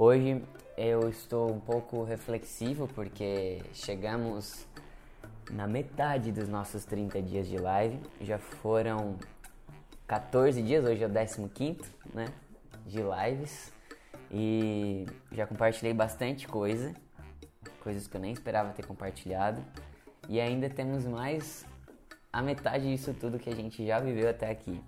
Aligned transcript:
Hoje 0.00 0.40
eu 0.76 1.08
estou 1.08 1.52
um 1.52 1.58
pouco 1.58 2.04
reflexivo 2.04 2.86
porque 2.94 3.60
chegamos 3.72 4.64
na 5.50 5.66
metade 5.66 6.30
dos 6.30 6.48
nossos 6.48 6.84
30 6.84 7.20
dias 7.20 7.48
de 7.48 7.56
live. 7.56 7.98
Já 8.20 8.38
foram 8.38 9.16
14 10.06 10.62
dias, 10.62 10.84
hoje 10.84 11.02
é 11.02 11.06
o 11.08 11.48
15, 11.48 11.80
né? 12.14 12.26
De 12.86 12.98
lives. 12.98 13.72
E 14.30 15.04
já 15.32 15.48
compartilhei 15.48 15.92
bastante 15.92 16.46
coisa, 16.46 16.94
coisas 17.82 18.06
que 18.06 18.16
eu 18.16 18.20
nem 18.20 18.30
esperava 18.30 18.70
ter 18.70 18.86
compartilhado. 18.86 19.60
E 20.28 20.40
ainda 20.40 20.70
temos 20.70 21.06
mais 21.06 21.66
a 22.32 22.40
metade 22.40 22.88
disso 22.88 23.12
tudo 23.14 23.36
que 23.36 23.50
a 23.50 23.54
gente 23.56 23.84
já 23.84 23.98
viveu 23.98 24.30
até 24.30 24.48
aqui. 24.48 24.80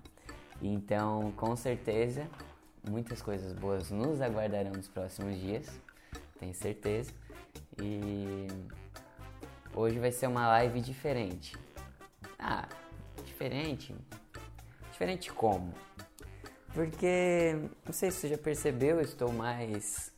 Então, 0.61 1.33
com 1.35 1.53
certeza, 1.57 2.29
muitas 2.89 3.21
coisas 3.21 3.53
boas 3.53 3.91
nos 3.91 4.21
aguardarão 4.21 4.71
nos 4.71 4.87
próximos 4.87 5.39
dias, 5.39 5.67
tenho 6.39 6.53
certeza. 6.53 7.11
E 7.81 8.47
hoje 9.73 9.99
vai 9.99 10.11
ser 10.11 10.27
uma 10.27 10.47
live 10.47 10.81
diferente. 10.81 11.57
Ah, 12.37 12.67
diferente? 13.23 13.95
Diferente 14.91 15.31
como? 15.31 15.73
Porque, 16.73 17.53
não 17.85 17.91
sei 17.91 18.11
se 18.11 18.21
você 18.21 18.29
já 18.29 18.37
percebeu, 18.37 18.97
eu 18.97 19.01
estou 19.01 19.31
mais 19.31 20.13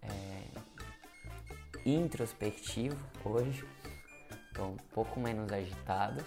é, 0.00 0.42
introspectivo 1.84 2.96
hoje. 3.24 3.66
Estou 4.48 4.70
um 4.70 4.76
pouco 4.94 5.18
menos 5.18 5.52
agitado. 5.52 6.24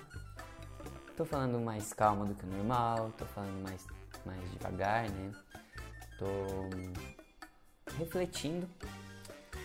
Tô 1.16 1.26
falando 1.26 1.59
mais 1.59 1.93
calmo 1.93 2.26
do 2.26 2.35
que 2.35 2.45
o 2.45 2.48
normal, 2.48 3.12
tô 3.18 3.26
falando 3.26 3.62
mais, 3.63 3.85
mais 4.26 4.52
devagar, 4.52 5.09
né? 5.09 5.32
Tô 6.18 6.26
refletindo. 7.98 8.68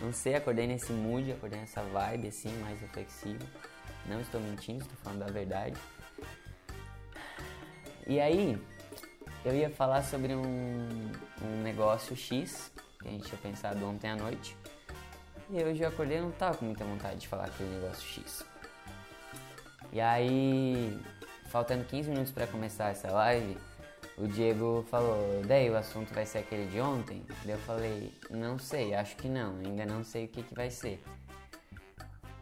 Não 0.01 0.11
sei, 0.11 0.35
acordei 0.35 0.67
nesse 0.67 0.91
mood, 0.91 1.31
acordei 1.31 1.59
nessa 1.59 1.81
vibe 1.81 2.27
assim, 2.27 2.49
mais 2.59 2.79
reflexivo. 2.79 3.45
Não 4.05 4.19
estou 4.21 4.39
mentindo, 4.41 4.81
estou 4.81 4.97
falando 5.03 5.19
da 5.19 5.31
verdade. 5.31 5.75
E 8.07 8.19
aí, 8.19 8.61
eu 9.43 9.55
ia 9.55 9.69
falar 9.69 10.03
sobre 10.03 10.35
um, 10.35 11.11
um 11.41 11.61
negócio 11.63 12.15
X 12.15 12.71
que 13.01 13.07
a 13.07 13.11
gente 13.11 13.25
tinha 13.25 13.37
pensado 13.37 13.85
ontem 13.85 14.09
à 14.09 14.15
noite. 14.15 14.57
E 15.49 15.63
hoje 15.63 15.83
eu 15.83 15.89
acordei 15.89 16.19
não 16.19 16.31
tava 16.31 16.57
com 16.57 16.65
muita 16.65 16.83
vontade 16.83 17.19
de 17.19 17.27
falar 17.27 17.45
aquele 17.45 17.69
negócio 17.69 18.01
X. 18.01 18.43
E 19.91 20.01
aí, 20.01 20.99
faltando 21.49 21.85
15 21.85 22.09
minutos 22.09 22.31
para 22.31 22.47
começar 22.47 22.89
essa 22.89 23.11
live, 23.11 23.57
o 24.17 24.27
Diego 24.27 24.85
falou: 24.89 25.41
Daí 25.45 25.69
o 25.69 25.77
assunto 25.77 26.13
vai 26.13 26.25
ser 26.25 26.39
aquele 26.39 26.67
de 26.67 26.79
ontem? 26.79 27.23
Daí 27.43 27.55
eu 27.55 27.59
falei: 27.59 28.13
Não 28.29 28.57
sei, 28.57 28.93
acho 28.93 29.15
que 29.17 29.27
não, 29.27 29.57
ainda 29.57 29.85
não 29.85 30.03
sei 30.03 30.25
o 30.25 30.27
que, 30.27 30.43
que 30.43 30.53
vai 30.53 30.69
ser. 30.69 31.03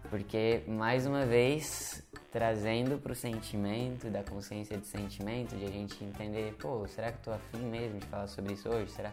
Porque, 0.10 0.64
mais 0.68 1.08
uma 1.08 1.26
vez, 1.26 2.04
trazendo 2.32 3.00
para 3.00 3.12
o 3.12 3.16
sentimento, 3.16 4.10
da 4.10 4.24
consciência 4.24 4.78
de 4.78 4.86
sentimento, 4.86 5.56
de 5.56 5.66
a 5.66 5.72
gente 5.72 6.04
entender: 6.04 6.56
pô, 6.60 6.88
será 6.88 7.12
que 7.12 7.20
tô 7.20 7.32
afim 7.32 7.66
mesmo 7.66 8.00
de 8.00 8.06
falar 8.06 8.28
sobre 8.28 8.54
isso 8.54 8.70
hoje? 8.70 8.92
Será? 8.92 9.12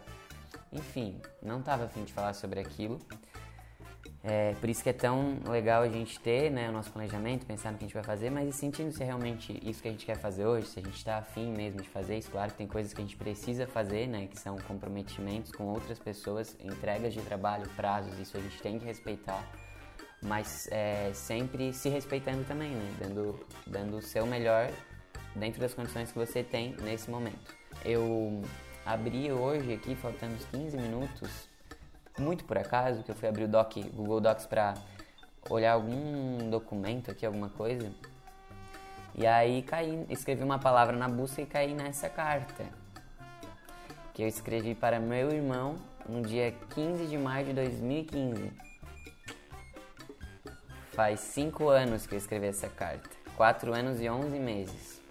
Enfim, 0.71 1.19
não 1.41 1.61
tava 1.61 1.85
afim 1.85 2.03
de 2.03 2.13
falar 2.13 2.33
sobre 2.33 2.59
aquilo. 2.59 2.99
É, 4.23 4.53
por 4.59 4.69
isso 4.69 4.83
que 4.83 4.89
é 4.89 4.93
tão 4.93 5.39
legal 5.49 5.81
a 5.81 5.89
gente 5.89 6.19
ter 6.19 6.51
né, 6.51 6.69
o 6.69 6.71
nosso 6.71 6.91
planejamento, 6.91 7.43
pensar 7.43 7.71
no 7.71 7.77
que 7.79 7.85
a 7.85 7.87
gente 7.87 7.93
vai 7.95 8.03
fazer, 8.03 8.29
mas 8.29 8.53
sentindo 8.53 8.91
se 8.91 9.01
é 9.01 9.05
realmente 9.05 9.59
isso 9.67 9.81
que 9.81 9.87
a 9.87 9.91
gente 9.91 10.05
quer 10.05 10.17
fazer 10.17 10.45
hoje, 10.45 10.67
se 10.67 10.79
a 10.79 10.83
gente 10.83 10.95
está 10.95 11.17
afim 11.17 11.51
mesmo 11.51 11.81
de 11.81 11.89
fazer 11.89 12.19
isso. 12.19 12.29
Claro 12.29 12.51
que 12.51 12.57
tem 12.57 12.67
coisas 12.67 12.93
que 12.93 13.01
a 13.01 13.03
gente 13.03 13.15
precisa 13.15 13.65
fazer, 13.65 14.07
né, 14.07 14.27
que 14.27 14.39
são 14.39 14.57
comprometimentos 14.59 15.51
com 15.51 15.63
outras 15.63 15.97
pessoas, 15.97 16.55
entregas 16.63 17.13
de 17.15 17.21
trabalho, 17.21 17.67
prazos, 17.75 18.17
isso 18.19 18.37
a 18.37 18.39
gente 18.39 18.61
tem 18.61 18.77
que 18.77 18.85
respeitar, 18.85 19.43
mas 20.21 20.67
é, 20.71 21.11
sempre 21.15 21.73
se 21.73 21.89
respeitando 21.89 22.43
também, 22.43 22.69
né, 22.69 22.95
dando, 22.99 23.39
dando 23.65 23.97
o 23.97 24.01
seu 24.03 24.27
melhor 24.27 24.69
dentro 25.35 25.59
das 25.59 25.73
condições 25.73 26.11
que 26.11 26.19
você 26.19 26.43
tem 26.43 26.75
nesse 26.83 27.09
momento. 27.09 27.55
Eu 27.83 28.43
abri 28.85 29.31
hoje 29.31 29.73
aqui, 29.73 29.95
faltando 29.95 30.35
uns 30.35 30.45
15 30.45 30.77
minutos, 30.77 31.50
muito 32.17 32.43
por 32.45 32.57
acaso, 32.57 33.03
que 33.03 33.11
eu 33.11 33.15
fui 33.15 33.27
abrir 33.27 33.45
o 33.45 33.47
doc, 33.47 33.77
Google 33.93 34.19
Docs 34.19 34.45
para 34.45 34.73
olhar 35.49 35.73
algum 35.73 36.49
documento 36.49 37.11
aqui, 37.11 37.25
alguma 37.25 37.49
coisa. 37.49 37.91
E 39.15 39.27
aí 39.27 39.61
caí, 39.61 40.05
escrevi 40.09 40.43
uma 40.43 40.59
palavra 40.59 40.95
na 40.95 41.09
busca 41.09 41.41
e 41.41 41.45
caí 41.45 41.73
nessa 41.73 42.09
carta. 42.09 42.65
Que 44.13 44.23
eu 44.23 44.27
escrevi 44.27 44.75
para 44.75 44.99
meu 44.99 45.31
irmão 45.31 45.75
no 46.07 46.21
dia 46.21 46.51
15 46.73 47.07
de 47.07 47.17
maio 47.17 47.47
de 47.47 47.53
2015. 47.53 48.51
Faz 50.91 51.19
5 51.21 51.69
anos 51.69 52.05
que 52.05 52.15
eu 52.15 52.17
escrevi 52.17 52.47
essa 52.47 52.67
carta. 52.67 53.09
4 53.35 53.73
anos 53.73 54.01
e 54.01 54.09
11 54.09 54.39
meses. 54.39 55.01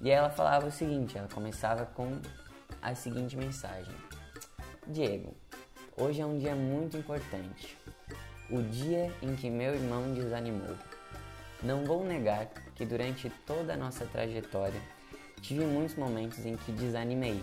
E 0.00 0.10
ela 0.10 0.30
falava 0.30 0.66
o 0.66 0.70
seguinte, 0.70 1.16
ela 1.16 1.28
começava 1.28 1.86
com 1.86 2.20
a 2.80 2.94
seguinte 2.94 3.36
mensagem. 3.36 3.94
Diego, 4.86 5.31
Hoje 6.02 6.20
é 6.20 6.26
um 6.26 6.36
dia 6.36 6.56
muito 6.56 6.96
importante. 6.96 7.78
O 8.50 8.60
dia 8.60 9.12
em 9.22 9.36
que 9.36 9.48
meu 9.48 9.72
irmão 9.72 10.12
desanimou. 10.12 10.76
Não 11.62 11.84
vou 11.84 12.04
negar 12.04 12.48
que 12.74 12.84
durante 12.84 13.30
toda 13.46 13.74
a 13.74 13.76
nossa 13.76 14.04
trajetória 14.06 14.80
tive 15.40 15.64
muitos 15.64 15.94
momentos 15.94 16.44
em 16.44 16.56
que 16.56 16.72
desanimei. 16.72 17.40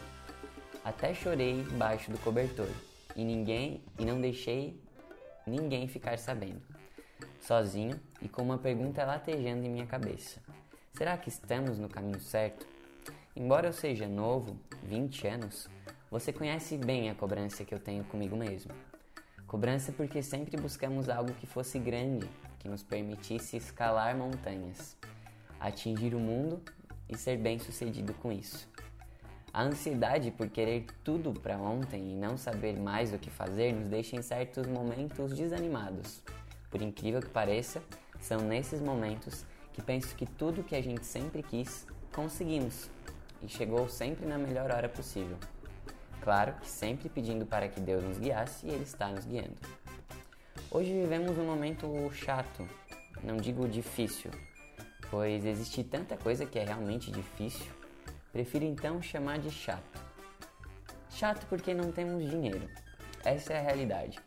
Até 0.83 1.13
chorei 1.13 1.61
embaixo 1.61 2.11
do 2.11 2.17
cobertor 2.17 2.67
e 3.15 3.23
ninguém 3.23 3.81
e 3.97 4.03
não 4.03 4.19
deixei 4.19 4.77
ninguém 5.47 5.87
ficar 5.87 6.19
sabendo. 6.19 6.61
Sozinho 7.39 7.97
e 8.21 8.27
com 8.27 8.41
uma 8.41 8.57
pergunta 8.57 9.05
latejando 9.05 9.65
em 9.65 9.69
minha 9.69 9.87
cabeça. 9.87 10.41
Será 10.95 11.17
que 11.17 11.29
estamos 11.29 11.79
no 11.79 11.87
caminho 11.87 12.19
certo? 12.19 12.67
Embora 13.33 13.69
eu 13.69 13.73
seja 13.73 14.05
novo, 14.05 14.59
20 14.83 15.27
anos, 15.27 15.69
você 16.09 16.33
conhece 16.33 16.75
bem 16.75 17.09
a 17.09 17.15
cobrança 17.15 17.63
que 17.63 17.73
eu 17.73 17.79
tenho 17.79 18.03
comigo 18.03 18.35
mesmo. 18.35 18.71
Cobrança 19.45 19.91
porque 19.91 20.23
sempre 20.23 20.57
buscamos 20.57 21.07
algo 21.07 21.33
que 21.33 21.45
fosse 21.45 21.77
grande, 21.77 22.27
que 22.57 22.67
nos 22.67 22.81
permitisse 22.81 23.57
escalar 23.57 24.17
montanhas, 24.17 24.97
atingir 25.59 26.15
o 26.15 26.19
mundo 26.19 26.61
e 27.07 27.15
ser 27.15 27.37
bem-sucedido 27.37 28.13
com 28.15 28.31
isso. 28.31 28.67
A 29.53 29.63
ansiedade 29.63 30.31
por 30.31 30.49
querer 30.49 30.85
tudo 31.03 31.31
para 31.33 31.57
ontem 31.57 32.11
e 32.11 32.15
não 32.15 32.37
saber 32.37 32.77
mais 32.79 33.13
o 33.13 33.19
que 33.19 33.29
fazer 33.29 33.73
nos 33.73 33.87
deixa 33.87 34.15
em 34.15 34.21
certos 34.21 34.67
momentos 34.67 35.33
desanimados. 35.33 36.23
Por 36.69 36.81
incrível 36.81 37.21
que 37.21 37.29
pareça, 37.29 37.81
são 38.19 38.39
nesses 38.39 38.81
momentos 38.81 39.45
que 39.73 39.81
penso 39.81 40.15
que 40.15 40.25
tudo 40.25 40.63
que 40.63 40.75
a 40.75 40.81
gente 40.81 41.05
sempre 41.05 41.41
quis, 41.41 41.87
conseguimos 42.13 42.89
e 43.41 43.47
chegou 43.47 43.87
sempre 43.87 44.25
na 44.25 44.37
melhor 44.37 44.71
hora 44.71 44.89
possível. 44.89 45.37
Claro 46.21 46.53
que 46.61 46.69
sempre 46.69 47.07
pedindo 47.09 47.45
para 47.45 47.67
que 47.67 47.79
Deus 47.79 48.03
nos 48.03 48.17
guiasse 48.17 48.67
e 48.67 48.69
Ele 48.69 48.83
está 48.83 49.07
nos 49.07 49.25
guiando. 49.25 49.55
Hoje 50.69 50.91
vivemos 50.91 51.37
um 51.37 51.45
momento 51.45 51.87
chato, 52.13 52.67
não 53.23 53.37
digo 53.37 53.67
difícil, 53.67 54.29
pois 55.09 55.45
existe 55.45 55.83
tanta 55.83 56.17
coisa 56.17 56.45
que 56.45 56.59
é 56.59 56.63
realmente 56.63 57.09
difícil, 57.11 57.65
prefiro 58.31 58.65
então 58.65 59.01
chamar 59.01 59.39
de 59.39 59.49
chato. 59.49 59.99
Chato 61.09 61.47
porque 61.47 61.73
não 61.73 61.91
temos 61.91 62.29
dinheiro, 62.29 62.69
essa 63.23 63.53
é 63.53 63.59
a 63.59 63.61
realidade. 63.61 64.19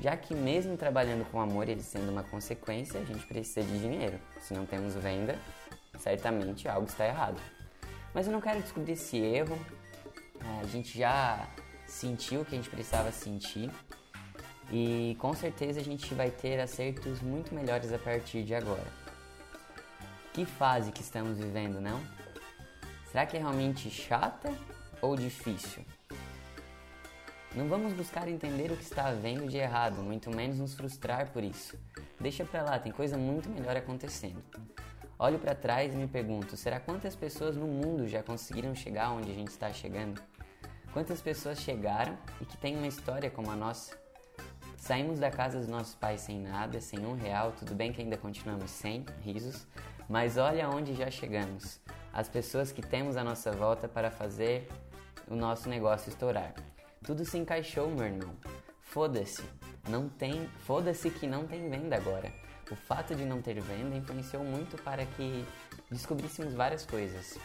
Já 0.00 0.16
que, 0.16 0.34
mesmo 0.34 0.76
trabalhando 0.76 1.24
com 1.30 1.40
amor, 1.40 1.68
ele 1.68 1.82
sendo 1.82 2.10
uma 2.10 2.24
consequência, 2.24 3.00
a 3.00 3.04
gente 3.04 3.24
precisa 3.26 3.62
de 3.62 3.78
dinheiro. 3.78 4.18
Se 4.40 4.52
não 4.52 4.66
temos 4.66 4.94
venda, 4.94 5.38
certamente 5.98 6.68
algo 6.68 6.86
está 6.86 7.06
errado. 7.06 7.40
Mas 8.12 8.26
eu 8.26 8.32
não 8.32 8.40
quero 8.40 8.60
descobrir 8.60 8.92
esse 8.92 9.16
erro 9.16 9.58
a 10.40 10.66
gente 10.66 10.98
já 10.98 11.48
sentiu 11.86 12.40
o 12.40 12.44
que 12.44 12.54
a 12.54 12.58
gente 12.58 12.70
precisava 12.70 13.12
sentir 13.12 13.70
e 14.70 15.16
com 15.20 15.34
certeza 15.34 15.80
a 15.80 15.84
gente 15.84 16.12
vai 16.14 16.30
ter 16.30 16.60
acertos 16.60 17.20
muito 17.20 17.54
melhores 17.54 17.92
a 17.92 17.98
partir 17.98 18.42
de 18.42 18.54
agora. 18.54 18.86
Que 20.32 20.44
fase 20.44 20.90
que 20.90 21.02
estamos 21.02 21.38
vivendo, 21.38 21.80
não? 21.80 22.00
Será 23.10 23.24
que 23.26 23.36
é 23.36 23.40
realmente 23.40 23.88
chata 23.90 24.52
ou 25.00 25.14
difícil? 25.14 25.84
Não 27.54 27.68
vamos 27.68 27.92
buscar 27.92 28.26
entender 28.26 28.72
o 28.72 28.76
que 28.76 28.82
está 28.82 29.06
havendo 29.06 29.46
de 29.46 29.58
errado, 29.58 30.02
muito 30.02 30.28
menos 30.28 30.58
nos 30.58 30.74
frustrar 30.74 31.30
por 31.30 31.44
isso. 31.44 31.78
Deixa 32.18 32.44
pra 32.44 32.64
lá, 32.64 32.78
tem 32.80 32.90
coisa 32.90 33.16
muito 33.16 33.48
melhor 33.48 33.76
acontecendo. 33.76 34.42
Olho 35.18 35.38
para 35.38 35.54
trás 35.54 35.94
e 35.94 35.96
me 35.96 36.08
pergunto: 36.08 36.56
será 36.56 36.80
quantas 36.80 37.14
pessoas 37.14 37.56
no 37.56 37.66
mundo 37.66 38.08
já 38.08 38.22
conseguiram 38.22 38.74
chegar 38.74 39.10
onde 39.10 39.30
a 39.30 39.34
gente 39.34 39.48
está 39.48 39.72
chegando? 39.72 40.20
Quantas 40.92 41.20
pessoas 41.20 41.60
chegaram 41.60 42.16
e 42.40 42.44
que 42.44 42.56
têm 42.56 42.76
uma 42.76 42.86
história 42.86 43.30
como 43.30 43.50
a 43.50 43.56
nossa? 43.56 43.96
Saímos 44.76 45.18
da 45.18 45.30
casa 45.30 45.58
dos 45.58 45.68
nossos 45.68 45.94
pais 45.94 46.20
sem 46.20 46.40
nada, 46.40 46.80
sem 46.80 47.06
um 47.06 47.14
real, 47.14 47.52
tudo 47.52 47.74
bem 47.74 47.92
que 47.92 48.02
ainda 48.02 48.16
continuamos 48.16 48.70
sem 48.70 49.04
risos, 49.22 49.66
mas 50.08 50.36
olha 50.36 50.68
onde 50.68 50.94
já 50.94 51.10
chegamos. 51.10 51.80
As 52.12 52.28
pessoas 52.28 52.70
que 52.70 52.82
temos 52.82 53.16
à 53.16 53.24
nossa 53.24 53.50
volta 53.50 53.88
para 53.88 54.10
fazer 54.10 54.68
o 55.26 55.34
nosso 55.34 55.68
negócio 55.68 56.10
estourar. 56.10 56.54
Tudo 57.02 57.24
se 57.24 57.38
encaixou, 57.38 57.90
meu 57.90 58.04
irmão. 58.04 58.34
Foda-se. 58.82 59.42
Não 59.88 60.08
tem, 60.08 60.48
foda-se 60.60 61.10
que 61.10 61.26
não 61.26 61.46
tem 61.46 61.68
venda 61.68 61.96
agora. 61.96 62.32
O 62.74 62.76
fato 62.76 63.14
de 63.14 63.24
não 63.24 63.40
ter 63.40 63.60
venda 63.60 63.94
influenciou 63.94 64.42
muito 64.42 64.76
para 64.82 65.06
que 65.06 65.46
descobríssemos 65.88 66.54
várias 66.54 66.84
coisas. 66.84 67.38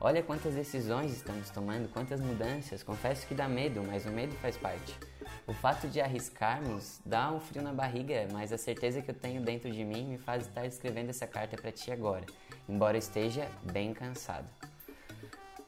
Olha 0.00 0.22
quantas 0.22 0.54
decisões 0.54 1.12
estamos 1.12 1.50
tomando, 1.50 1.92
quantas 1.92 2.20
mudanças. 2.20 2.80
Confesso 2.80 3.26
que 3.26 3.34
dá 3.34 3.48
medo, 3.48 3.82
mas 3.82 4.06
o 4.06 4.10
medo 4.10 4.32
faz 4.36 4.56
parte. 4.56 4.96
O 5.44 5.52
fato 5.52 5.88
de 5.88 6.00
arriscarmos 6.00 7.00
dá 7.04 7.32
um 7.32 7.40
frio 7.40 7.64
na 7.64 7.72
barriga, 7.72 8.28
mas 8.32 8.52
a 8.52 8.56
certeza 8.56 9.02
que 9.02 9.10
eu 9.10 9.14
tenho 9.14 9.42
dentro 9.42 9.68
de 9.68 9.84
mim 9.84 10.04
me 10.06 10.18
faz 10.18 10.46
estar 10.46 10.64
escrevendo 10.64 11.10
essa 11.10 11.26
carta 11.26 11.56
para 11.56 11.72
ti 11.72 11.90
agora, 11.90 12.24
embora 12.68 12.96
esteja 12.96 13.48
bem 13.72 13.92
cansado. 13.92 14.46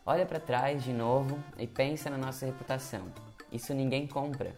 Olha 0.06 0.24
para 0.24 0.38
trás 0.38 0.84
de 0.84 0.92
novo 0.92 1.42
e 1.58 1.66
pensa 1.66 2.08
na 2.08 2.16
nossa 2.16 2.46
reputação. 2.46 3.12
Isso 3.50 3.74
ninguém 3.74 4.06
compra 4.06 4.54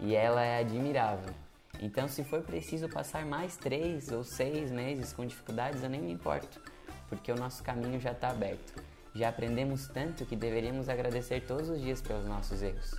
e 0.00 0.14
ela 0.14 0.42
é 0.42 0.58
admirável. 0.58 1.34
Então, 1.80 2.08
se 2.08 2.24
for 2.24 2.42
preciso 2.42 2.88
passar 2.88 3.24
mais 3.24 3.56
três 3.56 4.10
ou 4.10 4.24
seis 4.24 4.70
meses 4.70 5.12
com 5.12 5.24
dificuldades, 5.24 5.82
eu 5.82 5.88
nem 5.88 6.00
me 6.00 6.12
importo, 6.12 6.60
porque 7.08 7.30
o 7.30 7.36
nosso 7.36 7.62
caminho 7.62 8.00
já 8.00 8.12
está 8.12 8.30
aberto. 8.30 8.82
Já 9.14 9.28
aprendemos 9.28 9.88
tanto 9.88 10.26
que 10.26 10.36
deveríamos 10.36 10.88
agradecer 10.88 11.40
todos 11.46 11.68
os 11.68 11.80
dias 11.80 12.00
pelos 12.00 12.24
nossos 12.24 12.62
erros. 12.62 12.94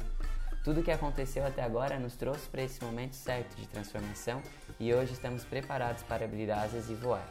Tudo 0.64 0.82
o 0.82 0.84
que 0.84 0.92
aconteceu 0.92 1.46
até 1.46 1.64
agora 1.64 1.98
nos 1.98 2.16
trouxe 2.16 2.48
para 2.50 2.64
esse 2.64 2.84
momento 2.84 3.16
certo 3.16 3.56
de 3.56 3.68
transformação 3.68 4.42
e 4.80 4.94
hoje 4.94 5.14
estamos 5.14 5.44
preparados 5.46 6.04
para 6.04 6.26
abrir 6.26 6.52
asas 6.52 6.90
e 6.90 6.94
voar. 6.94 7.26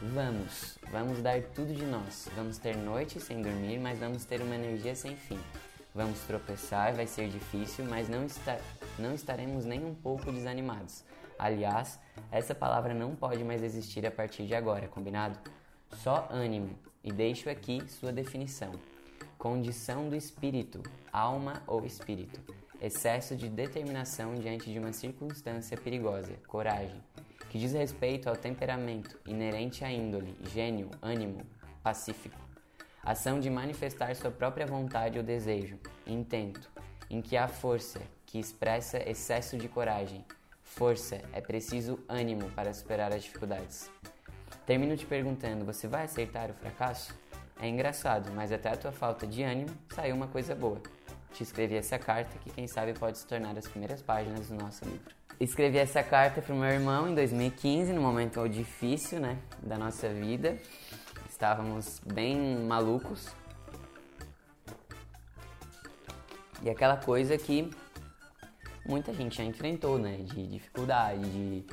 Vamos, 0.00 0.78
vamos 0.90 1.20
dar 1.20 1.42
tudo 1.54 1.74
de 1.74 1.84
nós. 1.84 2.28
Vamos 2.36 2.58
ter 2.58 2.76
noites 2.76 3.22
sem 3.24 3.42
dormir, 3.42 3.78
mas 3.78 3.98
vamos 3.98 4.24
ter 4.24 4.40
uma 4.40 4.54
energia 4.54 4.94
sem 4.94 5.16
fim. 5.16 5.38
Vamos 5.94 6.18
tropeçar, 6.22 6.92
vai 6.92 7.06
ser 7.06 7.28
difícil, 7.28 7.84
mas 7.84 8.08
não, 8.08 8.26
está, 8.26 8.58
não 8.98 9.14
estaremos 9.14 9.64
nem 9.64 9.84
um 9.84 9.94
pouco 9.94 10.32
desanimados. 10.32 11.04
Aliás, 11.38 12.00
essa 12.32 12.52
palavra 12.52 12.92
não 12.92 13.14
pode 13.14 13.44
mais 13.44 13.62
existir 13.62 14.04
a 14.04 14.10
partir 14.10 14.44
de 14.44 14.56
agora, 14.56 14.88
combinado? 14.88 15.38
Só 16.02 16.26
ânimo, 16.32 16.76
e 17.04 17.12
deixo 17.12 17.48
aqui 17.48 17.80
sua 17.88 18.12
definição. 18.12 18.72
Condição 19.38 20.08
do 20.08 20.16
espírito, 20.16 20.82
alma 21.12 21.62
ou 21.64 21.86
espírito. 21.86 22.40
Excesso 22.80 23.36
de 23.36 23.48
determinação 23.48 24.34
diante 24.34 24.72
de 24.72 24.80
uma 24.80 24.92
circunstância 24.92 25.76
perigosa, 25.76 26.32
coragem, 26.48 27.00
que 27.50 27.58
diz 27.58 27.72
respeito 27.72 28.28
ao 28.28 28.36
temperamento 28.36 29.16
inerente 29.24 29.84
à 29.84 29.92
índole, 29.92 30.36
gênio, 30.52 30.90
ânimo, 31.00 31.46
pacífico. 31.84 32.43
Ação 33.04 33.38
de 33.38 33.50
manifestar 33.50 34.16
sua 34.16 34.30
própria 34.30 34.66
vontade 34.66 35.18
ou 35.18 35.24
desejo, 35.24 35.78
intento, 36.06 36.70
em 37.10 37.20
que 37.20 37.36
há 37.36 37.46
força, 37.46 38.00
que 38.24 38.38
expressa 38.38 38.98
excesso 38.98 39.58
de 39.58 39.68
coragem. 39.68 40.24
Força, 40.62 41.20
é 41.32 41.40
preciso 41.42 42.02
ânimo 42.08 42.50
para 42.52 42.72
superar 42.72 43.12
as 43.12 43.22
dificuldades. 43.22 43.90
Termino 44.64 44.96
te 44.96 45.04
perguntando: 45.04 45.66
você 45.66 45.86
vai 45.86 46.04
aceitar 46.04 46.48
o 46.48 46.54
fracasso? 46.54 47.14
É 47.60 47.68
engraçado, 47.68 48.32
mas 48.32 48.50
até 48.50 48.70
a 48.70 48.76
tua 48.76 48.90
falta 48.90 49.26
de 49.26 49.42
ânimo 49.42 49.70
saiu 49.94 50.16
uma 50.16 50.26
coisa 50.26 50.54
boa. 50.54 50.80
Te 51.30 51.42
escrevi 51.42 51.76
essa 51.76 51.98
carta 51.98 52.38
que 52.38 52.48
quem 52.48 52.66
sabe 52.66 52.94
pode 52.94 53.18
se 53.18 53.26
tornar 53.26 53.58
as 53.58 53.68
primeiras 53.68 54.00
páginas 54.00 54.48
do 54.48 54.54
nosso 54.54 54.82
livro. 54.86 55.14
Escrevi 55.38 55.78
essa 55.78 56.02
carta 56.02 56.40
para 56.40 56.54
o 56.54 56.56
meu 56.56 56.70
irmão 56.70 57.08
em 57.08 57.14
2015, 57.14 57.92
no 57.92 58.00
momento 58.00 58.48
difícil, 58.48 59.20
né, 59.20 59.36
da 59.62 59.76
nossa 59.76 60.08
vida. 60.08 60.56
Estávamos 61.44 62.00
bem 62.10 62.56
malucos. 62.56 63.28
E 66.62 66.70
aquela 66.70 66.96
coisa 66.96 67.36
que 67.36 67.70
muita 68.88 69.12
gente 69.12 69.36
já 69.36 69.44
enfrentou, 69.44 69.98
né, 69.98 70.16
de 70.22 70.46
dificuldade, 70.46 71.20
de 71.20 71.66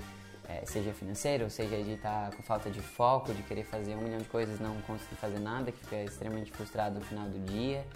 é, 0.49 0.65
seja 0.65 0.93
financeiro, 0.93 1.49
seja 1.49 1.81
de 1.81 1.93
estar 1.93 2.31
tá 2.31 2.35
com 2.35 2.43
falta 2.43 2.69
de 2.69 2.81
foco, 2.81 3.33
de 3.33 3.41
querer 3.43 3.63
fazer 3.63 3.95
um 3.95 4.01
milhão 4.01 4.17
de 4.17 4.25
coisas 4.25 4.59
não 4.59 4.75
conseguir 4.81 5.15
fazer 5.15 5.39
nada, 5.39 5.71
que 5.71 5.79
fica 5.79 6.03
extremamente 6.03 6.51
frustrado 6.51 6.99
no 6.99 7.05
final 7.05 7.29
do 7.29 7.39
dia. 7.39 7.87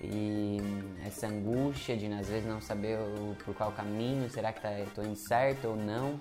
E 0.00 0.58
essa 1.04 1.26
angústia 1.26 1.96
de 1.96 2.06
às 2.12 2.28
vezes 2.28 2.46
não 2.46 2.60
saber 2.60 2.96
o, 2.96 3.34
por 3.44 3.56
qual 3.56 3.72
caminho, 3.72 4.30
será 4.30 4.52
que 4.52 4.60
tá, 4.60 4.78
estou 4.78 5.04
indo 5.04 5.16
certo 5.16 5.66
ou 5.66 5.74
não. 5.74 6.20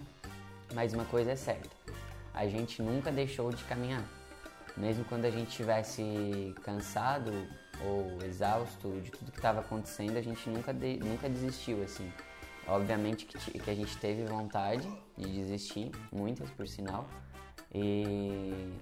Mas 0.73 0.91
uma 0.91 1.05
coisa 1.05 1.33
é 1.33 1.35
certa, 1.35 1.69
a 2.33 2.47
gente 2.47 2.81
nunca 2.81 3.11
deixou 3.11 3.51
de 3.51 3.63
caminhar. 3.65 4.16
Mesmo 4.77 5.03
quando 5.05 5.25
a 5.25 5.31
gente 5.31 5.49
estivesse 5.49 6.53
cansado 6.63 7.31
ou 7.83 8.23
exausto 8.23 9.01
de 9.01 9.11
tudo 9.11 9.31
que 9.31 9.37
estava 9.39 9.59
acontecendo, 9.59 10.17
a 10.17 10.21
gente 10.21 10.47
nunca, 10.49 10.73
de, 10.73 10.97
nunca 10.97 11.27
desistiu 11.27 11.83
assim. 11.83 12.11
Obviamente 12.67 13.25
que, 13.25 13.59
que 13.59 13.69
a 13.69 13.73
gente 13.73 13.97
teve 13.97 14.25
vontade 14.25 14.87
de 15.17 15.27
desistir, 15.27 15.91
muitas 16.11 16.49
por 16.51 16.67
sinal. 16.67 17.07
E. 17.73 18.73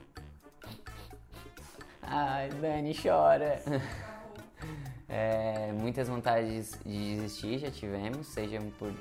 Ai, 2.01 2.49
Dani 2.49 2.93
chora! 2.93 3.61
é, 5.07 5.71
muitas 5.71 6.07
vontades 6.07 6.77
de 6.85 7.15
desistir 7.15 7.59
já 7.59 7.71
tivemos, 7.71 8.27
seja 8.27 8.59
por, 8.77 8.93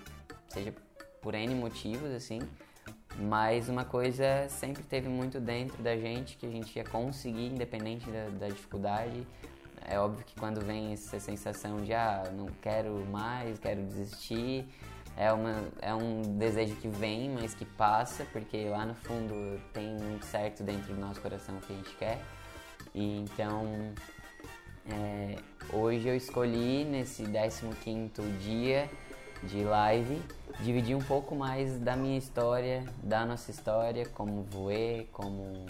seja 0.49 0.73
por 1.21 1.35
N 1.35 1.55
motivos, 1.55 2.13
assim. 2.13 2.41
Mas 3.19 3.69
uma 3.69 3.85
coisa 3.85 4.49
sempre 4.49 4.83
teve 4.83 5.09
muito 5.09 5.39
dentro 5.39 5.83
da 5.83 5.97
gente 5.97 6.37
que 6.37 6.47
a 6.47 6.51
gente 6.51 6.77
ia 6.77 6.85
conseguir, 6.85 7.47
independente 7.47 8.11
da, 8.11 8.29
da 8.31 8.49
dificuldade. 8.49 9.27
É 9.87 9.99
óbvio 9.99 10.25
que 10.25 10.35
quando 10.35 10.61
vem 10.65 10.93
essa 10.93 11.21
sensação 11.21 11.83
de 11.83 11.93
ah, 11.93 12.25
não 12.35 12.47
quero 12.61 13.05
mais, 13.07 13.59
quero 13.59 13.83
desistir, 13.83 14.67
é, 15.17 15.33
uma, 15.33 15.63
é 15.81 15.95
um 15.95 16.23
desejo 16.23 16.75
que 16.77 16.89
vem, 16.89 17.31
mas 17.31 17.55
que 17.55 17.65
passa, 17.65 18.25
porque 18.33 18.69
lá 18.69 18.85
no 18.85 18.95
fundo 18.95 19.61
tem 19.73 19.95
muito 19.95 20.25
certo 20.27 20.63
dentro 20.65 20.93
do 20.95 21.01
nosso 21.01 21.21
coração 21.21 21.57
que 21.61 21.73
a 21.73 21.77
gente 21.77 21.95
quer. 21.97 22.21
E 22.95 23.21
então 23.21 23.93
é, 24.87 25.37
hoje 25.73 26.09
eu 26.09 26.17
escolhi 26.17 26.85
nesse 26.85 27.25
15 27.25 28.23
dia 28.41 28.91
de 29.47 29.63
live 29.63 30.21
dividir 30.61 30.97
um 30.97 31.03
pouco 31.03 31.35
mais 31.35 31.79
da 31.79 31.97
minha 31.97 32.17
história, 32.17 32.85
da 33.03 33.27
nossa 33.27 33.51
história, 33.51 34.07
como 34.07 34.43
voer, 34.43 35.09
como 35.13 35.67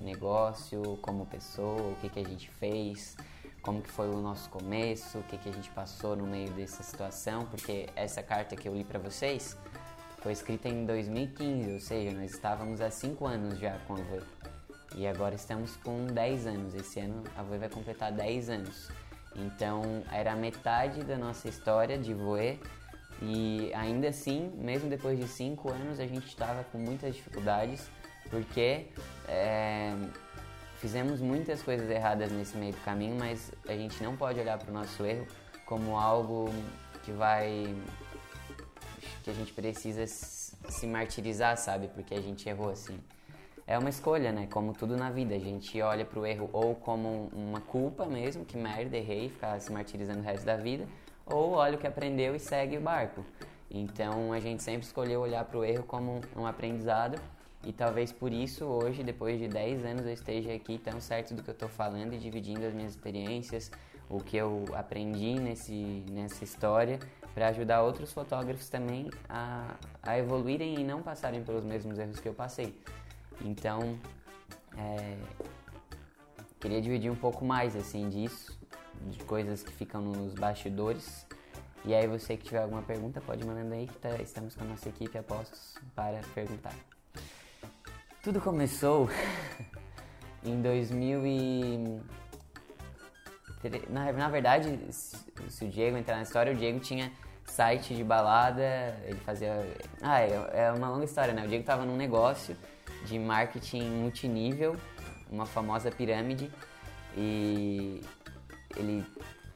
negócio, 0.00 0.98
como 1.02 1.26
pessoa, 1.26 1.92
o 1.92 1.96
que, 2.00 2.08
que 2.08 2.20
a 2.20 2.24
gente 2.24 2.48
fez, 2.50 3.16
como 3.60 3.82
que 3.82 3.90
foi 3.90 4.08
o 4.08 4.20
nosso 4.20 4.48
começo, 4.50 5.18
o 5.18 5.22
que, 5.24 5.36
que 5.38 5.48
a 5.48 5.52
gente 5.52 5.70
passou 5.70 6.16
no 6.16 6.26
meio 6.26 6.50
dessa 6.52 6.82
situação, 6.82 7.46
porque 7.46 7.88
essa 7.94 8.22
carta 8.22 8.56
que 8.56 8.68
eu 8.68 8.74
li 8.74 8.84
para 8.84 8.98
vocês 8.98 9.56
foi 10.20 10.32
escrita 10.32 10.68
em 10.68 10.84
2015, 10.86 11.72
ou 11.72 11.80
seja, 11.80 12.16
nós 12.16 12.32
estávamos 12.32 12.80
há 12.80 12.90
5 12.90 13.26
anos 13.26 13.58
já 13.58 13.78
com 13.86 13.94
a 13.94 13.96
Voe. 13.96 14.22
E 14.94 15.06
agora 15.06 15.34
estamos 15.34 15.76
com 15.76 16.06
10 16.06 16.46
anos. 16.46 16.74
Esse 16.74 17.00
ano 17.00 17.24
a 17.34 17.42
Voe 17.42 17.58
vai 17.58 17.68
completar 17.68 18.12
10 18.12 18.50
anos. 18.50 18.88
Então 19.34 20.02
era 20.10 20.34
metade 20.36 21.02
da 21.04 21.16
nossa 21.16 21.48
história 21.48 21.98
de 21.98 22.12
Voe 22.12 22.60
e 23.20 23.72
ainda 23.74 24.08
assim, 24.08 24.52
mesmo 24.56 24.90
depois 24.90 25.18
de 25.18 25.28
5 25.28 25.70
anos, 25.70 26.00
a 26.00 26.06
gente 26.06 26.26
estava 26.26 26.64
com 26.64 26.78
muitas 26.78 27.14
dificuldades 27.14 27.88
porque 28.28 28.86
é, 29.28 29.94
fizemos 30.78 31.20
muitas 31.20 31.62
coisas 31.62 31.88
erradas 31.88 32.32
nesse 32.32 32.56
meio 32.56 32.72
do 32.72 32.80
caminho, 32.80 33.16
mas 33.16 33.52
a 33.68 33.72
gente 33.72 34.02
não 34.02 34.16
pode 34.16 34.40
olhar 34.40 34.58
para 34.58 34.70
o 34.70 34.74
nosso 34.74 35.04
erro 35.04 35.26
como 35.64 35.96
algo 35.96 36.52
que 37.04 37.12
vai. 37.12 37.74
que 39.22 39.30
a 39.30 39.32
gente 39.34 39.52
precisa 39.52 40.06
se 40.06 40.86
martirizar, 40.86 41.56
sabe? 41.56 41.88
Porque 41.88 42.14
a 42.14 42.20
gente 42.20 42.48
errou 42.48 42.70
assim. 42.70 42.98
É 43.66 43.78
uma 43.78 43.88
escolha, 43.88 44.32
né? 44.32 44.48
Como 44.50 44.72
tudo 44.72 44.96
na 44.96 45.10
vida. 45.10 45.34
A 45.34 45.38
gente 45.38 45.80
olha 45.80 46.04
para 46.04 46.18
o 46.18 46.26
erro 46.26 46.50
ou 46.52 46.74
como 46.74 47.30
uma 47.32 47.60
culpa 47.60 48.06
mesmo, 48.06 48.44
que 48.44 48.56
merda, 48.56 48.96
errei, 48.96 49.28
ficar 49.28 49.60
se 49.60 49.72
martirizando 49.72 50.20
o 50.20 50.22
resto 50.22 50.44
da 50.44 50.56
vida, 50.56 50.86
ou 51.24 51.52
olha 51.52 51.76
o 51.76 51.78
que 51.78 51.86
aprendeu 51.86 52.34
e 52.34 52.38
segue 52.38 52.76
o 52.76 52.80
barco. 52.80 53.24
Então 53.70 54.32
a 54.32 54.40
gente 54.40 54.62
sempre 54.62 54.86
escolheu 54.86 55.20
olhar 55.20 55.44
para 55.44 55.58
o 55.58 55.64
erro 55.64 55.84
como 55.84 56.20
um 56.36 56.46
aprendizado 56.46 57.18
e 57.64 57.72
talvez 57.72 58.10
por 58.10 58.32
isso 58.32 58.64
hoje, 58.64 59.04
depois 59.04 59.38
de 59.38 59.46
10 59.46 59.84
anos, 59.84 60.04
eu 60.04 60.12
esteja 60.12 60.52
aqui 60.52 60.78
tão 60.78 61.00
certo 61.00 61.32
do 61.32 61.42
que 61.42 61.50
eu 61.50 61.52
estou 61.52 61.68
falando 61.68 62.12
e 62.12 62.18
dividindo 62.18 62.66
as 62.66 62.74
minhas 62.74 62.92
experiências, 62.92 63.70
o 64.10 64.18
que 64.18 64.36
eu 64.36 64.64
aprendi 64.74 65.34
nesse, 65.38 66.04
nessa 66.10 66.42
história, 66.42 66.98
para 67.32 67.48
ajudar 67.48 67.82
outros 67.82 68.12
fotógrafos 68.12 68.68
também 68.68 69.08
a, 69.28 69.76
a 70.02 70.18
evoluírem 70.18 70.78
e 70.80 70.84
não 70.84 71.02
passarem 71.02 71.42
pelos 71.44 71.64
mesmos 71.64 71.98
erros 71.98 72.18
que 72.18 72.28
eu 72.28 72.34
passei. 72.34 72.76
Então, 73.44 73.98
é, 74.76 75.16
queria 76.60 76.80
dividir 76.80 77.10
um 77.10 77.16
pouco 77.16 77.44
mais 77.44 77.74
assim 77.74 78.08
disso, 78.08 78.58
de 79.06 79.18
coisas 79.24 79.62
que 79.62 79.72
ficam 79.72 80.00
nos 80.00 80.34
bastidores. 80.34 81.26
E 81.84 81.92
aí 81.94 82.06
você 82.06 82.36
que 82.36 82.44
tiver 82.44 82.62
alguma 82.62 82.82
pergunta 82.82 83.20
pode 83.20 83.44
mandando 83.44 83.74
aí 83.74 83.88
que 83.88 83.98
tá, 83.98 84.10
estamos 84.22 84.54
com 84.54 84.62
a 84.62 84.66
nossa 84.68 84.88
equipe 84.88 85.18
apostos 85.18 85.74
para 85.94 86.20
perguntar. 86.34 86.74
Tudo 88.22 88.40
começou 88.40 89.10
em 90.44 90.62
2000 90.62 91.26
e... 91.26 92.00
Na, 93.88 94.12
na 94.12 94.28
verdade, 94.28 94.78
se, 94.92 95.64
o 95.64 95.68
Diego 95.68 95.96
entrar 95.96 96.16
na 96.16 96.22
história, 96.22 96.52
o 96.52 96.56
Diego 96.56 96.80
tinha 96.80 97.12
site 97.44 97.94
de 97.94 98.02
balada, 98.02 98.96
ele 99.04 99.18
fazia. 99.20 99.52
Ah, 100.00 100.20
é, 100.20 100.66
é 100.66 100.72
uma 100.72 100.88
longa 100.88 101.04
história, 101.04 101.32
né? 101.32 101.44
O 101.44 101.48
Diego 101.48 101.64
tava 101.64 101.84
num 101.84 101.96
negócio 101.96 102.56
de 103.04 103.18
marketing 103.18 103.82
multinível, 103.82 104.76
uma 105.30 105.46
famosa 105.46 105.90
pirâmide, 105.90 106.50
e 107.16 108.00
ele 108.76 109.04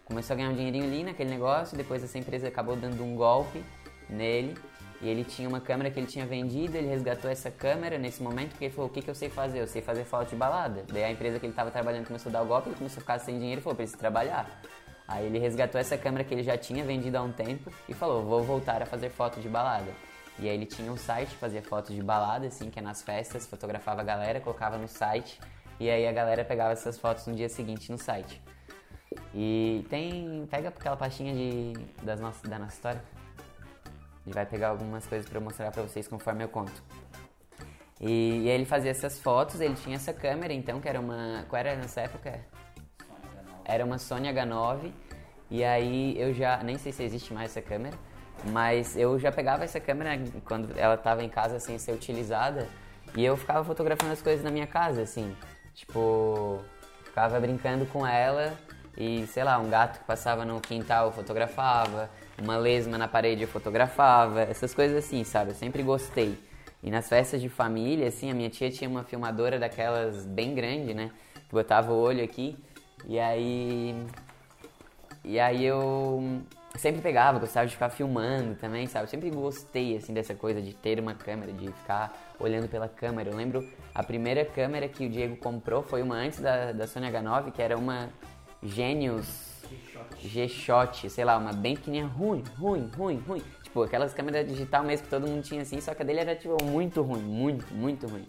começou 0.05 0.35
a 0.35 0.37
ganhar 0.37 0.51
um 0.51 0.55
dinheirinho 0.55 0.85
ali 0.85 1.05
naquele 1.05 1.31
negócio, 1.31 1.77
depois 1.77 2.03
essa 2.03 2.19
empresa 2.19 2.49
acabou 2.49 2.77
dando 2.77 3.03
um 3.03 3.17
golpe 3.17 3.63
nele, 4.09 4.57
e 5.01 5.09
ele 5.09 5.25
tinha 5.25 5.49
uma 5.49 5.61
câmera 5.61 5.91
que 5.91 6.01
ele 6.01 6.07
tinha 6.07 6.25
vendido, 6.25 6.77
ele 6.77 6.89
resgatou 6.89 7.31
essa 7.31 7.51
câmera 7.51 7.99
nesse 7.99 8.23
momento, 8.23 8.51
porque 8.51 8.65
ele 8.67 8.75
falou, 8.75 8.89
o 8.89 8.93
que, 8.93 9.03
que 9.03 9.11
eu 9.11 9.15
sei 9.15 9.29
fazer? 9.29 9.61
Eu 9.61 9.67
sei 9.67 9.83
fazer 9.83 10.05
foto 10.05 10.31
de 10.31 10.37
balada. 10.37 10.85
Daí 10.91 11.05
a 11.05 11.11
empresa 11.11 11.39
que 11.39 11.45
ele 11.45 11.53
estava 11.53 11.71
trabalhando 11.71 12.07
começou 12.07 12.31
a 12.31 12.33
dar 12.33 12.43
o 12.43 12.47
golpe, 12.47 12.71
ele 12.71 12.77
começou 12.77 12.99
a 12.99 13.01
ficar 13.01 13.19
sem 13.19 13.39
dinheiro 13.39 13.61
e 13.61 13.63
falou, 13.63 13.77
preciso 13.77 13.99
trabalhar. 13.99 14.49
Aí 15.09 15.27
ele 15.27 15.39
resgatou 15.39 15.81
essa 15.81 15.97
câmera 15.97 16.25
que 16.25 16.35
ele 16.35 16.43
já 16.43 16.57
tinha 16.57 16.85
vendido 16.85 17.17
há 17.17 17.23
um 17.23 17.31
tempo 17.31 17.71
e 17.89 17.95
falou: 17.95 18.25
vou 18.25 18.43
voltar 18.43 18.83
a 18.83 18.87
fazer 18.87 19.09
foto 19.09 19.41
de 19.41 19.49
balada. 19.49 19.93
E 20.39 20.49
aí 20.49 20.55
ele 20.55 20.67
tinha 20.67 20.93
um 20.93 20.97
site, 20.97 21.35
fazia 21.37 21.63
fotos 21.63 21.95
de 21.95 22.03
balada, 22.03 22.47
assim, 22.47 22.71
que 22.71 22.79
é 22.79 22.83
nas 22.83 23.03
festas, 23.03 23.47
fotografava 23.47 24.03
a 24.03 24.05
galera, 24.05 24.41
colocava 24.41 24.77
no 24.77 24.87
site 24.87 25.41
e 25.79 25.91
aí 25.91 26.07
a 26.07 26.13
galera 26.13 26.45
pegava 26.45 26.73
essas 26.73 26.99
fotos 26.99 27.27
no 27.27 27.35
dia 27.35 27.49
seguinte 27.49 27.91
no 27.91 27.99
site. 27.99 28.43
E 29.35 29.87
tem. 29.91 30.47
Pega 30.51 30.69
aquela 30.69 30.97
pastinha 30.97 31.35
de, 31.35 31.73
das 32.03 32.19
nossas, 32.21 32.43
da 32.49 32.59
nossa 32.59 32.75
história. 32.75 33.03
Gente 34.25 34.35
vai 34.35 34.47
pegar 34.47 34.69
algumas 34.69 35.07
coisas 35.07 35.29
para 35.29 35.39
mostrar 35.41 35.71
para 35.71 35.83
vocês 35.83 36.09
conforme 36.09 36.45
eu 36.45 36.49
conto. 36.49 36.83
E, 38.01 38.43
e 38.45 38.49
aí 38.49 38.55
ele 38.55 38.65
fazia 38.65 38.91
essas 38.91 39.19
fotos, 39.21 39.61
ele 39.61 39.75
tinha 39.75 39.97
essa 39.97 40.13
câmera 40.13 40.53
então, 40.53 40.81
que 40.81 40.89
era 40.89 41.01
uma. 41.01 41.45
Qual 41.49 41.61
era 41.61 41.77
nessa 41.77 42.01
época? 42.01 42.41
Era 43.65 43.85
uma 43.85 43.99
Sony 43.99 44.29
H9 44.29 44.93
e 45.51 45.63
aí 45.63 46.19
eu 46.19 46.33
já, 46.33 46.63
nem 46.63 46.77
sei 46.79 46.93
se 46.93 47.03
existe 47.03 47.33
mais 47.33 47.51
essa 47.51 47.63
câmera, 47.63 47.97
mas 48.45 48.97
eu 48.97 49.19
já 49.19 49.33
pegava 49.33 49.65
essa 49.65 49.81
câmera 49.81 50.21
quando 50.45 50.77
ela 50.79 50.95
estava 50.95 51.23
em 51.23 51.29
casa 51.29 51.59
sem 51.59 51.79
ser 51.79 51.93
utilizada 51.93 52.69
e 53.17 53.25
eu 53.25 53.37
ficava 53.37 53.65
fotografando 53.65 54.13
as 54.13 54.23
coisas 54.23 54.45
na 54.45 54.51
minha 54.51 54.67
casa, 54.67 55.03
assim. 55.03 55.35
Tipo, 55.75 56.61
ficava 57.05 57.39
brincando 57.41 57.87
com 57.87 58.07
ela 58.07 58.57
e, 58.97 59.27
sei 59.27 59.45
lá, 59.45 59.59
um 59.59 59.69
gato 59.69 59.99
que 60.01 60.05
passava 60.05 60.45
no 60.45 60.61
quintal 60.61 61.07
eu 61.07 61.13
fotografava, 61.13 62.11
uma 62.39 62.57
lesma 62.57 62.97
na 62.99 63.09
parede 63.09 63.43
eu 63.43 63.49
fotografava, 63.49 64.43
essas 64.43 64.75
coisas 64.75 65.05
assim, 65.05 65.25
sabe? 65.25 65.51
Eu 65.51 65.55
sempre 65.55 65.83
gostei. 65.83 66.39
E 66.83 66.91
nas 66.91 67.09
festas 67.09 67.41
de 67.41 67.49
família, 67.49 68.09
assim, 68.09 68.31
a 68.31 68.35
minha 68.35 68.51
tia 68.51 68.71
tinha 68.71 68.89
uma 68.89 69.03
filmadora 69.03 69.59
daquelas 69.59 70.25
bem 70.25 70.55
grande, 70.55 70.95
né? 70.95 71.11
Que 71.49 71.53
botava 71.53 71.93
o 71.93 71.97
olho 71.97 72.23
aqui 72.23 72.57
e 73.07 73.19
aí. 73.19 74.07
E 75.25 75.41
aí 75.41 75.65
eu 75.65 76.43
sempre 76.79 77.01
pegava, 77.01 77.39
gostava 77.39 77.67
de 77.67 77.73
ficar 77.73 77.91
filmando 77.91 78.55
também, 78.55 78.87
sabe? 78.87 79.09
Sempre 79.09 79.31
gostei, 79.31 79.97
assim, 79.97 80.13
dessa 80.13 80.35
coisa 80.35 80.61
de 80.61 80.75
ter 80.75 80.99
uma 80.99 81.15
câmera, 81.15 81.53
de 81.53 81.67
ficar 81.67 82.35
olhando 82.39 82.69
pela 82.69 82.89
câmera. 82.89 83.31
Eu 83.31 83.37
lembro 83.37 83.69
a 83.95 84.03
primeira 84.03 84.45
câmera 84.45 84.89
que 84.89 85.07
o 85.07 85.09
Diego 85.11 85.37
comprou 85.37 85.83
foi 85.83 86.03
uma 86.03 86.17
antes 86.17 86.41
da, 86.41 86.73
da 86.73 86.87
Sony 86.87 87.07
H9, 87.07 87.53
que 87.53 87.63
era 87.63 87.77
uma 87.77 88.09
Genius 88.63 89.47
G-Shot, 90.21 91.11
sei 91.11 91.25
lá, 91.25 91.37
uma 91.37 91.53
bem 91.53 91.77
pequenininha, 91.77 92.07
ruim, 92.07 92.43
ruim, 92.59 92.91
ruim, 92.97 93.23
ruim. 93.27 93.43
Tipo, 93.63 93.83
aquelas 93.83 94.13
câmeras 94.13 94.47
digital 94.47 94.83
mesmo 94.85 95.05
que 95.05 95.11
todo 95.11 95.27
mundo 95.27 95.43
tinha 95.43 95.63
assim, 95.63 95.81
só 95.81 95.95
que 95.95 96.03
a 96.03 96.05
dele 96.05 96.21
era, 96.21 96.35
tipo, 96.35 96.63
muito 96.65 97.03
ruim, 97.03 97.23
muito, 97.23 97.75
muito 97.75 98.07
ruim. 98.07 98.27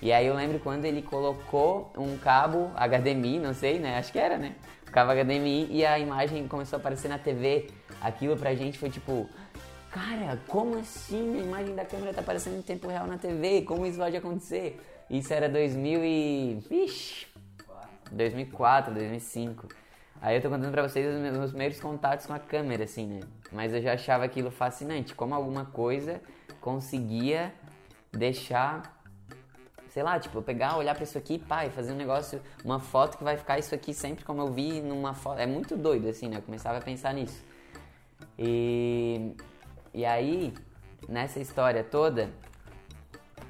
E 0.00 0.12
aí 0.12 0.26
eu 0.26 0.34
lembro 0.34 0.58
quando 0.58 0.84
ele 0.84 1.00
colocou 1.00 1.92
um 1.96 2.18
cabo 2.18 2.70
HDMI, 2.74 3.38
não 3.38 3.54
sei, 3.54 3.78
né? 3.78 3.98
Acho 3.98 4.10
que 4.10 4.18
era, 4.18 4.36
né? 4.36 4.56
Cabo 4.92 5.10
HDMI 5.10 5.68
e 5.70 5.86
a 5.86 5.98
imagem 5.98 6.46
começou 6.46 6.76
a 6.76 6.80
aparecer 6.80 7.08
na 7.08 7.18
TV. 7.18 7.70
Aquilo 8.00 8.36
pra 8.36 8.54
gente 8.54 8.78
foi 8.78 8.90
tipo, 8.90 9.26
cara, 9.90 10.38
como 10.46 10.78
assim 10.78 11.40
a 11.40 11.42
imagem 11.42 11.74
da 11.74 11.84
câmera 11.84 12.12
tá 12.12 12.20
aparecendo 12.20 12.58
em 12.58 12.62
tempo 12.62 12.86
real 12.88 13.06
na 13.06 13.16
TV? 13.16 13.62
Como 13.62 13.86
isso 13.86 13.98
pode 13.98 14.16
acontecer? 14.16 14.78
Isso 15.08 15.32
era 15.32 15.48
2000 15.48 16.04
e... 16.04 16.58
Vixe, 16.68 17.26
2004, 18.10 18.92
2005. 18.92 19.66
Aí 20.20 20.36
eu 20.36 20.42
tô 20.42 20.50
contando 20.50 20.70
pra 20.70 20.82
vocês 20.82 21.06
os 21.06 21.20
meus 21.20 21.50
primeiros 21.50 21.80
contatos 21.80 22.26
com 22.26 22.34
a 22.34 22.38
câmera, 22.38 22.84
assim, 22.84 23.06
né? 23.06 23.20
Mas 23.50 23.72
eu 23.72 23.80
já 23.80 23.94
achava 23.94 24.24
aquilo 24.24 24.50
fascinante, 24.50 25.14
como 25.14 25.34
alguma 25.34 25.64
coisa 25.64 26.20
conseguia 26.60 27.52
deixar 28.12 29.01
sei 29.92 30.02
lá, 30.02 30.18
tipo, 30.18 30.38
eu 30.38 30.42
pegar, 30.42 30.78
olhar 30.78 30.94
para 30.94 31.04
isso 31.04 31.18
aqui, 31.18 31.38
pai, 31.38 31.68
fazer 31.68 31.92
um 31.92 31.96
negócio, 31.96 32.40
uma 32.64 32.80
foto 32.80 33.18
que 33.18 33.22
vai 33.22 33.36
ficar 33.36 33.58
isso 33.58 33.74
aqui 33.74 33.92
sempre 33.92 34.24
como 34.24 34.40
eu 34.40 34.50
vi 34.50 34.80
numa 34.80 35.12
foto. 35.12 35.38
É 35.38 35.46
muito 35.46 35.76
doido, 35.76 36.08
assim, 36.08 36.28
né? 36.28 36.38
Eu 36.38 36.42
começava 36.42 36.78
a 36.78 36.80
pensar 36.80 37.12
nisso. 37.12 37.44
E, 38.38 39.34
e 39.92 40.02
aí, 40.06 40.54
nessa 41.06 41.40
história 41.40 41.84
toda, 41.84 42.30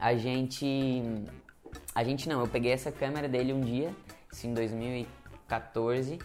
a 0.00 0.16
gente. 0.16 1.02
A 1.94 2.02
gente 2.02 2.28
não, 2.28 2.40
eu 2.40 2.48
peguei 2.48 2.72
essa 2.72 2.90
câmera 2.90 3.28
dele 3.28 3.52
um 3.52 3.60
dia, 3.60 3.94
assim, 4.30 4.48
em 4.48 4.54
2014. 4.54 6.18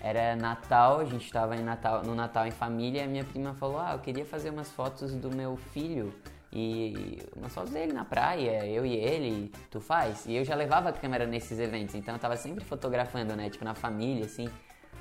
Era 0.00 0.34
Natal, 0.34 1.00
a 1.00 1.04
gente 1.04 1.26
estava 1.26 1.54
Natal, 1.56 2.02
no 2.04 2.14
Natal 2.14 2.46
em 2.46 2.52
família 2.52 3.02
e 3.02 3.04
a 3.04 3.06
minha 3.06 3.24
prima 3.24 3.52
falou: 3.52 3.78
Ah, 3.78 3.92
eu 3.92 3.98
queria 3.98 4.24
fazer 4.24 4.48
umas 4.48 4.70
fotos 4.70 5.14
do 5.14 5.30
meu 5.30 5.56
filho 5.56 6.14
e 6.52 7.18
umas 7.36 7.52
fotos 7.52 7.72
dele 7.72 7.92
na 7.92 8.04
praia, 8.04 8.66
eu 8.66 8.86
e 8.86 8.94
ele, 8.94 9.52
tu 9.70 9.80
faz? 9.80 10.24
E 10.26 10.34
eu 10.34 10.44
já 10.44 10.54
levava 10.54 10.88
a 10.88 10.92
câmera 10.92 11.26
nesses 11.26 11.58
eventos, 11.58 11.94
então 11.94 12.14
eu 12.14 12.18
tava 12.18 12.36
sempre 12.36 12.64
fotografando, 12.64 13.36
né? 13.36 13.50
Tipo, 13.50 13.64
na 13.64 13.74
família, 13.74 14.24
assim. 14.24 14.48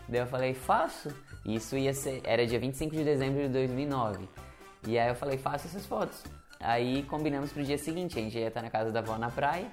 Daí 0.08 0.22
eu 0.22 0.27
falei, 0.27 0.54
faço. 0.54 1.10
E 1.46 1.56
isso 1.56 1.77
ia 1.77 1.94
ser, 1.94 2.22
era 2.24 2.46
dia 2.46 2.60
25 2.60 2.96
de 2.96 3.04
dezembro 3.04 3.42
de 3.42 3.50
2009. 3.50 4.27
E 4.86 5.00
aí 5.00 5.10
eu 5.10 5.16
falei, 5.16 5.38
faço 5.38 5.68
essas 5.68 5.86
fotos. 5.86 6.24
Aí 6.60 7.04
combinamos 7.04 7.51
pro 7.51 7.63
dia 7.63 7.77
seguinte, 7.77 8.18
a 8.18 8.22
gente 8.22 8.38
ia 8.38 8.48
estar 8.48 8.62
na 8.62 8.70
casa 8.70 8.92
da 8.92 9.00
avó 9.00 9.18
na 9.18 9.30
praia. 9.30 9.68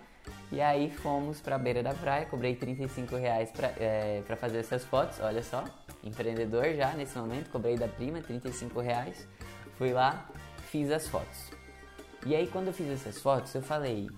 E 0.52 0.61
aí 0.61 0.90
fomos 0.90 1.40
pra 1.40 1.59
beira 1.59 1.83
da 1.83 1.93
praia, 1.93 2.26
cobrei 2.26 2.54
35 2.54 3.16
reais 3.16 3.50
pra, 3.50 3.73
é, 3.78 4.23
pra 4.26 4.37
fazer 4.37 4.59
essas 4.59 4.85
fotos, 4.85 5.19
olha 5.21 5.43
só. 5.43 5.64
Empreendedor 6.02 6.75
já 6.75 6.93
nesse 6.93 7.19
momento, 7.19 7.50
cobrei 7.50 7.76
da 7.76 7.88
prima 7.88 8.21
35 8.21 8.81
reais. 8.81 9.26
Fui 9.76 9.93
lá, 9.93 10.28
fiz 10.71 10.90
as 10.90 11.09
fotos. 11.09 11.50
E 12.26 12.35
aí 12.35 12.47
quando 12.47 12.69
eu 12.69 12.73
fiz 12.73 12.88
essas 12.88 13.21
fotos, 13.21 13.54
eu 13.54 13.61
falei, 13.62 14.09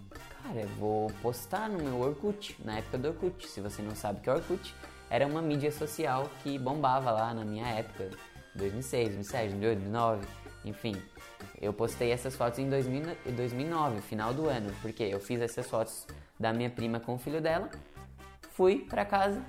cara, 0.42 0.60
eu 0.60 0.68
vou 0.78 1.10
postar 1.22 1.68
no 1.68 1.82
meu 1.82 2.00
Orkut, 2.00 2.56
na 2.64 2.78
época 2.78 2.98
do 2.98 3.08
Orkut. 3.08 3.48
Se 3.48 3.60
você 3.60 3.82
não 3.82 3.96
sabe 3.96 4.20
que 4.20 4.30
é 4.30 4.32
Orkut, 4.32 4.74
era 5.10 5.26
uma 5.26 5.42
mídia 5.42 5.72
social 5.72 6.30
que 6.42 6.58
bombava 6.58 7.10
lá 7.10 7.34
na 7.34 7.44
minha 7.44 7.66
época, 7.66 8.10
2006, 8.54 9.08
2007, 9.08 9.48
2008, 9.54 9.78
2009, 9.78 10.26
enfim. 10.64 11.02
Eu 11.60 11.72
postei 11.72 12.12
essas 12.12 12.36
fotos 12.36 12.58
em 12.58 12.68
2009, 12.68 14.00
final 14.02 14.32
do 14.32 14.48
ano, 14.48 14.72
porque 14.82 15.02
eu 15.02 15.18
fiz 15.18 15.40
essas 15.40 15.66
fotos 15.66 16.06
da 16.38 16.52
minha 16.52 16.70
prima 16.70 17.00
com 17.00 17.14
o 17.14 17.18
filho 17.18 17.40
dela, 17.40 17.70
fui 18.52 18.86
para 18.88 19.04
casa, 19.04 19.42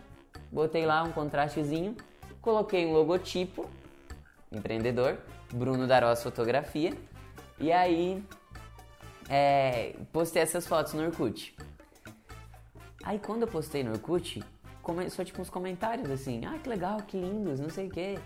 botei 0.52 0.86
lá 0.86 1.04
um 1.04 1.12
contrastezinho, 1.12 1.96
coloquei 2.42 2.86
um 2.86 2.94
logotipo, 2.94 3.70
empreendedor, 4.52 5.18
Bruno 5.54 5.86
Darós 5.86 6.24
Fotografia, 6.24 6.94
e 7.60 7.72
aí 7.72 8.24
é, 9.29 9.96
postei 10.12 10.41
essas 10.41 10.65
fotos 10.65 10.93
no 10.93 11.05
Orkut. 11.05 11.55
Aí 13.03 13.19
quando 13.19 13.43
eu 13.43 13.48
postei 13.48 13.84
no 13.84 13.91
Orkut, 13.91 14.43
começou 14.81 15.24
tipo 15.25 15.41
uns 15.41 15.50
comentários 15.50 16.10
assim, 16.10 16.41
ah, 16.46 16.57
que 16.57 16.69
legal, 16.69 17.01
que 17.01 17.17
lindos, 17.17 17.60
não 17.60 17.69
sei 17.69 17.88
o 17.88 17.89
quê. 17.89 18.17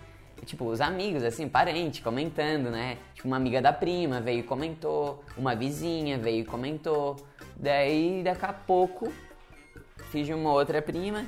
tipo, 0.44 0.64
os 0.64 0.80
amigos, 0.80 1.22
assim, 1.22 1.48
parente, 1.48 2.02
comentando, 2.02 2.70
né? 2.70 2.98
Tipo, 3.14 3.28
uma 3.28 3.36
amiga 3.36 3.62
da 3.62 3.72
prima 3.72 4.20
veio 4.20 4.40
e 4.40 4.42
comentou, 4.42 5.24
uma 5.36 5.54
vizinha 5.54 6.18
veio 6.18 6.42
e 6.42 6.44
comentou. 6.44 7.16
Daí, 7.56 8.22
daqui 8.24 8.44
a 8.44 8.52
pouco, 8.52 9.12
fiz 10.10 10.28
uma 10.30 10.52
outra 10.52 10.82
prima, 10.82 11.26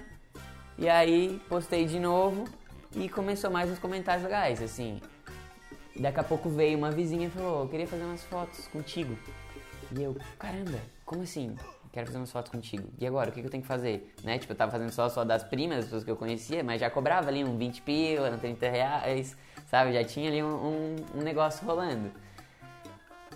e 0.76 0.88
aí 0.88 1.40
postei 1.49 1.87
de 1.87 2.00
novo 2.00 2.45
e 2.93 3.09
começou 3.09 3.50
mais 3.50 3.71
uns 3.71 3.78
comentários 3.78 4.25
legais, 4.25 4.61
assim. 4.62 5.00
Daqui 5.97 6.19
a 6.19 6.25
pouco 6.25 6.49
veio 6.49 6.76
uma 6.76 6.90
vizinha 6.90 7.28
e 7.28 7.31
falou, 7.31 7.62
eu 7.62 7.69
queria 7.69 7.87
fazer 7.87 8.02
umas 8.02 8.25
fotos 8.25 8.66
contigo. 8.69 9.16
E 9.97 10.03
eu, 10.03 10.17
caramba, 10.39 10.79
como 11.05 11.23
assim? 11.23 11.57
Quero 11.93 12.07
fazer 12.07 12.19
umas 12.19 12.33
fotos 12.33 12.51
contigo. 12.51 12.89
E 12.99 13.07
agora, 13.07 13.31
o 13.31 13.33
que, 13.33 13.41
que 13.41 13.47
eu 13.47 13.51
tenho 13.51 13.63
que 13.63 13.69
fazer? 13.69 14.13
Né? 14.25 14.37
Tipo, 14.39 14.53
eu 14.53 14.57
tava 14.57 14.73
fazendo 14.73 14.91
só, 14.91 15.09
só 15.09 15.25
das 15.25 15.45
primas, 15.45 15.77
das 15.77 15.85
pessoas 15.85 16.05
que 16.05 16.11
eu 16.11 16.17
conhecia, 16.17 16.65
mas 16.65 16.81
já 16.81 16.91
cobrava 16.91 17.29
ali 17.29 17.45
um 17.45 17.57
20 17.57 17.83
pila, 17.83 18.31
um 18.31 18.39
30 18.39 18.69
reais, 18.69 19.37
sabe? 19.69 19.93
Já 19.93 20.03
tinha 20.03 20.29
ali 20.29 20.43
um, 20.43 20.47
um, 20.55 20.97
um 21.15 21.23
negócio 21.23 21.65
rolando. 21.65 22.11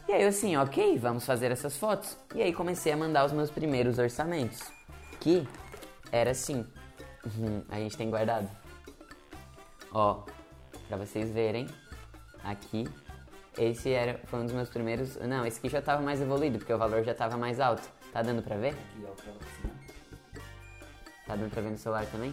E 0.09 0.13
aí 0.13 0.23
eu 0.23 0.29
assim, 0.29 0.57
ok, 0.57 0.99
vamos 0.99 1.25
fazer 1.25 1.53
essas 1.53 1.77
fotos. 1.77 2.19
E 2.35 2.43
aí 2.43 2.53
comecei 2.53 2.93
a 2.93 2.97
mandar 2.97 3.25
os 3.27 3.33
meus 3.33 3.51
primeiros 3.51 3.99
orçamentos. 3.99 4.59
Que 5.21 5.47
era 6.11 6.33
assim. 6.33 6.67
Uhum, 7.25 7.63
a 7.69 7.77
gente 7.77 7.97
tem 7.97 8.11
guardado. 8.11 8.49
Ó, 9.93 10.23
pra 10.89 10.97
vocês 10.97 11.31
verem, 11.31 11.69
aqui 12.43 12.89
esse 13.59 13.91
era, 13.91 14.21
foi 14.25 14.41
um 14.41 14.45
dos 14.45 14.55
meus 14.55 14.69
primeiros. 14.69 15.17
Não, 15.17 15.45
esse 15.45 15.59
aqui 15.59 15.69
já 15.69 15.81
estava 15.81 16.01
mais 16.01 16.21
evoluído, 16.21 16.59
porque 16.59 16.73
o 16.73 16.79
valor 16.79 17.03
já 17.05 17.13
estava 17.13 17.37
mais 17.37 17.61
alto. 17.61 17.89
Tá 18.13 18.23
dando 18.23 18.43
pra 18.43 18.57
ver? 18.57 18.75
Tá 21.27 21.37
dando 21.37 21.51
pra 21.51 21.61
ver 21.61 21.71
no 21.71 21.79
celular 21.79 22.07
também? 22.07 22.33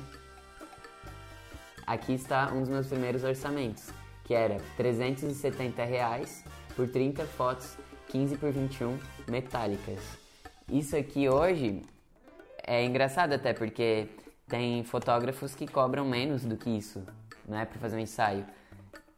aqui 1.85 2.13
está 2.13 2.51
um 2.51 2.61
dos 2.61 2.69
meus 2.69 2.87
primeiros 2.87 3.23
orçamentos, 3.23 3.89
que 4.23 4.33
era 4.33 4.57
370 4.77 5.83
reais 5.83 6.43
por 6.75 6.87
30 6.89 7.25
fotos 7.25 7.77
15 8.07 8.37
por 8.37 8.51
21 8.51 8.97
metálicas. 9.27 9.99
Isso 10.69 10.95
aqui 10.95 11.29
hoje 11.29 11.81
é 12.65 12.83
engraçado 12.83 13.33
até 13.33 13.53
porque 13.53 14.07
tem 14.47 14.83
fotógrafos 14.83 15.53
que 15.53 15.67
cobram 15.67 16.05
menos 16.05 16.43
do 16.43 16.57
que 16.57 16.69
isso, 16.69 17.03
não 17.47 17.59
é 17.59 17.65
para 17.65 17.79
fazer 17.79 17.95
um 17.95 17.99
ensaio. 17.99 18.45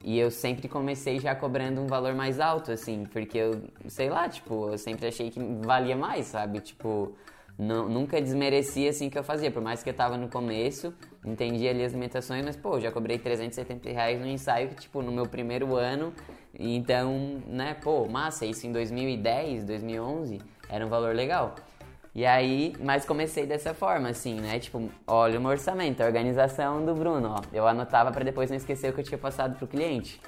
E 0.03 0.17
eu 0.19 0.29
sempre 0.29 0.67
comecei 0.67 1.19
já 1.19 1.35
cobrando 1.35 1.81
um 1.81 1.87
valor 1.87 2.13
mais 2.13 2.39
alto, 2.39 2.71
assim, 2.71 3.05
porque 3.11 3.37
eu, 3.37 3.63
sei 3.87 4.09
lá, 4.09 4.29
tipo, 4.29 4.69
eu 4.69 4.77
sempre 4.77 5.07
achei 5.07 5.31
que 5.31 5.39
valia 5.61 5.97
mais, 5.97 6.27
sabe? 6.27 6.59
Tipo, 6.59 7.15
não, 7.57 7.89
nunca 7.89 8.21
desmerecia 8.21 8.91
assim 8.91 9.09
que 9.09 9.17
eu 9.17 9.23
fazia, 9.23 9.49
por 9.49 9.61
mais 9.61 9.81
que 9.81 9.89
eu 9.89 9.93
tava 9.93 10.15
no 10.15 10.29
começo, 10.29 10.93
entendia 11.25 11.71
ali 11.71 11.83
as 11.83 11.93
limitações, 11.93 12.45
mas 12.45 12.55
pô, 12.55 12.79
já 12.79 12.91
cobrei 12.91 13.17
370 13.17 13.89
reais 13.89 14.19
no 14.19 14.27
ensaio, 14.27 14.69
tipo, 14.75 15.01
no 15.01 15.11
meu 15.11 15.25
primeiro 15.25 15.75
ano, 15.75 16.13
então, 16.57 17.41
né, 17.47 17.75
pô, 17.81 18.07
massa, 18.07 18.45
isso 18.45 18.67
em 18.67 18.71
2010, 18.71 19.63
2011, 19.65 20.39
era 20.69 20.85
um 20.85 20.89
valor 20.89 21.15
legal. 21.15 21.55
E 22.17 22.25
aí, 22.25 22.75
mas 22.79 23.05
comecei 23.05 23.45
dessa 23.45 23.75
forma, 23.75 24.09
assim, 24.09 24.41
né? 24.41 24.57
Tipo, 24.57 24.89
olha 25.05 25.37
o 25.37 25.41
meu 25.41 25.51
orçamento, 25.51 26.01
a 26.01 26.05
organização 26.07 26.83
do 26.83 26.95
Bruno, 26.95 27.35
ó. 27.37 27.41
Eu 27.53 27.67
anotava 27.67 28.11
para 28.11 28.23
depois 28.23 28.49
não 28.49 28.57
esquecer 28.57 28.89
o 28.89 28.93
que 28.93 29.01
eu 29.01 29.03
tinha 29.03 29.19
passado 29.19 29.55
pro 29.55 29.67
cliente. 29.67 30.19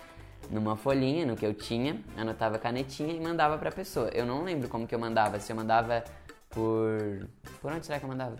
Numa 0.51 0.77
folhinha, 0.77 1.25
no 1.25 1.35
que 1.35 1.43
eu 1.43 1.51
tinha, 1.51 1.99
anotava 2.15 2.59
canetinha 2.59 3.11
e 3.11 3.19
mandava 3.19 3.57
pra 3.57 3.71
pessoa. 3.71 4.07
Eu 4.13 4.23
não 4.23 4.43
lembro 4.43 4.69
como 4.69 4.85
que 4.85 4.93
eu 4.93 4.99
mandava, 4.99 5.39
se 5.39 5.51
eu 5.51 5.55
mandava 5.55 6.03
por. 6.51 7.27
Por 7.59 7.71
onde 7.71 7.87
será 7.87 7.97
que 7.97 8.05
eu 8.05 8.09
mandava? 8.09 8.35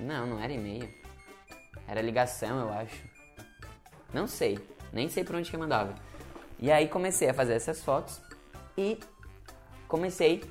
Não, 0.00 0.26
não 0.26 0.40
era 0.42 0.52
e-mail. 0.52 0.92
Era 1.86 2.02
ligação, 2.02 2.62
eu 2.62 2.72
acho. 2.72 3.00
Não 4.12 4.26
sei. 4.26 4.58
Nem 4.92 5.08
sei 5.08 5.22
por 5.22 5.36
onde 5.36 5.48
que 5.48 5.54
eu 5.54 5.60
mandava. 5.60 5.94
E 6.58 6.72
aí 6.72 6.88
comecei 6.88 7.28
a 7.28 7.34
fazer 7.34 7.54
essas 7.54 7.84
fotos 7.84 8.20
e 8.76 8.98
comecei 9.86 10.42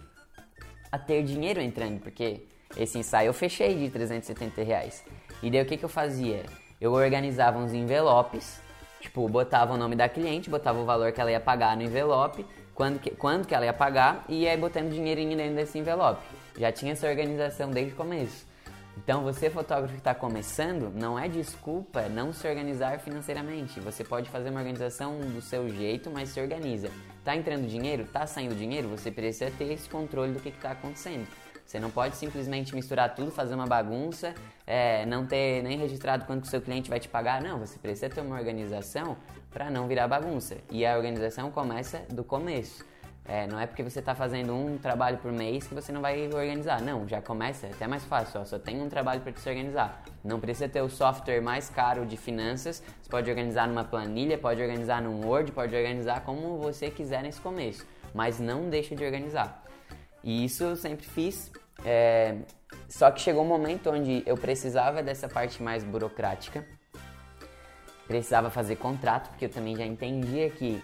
a 0.96 1.00
ter 1.00 1.24
dinheiro 1.24 1.62
entrando, 1.62 2.00
porque 2.00 2.42
esse 2.78 2.98
ensaio 2.98 3.28
eu 3.28 3.34
fechei 3.34 3.76
de 3.76 3.90
370 3.90 4.64
reais. 4.64 5.04
E 5.44 5.52
daí 5.52 5.62
o 5.62 5.66
que, 5.66 5.78
que 5.78 5.86
eu 5.86 5.90
fazia? 5.90 6.44
Eu 6.80 6.94
organizava 6.94 7.60
uns 7.60 7.74
envelopes, 7.74 8.60
tipo, 9.02 9.28
botava 9.28 9.74
o 9.74 9.78
nome 9.78 9.96
da 9.96 10.08
cliente, 10.08 10.50
botava 10.50 10.80
o 10.80 10.86
valor 10.86 11.12
que 11.12 11.20
ela 11.20 11.32
ia 11.32 11.40
pagar 11.40 11.76
no 11.76 11.84
envelope, 11.84 12.46
quando 12.74 13.00
que, 13.00 13.12
quando 13.12 13.46
que 13.46 13.54
ela 13.54 13.66
ia 13.66 13.74
pagar, 13.74 14.26
e 14.30 14.44
ia 14.44 14.58
botando 14.58 14.90
dinheirinho 14.90 15.36
dentro 15.36 15.56
desse 15.56 15.78
envelope. 15.78 16.22
Já 16.58 16.72
tinha 16.72 16.94
essa 16.94 17.08
organização 17.08 17.70
desde 17.70 17.94
o 17.94 17.96
começo. 17.96 18.45
Então, 18.98 19.24
você 19.24 19.50
fotógrafo 19.50 19.94
que 19.94 20.00
está 20.00 20.16
começando, 20.16 20.90
não 20.90 21.20
é 21.20 21.28
desculpa 21.28 22.08
não 22.08 22.32
se 22.32 22.48
organizar 22.48 23.00
financeiramente. 23.00 23.80
Você 23.80 24.04
pode 24.04 24.30
fazer 24.30 24.50
uma 24.50 24.60
organização 24.60 25.20
do 25.20 25.42
seu 25.42 25.70
jeito, 25.70 26.10
mas 26.10 26.30
se 26.30 26.40
organiza. 26.40 26.90
Tá 27.24 27.36
entrando 27.36 27.68
dinheiro? 27.68 28.06
Tá 28.06 28.26
saindo 28.26 28.56
dinheiro? 28.56 28.88
Você 28.90 29.12
precisa 29.12 29.52
ter 29.52 29.72
esse 29.74 29.90
controle 29.90 30.34
do 30.34 30.40
que 30.40 30.50
está 30.50 30.72
acontecendo. 30.72 31.28
Você 31.66 31.80
não 31.80 31.90
pode 31.90 32.16
simplesmente 32.16 32.76
misturar 32.76 33.16
tudo, 33.16 33.32
fazer 33.32 33.56
uma 33.56 33.66
bagunça, 33.66 34.36
é, 34.68 35.06
não 35.08 35.26
ter 35.26 35.64
nem 35.64 35.78
registrado 35.78 36.26
quanto 36.26 36.44
o 36.44 36.48
seu 36.48 36.62
cliente 36.62 36.90
vai 36.90 37.00
te 37.00 37.10
pagar. 37.10 37.42
Não, 37.42 37.60
você 37.60 37.80
precisa 37.80 38.10
ter 38.10 38.22
uma 38.22 38.38
organização 38.38 39.18
para 39.52 39.70
não 39.70 39.88
virar 39.88 40.08
bagunça. 40.08 40.58
E 40.70 40.86
a 40.86 40.96
organização 40.96 41.50
começa 41.50 42.04
do 42.10 42.24
começo. 42.24 42.86
É, 43.28 43.48
não 43.48 43.60
é 43.60 43.66
porque 43.66 43.82
você 43.82 44.00
está 44.00 44.14
fazendo 44.14 44.54
um 44.54 44.78
trabalho 44.78 45.18
por 45.18 45.32
mês 45.32 45.66
que 45.66 45.74
você 45.74 45.92
não 45.92 46.00
vai 46.00 46.28
organizar. 46.28 46.80
Não, 46.80 47.08
já 47.08 47.20
começa, 47.22 47.66
é 47.66 47.72
até 47.72 47.88
mais 47.88 48.06
fácil. 48.06 48.40
Ó, 48.40 48.46
só 48.46 48.60
tem 48.60 48.80
um 48.80 48.88
trabalho 48.88 49.22
para 49.22 49.34
se 49.36 49.50
organizar. 49.50 50.04
Não 50.24 50.40
precisa 50.40 50.70
ter 50.70 50.82
o 50.82 50.90
software 50.90 51.42
mais 51.42 51.68
caro 51.68 52.06
de 52.06 52.18
finanças. 52.18 52.84
Você 53.02 53.10
pode 53.10 53.28
organizar 53.28 53.68
numa 53.68 53.84
planilha, 53.84 54.38
pode 54.38 54.62
organizar 54.62 55.02
num 55.02 55.26
Word, 55.26 55.52
pode 55.52 55.76
organizar 55.76 56.22
como 56.22 56.60
você 56.60 56.92
quiser 56.92 57.24
nesse 57.24 57.42
começo. 57.42 57.84
Mas 58.14 58.40
não 58.40 58.70
deixa 58.70 58.96
de 58.96 59.04
organizar. 59.04 59.64
E 60.24 60.46
isso 60.46 60.64
eu 60.64 60.76
sempre 60.76 61.08
fiz. 61.08 61.52
É, 61.84 62.36
só 62.88 63.10
que 63.10 63.20
chegou 63.20 63.44
um 63.44 63.48
momento 63.48 63.90
onde 63.90 64.22
eu 64.28 64.38
precisava 64.38 65.02
dessa 65.02 65.28
parte 65.28 65.64
mais 65.64 65.84
burocrática. 65.84 66.64
Precisava 68.08 68.52
fazer 68.52 68.76
contrato, 68.76 69.30
porque 69.30 69.46
eu 69.46 69.50
também 69.50 69.76
já 69.76 69.84
entendia 69.84 70.48
que 70.52 70.80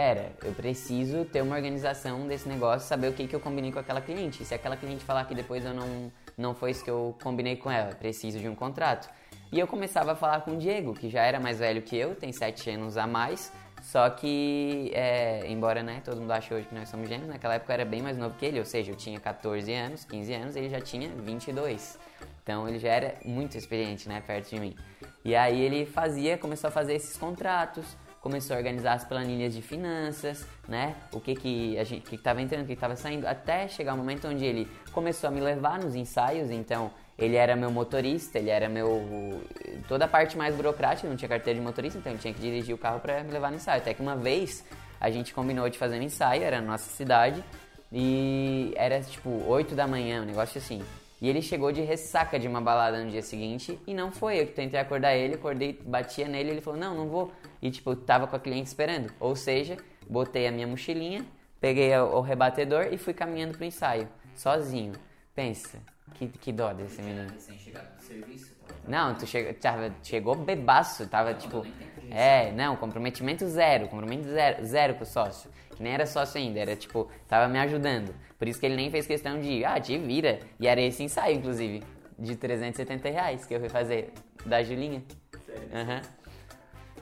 pera, 0.00 0.32
eu 0.42 0.52
preciso 0.54 1.26
ter 1.26 1.42
uma 1.42 1.54
organização 1.54 2.26
desse 2.26 2.48
negócio, 2.48 2.88
saber 2.88 3.08
o 3.08 3.12
que, 3.12 3.26
que 3.26 3.36
eu 3.36 3.40
combinei 3.40 3.70
com 3.70 3.78
aquela 3.78 4.00
cliente. 4.00 4.46
Se 4.46 4.54
aquela 4.54 4.74
cliente 4.74 5.04
falar 5.04 5.26
que 5.26 5.34
depois 5.34 5.62
eu 5.62 5.74
não, 5.74 6.10
não 6.38 6.54
foi 6.54 6.70
isso 6.70 6.82
que 6.82 6.88
eu 6.88 7.14
combinei 7.22 7.54
com 7.56 7.70
ela, 7.70 7.94
preciso 7.94 8.38
de 8.38 8.48
um 8.48 8.54
contrato. 8.54 9.10
E 9.52 9.60
eu 9.60 9.66
começava 9.66 10.12
a 10.12 10.16
falar 10.16 10.40
com 10.40 10.52
o 10.52 10.56
Diego, 10.56 10.94
que 10.94 11.10
já 11.10 11.22
era 11.22 11.38
mais 11.38 11.58
velho 11.58 11.82
que 11.82 11.94
eu, 11.98 12.14
tem 12.14 12.32
sete 12.32 12.70
anos 12.70 12.96
a 12.96 13.06
mais, 13.06 13.52
só 13.82 14.08
que, 14.08 14.90
é, 14.94 15.46
embora 15.48 15.82
né, 15.82 16.00
todo 16.02 16.18
mundo 16.18 16.30
ache 16.30 16.54
hoje 16.54 16.66
que 16.66 16.74
nós 16.74 16.88
somos 16.88 17.06
gêmeos, 17.06 17.28
naquela 17.28 17.56
época 17.56 17.70
eu 17.70 17.74
era 17.74 17.84
bem 17.84 18.00
mais 18.00 18.16
novo 18.16 18.34
que 18.38 18.46
ele, 18.46 18.58
ou 18.58 18.64
seja, 18.64 18.92
eu 18.92 18.96
tinha 18.96 19.20
14 19.20 19.70
anos, 19.74 20.06
15 20.06 20.32
anos, 20.32 20.56
ele 20.56 20.70
já 20.70 20.80
tinha 20.80 21.10
22. 21.10 21.98
Então 22.42 22.66
ele 22.66 22.78
já 22.78 22.88
era 22.88 23.16
muito 23.22 23.58
experiente, 23.58 24.08
né, 24.08 24.22
perto 24.26 24.48
de 24.48 24.58
mim. 24.58 24.74
E 25.22 25.36
aí 25.36 25.60
ele 25.60 25.84
fazia, 25.84 26.38
começou 26.38 26.68
a 26.68 26.70
fazer 26.70 26.94
esses 26.94 27.18
contratos, 27.18 27.84
começou 28.20 28.54
a 28.54 28.58
organizar 28.58 28.92
as 28.92 29.04
planilhas 29.04 29.54
de 29.54 29.62
finanças, 29.62 30.46
né? 30.68 30.94
O 31.12 31.20
que 31.20 31.34
que 31.34 31.78
a 31.78 31.84
gente, 31.84 32.02
que 32.02 32.16
estava 32.16 32.40
entrando, 32.42 32.64
o 32.64 32.66
que 32.66 32.74
estava 32.74 32.94
saindo, 32.96 33.26
até 33.26 33.66
chegar 33.66 33.94
o 33.94 33.96
momento 33.96 34.28
onde 34.28 34.44
ele 34.44 34.68
começou 34.92 35.28
a 35.28 35.30
me 35.30 35.40
levar 35.40 35.78
nos 35.78 35.94
ensaios. 35.94 36.50
Então 36.50 36.90
ele 37.18 37.36
era 37.36 37.56
meu 37.56 37.70
motorista, 37.70 38.38
ele 38.38 38.50
era 38.50 38.68
meu 38.68 39.42
toda 39.88 40.04
a 40.04 40.08
parte 40.08 40.36
mais 40.36 40.54
burocrática, 40.54 41.08
não 41.08 41.16
tinha 41.16 41.28
carteira 41.28 41.58
de 41.58 41.64
motorista, 41.64 41.98
então 41.98 42.12
ele 42.12 42.20
tinha 42.20 42.32
que 42.32 42.40
dirigir 42.40 42.74
o 42.74 42.78
carro 42.78 43.00
para 43.00 43.22
me 43.22 43.30
levar 43.30 43.50
no 43.50 43.56
ensaio. 43.56 43.80
Até 43.80 43.94
que 43.94 44.02
uma 44.02 44.16
vez 44.16 44.64
a 45.00 45.10
gente 45.10 45.32
combinou 45.32 45.68
de 45.68 45.78
fazer 45.78 45.98
um 45.98 46.02
ensaio, 46.02 46.42
era 46.42 46.60
na 46.60 46.72
nossa 46.72 46.90
cidade 46.90 47.42
e 47.90 48.72
era 48.76 49.00
tipo 49.00 49.30
8 49.46 49.74
da 49.74 49.86
manhã, 49.86 50.22
um 50.22 50.26
negócio 50.26 50.58
assim. 50.58 50.82
E 51.20 51.28
ele 51.28 51.42
chegou 51.42 51.70
de 51.70 51.82
ressaca 51.82 52.38
de 52.38 52.48
uma 52.48 52.60
balada 52.60 53.02
no 53.04 53.10
dia 53.10 53.22
seguinte 53.22 53.78
e 53.86 53.92
não 53.92 54.10
foi. 54.10 54.40
Eu 54.40 54.46
tentei 54.46 54.80
acordar 54.80 55.14
ele, 55.14 55.34
acordei, 55.34 55.78
batia 55.84 56.26
nele, 56.26 56.50
ele 56.50 56.60
falou: 56.60 56.80
"Não, 56.80 56.94
não 56.94 57.08
vou". 57.08 57.32
E 57.60 57.70
tipo, 57.70 57.94
tava 57.94 58.26
com 58.26 58.36
a 58.36 58.40
cliente 58.40 58.68
esperando. 58.68 59.12
Ou 59.20 59.36
seja, 59.36 59.76
botei 60.08 60.46
a 60.46 60.52
minha 60.52 60.66
mochilinha, 60.66 61.26
peguei 61.60 61.94
o 61.96 62.20
rebatedor 62.20 62.88
e 62.90 62.96
fui 62.96 63.12
caminhando 63.12 63.56
pro 63.56 63.64
ensaio, 63.64 64.08
sozinho. 64.34 64.94
Pensa, 65.34 65.78
que, 66.14 66.28
que 66.28 66.52
dó 66.52 66.72
desse 66.72 67.00
menino. 67.02 67.32
Sem 67.38 67.58
chegar 67.58 67.82
do 67.82 68.02
serviço, 68.02 68.52
Não, 68.86 69.14
tu 69.14 69.26
chegou, 69.26 69.54
tava, 69.54 69.94
chegou 70.02 70.34
bebaço, 70.34 71.06
tava 71.06 71.34
tipo. 71.34 71.66
É, 72.10 72.52
não, 72.52 72.76
comprometimento 72.76 73.46
zero, 73.46 73.88
comprometimento 73.88 74.30
zero, 74.30 74.64
zero 74.64 74.94
com 74.94 75.02
o 75.02 75.06
sócio. 75.06 75.50
Que 75.76 75.82
nem 75.82 75.92
era 75.92 76.06
sócio 76.06 76.40
ainda, 76.40 76.60
era 76.60 76.76
tipo, 76.76 77.10
tava 77.28 77.48
me 77.48 77.58
ajudando. 77.58 78.14
Por 78.38 78.48
isso 78.48 78.58
que 78.58 78.66
ele 78.66 78.76
nem 78.76 78.90
fez 78.90 79.06
questão 79.06 79.40
de, 79.40 79.64
ah, 79.64 79.80
te 79.80 79.96
vira. 79.98 80.40
E 80.58 80.66
era 80.66 80.80
esse 80.80 81.02
ensaio, 81.02 81.36
inclusive, 81.36 81.82
de 82.18 82.36
370 82.36 83.08
reais 83.08 83.44
que 83.46 83.54
eu 83.54 83.60
fui 83.60 83.68
fazer 83.68 84.12
da 84.44 84.62
Julinha. 84.62 85.02
Sério? 85.44 85.68
Aham. 85.74 86.02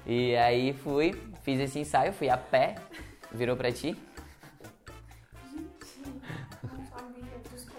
E 0.06 0.36
aí 0.36 0.72
fui, 0.72 1.14
fiz 1.42 1.60
esse 1.60 1.78
ensaio, 1.78 2.12
fui 2.12 2.30
a 2.30 2.36
pé, 2.36 2.76
virou 3.32 3.56
pra 3.56 3.70
ti. 3.70 3.96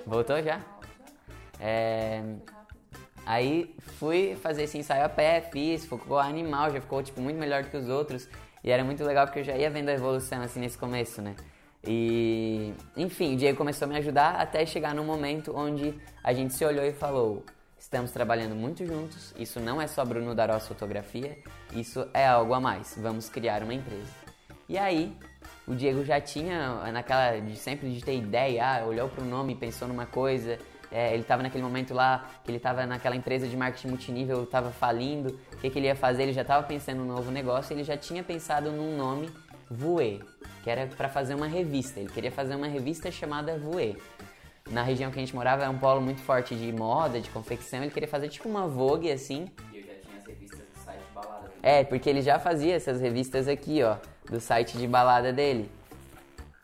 Voltou 0.06 0.42
já? 0.42 0.62
É, 1.60 2.24
aí 3.30 3.76
fui 4.00 4.36
fazer 4.42 4.64
esse 4.64 4.76
ensaio 4.76 5.06
a 5.06 5.10
pé, 5.10 5.40
fiz, 5.52 5.86
ficou 5.86 6.18
animal, 6.18 6.72
já 6.72 6.82
ficou 6.82 7.04
tipo 7.04 7.22
muito 7.22 7.38
melhor 7.38 7.62
do 7.62 7.70
que 7.70 7.78
os 7.78 7.88
outros. 7.88 8.28
E 8.64 8.72
era 8.72 8.84
muito 8.84 9.04
legal 9.04 9.28
porque 9.28 9.40
eu 9.40 9.44
já 9.44 9.56
ia 9.56 9.70
vendo 9.70 9.90
a 9.90 9.94
evolução 9.94 10.42
assim 10.42 10.60
nesse 10.60 10.78
começo, 10.78 11.22
né? 11.22 11.36
E 11.86 12.74
enfim, 12.98 13.36
o 13.36 13.38
Diego 13.38 13.58
começou 13.58 13.86
a 13.86 13.90
me 13.90 13.98
ajudar 13.98 14.36
até 14.36 14.66
chegar 14.66 14.96
num 14.96 15.06
momento 15.06 15.56
onde 15.56 15.94
a 16.24 16.34
gente 16.34 16.56
se 16.56 16.66
olhou 16.66 16.84
e 16.84 16.92
falou: 16.92 17.46
estamos 17.78 18.12
trabalhando 18.12 18.56
muito 18.56 18.84
juntos, 18.84 19.34
isso 19.38 19.60
não 19.60 19.80
é 19.80 19.86
só 19.86 20.04
Bruno 20.04 20.34
Darós 20.34 20.68
Fotografia, 20.68 21.38
isso 21.74 22.08
é 22.14 22.28
algo 22.28 22.54
a 22.54 22.60
mais, 22.60 22.98
vamos 22.98 23.30
criar 23.30 23.62
uma 23.62 23.76
empresa. 23.76 24.12
E 24.68 24.78
aí, 24.78 25.16
o 25.68 25.76
Diego 25.76 26.04
já 26.04 26.20
tinha 26.20 26.92
naquela 26.92 27.40
de 27.40 27.56
sempre 27.56 27.90
de 27.92 28.04
ter 28.04 28.18
ideia, 28.18 28.66
ah, 28.66 28.86
olhou 28.86 29.08
para 29.08 29.24
o 29.24 29.28
nome, 29.28 29.56
pensou 29.56 29.88
numa 29.88 30.08
coisa, 30.08 30.58
é, 30.92 31.14
ele 31.14 31.22
estava 31.22 31.44
naquele 31.44 31.64
momento 31.64 31.94
lá 31.94 32.30
que 32.44 32.50
ele 32.50 32.58
estava 32.58 32.86
naquela 32.86 33.16
empresa 33.16 33.48
de 33.48 33.56
marketing 33.56 33.90
multinível, 33.90 34.44
estava 34.44 34.72
falindo, 34.72 35.40
o 35.54 35.58
que, 35.58 35.70
que 35.70 35.78
ele 35.78 35.88
ia 35.88 35.96
fazer? 35.96 36.24
Ele 36.24 36.34
já 36.34 36.42
estava 36.42 36.66
pensando 36.66 36.98
num 37.00 37.06
novo 37.06 37.32
negócio, 37.32 37.74
ele 37.74 37.84
já 37.84 37.96
tinha 37.96 38.24
pensado 38.24 38.72
num 38.72 38.98
nome 38.98 39.30
Voe, 39.70 40.20
que 40.64 40.70
era 40.70 40.88
para 40.88 41.08
fazer 41.08 41.36
uma 41.36 41.48
revista. 41.48 42.00
Ele 42.00 42.10
queria 42.10 42.32
fazer 42.32 42.56
uma 42.56 42.68
revista 42.68 43.12
chamada 43.12 43.58
Voe. 43.58 43.96
Na 44.72 44.82
região 44.82 45.12
que 45.12 45.18
a 45.18 45.22
gente 45.22 45.36
morava 45.36 45.64
era 45.64 45.72
um 45.72 45.78
polo 45.78 46.02
muito 46.02 46.22
forte 46.22 46.56
de 46.56 46.72
moda, 46.72 47.20
de 47.20 47.30
confecção. 47.30 47.82
Ele 47.82 47.92
queria 47.92 48.08
fazer 48.08 48.30
tipo 48.30 48.50
uma 48.50 48.68
Vogue 48.68 49.12
assim. 49.12 49.48
E 49.72 49.78
eu 49.78 49.84
já 49.84 49.94
tinha 49.94 50.18
as 50.18 50.26
revistas 50.26 50.60
do 50.60 50.84
site 50.84 51.04
balada. 51.14 51.50
também. 51.50 51.60
É, 51.62 51.84
porque 51.84 52.10
ele 52.10 52.22
já 52.22 52.40
fazia 52.40 52.76
essas 52.76 53.00
revistas 53.00 53.48
aqui, 53.48 53.84
ó, 53.84 53.98
do 54.30 54.40
site 54.40 54.78
de 54.78 54.88
balada 54.88 55.32
dele. 55.32 55.70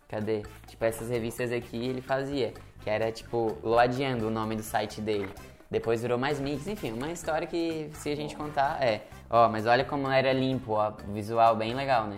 Cadê? 0.08 0.44
Tipo, 0.68 0.86
essas 0.86 1.10
revistas 1.10 1.52
aqui 1.52 1.78
ele 1.78 2.02
fazia, 2.02 2.54
que 2.86 2.90
era 2.92 3.12
tipo 3.12 3.58
Loadeando 3.64 4.28
o 4.28 4.30
nome 4.30 4.56
do 4.56 4.62
site 4.62 5.02
dele. 5.02 5.28
Depois 5.72 6.04
virou 6.04 6.20
mais 6.20 6.40
mix, 6.40 6.68
enfim, 6.68 6.92
uma 6.92 7.12
história 7.12 7.48
que 7.48 7.90
se 7.94 8.12
a 8.12 8.16
gente 8.16 8.36
contar 8.36 8.78
é. 8.80 9.02
Ó, 9.28 9.50
mas 9.50 9.66
olha 9.66 9.84
como 9.84 10.08
era 10.08 10.32
limpo, 10.32 10.74
ó, 10.74 10.94
visual 11.12 11.56
bem 11.56 11.74
legal, 11.74 12.06
né? 12.06 12.18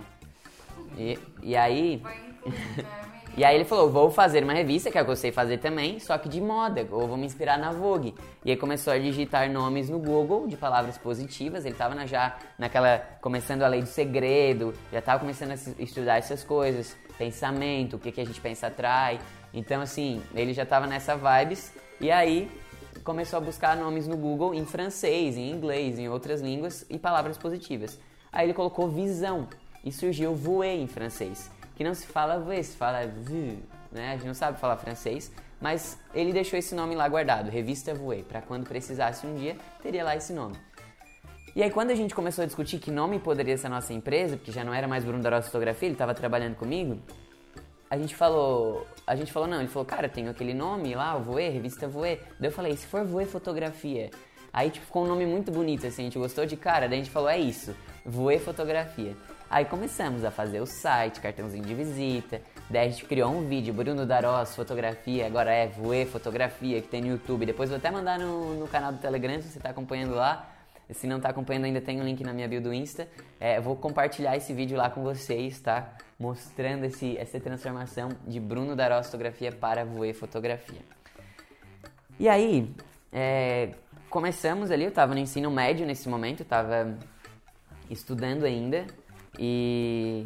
E, 0.97 1.17
e 1.41 1.56
aí. 1.56 2.03
E 3.36 3.43
aí 3.43 3.53
ele 3.53 3.65
falou, 3.65 3.88
vou 3.88 4.10
fazer 4.10 4.43
uma 4.43 4.53
revista, 4.53 4.89
que 4.89 4.97
é 4.97 5.01
o 5.03 5.06
que 5.06 5.12
eu 5.12 5.15
sei 5.15 5.32
fazer 5.32 5.60
também, 5.60 5.99
só 5.99 6.17
que 6.17 6.27
de 6.27 6.41
moda, 6.41 6.88
ou 6.89 7.08
vou 7.08 7.15
me 7.15 7.27
inspirar 7.27 7.56
na 7.56 7.71
Vogue. 7.71 8.15
E 8.43 8.49
aí 8.49 8.58
começou 8.58 8.91
a 8.91 8.97
digitar 8.97 9.47
nomes 9.47 9.91
no 9.91 9.99
Google 9.99 10.47
de 10.47 10.58
palavras 10.58 10.97
positivas, 10.97 11.63
ele 11.63 11.75
estava 11.75 11.93
na, 11.93 12.08
já 12.08 12.36
naquela, 12.58 12.97
começando 13.21 13.62
a 13.62 13.67
lei 13.67 13.82
do 13.82 13.88
segredo, 13.88 14.73
já 14.91 14.97
estava 14.97 15.19
começando 15.19 15.51
a 15.51 15.84
estudar 15.84 16.17
essas 16.17 16.43
coisas, 16.43 16.97
pensamento, 17.15 17.97
o 17.97 17.99
que, 17.99 18.12
que 18.12 18.21
a 18.21 18.25
gente 18.25 18.41
pensa 18.41 18.67
atrai. 18.67 19.19
Então 19.58 19.82
assim, 19.82 20.22
ele 20.34 20.54
já 20.54 20.63
estava 20.63 20.88
nessa 20.88 21.15
vibes, 21.15 21.74
e 22.00 22.12
aí 22.12 22.50
começou 23.04 23.38
a 23.38 23.41
buscar 23.41 23.76
nomes 23.76 24.08
no 24.08 24.17
Google 24.17 24.54
em 24.54 24.65
francês, 24.65 25.38
em 25.38 25.52
inglês, 25.52 25.98
em 25.98 26.10
outras 26.10 26.41
línguas 26.41 26.86
e 26.89 26.98
palavras 26.98 27.38
positivas. 27.38 28.00
Aí 28.32 28.46
ele 28.46 28.54
colocou 28.54 28.88
visão, 28.89 29.48
e 29.84 29.91
surgiu 29.91 30.36
voer 30.36 30.80
em 30.80 30.88
francês 30.88 31.50
que 31.78 31.84
não 31.84 31.93
se 31.93 32.08
fala 32.08 32.39
V, 32.39 32.63
se 32.63 32.76
fala 32.76 33.06
V, 33.06 33.60
né? 33.91 34.10
A 34.10 34.13
gente 34.15 34.26
não 34.26 34.34
sabe 34.34 34.60
falar 34.60 34.78
francês, 34.78 35.32
mas 35.62 36.00
ele 36.12 36.34
deixou 36.34 36.58
esse 36.58 36.74
nome 36.74 36.96
lá 36.96 37.08
guardado, 37.08 37.52
Revista 37.52 37.93
Voe, 37.93 38.24
para 38.24 38.41
quando 38.41 38.67
precisasse 38.67 39.28
um 39.28 39.36
dia, 39.36 39.56
teria 39.82 40.04
lá 40.04 40.15
esse 40.15 40.34
nome. 40.34 40.56
E 41.56 41.62
aí 41.62 41.70
quando 41.70 41.91
a 41.91 41.96
gente 41.96 42.15
começou 42.15 42.41
a 42.41 42.46
discutir 42.48 42.80
que 42.80 42.89
nome 42.89 43.20
poderia 43.20 43.56
ser 43.60 43.67
a 43.67 43.70
nossa 43.70 43.93
empresa, 43.93 44.38
porque 44.38 44.52
já 44.52 44.63
não 44.63 44.74
era 44.74 44.88
mais 44.88 45.06
Bruno 45.06 45.22
da 45.22 45.30
Rosa 45.30 45.43
Fotografia, 45.43 45.88
ele 45.88 45.93
estava 45.93 46.15
trabalhando 46.15 46.56
comigo, 46.56 47.00
a 47.89 47.97
gente 47.97 48.15
falou, 48.15 48.86
a 49.06 49.15
gente 49.15 49.32
falou 49.32 49.47
não, 49.47 49.60
ele 49.60 49.67
falou, 49.67 49.86
cara, 49.86 50.10
tem 50.10 50.28
aquele 50.28 50.54
nome 50.54 50.93
lá, 50.93 51.17
Voe, 51.17 51.50
Revista 51.50 51.88
Voe. 51.88 52.19
Daí 52.39 52.50
eu 52.50 52.52
falei, 52.52 52.76
se 52.76 52.86
for 52.86 53.06
Voe 53.06 53.26
Fotografia, 53.26 54.12
aí 54.52 54.69
tipo, 54.69 54.86
ficou 54.86 55.06
um 55.06 55.08
nome 55.08 55.26
muito 55.26 55.52
bonito, 55.52 55.88
assim, 55.88 56.04
a 56.04 56.06
gente 56.06 56.19
gostou 56.19 56.45
de 56.45 56.58
cara, 56.58 56.88
daí 56.88 57.00
a 57.00 57.04
gente 57.04 57.12
falou, 57.12 57.30
é 57.30 57.38
isso, 57.38 57.76
Voe 58.06 58.38
Fotografia. 58.39 59.15
Aí 59.50 59.63
começamos 59.63 60.26
a 60.26 60.32
fazer 60.32 60.60
o 60.60 60.65
site, 60.65 61.21
cartãozinho 61.21 61.63
de 61.63 61.73
visita. 61.73 62.41
Daí 62.69 62.88
a 62.88 62.89
gente 62.89 63.06
criou 63.06 63.32
um 63.32 63.47
vídeo, 63.47 63.73
Bruno 63.73 64.06
Darós, 64.06 64.54
fotografia, 64.54 65.26
agora 65.26 65.54
é 65.54 65.67
Voe 65.67 66.06
Fotografia, 66.06 66.82
que 66.82 66.88
tem 66.89 67.02
no 67.02 67.08
YouTube. 67.08 67.45
Depois 67.45 67.69
vou 67.69 67.78
até 67.78 67.89
mandar 67.89 68.19
no, 68.19 68.56
no 68.56 68.67
canal 68.67 68.91
do 68.91 69.00
Telegram 69.00 69.41
se 69.41 69.47
você 69.47 69.58
está 69.58 69.69
acompanhando 69.69 70.13
lá. 70.13 70.50
Se 70.91 71.08
não 71.08 71.17
está 71.17 71.30
acompanhando 71.30 71.65
ainda 71.65 71.80
tem 71.80 72.00
um 72.02 72.04
link 72.04 72.21
na 72.26 72.34
minha 72.34 72.47
bio 72.47 72.62
do 72.62 72.73
Insta. 72.73 73.08
É, 73.39 73.60
vou 73.60 73.78
compartilhar 73.78 74.36
esse 74.36 74.54
vídeo 74.54 74.78
lá 74.78 74.89
com 74.89 75.02
vocês, 75.02 75.60
tá? 75.62 75.93
Mostrando 76.19 76.84
esse, 76.86 77.17
essa 77.17 77.39
transformação 77.39 78.10
de 78.25 78.39
Bruno 78.39 78.75
Darós 78.75 79.06
Fotografia 79.06 79.51
para 79.51 79.86
Voe 79.86 80.13
Fotografia. 80.13 80.82
E 82.19 82.27
aí, 82.27 82.73
é, 83.12 83.71
começamos 84.10 84.71
ali, 84.71 84.84
eu 84.84 84.89
estava 84.89 85.13
no 85.13 85.19
ensino 85.19 85.51
médio 85.51 85.86
nesse 85.86 86.10
momento, 86.10 86.41
estava 86.41 86.97
estudando 87.89 88.43
ainda. 88.43 88.86
E 89.38 90.25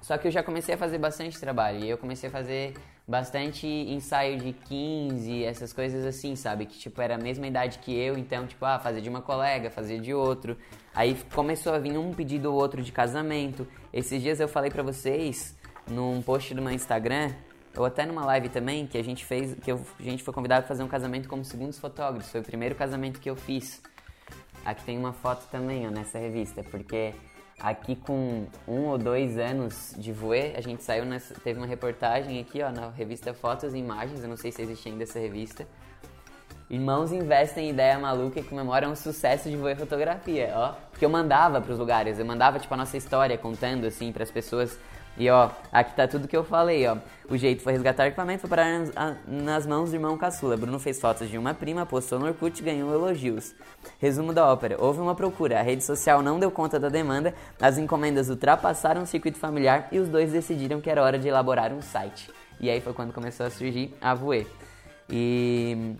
só 0.00 0.16
que 0.16 0.26
eu 0.26 0.30
já 0.30 0.42
comecei 0.42 0.74
a 0.74 0.78
fazer 0.78 0.96
bastante 0.96 1.38
trabalho. 1.38 1.84
E 1.84 1.90
eu 1.90 1.98
comecei 1.98 2.30
a 2.30 2.32
fazer 2.32 2.74
bastante 3.06 3.66
ensaio 3.66 4.38
de 4.38 4.52
15, 4.52 5.44
essas 5.44 5.72
coisas 5.72 6.04
assim, 6.04 6.36
sabe? 6.36 6.66
Que 6.66 6.78
tipo 6.78 7.00
era 7.00 7.14
a 7.14 7.18
mesma 7.18 7.46
idade 7.46 7.78
que 7.78 7.94
eu, 7.94 8.18
então 8.18 8.46
tipo, 8.46 8.64
ah, 8.64 8.78
fazer 8.78 9.00
de 9.00 9.08
uma 9.08 9.22
colega, 9.22 9.70
fazer 9.70 10.00
de 10.00 10.12
outro. 10.12 10.56
Aí 10.94 11.16
começou 11.34 11.72
a 11.72 11.78
vir 11.78 11.96
um 11.96 12.12
pedido 12.12 12.52
ou 12.52 12.58
outro 12.58 12.82
de 12.82 12.92
casamento. 12.92 13.66
Esses 13.92 14.22
dias 14.22 14.40
eu 14.40 14.48
falei 14.48 14.70
pra 14.70 14.82
vocês 14.82 15.56
num 15.86 16.20
post 16.22 16.54
do 16.54 16.62
meu 16.62 16.72
Instagram, 16.72 17.32
ou 17.76 17.84
até 17.84 18.04
numa 18.04 18.24
live 18.26 18.48
também, 18.48 18.86
que 18.86 18.98
a 18.98 19.04
gente 19.04 19.24
fez, 19.24 19.54
que 19.62 19.70
eu, 19.70 19.80
a 19.98 20.02
gente 20.02 20.22
foi 20.22 20.34
convidado 20.34 20.64
a 20.64 20.68
fazer 20.68 20.82
um 20.82 20.88
casamento 20.88 21.28
como 21.28 21.44
segundos 21.44 21.78
fotógrafos. 21.78 22.30
Foi 22.30 22.40
o 22.40 22.44
primeiro 22.44 22.74
casamento 22.74 23.20
que 23.20 23.30
eu 23.30 23.36
fiz. 23.36 23.80
Aqui 24.64 24.84
tem 24.84 24.98
uma 24.98 25.12
foto 25.12 25.46
também, 25.50 25.86
ó, 25.86 25.90
nessa 25.90 26.18
revista, 26.18 26.62
porque 26.64 27.14
Aqui 27.60 27.96
com 27.96 28.46
um 28.68 28.84
ou 28.84 28.96
dois 28.96 29.36
anos 29.36 29.92
de 29.98 30.12
voe, 30.12 30.54
a 30.54 30.60
gente 30.60 30.80
saiu 30.84 31.04
nessa, 31.04 31.34
teve 31.34 31.58
uma 31.58 31.66
reportagem 31.66 32.38
aqui, 32.38 32.62
ó, 32.62 32.70
na 32.70 32.88
revista 32.90 33.34
Fotos 33.34 33.74
e 33.74 33.78
Imagens, 33.78 34.22
eu 34.22 34.28
não 34.28 34.36
sei 34.36 34.52
se 34.52 34.62
existe 34.62 34.88
ainda 34.88 35.02
essa 35.02 35.18
revista. 35.18 35.66
Irmãos 36.70 37.12
investem 37.12 37.68
em 37.68 37.70
ideia 37.70 37.98
maluca 37.98 38.40
e 38.40 38.42
comemoram 38.42 38.92
o 38.92 38.96
sucesso 38.96 39.48
de 39.48 39.56
voe 39.56 39.74
fotografia, 39.74 40.52
ó. 40.54 40.74
Que 40.98 41.04
eu 41.04 41.08
mandava 41.08 41.60
para 41.60 41.72
os 41.72 41.78
lugares, 41.78 42.18
eu 42.18 42.26
mandava 42.26 42.58
tipo 42.58 42.72
a 42.74 42.76
nossa 42.76 42.96
história 42.96 43.38
contando 43.38 43.86
assim 43.86 44.12
para 44.12 44.22
as 44.22 44.30
pessoas 44.30 44.78
e 45.18 45.28
ó, 45.30 45.50
aqui 45.72 45.96
tá 45.96 46.06
tudo 46.06 46.28
que 46.28 46.36
eu 46.36 46.44
falei, 46.44 46.86
ó. 46.86 46.96
O 47.28 47.36
jeito 47.36 47.60
foi 47.60 47.72
resgatar 47.72 48.04
o 48.04 48.06
equipamento, 48.06 48.42
foi 48.42 48.50
parar 48.50 48.86
nas 49.26 49.66
mãos 49.66 49.90
do 49.90 49.96
irmão 49.96 50.16
caçula. 50.16 50.56
Bruno 50.56 50.78
fez 50.78 51.00
fotos 51.00 51.28
de 51.28 51.36
uma 51.36 51.52
prima, 51.52 51.84
postou 51.84 52.20
no 52.20 52.26
Orkut 52.26 52.60
e 52.60 52.64
ganhou 52.64 52.92
elogios. 52.92 53.52
Resumo 53.98 54.32
da 54.32 54.46
ópera: 54.46 54.76
houve 54.78 55.00
uma 55.00 55.16
procura, 55.16 55.58
a 55.58 55.62
rede 55.62 55.82
social 55.82 56.22
não 56.22 56.38
deu 56.38 56.52
conta 56.52 56.78
da 56.78 56.88
demanda, 56.88 57.34
as 57.60 57.78
encomendas 57.78 58.30
ultrapassaram 58.30 59.02
o 59.02 59.06
circuito 59.06 59.38
familiar 59.38 59.88
e 59.90 59.98
os 59.98 60.08
dois 60.08 60.30
decidiram 60.30 60.80
que 60.80 60.88
era 60.88 61.02
hora 61.02 61.18
de 61.18 61.26
elaborar 61.26 61.72
um 61.72 61.82
site. 61.82 62.30
E 62.60 62.70
aí 62.70 62.80
foi 62.80 62.92
quando 62.92 63.12
começou 63.12 63.44
a 63.44 63.50
surgir 63.50 63.92
a 64.00 64.14
Voe. 64.14 64.46
E 65.10 65.96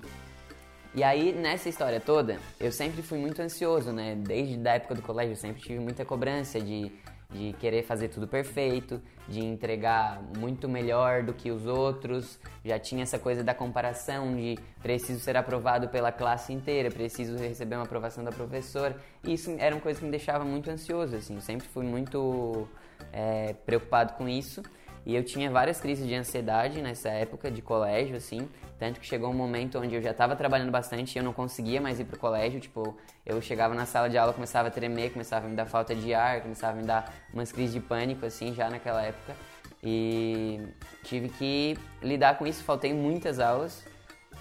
e 0.95 1.03
aí, 1.03 1.33
nessa 1.33 1.69
história 1.69 2.01
toda, 2.01 2.39
eu 2.59 2.73
sempre 2.73 3.03
fui 3.03 3.19
muito 3.19 3.41
ansioso, 3.41 3.93
né? 3.93 4.15
Desde 4.17 4.67
a 4.69 4.75
época 4.75 4.95
do 4.95 5.03
colégio, 5.03 5.33
eu 5.33 5.37
sempre 5.37 5.61
tive 5.63 5.79
muita 5.79 6.05
cobrança 6.05 6.61
de 6.61 6.93
de 7.31 7.53
querer 7.55 7.83
fazer 7.83 8.09
tudo 8.09 8.27
perfeito, 8.27 9.03
de 9.29 9.41
entregar 9.41 10.23
muito 10.39 10.67
melhor 10.67 11.23
do 11.23 11.35
que 11.35 11.51
os 11.51 11.67
outros. 11.67 12.39
Já 12.65 12.79
tinha 12.79 13.03
essa 13.03 13.19
coisa 13.19 13.45
da 13.45 13.55
comparação 13.55 14.35
de 14.35 14.59
preciso 14.83 15.21
ser 15.21 15.37
aprovado 15.37 15.89
pela 15.89 16.11
classe 16.11 16.53
inteira, 16.55 16.91
preciso 16.91 17.37
receber 17.37 17.77
uma 17.77 17.85
aprovação 17.85 18.25
da 18.25 18.33
professora. 18.33 18.97
E 19.23 19.35
isso 19.35 19.55
era 19.59 19.75
uma 19.75 19.81
coisa 19.81 19.99
que 19.99 20.07
me 20.07 20.11
deixava 20.11 20.43
muito 20.43 20.71
ansioso, 20.71 21.17
assim. 21.17 21.35
Eu 21.35 21.43
sempre 21.43 21.69
fui 21.69 21.85
muito 21.85 22.67
é, 23.13 23.53
preocupado 23.53 24.15
com 24.15 24.27
isso. 24.27 24.63
E 25.09 25.17
eu 25.17 25.25
tinha 25.25 25.51
várias 25.51 25.81
crises 25.81 26.07
de 26.07 26.15
ansiedade 26.15 26.83
nessa 26.83 27.09
época 27.09 27.51
de 27.51 27.63
colégio, 27.63 28.15
assim. 28.15 28.47
Tanto 28.79 29.01
que 29.01 29.07
chegou 29.07 29.31
um 29.31 29.35
momento 29.35 29.79
onde 29.79 29.95
eu 29.95 30.03
já 30.03 30.11
estava 30.11 30.37
trabalhando 30.37 30.71
bastante 30.71 31.17
e 31.17 31.19
eu 31.19 31.25
não 31.25 31.33
conseguia 31.33 31.81
mais 31.81 31.99
ir 31.99 32.05
pro 32.05 32.19
colégio. 32.19 32.61
Tipo, 32.61 32.95
eu 33.25 33.41
chegava 33.41 33.75
na 33.75 33.87
sala 33.87 34.11
de 34.11 34.19
aula, 34.19 34.35
começava 34.35 34.69
a 34.69 34.71
tremer, 34.71 35.11
começava 35.11 35.47
a 35.47 35.49
me 35.49 35.57
dar 35.57 35.65
falta 35.65 35.95
de 35.95 36.13
ar, 36.13 36.43
começava 36.43 36.77
a 36.77 36.83
me 36.83 36.87
dar 36.87 37.11
umas 37.33 37.51
crises 37.51 37.73
de 37.73 37.81
pânico, 37.81 38.27
assim, 38.27 38.53
já 38.53 38.69
naquela 38.69 39.01
época. 39.01 39.35
E 39.83 40.61
tive 41.05 41.31
que 41.31 41.79
lidar 42.03 42.37
com 42.37 42.47
isso. 42.47 42.63
Faltei 42.63 42.93
muitas 42.93 43.41
aulas, 43.41 43.83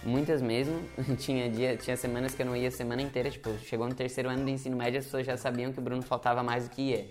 muitas 0.04 0.42
mesmo. 0.42 0.82
tinha, 1.18 1.50
dia, 1.50 1.78
tinha 1.78 1.96
semanas 1.96 2.36
que 2.36 2.42
eu 2.42 2.46
não 2.46 2.58
ia 2.58 2.68
a 2.68 2.72
semana 2.72 3.02
inteira. 3.02 3.32
Tipo, 3.32 3.58
chegou 3.60 3.88
no 3.88 3.96
terceiro 3.96 4.28
ano 4.30 4.44
do 4.44 4.50
ensino 4.50 4.76
médio, 4.76 5.00
as 5.00 5.06
pessoas 5.06 5.26
já 5.26 5.38
sabiam 5.38 5.72
que 5.72 5.80
o 5.80 5.82
Bruno 5.82 6.02
faltava 6.02 6.44
mais 6.44 6.68
do 6.68 6.72
que 6.72 6.82
ia. 6.82 7.08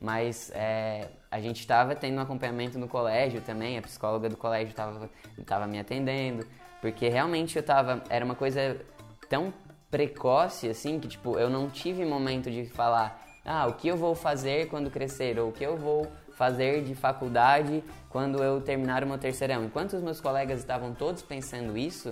Mas 0.00 0.50
é, 0.54 1.08
a 1.30 1.40
gente 1.40 1.60
estava 1.60 1.94
tendo 1.94 2.16
um 2.16 2.20
acompanhamento 2.20 2.78
no 2.78 2.88
colégio 2.88 3.40
também, 3.42 3.76
a 3.76 3.82
psicóloga 3.82 4.28
do 4.28 4.36
colégio 4.36 4.70
estava 4.70 5.66
me 5.66 5.78
atendendo. 5.78 6.46
Porque 6.80 7.08
realmente 7.08 7.56
eu 7.56 7.62
tava. 7.62 8.02
Era 8.08 8.24
uma 8.24 8.34
coisa 8.34 8.80
tão 9.28 9.52
precoce 9.90 10.68
assim 10.68 10.98
que, 10.98 11.08
tipo, 11.08 11.38
eu 11.38 11.50
não 11.50 11.68
tive 11.68 12.04
momento 12.04 12.50
de 12.50 12.64
falar, 12.66 13.20
ah, 13.44 13.66
o 13.66 13.74
que 13.74 13.88
eu 13.88 13.96
vou 13.96 14.14
fazer 14.14 14.68
quando 14.68 14.90
crescer, 14.90 15.38
ou 15.38 15.50
o 15.50 15.52
que 15.52 15.64
eu 15.64 15.76
vou 15.76 16.10
fazer 16.32 16.82
de 16.82 16.94
faculdade 16.94 17.84
quando 18.08 18.42
eu 18.42 18.62
terminar 18.62 19.04
o 19.04 19.06
meu 19.06 19.18
terceirão. 19.18 19.64
Enquanto 19.64 19.94
os 19.94 20.02
meus 20.02 20.20
colegas 20.20 20.60
estavam 20.60 20.94
todos 20.94 21.20
pensando 21.20 21.76
isso, 21.76 22.10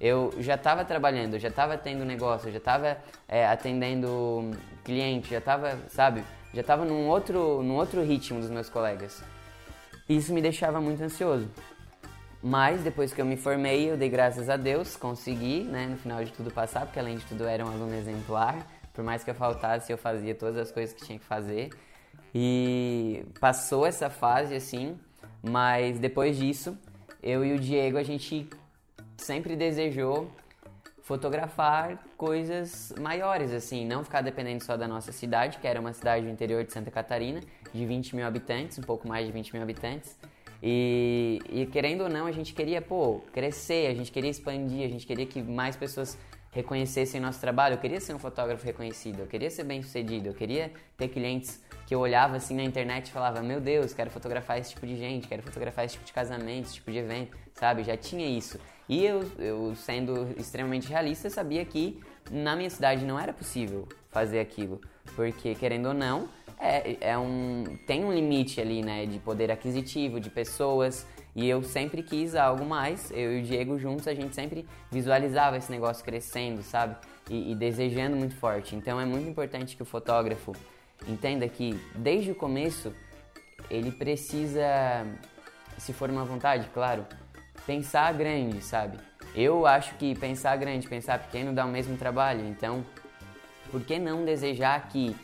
eu 0.00 0.32
já 0.38 0.54
estava 0.54 0.84
trabalhando, 0.84 1.38
já 1.38 1.48
estava 1.48 1.76
tendo 1.76 2.04
negócio, 2.04 2.50
já 2.52 2.58
estava 2.58 2.98
é, 3.26 3.46
atendendo 3.46 4.52
cliente, 4.84 5.30
já 5.30 5.38
estava, 5.38 5.76
sabe, 5.88 6.22
já 6.56 6.62
estava 6.62 6.86
num 6.86 7.06
outro, 7.06 7.62
num 7.62 7.74
outro 7.74 8.02
ritmo 8.02 8.40
dos 8.40 8.48
meus 8.48 8.70
colegas. 8.70 9.22
Isso 10.08 10.32
me 10.32 10.40
deixava 10.40 10.80
muito 10.80 11.02
ansioso. 11.02 11.46
Mas 12.42 12.80
depois 12.80 13.12
que 13.12 13.20
eu 13.20 13.26
me 13.26 13.36
formei, 13.36 13.90
eu 13.90 13.96
dei 13.98 14.08
graças 14.08 14.48
a 14.48 14.56
Deus, 14.56 14.96
consegui, 14.96 15.64
né, 15.64 15.86
no 15.86 15.98
final 15.98 16.24
de 16.24 16.32
tudo 16.32 16.50
passar, 16.50 16.86
porque 16.86 16.98
além 16.98 17.18
de 17.18 17.26
tudo 17.26 17.44
eu 17.44 17.48
era 17.48 17.62
um 17.62 17.68
aluno 17.68 17.94
exemplar. 17.94 18.66
Por 18.94 19.04
mais 19.04 19.22
que 19.22 19.30
eu 19.30 19.34
faltasse, 19.34 19.92
eu 19.92 19.98
fazia 19.98 20.34
todas 20.34 20.56
as 20.56 20.72
coisas 20.72 20.94
que 20.94 21.04
tinha 21.04 21.18
que 21.18 21.26
fazer. 21.26 21.68
E 22.34 23.26
passou 23.38 23.84
essa 23.84 24.08
fase 24.08 24.54
assim, 24.54 24.98
mas 25.42 25.98
depois 25.98 26.38
disso, 26.38 26.74
eu 27.22 27.44
e 27.44 27.52
o 27.52 27.58
Diego 27.58 27.98
a 27.98 28.02
gente 28.02 28.48
sempre 29.18 29.54
desejou 29.56 30.30
fotografar 31.06 32.04
coisas 32.16 32.92
maiores, 33.00 33.52
assim, 33.52 33.86
não 33.86 34.02
ficar 34.02 34.22
dependendo 34.22 34.64
só 34.64 34.76
da 34.76 34.88
nossa 34.88 35.12
cidade, 35.12 35.58
que 35.58 35.66
era 35.68 35.80
uma 35.80 35.92
cidade 35.92 36.26
do 36.26 36.32
interior 36.32 36.64
de 36.64 36.72
Santa 36.72 36.90
Catarina, 36.90 37.40
de 37.72 37.86
20 37.86 38.16
mil 38.16 38.26
habitantes, 38.26 38.76
um 38.80 38.82
pouco 38.82 39.06
mais 39.06 39.24
de 39.24 39.30
20 39.30 39.52
mil 39.52 39.62
habitantes. 39.62 40.18
E, 40.60 41.38
e, 41.48 41.66
querendo 41.66 42.00
ou 42.00 42.08
não, 42.08 42.26
a 42.26 42.32
gente 42.32 42.52
queria, 42.52 42.82
pô, 42.82 43.20
crescer, 43.32 43.86
a 43.86 43.94
gente 43.94 44.10
queria 44.10 44.30
expandir, 44.30 44.84
a 44.84 44.88
gente 44.88 45.06
queria 45.06 45.24
que 45.24 45.40
mais 45.40 45.76
pessoas 45.76 46.18
reconhecessem 46.50 47.20
nosso 47.20 47.40
trabalho. 47.40 47.74
Eu 47.74 47.78
queria 47.78 48.00
ser 48.00 48.12
um 48.12 48.18
fotógrafo 48.18 48.66
reconhecido, 48.66 49.20
eu 49.20 49.26
queria 49.28 49.48
ser 49.48 49.62
bem 49.62 49.82
sucedido, 49.82 50.30
eu 50.30 50.34
queria 50.34 50.72
ter 50.96 51.06
clientes 51.06 51.62
que 51.86 51.94
eu 51.94 52.00
olhava 52.00 52.34
assim 52.34 52.56
na 52.56 52.64
internet 52.64 53.06
e 53.06 53.12
falava: 53.12 53.40
Meu 53.42 53.60
Deus, 53.60 53.92
quero 53.92 54.10
fotografar 54.10 54.58
esse 54.58 54.70
tipo 54.70 54.84
de 54.84 54.96
gente, 54.96 55.28
quero 55.28 55.44
fotografar 55.44 55.84
esse 55.84 55.94
tipo 55.94 56.06
de 56.06 56.12
casamento, 56.12 56.64
esse 56.64 56.74
tipo 56.74 56.90
de 56.90 56.98
evento, 56.98 57.36
sabe? 57.54 57.84
Já 57.84 57.96
tinha 57.96 58.26
isso. 58.26 58.58
E 58.88 59.04
eu, 59.04 59.24
eu 59.38 59.74
sendo 59.74 60.28
extremamente 60.38 60.88
realista, 60.88 61.28
sabia 61.28 61.64
que 61.64 62.00
na 62.30 62.54
minha 62.54 62.70
cidade 62.70 63.04
não 63.04 63.18
era 63.18 63.32
possível 63.32 63.88
fazer 64.10 64.40
aquilo, 64.40 64.80
porque 65.14 65.54
querendo 65.54 65.86
ou 65.86 65.94
não, 65.94 66.28
é, 66.58 66.96
é 67.00 67.18
um, 67.18 67.64
tem 67.86 68.04
um 68.04 68.12
limite 68.12 68.60
ali, 68.60 68.82
né, 68.82 69.06
de 69.06 69.18
poder 69.18 69.50
aquisitivo, 69.50 70.18
de 70.20 70.30
pessoas, 70.30 71.06
e 71.34 71.46
eu 71.46 71.62
sempre 71.62 72.02
quis 72.02 72.34
algo 72.34 72.64
mais. 72.64 73.10
Eu 73.10 73.36
e 73.36 73.40
o 73.40 73.42
Diego 73.42 73.78
juntos, 73.78 74.08
a 74.08 74.14
gente 74.14 74.34
sempre 74.34 74.66
visualizava 74.90 75.58
esse 75.58 75.70
negócio 75.70 76.02
crescendo, 76.02 76.62
sabe? 76.62 76.96
E, 77.28 77.52
e 77.52 77.54
desejando 77.54 78.16
muito 78.16 78.34
forte. 78.36 78.74
Então 78.74 78.98
é 78.98 79.04
muito 79.04 79.28
importante 79.28 79.76
que 79.76 79.82
o 79.82 79.84
fotógrafo 79.84 80.52
entenda 81.06 81.46
que 81.46 81.78
desde 81.94 82.30
o 82.30 82.34
começo 82.34 82.90
ele 83.68 83.90
precisa, 83.90 84.64
se 85.76 85.92
for 85.92 86.08
uma 86.08 86.24
vontade, 86.24 86.68
claro, 86.72 87.04
pensar 87.66 88.12
grande, 88.14 88.62
sabe? 88.62 88.98
Eu 89.34 89.66
acho 89.66 89.94
que 89.96 90.14
pensar 90.14 90.56
grande, 90.56 90.88
pensar 90.88 91.18
pequeno 91.18 91.52
dá 91.52 91.66
o 91.66 91.68
mesmo 91.68 91.96
trabalho. 91.96 92.46
Então, 92.46 92.84
por 93.70 93.82
que 93.82 93.98
não 93.98 94.24
desejar 94.24 94.88
que 94.88 95.14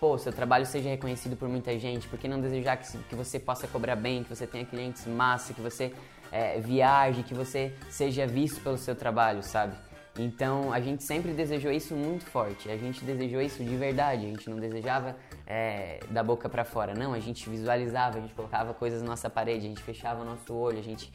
pô, 0.00 0.18
seu 0.18 0.32
trabalho 0.32 0.66
seja 0.66 0.88
reconhecido 0.88 1.36
por 1.36 1.48
muita 1.48 1.78
gente, 1.78 2.08
por 2.08 2.18
que 2.18 2.28
não 2.28 2.40
desejar 2.40 2.76
que, 2.76 2.98
que 2.98 3.14
você 3.14 3.38
possa 3.38 3.66
cobrar 3.68 3.96
bem, 3.96 4.24
que 4.24 4.28
você 4.28 4.46
tenha 4.46 4.64
clientes 4.64 5.06
massa, 5.06 5.54
que 5.54 5.60
você 5.60 5.92
é, 6.32 6.58
viaje, 6.60 7.22
que 7.22 7.34
você 7.34 7.72
seja 7.88 8.26
visto 8.26 8.60
pelo 8.60 8.76
seu 8.76 8.94
trabalho, 8.94 9.42
sabe? 9.42 9.76
Então 10.18 10.72
a 10.72 10.80
gente 10.80 11.04
sempre 11.04 11.32
desejou 11.32 11.70
isso 11.70 11.94
muito 11.94 12.24
forte, 12.24 12.70
a 12.70 12.76
gente 12.76 13.04
desejou 13.04 13.40
isso 13.40 13.62
de 13.62 13.76
verdade, 13.76 14.24
a 14.24 14.28
gente 14.28 14.48
não 14.48 14.58
desejava 14.58 15.14
é, 15.46 16.00
da 16.10 16.22
boca 16.22 16.48
para 16.48 16.64
fora, 16.64 16.94
não, 16.94 17.12
a 17.12 17.20
gente 17.20 17.48
visualizava, 17.48 18.18
a 18.18 18.20
gente 18.20 18.34
colocava 18.34 18.72
coisas 18.72 19.02
na 19.02 19.08
nossa 19.08 19.28
parede, 19.28 19.66
a 19.66 19.68
gente 19.68 19.82
fechava 19.82 20.22
o 20.22 20.24
nosso 20.24 20.54
olho, 20.54 20.78
a 20.78 20.82
gente 20.82 21.12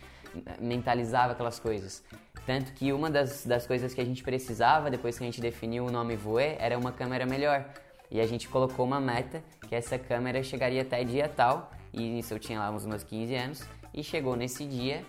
mentalizava 0.60 1.34
aquelas 1.34 1.60
coisas. 1.60 2.04
Tanto 2.46 2.74
que 2.74 2.92
uma 2.92 3.10
das, 3.10 3.46
das 3.46 3.68
coisas 3.68 3.94
que 3.94 4.02
a 4.02 4.06
gente 4.06 4.24
precisava, 4.24 4.90
depois 4.90 5.18
que 5.18 5.24
a 5.24 5.28
gente 5.28 5.42
definiu 5.42 5.86
o 5.86 5.92
nome 5.92 6.16
Voe, 6.16 6.56
era 6.60 6.78
uma 6.78 6.92
câmera 6.92 7.26
melhor. 7.26 7.66
E 8.10 8.20
a 8.20 8.28
gente 8.28 8.48
colocou 8.50 8.86
uma 8.86 9.00
meta 9.00 9.44
que 9.68 9.76
essa 9.76 9.98
câmera 9.98 10.44
chegaria 10.44 10.82
até 10.82 11.04
dia 11.04 11.30
tal, 11.30 11.72
e 11.94 12.20
isso 12.20 12.34
eu 12.34 12.40
tinha 12.40 12.60
lá 12.60 12.70
uns 12.72 12.86
meus 12.86 13.04
15 13.04 13.36
anos, 13.36 13.64
e 13.94 14.04
chegou 14.04 14.36
nesse 14.36 14.66
dia, 14.66 15.06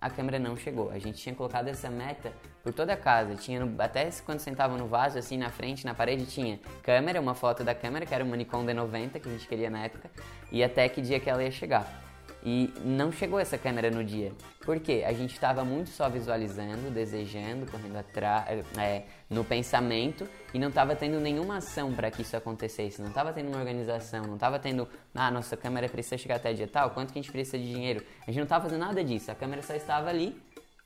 a 0.00 0.08
câmera 0.08 0.38
não 0.38 0.56
chegou. 0.56 0.90
A 0.90 0.98
gente 0.98 1.18
tinha 1.18 1.34
colocado 1.34 1.68
essa 1.68 1.90
meta 1.90 2.32
por 2.62 2.72
toda 2.72 2.92
a 2.92 2.96
casa, 2.96 3.34
tinha 3.34 3.64
no, 3.64 3.82
até 3.82 4.08
quando 4.24 4.40
sentava 4.40 4.76
no 4.76 4.86
vaso, 4.86 5.18
assim 5.18 5.36
na 5.36 5.50
frente, 5.50 5.84
na 5.84 5.94
parede, 5.94 6.26
tinha 6.26 6.58
câmera, 6.82 7.20
uma 7.20 7.34
foto 7.34 7.64
da 7.64 7.74
câmera, 7.74 8.06
que 8.06 8.14
era 8.14 8.24
uma 8.24 8.36
Nikon 8.36 8.64
D90 8.64 9.20
que 9.20 9.28
a 9.28 9.32
gente 9.32 9.48
queria 9.48 9.70
na 9.70 9.84
época, 9.84 10.10
e 10.52 10.62
até 10.62 10.88
que 10.88 11.00
dia 11.00 11.18
que 11.18 11.28
ela 11.28 11.42
ia 11.42 11.50
chegar. 11.50 12.07
E 12.50 12.72
não 12.82 13.12
chegou 13.12 13.38
essa 13.38 13.58
câmera 13.58 13.90
no 13.90 14.02
dia. 14.02 14.32
Por 14.64 14.80
quê? 14.80 15.04
A 15.06 15.12
gente 15.12 15.34
estava 15.34 15.66
muito 15.66 15.90
só 15.90 16.08
visualizando, 16.08 16.90
desejando, 16.90 17.70
correndo 17.70 17.96
atrás, 17.96 18.64
é, 18.78 19.02
no 19.28 19.44
pensamento 19.44 20.26
e 20.54 20.58
não 20.58 20.68
estava 20.68 20.96
tendo 20.96 21.20
nenhuma 21.20 21.58
ação 21.58 21.92
para 21.92 22.10
que 22.10 22.22
isso 22.22 22.34
acontecesse. 22.34 23.02
Não 23.02 23.10
estava 23.10 23.34
tendo 23.34 23.48
uma 23.48 23.58
organização, 23.58 24.24
não 24.24 24.36
estava 24.36 24.58
tendo, 24.58 24.88
ah, 25.14 25.30
nossa 25.30 25.58
câmera 25.58 25.90
precisa 25.90 26.16
chegar 26.16 26.36
até 26.36 26.54
dia 26.54 26.66
tal, 26.66 26.92
quanto 26.92 27.12
que 27.12 27.18
a 27.18 27.22
gente 27.22 27.30
precisa 27.30 27.58
de 27.58 27.70
dinheiro? 27.70 28.02
A 28.22 28.30
gente 28.30 28.38
não 28.38 28.44
estava 28.44 28.64
fazendo 28.64 28.80
nada 28.80 29.04
disso. 29.04 29.30
A 29.30 29.34
câmera 29.34 29.60
só 29.60 29.74
estava 29.74 30.08
ali 30.08 30.34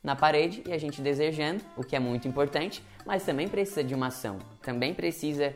na 0.03 0.17
parede 0.17 0.63
e 0.67 0.73
a 0.73 0.77
gente 0.77 1.01
desejando, 1.01 1.63
o 1.77 1.83
que 1.83 1.95
é 1.95 1.99
muito 1.99 2.27
importante, 2.27 2.83
mas 3.05 3.23
também 3.23 3.47
precisa 3.47 3.81
de 3.81 3.95
uma 3.95 4.07
ação. 4.07 4.37
Também 4.61 4.93
precisa 4.93 5.55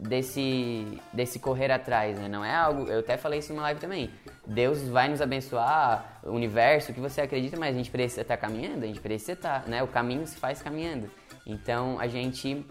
desse, 0.00 0.98
desse 1.12 1.38
correr 1.38 1.70
atrás, 1.70 2.18
né? 2.18 2.28
Não 2.28 2.44
é 2.44 2.54
algo. 2.54 2.88
Eu 2.88 3.00
até 3.00 3.16
falei 3.16 3.40
isso 3.40 3.52
numa 3.52 3.62
live 3.62 3.80
também. 3.80 4.10
Deus 4.46 4.88
vai 4.88 5.08
nos 5.08 5.20
abençoar, 5.20 6.20
o 6.22 6.30
universo, 6.30 6.90
o 6.90 6.94
que 6.94 7.00
você 7.00 7.20
acredita, 7.20 7.56
mas 7.58 7.74
a 7.74 7.78
gente 7.78 7.90
precisa 7.90 8.22
estar 8.22 8.36
caminhando, 8.36 8.84
a 8.84 8.86
gente 8.86 9.00
precisa 9.00 9.32
estar, 9.32 9.68
né? 9.68 9.82
O 9.82 9.88
caminho 9.88 10.26
se 10.26 10.36
faz 10.36 10.62
caminhando. 10.62 11.10
Então 11.46 11.98
a 12.00 12.06
gente 12.06 12.64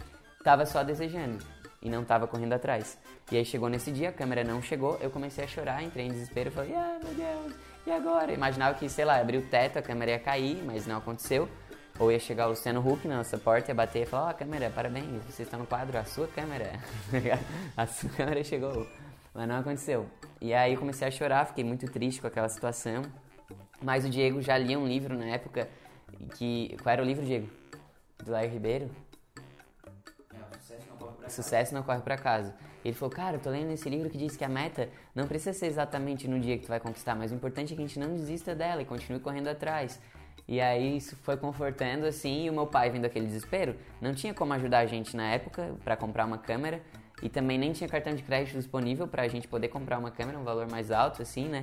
tava 0.43 0.65
só 0.65 0.83
desejando 0.83 1.37
e 1.81 1.89
não 1.89 2.03
tava 2.03 2.27
correndo 2.27 2.53
atrás. 2.53 2.97
E 3.31 3.37
aí 3.37 3.45
chegou 3.45 3.69
nesse 3.69 3.91
dia, 3.91 4.09
a 4.09 4.11
câmera 4.11 4.43
não 4.43 4.61
chegou, 4.61 4.97
eu 4.99 5.11
comecei 5.11 5.43
a 5.43 5.47
chorar, 5.47 5.83
entrei 5.83 6.07
em 6.07 6.09
desespero, 6.09 6.51
falei, 6.51 6.73
ah, 6.73 6.99
meu 7.03 7.13
Deus, 7.13 7.53
e 7.85 7.91
agora? 7.91 8.31
Imaginava 8.33 8.77
que, 8.77 8.89
sei 8.89 9.05
lá, 9.05 9.19
abrir 9.19 9.37
o 9.37 9.41
teto, 9.43 9.77
a 9.77 9.81
câmera 9.81 10.11
ia 10.11 10.19
cair, 10.19 10.61
mas 10.65 10.87
não 10.87 10.97
aconteceu. 10.97 11.47
Ou 11.99 12.11
ia 12.11 12.19
chegar 12.19 12.47
o 12.47 12.51
Luciano 12.51 12.79
Huck 12.79 13.05
na 13.07 13.17
nossa 13.17 13.37
porta, 13.37 13.71
ia 13.71 13.75
bater 13.75 14.03
e 14.03 14.05
falar, 14.05 14.27
ó, 14.27 14.31
oh, 14.31 14.33
câmera, 14.33 14.69
parabéns, 14.69 15.21
você 15.25 15.43
está 15.43 15.57
no 15.57 15.67
quadro, 15.67 15.97
a 15.97 16.05
sua 16.05 16.27
câmera. 16.27 16.79
a 17.75 17.85
sua 17.85 18.09
câmera 18.11 18.41
chegou. 18.41 18.87
Mas 19.33 19.47
não 19.47 19.57
aconteceu. 19.57 20.07
E 20.39 20.53
aí 20.53 20.77
comecei 20.77 21.05
a 21.07 21.11
chorar, 21.11 21.45
fiquei 21.45 21.63
muito 21.63 21.85
triste 21.91 22.21
com 22.21 22.27
aquela 22.27 22.47
situação. 22.47 23.03
Mas 23.81 24.05
o 24.05 24.09
Diego 24.09 24.41
já 24.41 24.57
lia 24.57 24.79
um 24.79 24.87
livro 24.87 25.17
na 25.17 25.25
época 25.25 25.67
que... 26.35 26.77
Qual 26.81 26.93
era 26.93 27.01
o 27.01 27.05
livro, 27.05 27.25
Diego? 27.25 27.49
Do 28.23 28.31
Lair 28.31 28.51
Ribeiro? 28.51 28.89
É, 31.25 31.29
sucesso 31.29 31.73
não 31.73 31.83
corre 31.83 31.99
por 31.99 32.13
acaso. 32.13 32.53
Ele 32.83 32.93
falou, 32.93 33.13
cara, 33.13 33.35
eu 33.35 33.41
tô 33.41 33.49
lendo 33.49 33.71
esse 33.71 33.89
livro 33.89 34.09
que 34.09 34.17
diz 34.17 34.37
que 34.37 34.43
a 34.43 34.49
meta 34.49 34.89
não 35.13 35.27
precisa 35.27 35.53
ser 35.53 35.67
exatamente 35.67 36.27
no 36.27 36.39
dia 36.39 36.57
que 36.57 36.63
tu 36.63 36.69
vai 36.69 36.79
conquistar, 36.79 37.13
mas 37.13 37.31
o 37.31 37.35
importante 37.35 37.73
é 37.73 37.75
que 37.75 37.83
a 37.83 37.85
gente 37.85 37.99
não 37.99 38.15
desista 38.15 38.55
dela 38.55 38.81
e 38.81 38.85
continue 38.85 39.19
correndo 39.19 39.49
atrás. 39.49 39.99
E 40.49 40.59
aí 40.59 40.97
isso 40.97 41.15
foi 41.17 41.37
confortando 41.37 42.07
assim, 42.07 42.45
e 42.45 42.49
o 42.49 42.53
meu 42.53 42.65
pai 42.65 42.89
vendo 42.89 43.05
aquele 43.05 43.27
desespero, 43.27 43.75
não 44.01 44.15
tinha 44.15 44.33
como 44.33 44.51
ajudar 44.53 44.79
a 44.79 44.85
gente 44.87 45.15
na 45.15 45.29
época 45.29 45.75
para 45.83 45.95
comprar 45.95 46.25
uma 46.25 46.39
câmera 46.39 46.81
e 47.21 47.29
também 47.29 47.55
nem 47.55 47.71
tinha 47.71 47.87
cartão 47.87 48.15
de 48.15 48.23
crédito 48.23 48.57
disponível 48.57 49.07
para 49.07 49.21
a 49.21 49.27
gente 49.27 49.47
poder 49.47 49.67
comprar 49.67 49.99
uma 49.99 50.09
câmera, 50.09 50.39
um 50.39 50.43
valor 50.43 50.67
mais 50.67 50.89
alto 50.89 51.21
assim, 51.21 51.45
né? 51.47 51.61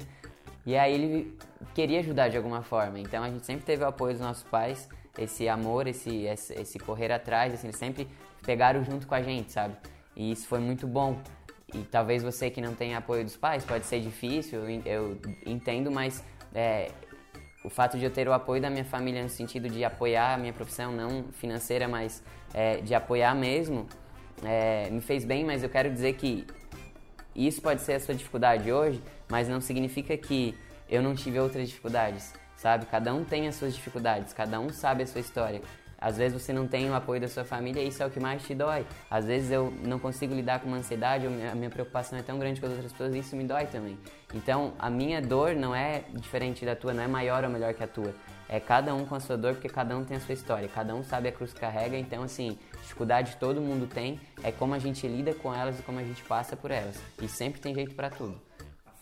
E 0.64 0.77
aí 0.77 0.94
ele 0.94 1.37
queria 1.75 1.99
ajudar 1.99 2.29
de 2.29 2.37
alguma 2.37 2.62
forma. 2.62 3.01
Então 3.01 3.25
a 3.25 3.29
gente 3.29 3.44
sempre 3.44 3.66
teve 3.66 3.83
o 3.83 3.88
apoio 3.88 4.12
dos 4.12 4.22
nossos 4.22 4.44
pais, 4.44 4.88
esse 5.18 5.49
amor, 5.49 5.88
esse 5.88 6.25
esse, 6.27 6.79
correr 6.79 7.11
atrás, 7.11 7.55
assim, 7.55 7.66
eles 7.66 7.77
sempre 7.77 8.07
pegaram 8.44 8.85
junto 8.85 9.09
com 9.09 9.16
a 9.16 9.20
gente, 9.20 9.51
sabe? 9.51 9.75
E 10.14 10.31
isso 10.31 10.46
foi 10.46 10.61
muito 10.61 10.87
bom. 10.87 11.20
E 11.75 11.79
talvez 11.79 12.22
você 12.22 12.51
que 12.51 12.61
não 12.61 12.72
tenha 12.72 12.99
apoio 12.99 13.25
dos 13.25 13.37
pais, 13.37 13.64
pode 13.64 13.85
ser 13.85 13.99
difícil, 13.99 14.61
eu 14.85 15.18
entendo, 15.44 15.90
mas 15.90 16.22
é, 16.55 16.92
o 17.66 17.70
fato 17.70 17.98
de 17.98 18.05
eu 18.05 18.11
ter 18.12 18.29
o 18.29 18.33
apoio 18.33 18.62
da 18.62 18.70
minha 18.70 18.85
família 18.85 19.20
no 19.24 19.29
sentido 19.29 19.68
de 19.68 19.85
apoiar 19.85 20.35
a 20.35 20.38
minha 20.38 20.52
profissão, 20.52 20.92
não 20.92 21.24
financeira, 21.33 21.88
mas 21.88 22.22
é, 22.55 22.76
de 22.76 22.94
apoiar 22.94 23.35
mesmo, 23.35 23.88
é, 24.44 24.88
me 24.88 25.00
fez 25.00 25.24
bem, 25.24 25.44
mas 25.44 25.64
eu 25.64 25.68
quero 25.68 25.90
dizer 25.90 26.12
que 26.12 26.46
isso 27.35 27.61
pode 27.61 27.83
ser 27.83 27.94
a 27.94 28.00
sua 28.00 28.14
dificuldade 28.14 28.70
hoje, 28.70 29.02
mas 29.29 29.48
não 29.48 29.61
significa 29.61 30.16
que 30.16 30.57
eu 30.88 31.02
não 31.02 31.16
tive 31.16 31.40
outras 31.40 31.68
dificuldades, 31.68 32.33
sabe? 32.57 32.87
Cada 32.87 33.12
um 33.12 33.24
tem 33.24 33.48
as 33.48 33.57
suas 33.57 33.74
dificuldades, 33.74 34.33
cada 34.33 34.61
um 34.61 34.70
sabe 34.70 35.02
a 35.02 35.07
sua 35.07 35.20
história. 35.20 35.61
Às 35.98 36.16
vezes 36.16 36.40
você 36.40 36.52
não 36.52 36.66
tem 36.66 36.90
o 36.90 36.94
apoio 36.94 37.20
da 37.20 37.28
sua 37.28 37.44
família 37.44 37.82
e 37.82 37.88
isso 37.88 38.02
é 38.02 38.06
o 38.06 38.11
que 38.11 38.20
mais 38.20 38.42
te 38.42 38.54
dói. 38.54 38.87
Às 39.11 39.24
vezes 39.24 39.50
eu 39.50 39.72
não 39.85 39.98
consigo 39.98 40.35
lidar 40.35 40.61
com 40.61 40.68
uma 40.68 40.76
ansiedade, 40.76 41.26
a 41.26 41.54
minha 41.54 41.70
preocupação 41.70 42.18
é 42.18 42.22
tão 42.22 42.38
grande 42.38 42.61
com 42.61 42.66
as 42.66 42.72
outras 42.72 42.92
pessoas 42.92 43.14
e 43.14 43.18
isso 43.18 43.37
me 43.37 43.44
dói 43.44 43.66
também. 43.66 43.98
Então 44.35 44.74
a 44.78 44.90
minha 44.90 45.20
dor 45.22 45.54
não 45.54 45.74
é 45.74 46.04
diferente 46.12 46.64
da 46.64 46.76
tua, 46.76 46.92
não 46.92 47.02
é 47.02 47.09
maior 47.09 47.44
ou 47.44 47.50
melhor 47.50 47.74
que 47.74 47.82
a 47.82 47.88
tua. 47.88 48.14
É 48.48 48.61
cada 48.61 48.94
um 48.94 49.04
com 49.04 49.14
a 49.14 49.20
sua 49.20 49.37
dor 49.37 49.54
porque 49.54 49.68
cada 49.68 49.96
um 49.96 50.04
tem 50.04 50.16
a 50.16 50.20
sua 50.20 50.35
história, 50.35 50.68
cada 50.68 50.94
um 50.94 51.02
sabe 51.02 51.28
a 51.28 51.32
cruz 51.32 51.52
que 51.52 51.61
carrega. 51.61 51.96
Então, 51.96 52.22
assim, 52.22 52.56
dificuldade 52.80 53.37
todo 53.40 53.61
mundo 53.61 53.88
tem, 53.88 54.20
é 54.42 54.52
como 54.52 54.74
a 54.74 54.78
gente 54.78 55.06
lida 55.09 55.35
com 55.35 55.52
elas 55.52 55.80
e 55.80 55.82
como 55.82 55.98
a 55.98 56.04
gente 56.04 56.22
passa 56.22 56.54
por 56.56 56.70
elas. 56.70 56.96
E 57.20 57.28
sempre 57.28 57.61
tem 57.61 57.74
jeito 57.74 57.94
para 57.94 58.09
tudo. 58.09 58.45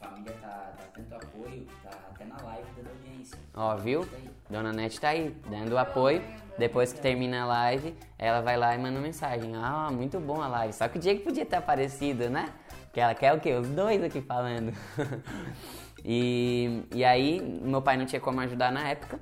A 0.04 0.08
família 0.08 0.34
tá, 0.40 0.74
tá 0.76 0.84
tanto 0.92 1.14
apoio, 1.14 1.66
tá 1.82 1.90
até 2.10 2.24
na 2.26 2.36
live 2.42 2.82
da 2.82 2.90
audiência. 2.90 3.38
Ó, 3.54 3.76
viu? 3.76 4.06
Dona 4.50 4.70
Nete 4.70 5.00
tá 5.00 5.08
aí, 5.08 5.34
dando 5.48 5.78
apoio. 5.78 6.22
Depois 6.58 6.92
que 6.92 7.00
termina 7.00 7.42
a 7.42 7.46
live, 7.46 7.96
ela 8.18 8.42
vai 8.42 8.56
lá 8.56 8.74
e 8.74 8.78
manda 8.78 9.00
mensagem. 9.00 9.52
Ah, 9.56 9.88
muito 9.90 10.20
bom 10.20 10.42
a 10.42 10.46
live. 10.46 10.74
Só 10.74 10.86
que 10.88 10.98
o 10.98 11.00
Diego 11.00 11.22
podia 11.22 11.46
ter 11.46 11.56
aparecido, 11.56 12.28
né? 12.28 12.50
Porque 12.84 13.00
ela 13.00 13.14
quer 13.14 13.32
o 13.32 13.40
quê? 13.40 13.54
Os 13.54 13.68
dois 13.68 14.04
aqui 14.04 14.20
falando. 14.20 14.72
e, 16.04 16.82
e 16.94 17.02
aí, 17.02 17.40
meu 17.40 17.80
pai 17.80 17.96
não 17.96 18.04
tinha 18.04 18.20
como 18.20 18.40
ajudar 18.40 18.70
na 18.70 18.86
época. 18.86 19.18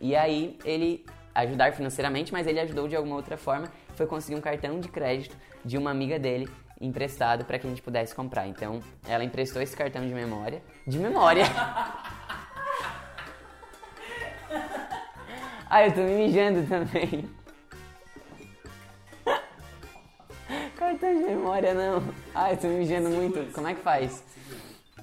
E 0.00 0.14
aí, 0.14 0.56
ele 0.64 1.04
ajudar 1.34 1.72
financeiramente, 1.72 2.32
mas 2.32 2.46
ele 2.46 2.60
ajudou 2.60 2.86
de 2.86 2.94
alguma 2.94 3.16
outra 3.16 3.36
forma. 3.36 3.68
Foi 3.96 4.06
conseguir 4.06 4.36
um 4.36 4.40
cartão 4.40 4.78
de 4.78 4.88
crédito 4.88 5.36
de 5.64 5.76
uma 5.76 5.90
amiga 5.90 6.18
dele 6.20 6.48
emprestado 6.80 7.44
para 7.44 7.58
que 7.58 7.66
a 7.66 7.70
gente 7.70 7.82
pudesse 7.82 8.14
comprar. 8.14 8.46
Então, 8.46 8.80
ela 9.06 9.24
emprestou 9.24 9.60
esse 9.60 9.76
cartão 9.76 10.06
de 10.06 10.14
memória. 10.14 10.62
De 10.86 10.98
memória! 10.98 11.44
Ah, 15.70 15.84
eu 15.84 15.92
tô 15.92 16.00
me 16.00 16.12
mijando 16.12 16.66
também. 16.66 17.28
Cartão 20.74 21.14
de 21.14 21.24
memória 21.24 21.74
não. 21.74 22.02
Ah, 22.34 22.52
eu 22.52 22.56
tô 22.56 22.68
me 22.68 22.76
mijando 22.76 23.10
muito. 23.10 23.52
Como 23.52 23.68
é 23.68 23.74
que 23.74 23.82
faz? 23.82 24.24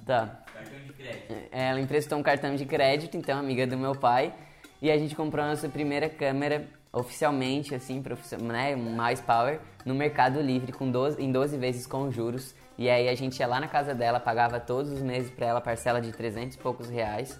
Tá. 0.03 0.39
Cartão 0.51 0.79
de 0.79 0.93
crédito. 0.93 1.33
É, 1.51 1.67
ela 1.69 1.79
emprestou 1.79 2.17
um 2.17 2.23
cartão 2.23 2.55
de 2.55 2.65
crédito, 2.65 3.15
então, 3.15 3.37
amiga 3.37 3.67
do 3.67 3.77
meu 3.77 3.93
pai. 3.93 4.33
E 4.81 4.89
a 4.89 4.97
gente 4.97 5.15
comprou 5.15 5.45
a 5.45 5.49
nossa 5.49 5.69
primeira 5.69 6.09
câmera 6.09 6.67
oficialmente, 6.95 7.75
assim, 7.75 8.01
né, 8.41 8.75
mais 8.75 9.19
power, 9.19 9.59
no 9.85 9.93
Mercado 9.93 10.41
Livre, 10.41 10.71
com 10.71 10.89
12, 10.89 11.21
em 11.21 11.31
12 11.31 11.57
vezes 11.57 11.85
com 11.85 12.09
juros. 12.09 12.55
E 12.77 12.89
aí 12.89 13.09
a 13.09 13.15
gente 13.15 13.37
ia 13.39 13.47
lá 13.47 13.59
na 13.59 13.67
casa 13.67 13.93
dela, 13.93 14.19
pagava 14.19 14.59
todos 14.59 14.91
os 14.91 15.01
meses 15.01 15.29
pra 15.29 15.45
ela 15.45 15.61
parcela 15.61 16.01
de 16.01 16.11
300 16.11 16.55
e 16.55 16.59
poucos 16.59 16.89
reais. 16.89 17.39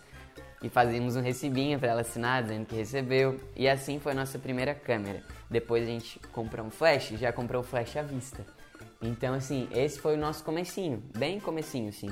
e 0.61 0.69
fazíamos 0.69 1.15
um 1.15 1.21
recibinho 1.21 1.77
para 1.77 1.89
ela 1.89 2.01
assinar 2.01 2.41
dizendo 2.41 2.65
que 2.65 2.75
recebeu. 2.75 3.39
E 3.55 3.67
assim 3.67 3.99
foi 3.99 4.11
a 4.13 4.15
nossa 4.15 4.39
primeira 4.39 4.73
câmera. 4.73 5.23
Depois 5.49 5.83
a 5.83 5.87
gente 5.87 6.19
comprou 6.31 6.65
um 6.65 6.71
flash, 6.71 7.09
já 7.19 7.31
comprou 7.31 7.61
o 7.61 7.63
flash 7.63 7.95
à 7.97 8.01
vista. 8.01 8.45
Então 9.01 9.33
assim, 9.33 9.67
esse 9.71 9.99
foi 9.99 10.15
o 10.15 10.17
nosso 10.17 10.43
comecinho, 10.43 11.03
bem 11.15 11.39
comecinho 11.39 11.93
sim. 11.93 12.09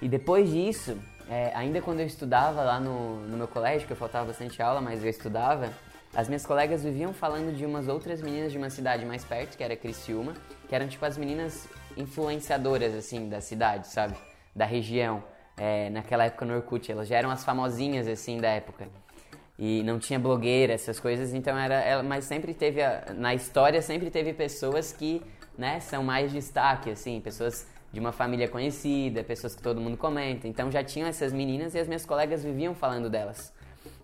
E 0.00 0.08
depois 0.08 0.50
disso, 0.50 0.96
é, 1.28 1.50
ainda 1.54 1.80
quando 1.80 2.00
eu 2.00 2.06
estudava 2.06 2.62
lá 2.62 2.78
no, 2.78 3.20
no 3.26 3.36
meu 3.36 3.48
colégio, 3.48 3.86
que 3.86 3.92
eu 3.92 3.96
faltava 3.96 4.26
bastante 4.26 4.62
aula, 4.62 4.80
mas 4.80 5.02
eu 5.02 5.10
estudava, 5.10 5.72
as 6.16 6.28
minhas 6.28 6.46
colegas 6.46 6.82
viviam 6.82 7.12
falando 7.12 7.54
de 7.54 7.66
umas 7.66 7.88
outras 7.88 8.22
meninas 8.22 8.50
de 8.50 8.56
uma 8.56 8.70
cidade 8.70 9.04
mais 9.04 9.22
perto, 9.22 9.54
que 9.54 9.62
era 9.62 9.76
Criciúma, 9.76 10.32
que 10.66 10.74
eram 10.74 10.88
tipo 10.88 11.04
as 11.04 11.18
meninas 11.18 11.68
influenciadoras, 11.94 12.94
assim, 12.94 13.28
da 13.28 13.42
cidade, 13.42 13.86
sabe? 13.88 14.16
Da 14.54 14.64
região. 14.64 15.22
É, 15.58 15.90
naquela 15.90 16.24
época 16.24 16.46
no 16.46 16.56
Orkut, 16.56 16.90
elas 16.90 17.06
já 17.06 17.18
eram 17.18 17.30
as 17.30 17.44
famosinhas, 17.44 18.08
assim, 18.08 18.38
da 18.38 18.48
época. 18.48 18.88
E 19.58 19.82
não 19.82 19.98
tinha 19.98 20.18
blogueira, 20.18 20.72
essas 20.72 20.98
coisas, 20.98 21.34
então 21.34 21.56
era... 21.56 22.02
Mas 22.02 22.24
sempre 22.24 22.54
teve, 22.54 22.80
na 23.14 23.34
história, 23.34 23.82
sempre 23.82 24.10
teve 24.10 24.32
pessoas 24.32 24.92
que, 24.92 25.22
né, 25.56 25.80
são 25.80 26.02
mais 26.02 26.32
destaque, 26.32 26.88
assim, 26.88 27.20
pessoas 27.20 27.66
de 27.92 28.00
uma 28.00 28.12
família 28.12 28.48
conhecida, 28.48 29.22
pessoas 29.22 29.54
que 29.54 29.62
todo 29.62 29.82
mundo 29.82 29.98
comenta. 29.98 30.48
Então 30.48 30.70
já 30.70 30.82
tinham 30.82 31.06
essas 31.06 31.30
meninas 31.30 31.74
e 31.74 31.78
as 31.78 31.86
minhas 31.86 32.06
colegas 32.06 32.42
viviam 32.42 32.74
falando 32.74 33.10
delas. 33.10 33.52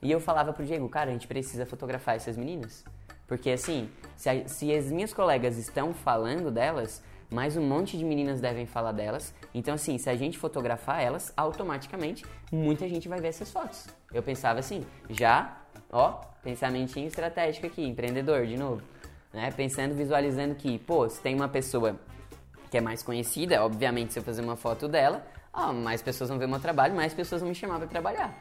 E 0.03 0.11
eu 0.11 0.19
falava 0.19 0.53
pro 0.53 0.65
Diego, 0.65 0.89
cara, 0.89 1.11
a 1.11 1.13
gente 1.13 1.29
precisa 1.29 1.65
fotografar 1.65 2.17
essas 2.17 2.37
meninas. 2.37 2.85
Porque 3.29 3.51
assim, 3.51 3.89
se, 4.17 4.29
a, 4.29 4.49
se 4.49 4.75
as 4.75 4.91
minhas 4.91 5.15
colegas 5.15 5.57
estão 5.57 5.95
falando 5.95 6.51
delas, 6.51 7.03
mais 7.31 7.57
um 7.57 7.63
monte 7.63 7.97
de 7.97 8.05
meninas 8.05 8.41
devem 8.41 8.67
falar 8.67 8.93
delas. 8.93 9.33
Então, 9.55 9.75
assim, 9.75 9.97
se 9.97 10.11
a 10.11 10.17
gente 10.17 10.39
fotografar 10.39 11.01
elas, 11.01 11.33
automaticamente 11.37 12.27
muita 12.51 12.89
gente 12.89 13.09
vai 13.09 13.21
ver 13.21 13.29
essas 13.29 13.51
fotos. 13.51 13.87
Eu 14.13 14.23
pensava 14.23 14.59
assim, 14.59 14.85
já, 15.09 15.57
ó, 15.91 16.21
pensamentinho 16.43 17.07
estratégico 17.07 17.67
aqui, 17.67 17.83
empreendedor 17.87 18.47
de 18.47 18.57
novo. 18.57 18.83
Né? 19.33 19.51
Pensando, 19.53 19.95
visualizando 19.95 20.55
que, 20.57 20.79
pô, 20.81 21.09
se 21.09 21.21
tem 21.23 21.35
uma 21.35 21.49
pessoa 21.49 21.97
que 22.71 22.77
é 22.77 22.81
mais 22.81 23.03
conhecida, 23.03 23.65
obviamente, 23.65 24.13
se 24.13 24.19
eu 24.19 24.23
fazer 24.23 24.43
uma 24.43 24.57
foto 24.57 24.89
dela, 24.89 25.25
ah, 25.53 25.73
mais 25.73 26.03
pessoas 26.03 26.29
vão 26.29 26.39
ver 26.39 26.49
meu 26.49 26.59
trabalho, 26.59 26.95
mais 26.95 27.15
pessoas 27.15 27.41
vão 27.41 27.49
me 27.49 27.55
chamar 27.55 27.79
para 27.79 27.87
trabalhar. 27.87 28.35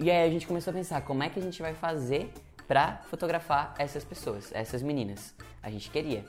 E 0.00 0.10
aí 0.12 0.28
a 0.28 0.30
gente 0.30 0.46
começou 0.46 0.70
a 0.70 0.74
pensar, 0.74 1.00
como 1.00 1.24
é 1.24 1.28
que 1.28 1.40
a 1.40 1.42
gente 1.42 1.60
vai 1.60 1.74
fazer 1.74 2.32
para 2.68 3.00
fotografar 3.10 3.74
essas 3.78 4.04
pessoas, 4.04 4.48
essas 4.52 4.80
meninas? 4.80 5.34
A 5.60 5.70
gente 5.70 5.90
queria. 5.90 6.24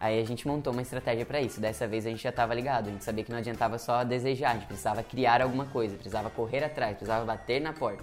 Aí 0.00 0.18
a 0.18 0.24
gente 0.24 0.48
montou 0.48 0.72
uma 0.72 0.80
estratégia 0.80 1.26
para 1.26 1.38
isso. 1.38 1.60
Dessa 1.60 1.86
vez 1.86 2.06
a 2.06 2.08
gente 2.08 2.22
já 2.22 2.30
estava 2.30 2.54
ligado, 2.54 2.88
a 2.88 2.90
gente 2.90 3.04
sabia 3.04 3.22
que 3.22 3.30
não 3.30 3.38
adiantava 3.38 3.76
só 3.76 4.02
desejar, 4.04 4.52
a 4.52 4.54
gente 4.54 4.66
precisava 4.66 5.02
criar 5.02 5.42
alguma 5.42 5.66
coisa, 5.66 5.94
precisava 5.96 6.30
correr 6.30 6.64
atrás, 6.64 6.92
precisava 6.96 7.22
bater 7.26 7.60
na 7.60 7.74
porta. 7.74 8.02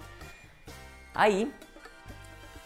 Aí 1.12 1.52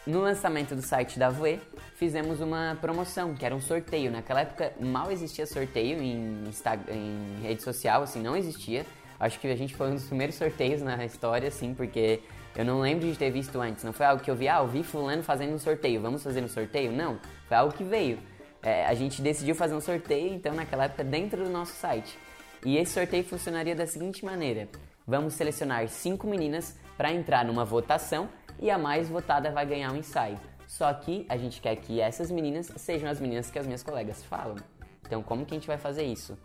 no 0.07 0.21
lançamento 0.21 0.75
do 0.75 0.83
site 0.83 1.19
da 1.19 1.31
Voe, 1.31 1.59
fizemos 1.97 2.41
uma 2.41 2.77
promoção, 2.81 3.35
que 3.35 3.47
era 3.47 3.55
um 3.55 3.61
sorteio. 3.63 4.11
Naquela 4.11 4.43
época 4.43 4.75
mal 4.79 5.11
existia 5.11 5.47
sorteio 5.47 6.03
em, 6.03 6.45
em 6.91 7.41
rede 7.43 7.63
social, 7.63 8.03
assim, 8.03 8.21
não 8.21 8.37
existia. 8.37 8.85
Acho 9.19 9.39
que 9.41 9.47
a 9.47 9.57
gente 9.57 9.75
foi 9.75 9.89
um 9.89 9.95
dos 9.95 10.05
primeiros 10.05 10.35
sorteios 10.35 10.83
na 10.83 11.03
história, 11.05 11.49
assim, 11.49 11.73
porque 11.73 12.21
eu 12.55 12.65
não 12.65 12.81
lembro 12.81 13.07
de 13.07 13.17
ter 13.17 13.31
visto 13.31 13.61
antes. 13.61 13.83
Não 13.85 13.93
foi 13.93 14.07
algo 14.07 14.23
que 14.23 14.31
eu 14.31 14.37
vi, 14.37 14.49
ah, 14.49 14.59
eu 14.59 14.69
vi 14.69 14.83
fulano 14.83 15.23
fazendo 15.23 15.55
um 15.55 15.59
sorteio, 15.59 16.01
vamos 16.01 16.23
fazer 16.23 16.43
um 16.43 16.49
sorteio? 16.49 16.93
Não, 16.93 17.19
foi 17.49 17.57
algo 17.57 17.73
que 17.73 17.85
veio. 17.85 18.19
É, 18.63 18.87
a 18.87 18.95
gente 18.95 19.21
decidiu 19.21 19.55
fazer 19.55 19.75
um 19.75 19.81
sorteio, 19.81 20.33
então, 20.33 20.55
naquela 20.55 20.85
época, 20.85 21.03
dentro 21.03 21.45
do 21.45 21.51
nosso 21.51 21.73
site. 21.73 22.17
E 22.65 22.77
esse 22.77 22.93
sorteio 22.93 23.25
funcionaria 23.25 23.75
da 23.75 23.87
seguinte 23.87 24.25
maneira: 24.25 24.69
vamos 25.07 25.35
selecionar 25.35 25.89
cinco 25.89 26.27
meninas 26.27 26.79
para 26.97 27.13
entrar 27.13 27.45
numa 27.45 27.65
votação 27.65 28.29
e 28.61 28.71
a 28.71 28.79
mais 28.79 29.09
votada 29.09 29.51
vai 29.51 29.67
ganhar 29.67 29.91
um 29.91 29.97
ensaio. 29.97 30.39
Só 30.69 30.93
que 30.95 31.27
a 31.29 31.37
gente 31.37 31.61
quer 31.61 31.77
que 31.77 32.01
essas 32.01 32.31
meninas 32.31 32.73
sejam 32.77 33.11
as 33.11 33.21
meninas 33.21 33.51
que 33.51 33.59
as 33.59 33.67
minhas 33.67 33.83
colegas 33.83 34.23
falam. 34.23 34.57
Então, 35.05 35.23
como 35.23 35.45
que 35.45 35.55
a 35.55 35.59
gente 35.59 35.67
vai 35.67 35.77
fazer 35.77 36.05
isso? 36.05 36.39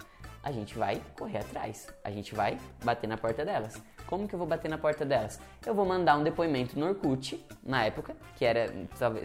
A 0.43 0.51
gente 0.51 0.77
vai 0.77 1.01
correr 1.17 1.37
atrás, 1.39 1.87
a 2.03 2.09
gente 2.09 2.33
vai 2.33 2.57
bater 2.83 3.07
na 3.07 3.17
porta 3.17 3.45
delas. 3.45 3.81
Como 4.07 4.27
que 4.27 4.33
eu 4.33 4.39
vou 4.39 4.47
bater 4.47 4.69
na 4.69 4.77
porta 4.77 5.05
delas? 5.05 5.39
Eu 5.65 5.75
vou 5.75 5.85
mandar 5.85 6.17
um 6.17 6.23
depoimento 6.23 6.79
no 6.79 6.87
Orkut, 6.87 7.45
na 7.63 7.85
época, 7.85 8.15
que 8.35 8.45
era, 8.45 8.73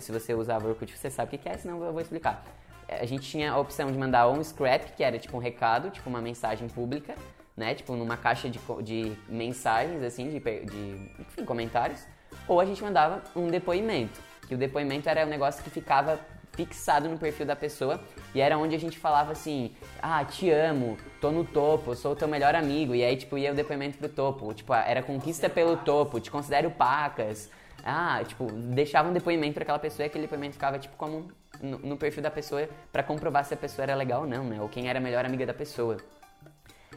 se 0.01 0.13
você 0.13 0.35
usava 0.35 0.67
o 0.67 0.71
Orkut, 0.71 0.97
você 0.97 1.09
sabe 1.09 1.35
o 1.35 1.39
que 1.39 1.49
é, 1.49 1.57
senão 1.57 1.83
eu 1.83 1.93
vou 1.93 2.01
explicar. 2.01 2.45
A 2.89 3.07
gente 3.07 3.27
tinha 3.27 3.53
a 3.53 3.59
opção 3.59 3.91
de 3.91 3.97
mandar 3.97 4.29
um 4.29 4.43
scrap, 4.43 4.93
que 4.95 5.03
era 5.03 5.19
tipo 5.19 5.37
um 5.37 5.41
recado, 5.41 5.89
tipo 5.89 6.11
uma 6.11 6.21
mensagem 6.21 6.69
pública, 6.69 7.15
né? 7.57 7.75
Tipo 7.75 7.95
numa 7.95 8.17
caixa 8.17 8.51
de, 8.51 8.61
de 8.83 9.17
mensagens, 9.29 10.03
assim, 10.03 10.29
de, 10.29 10.41
de 10.41 11.11
enfim, 11.19 11.45
comentários 11.45 12.05
ou 12.47 12.61
a 12.61 12.65
gente 12.65 12.83
mandava 12.83 13.23
um 13.35 13.49
depoimento, 13.49 14.21
que 14.47 14.55
o 14.55 14.59
depoimento 14.59 15.09
era 15.09 15.25
um 15.25 15.29
negócio 15.29 15.63
que 15.63 15.71
ficava 15.71 16.19
fixado 16.53 17.09
no 17.09 17.19
perfil 17.19 17.47
da 17.47 17.57
pessoa 17.57 18.01
e 18.35 18.41
era 18.41 18.59
onde 18.59 18.75
a 18.75 18.79
gente 18.79 18.99
falava 18.99 19.33
assim: 19.33 19.73
"Ah, 20.01 20.25
te 20.25 20.51
amo, 20.51 20.97
tô 21.21 21.31
no 21.31 21.45
topo, 21.45 21.95
sou 21.95 22.13
o 22.13 22.17
teu 22.17 22.29
melhor 22.29 22.55
amigo". 22.55 22.95
E 22.95 23.05
aí 23.05 23.17
tipo 23.17 23.39
ia 23.39 23.53
o 23.53 23.55
depoimento 23.55 23.99
pro 23.99 24.09
topo, 24.09 24.53
tipo, 24.55 24.73
era 24.75 25.03
conquista 25.03 25.49
pelo 25.49 25.77
topo, 25.77 26.21
te 26.21 26.31
considero 26.31 26.71
pacas. 26.71 27.51
Ah, 27.85 28.23
tipo, 28.27 28.47
deixava 28.53 29.09
um 29.09 29.13
depoimento 29.13 29.55
para 29.55 29.65
aquela 29.65 29.79
pessoa 29.79 30.05
e 30.05 30.07
aquele 30.07 30.25
depoimento 30.25 30.55
ficava 30.55 30.79
tipo 30.79 30.97
como 30.97 31.31
no, 31.61 31.79
no 31.79 31.97
perfil 31.97 32.23
da 32.23 32.31
pessoa 32.31 32.69
para 32.93 33.03
comprovar 33.03 33.45
se 33.45 33.55
a 33.55 33.57
pessoa 33.57 33.85
era 33.85 33.95
legal 33.95 34.23
ou 34.23 34.27
não, 34.27 34.45
né? 34.45 34.61
Ou 34.61 34.69
quem 34.69 34.89
era 34.89 34.99
a 34.99 35.03
melhor 35.03 35.25
amiga 35.25 35.45
da 35.45 35.55
pessoa. 35.55 35.97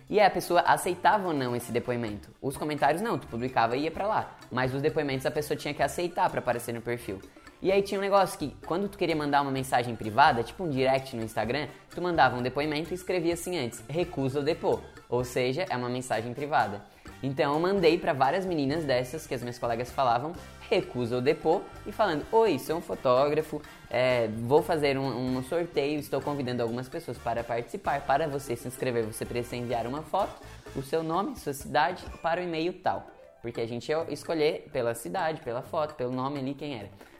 E 0.07 0.19
a 0.19 0.29
pessoa 0.29 0.61
aceitava 0.61 1.27
ou 1.27 1.33
não 1.33 1.55
esse 1.55 1.71
depoimento. 1.71 2.29
Os 2.39 2.55
comentários 2.55 3.01
não, 3.01 3.17
tu 3.17 3.27
publicava 3.27 3.75
e 3.75 3.83
ia 3.83 3.91
para 3.91 4.05
lá. 4.05 4.37
Mas 4.51 4.73
os 4.73 4.81
depoimentos 4.81 5.25
a 5.25 5.31
pessoa 5.31 5.57
tinha 5.57 5.73
que 5.73 5.81
aceitar 5.81 6.29
para 6.29 6.39
aparecer 6.39 6.73
no 6.73 6.81
perfil. 6.81 7.19
E 7.65 7.71
aí 7.71 7.81
tinha 7.81 7.99
um 7.99 8.03
negócio 8.03 8.37
que 8.37 8.55
quando 8.63 8.87
tu 8.87 8.95
queria 8.95 9.15
mandar 9.15 9.41
uma 9.41 9.49
mensagem 9.49 9.95
privada, 9.95 10.43
tipo 10.43 10.63
um 10.63 10.69
direct 10.69 11.15
no 11.15 11.23
Instagram, 11.23 11.67
tu 11.89 11.99
mandava 11.99 12.37
um 12.37 12.43
depoimento 12.43 12.91
e 12.91 12.93
escrevia 12.93 13.33
assim 13.33 13.57
antes: 13.57 13.83
recusa 13.89 14.39
o 14.39 14.43
depô. 14.43 14.79
Ou 15.09 15.23
seja, 15.23 15.65
é 15.67 15.75
uma 15.75 15.89
mensagem 15.89 16.31
privada. 16.31 16.83
Então 17.23 17.55
eu 17.55 17.59
mandei 17.59 17.97
para 17.97 18.13
várias 18.13 18.45
meninas 18.45 18.85
dessas 18.85 19.25
que 19.25 19.33
as 19.33 19.41
minhas 19.41 19.57
colegas 19.57 19.89
falavam, 19.89 20.33
recusa 20.69 21.17
o 21.17 21.21
depô 21.21 21.61
e 21.87 21.91
falando: 21.91 22.23
Oi, 22.31 22.59
sou 22.59 22.77
um 22.77 22.81
fotógrafo, 22.81 23.59
é, 23.89 24.27
vou 24.27 24.61
fazer 24.61 24.95
um, 24.95 25.37
um, 25.37 25.41
sorteio, 25.41 25.99
estou 25.99 26.21
convidando 26.21 26.61
algumas 26.61 26.87
pessoas 26.87 27.17
para 27.17 27.43
participar. 27.43 27.99
Para 28.01 28.27
você 28.27 28.55
se 28.55 28.67
inscrever, 28.67 29.05
você 29.05 29.25
precisa 29.25 29.55
enviar 29.55 29.87
uma 29.87 30.03
foto, 30.03 30.39
o 30.75 30.83
seu 30.83 31.01
nome, 31.01 31.35
sua 31.35 31.53
cidade 31.55 32.05
para 32.21 32.39
o 32.39 32.43
e-mail 32.43 32.73
tal. 32.73 33.07
Porque 33.41 33.59
a 33.59 33.67
gente 33.67 33.89
ia 33.89 34.05
escolher 34.09 34.69
pela 34.71 34.93
cidade, 34.93 35.41
pela 35.41 35.63
foto, 35.63 35.95
pelo 35.95 36.11
nome 36.11 36.37
ali 36.37 36.53
quem 36.53 36.77
era. 36.77 37.14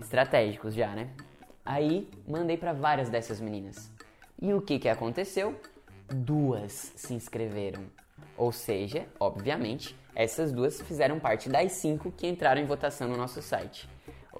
Estratégicos 0.00 0.74
já, 0.74 0.88
né? 0.88 1.10
Aí 1.64 2.08
mandei 2.26 2.56
para 2.56 2.72
várias 2.72 3.08
dessas 3.08 3.40
meninas. 3.40 3.90
E 4.40 4.52
o 4.54 4.60
que, 4.60 4.78
que 4.78 4.88
aconteceu? 4.88 5.60
Duas 6.08 6.92
se 6.96 7.14
inscreveram. 7.14 7.84
Ou 8.36 8.50
seja, 8.50 9.06
obviamente, 9.18 9.94
essas 10.14 10.50
duas 10.50 10.80
fizeram 10.80 11.20
parte 11.20 11.48
das 11.48 11.72
cinco 11.72 12.10
que 12.10 12.26
entraram 12.26 12.60
em 12.60 12.64
votação 12.64 13.08
no 13.08 13.16
nosso 13.16 13.42
site. 13.42 13.88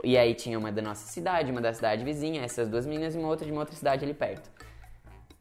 E 0.02 0.16
aí 0.16 0.34
tinha 0.34 0.58
uma 0.58 0.72
da 0.72 0.80
nossa 0.80 1.06
cidade, 1.06 1.50
uma 1.50 1.60
da 1.60 1.74
cidade 1.74 2.02
vizinha, 2.02 2.42
essas 2.42 2.68
duas 2.68 2.86
meninas 2.86 3.14
e 3.14 3.18
uma 3.18 3.28
outra 3.28 3.44
de 3.44 3.52
uma 3.52 3.60
outra 3.60 3.76
cidade 3.76 4.04
ali 4.04 4.14
perto. 4.14 4.50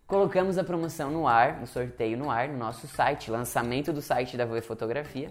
Colocamos 0.05 0.57
a 0.57 0.63
promoção 0.63 1.11
no 1.11 1.27
ar, 1.27 1.61
o 1.63 1.67
sorteio 1.67 2.17
no 2.17 2.29
ar, 2.29 2.49
no 2.49 2.57
nosso 2.57 2.87
site, 2.87 3.31
lançamento 3.31 3.93
do 3.93 4.01
site 4.01 4.35
da 4.35 4.45
Voe 4.45 4.59
Fotografia. 4.59 5.29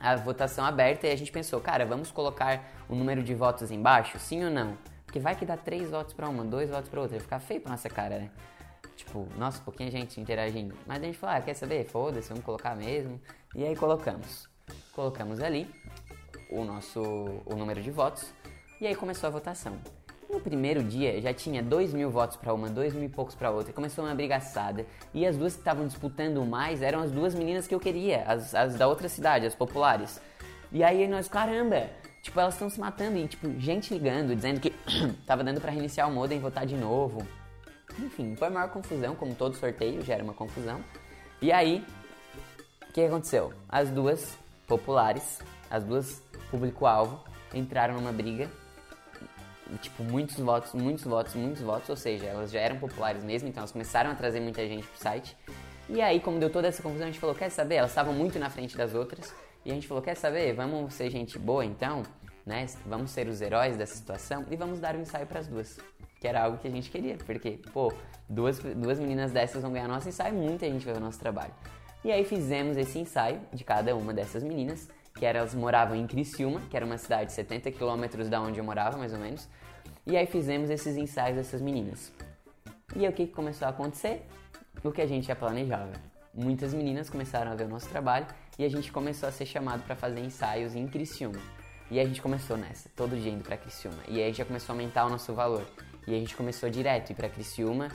A 0.00 0.16
votação 0.16 0.64
aberta 0.64 1.06
e 1.06 1.12
a 1.12 1.16
gente 1.16 1.30
pensou, 1.30 1.60
cara, 1.60 1.84
vamos 1.84 2.10
colocar 2.10 2.64
o 2.88 2.94
número 2.94 3.22
de 3.22 3.34
votos 3.34 3.70
embaixo? 3.70 4.18
Sim 4.18 4.44
ou 4.44 4.50
não? 4.50 4.78
Porque 5.04 5.20
vai 5.20 5.36
que 5.36 5.44
dá 5.44 5.56
três 5.56 5.90
votos 5.90 6.14
para 6.14 6.28
uma, 6.28 6.44
dois 6.44 6.70
votos 6.70 6.88
para 6.88 7.00
outra, 7.00 7.18
vai 7.18 7.22
ficar 7.22 7.40
feio 7.40 7.60
pra 7.60 7.72
nossa 7.72 7.88
cara, 7.90 8.18
né? 8.18 8.30
Tipo, 8.96 9.28
nossa, 9.36 9.60
pouquinha 9.62 9.90
gente 9.90 10.20
interagindo. 10.20 10.74
Mas 10.86 11.02
a 11.02 11.06
gente 11.06 11.18
falou, 11.18 11.36
ah, 11.36 11.40
quer 11.40 11.54
saber? 11.54 11.84
Foda-se, 11.84 12.28
vamos 12.28 12.44
colocar 12.44 12.74
mesmo. 12.74 13.20
E 13.54 13.64
aí 13.64 13.76
colocamos. 13.76 14.48
Colocamos 14.92 15.40
ali 15.40 15.68
o 16.50 16.64
nosso 16.64 17.00
o 17.44 17.54
número 17.56 17.82
de 17.82 17.90
votos 17.90 18.32
e 18.80 18.86
aí 18.86 18.94
começou 18.94 19.26
a 19.26 19.30
votação. 19.30 19.78
No 20.30 20.38
primeiro 20.38 20.84
dia 20.84 21.20
já 21.20 21.34
tinha 21.34 21.60
dois 21.60 21.92
mil 21.92 22.08
votos 22.08 22.36
para 22.36 22.54
uma, 22.54 22.68
dois 22.68 22.94
mil 22.94 23.04
e 23.04 23.08
poucos 23.08 23.34
para 23.34 23.50
outra. 23.50 23.72
Começou 23.72 24.04
uma 24.04 24.14
brigaçada. 24.14 24.86
E 25.12 25.26
as 25.26 25.36
duas 25.36 25.54
que 25.54 25.58
estavam 25.58 25.86
disputando 25.88 26.44
mais 26.46 26.82
eram 26.82 27.00
as 27.00 27.10
duas 27.10 27.34
meninas 27.34 27.66
que 27.66 27.74
eu 27.74 27.80
queria, 27.80 28.22
as, 28.22 28.54
as 28.54 28.76
da 28.76 28.86
outra 28.86 29.08
cidade, 29.08 29.44
as 29.44 29.56
populares. 29.56 30.20
E 30.70 30.84
aí 30.84 31.08
nós, 31.08 31.28
caramba, 31.28 31.90
tipo, 32.22 32.38
elas 32.38 32.54
estão 32.54 32.70
se 32.70 32.78
matando 32.78 33.18
e, 33.18 33.26
tipo, 33.26 33.50
gente 33.58 33.92
ligando, 33.92 34.36
dizendo 34.36 34.60
que 34.60 34.70
tava 35.26 35.42
dando 35.42 35.60
para 35.60 35.72
reiniciar 35.72 36.08
o 36.08 36.12
modem 36.12 36.38
e 36.38 36.40
votar 36.40 36.64
de 36.64 36.76
novo. 36.76 37.26
Enfim, 37.98 38.36
foi 38.36 38.46
a 38.46 38.50
maior 38.52 38.70
confusão, 38.70 39.16
como 39.16 39.34
todo 39.34 39.56
sorteio, 39.56 40.04
já 40.04 40.14
era 40.14 40.22
uma 40.22 40.32
confusão. 40.32 40.80
E 41.42 41.50
aí, 41.50 41.84
o 42.88 42.92
que 42.92 43.00
aconteceu? 43.00 43.52
As 43.68 43.90
duas 43.90 44.38
populares, 44.68 45.40
as 45.68 45.82
duas 45.82 46.22
público-alvo, 46.52 47.18
entraram 47.52 47.94
numa 47.94 48.12
briga, 48.12 48.48
tipo, 49.78 50.02
muitos 50.02 50.38
votos, 50.38 50.72
muitos 50.74 51.04
votos, 51.04 51.34
muitos 51.34 51.62
votos, 51.62 51.88
ou 51.88 51.96
seja, 51.96 52.26
elas 52.26 52.50
já 52.50 52.60
eram 52.60 52.78
populares 52.78 53.22
mesmo, 53.24 53.48
então 53.48 53.60
elas 53.60 53.72
começaram 53.72 54.10
a 54.10 54.14
trazer 54.14 54.40
muita 54.40 54.66
gente 54.66 54.86
pro 54.86 54.98
site. 54.98 55.36
E 55.88 56.00
aí, 56.00 56.20
como 56.20 56.38
deu 56.38 56.50
toda 56.50 56.68
essa 56.68 56.82
confusão, 56.82 57.08
a 57.08 57.10
gente 57.10 57.18
falou, 57.18 57.34
quer 57.34 57.50
saber? 57.50 57.76
Elas 57.76 57.90
estavam 57.90 58.14
muito 58.14 58.38
na 58.38 58.48
frente 58.48 58.76
das 58.76 58.94
outras. 58.94 59.34
E 59.64 59.70
a 59.70 59.74
gente 59.74 59.88
falou, 59.88 60.02
quer 60.02 60.16
saber? 60.16 60.54
Vamos 60.54 60.94
ser 60.94 61.10
gente 61.10 61.38
boa 61.38 61.64
então, 61.64 62.02
né? 62.46 62.66
Vamos 62.86 63.10
ser 63.10 63.28
os 63.28 63.40
heróis 63.40 63.76
dessa 63.76 63.96
situação 63.96 64.46
e 64.50 64.56
vamos 64.56 64.80
dar 64.80 64.94
um 64.94 65.00
ensaio 65.00 65.26
para 65.26 65.40
as 65.40 65.48
duas. 65.48 65.78
Que 66.20 66.28
era 66.28 66.44
algo 66.44 66.58
que 66.58 66.68
a 66.68 66.70
gente 66.70 66.90
queria, 66.90 67.16
porque, 67.26 67.58
pô, 67.72 67.92
duas, 68.28 68.58
duas 68.58 68.98
meninas 68.98 69.32
dessas 69.32 69.62
vão 69.62 69.72
ganhar 69.72 69.88
nosso 69.88 70.08
ensaio, 70.08 70.34
muita 70.34 70.66
gente 70.66 70.84
vai 70.84 70.94
ver 70.94 71.00
o 71.00 71.04
nosso 71.04 71.18
trabalho. 71.18 71.52
E 72.04 72.12
aí 72.12 72.24
fizemos 72.24 72.76
esse 72.76 72.98
ensaio 72.98 73.40
de 73.52 73.64
cada 73.64 73.94
uma 73.96 74.14
dessas 74.14 74.42
meninas, 74.42 74.88
que 75.20 75.26
elas 75.26 75.54
moravam 75.54 75.94
em 75.94 76.06
Criciúma, 76.06 76.62
que 76.70 76.74
era 76.74 76.86
uma 76.86 76.96
cidade 76.96 77.26
de 77.26 77.34
70 77.34 77.70
quilômetros 77.72 78.30
da 78.30 78.40
onde 78.40 78.58
eu 78.58 78.64
morava, 78.64 78.96
mais 78.96 79.12
ou 79.12 79.18
menos. 79.18 79.46
E 80.06 80.16
aí 80.16 80.24
fizemos 80.24 80.70
esses 80.70 80.96
ensaios 80.96 81.36
dessas 81.36 81.60
meninas. 81.60 82.10
E 82.96 83.04
aí 83.04 83.12
o 83.12 83.12
que 83.12 83.26
começou 83.26 83.66
a 83.66 83.70
acontecer? 83.70 84.26
O 84.82 84.90
que 84.90 85.02
a 85.02 85.06
gente 85.06 85.26
já 85.26 85.36
planejava. 85.36 85.92
Muitas 86.32 86.72
meninas 86.72 87.10
começaram 87.10 87.52
a 87.52 87.54
ver 87.54 87.64
o 87.64 87.68
nosso 87.68 87.86
trabalho 87.90 88.26
e 88.58 88.64
a 88.64 88.68
gente 88.70 88.90
começou 88.90 89.28
a 89.28 89.32
ser 89.32 89.44
chamado 89.44 89.82
para 89.82 89.94
fazer 89.94 90.20
ensaios 90.20 90.74
em 90.74 90.88
Criciúma. 90.88 91.38
E 91.90 92.00
a 92.00 92.04
gente 92.06 92.22
começou 92.22 92.56
nessa, 92.56 92.88
todo 92.96 93.14
dia 93.14 93.30
indo 93.30 93.44
para 93.44 93.58
Criciúma. 93.58 93.98
E 94.08 94.22
aí 94.22 94.32
já 94.32 94.46
começou 94.46 94.72
a 94.72 94.74
aumentar 94.74 95.04
o 95.04 95.10
nosso 95.10 95.34
valor. 95.34 95.66
E 96.06 96.14
a 96.14 96.18
gente 96.18 96.34
começou 96.34 96.70
direto 96.70 97.10
ir 97.10 97.14
para 97.14 97.28
Criciúma 97.28 97.88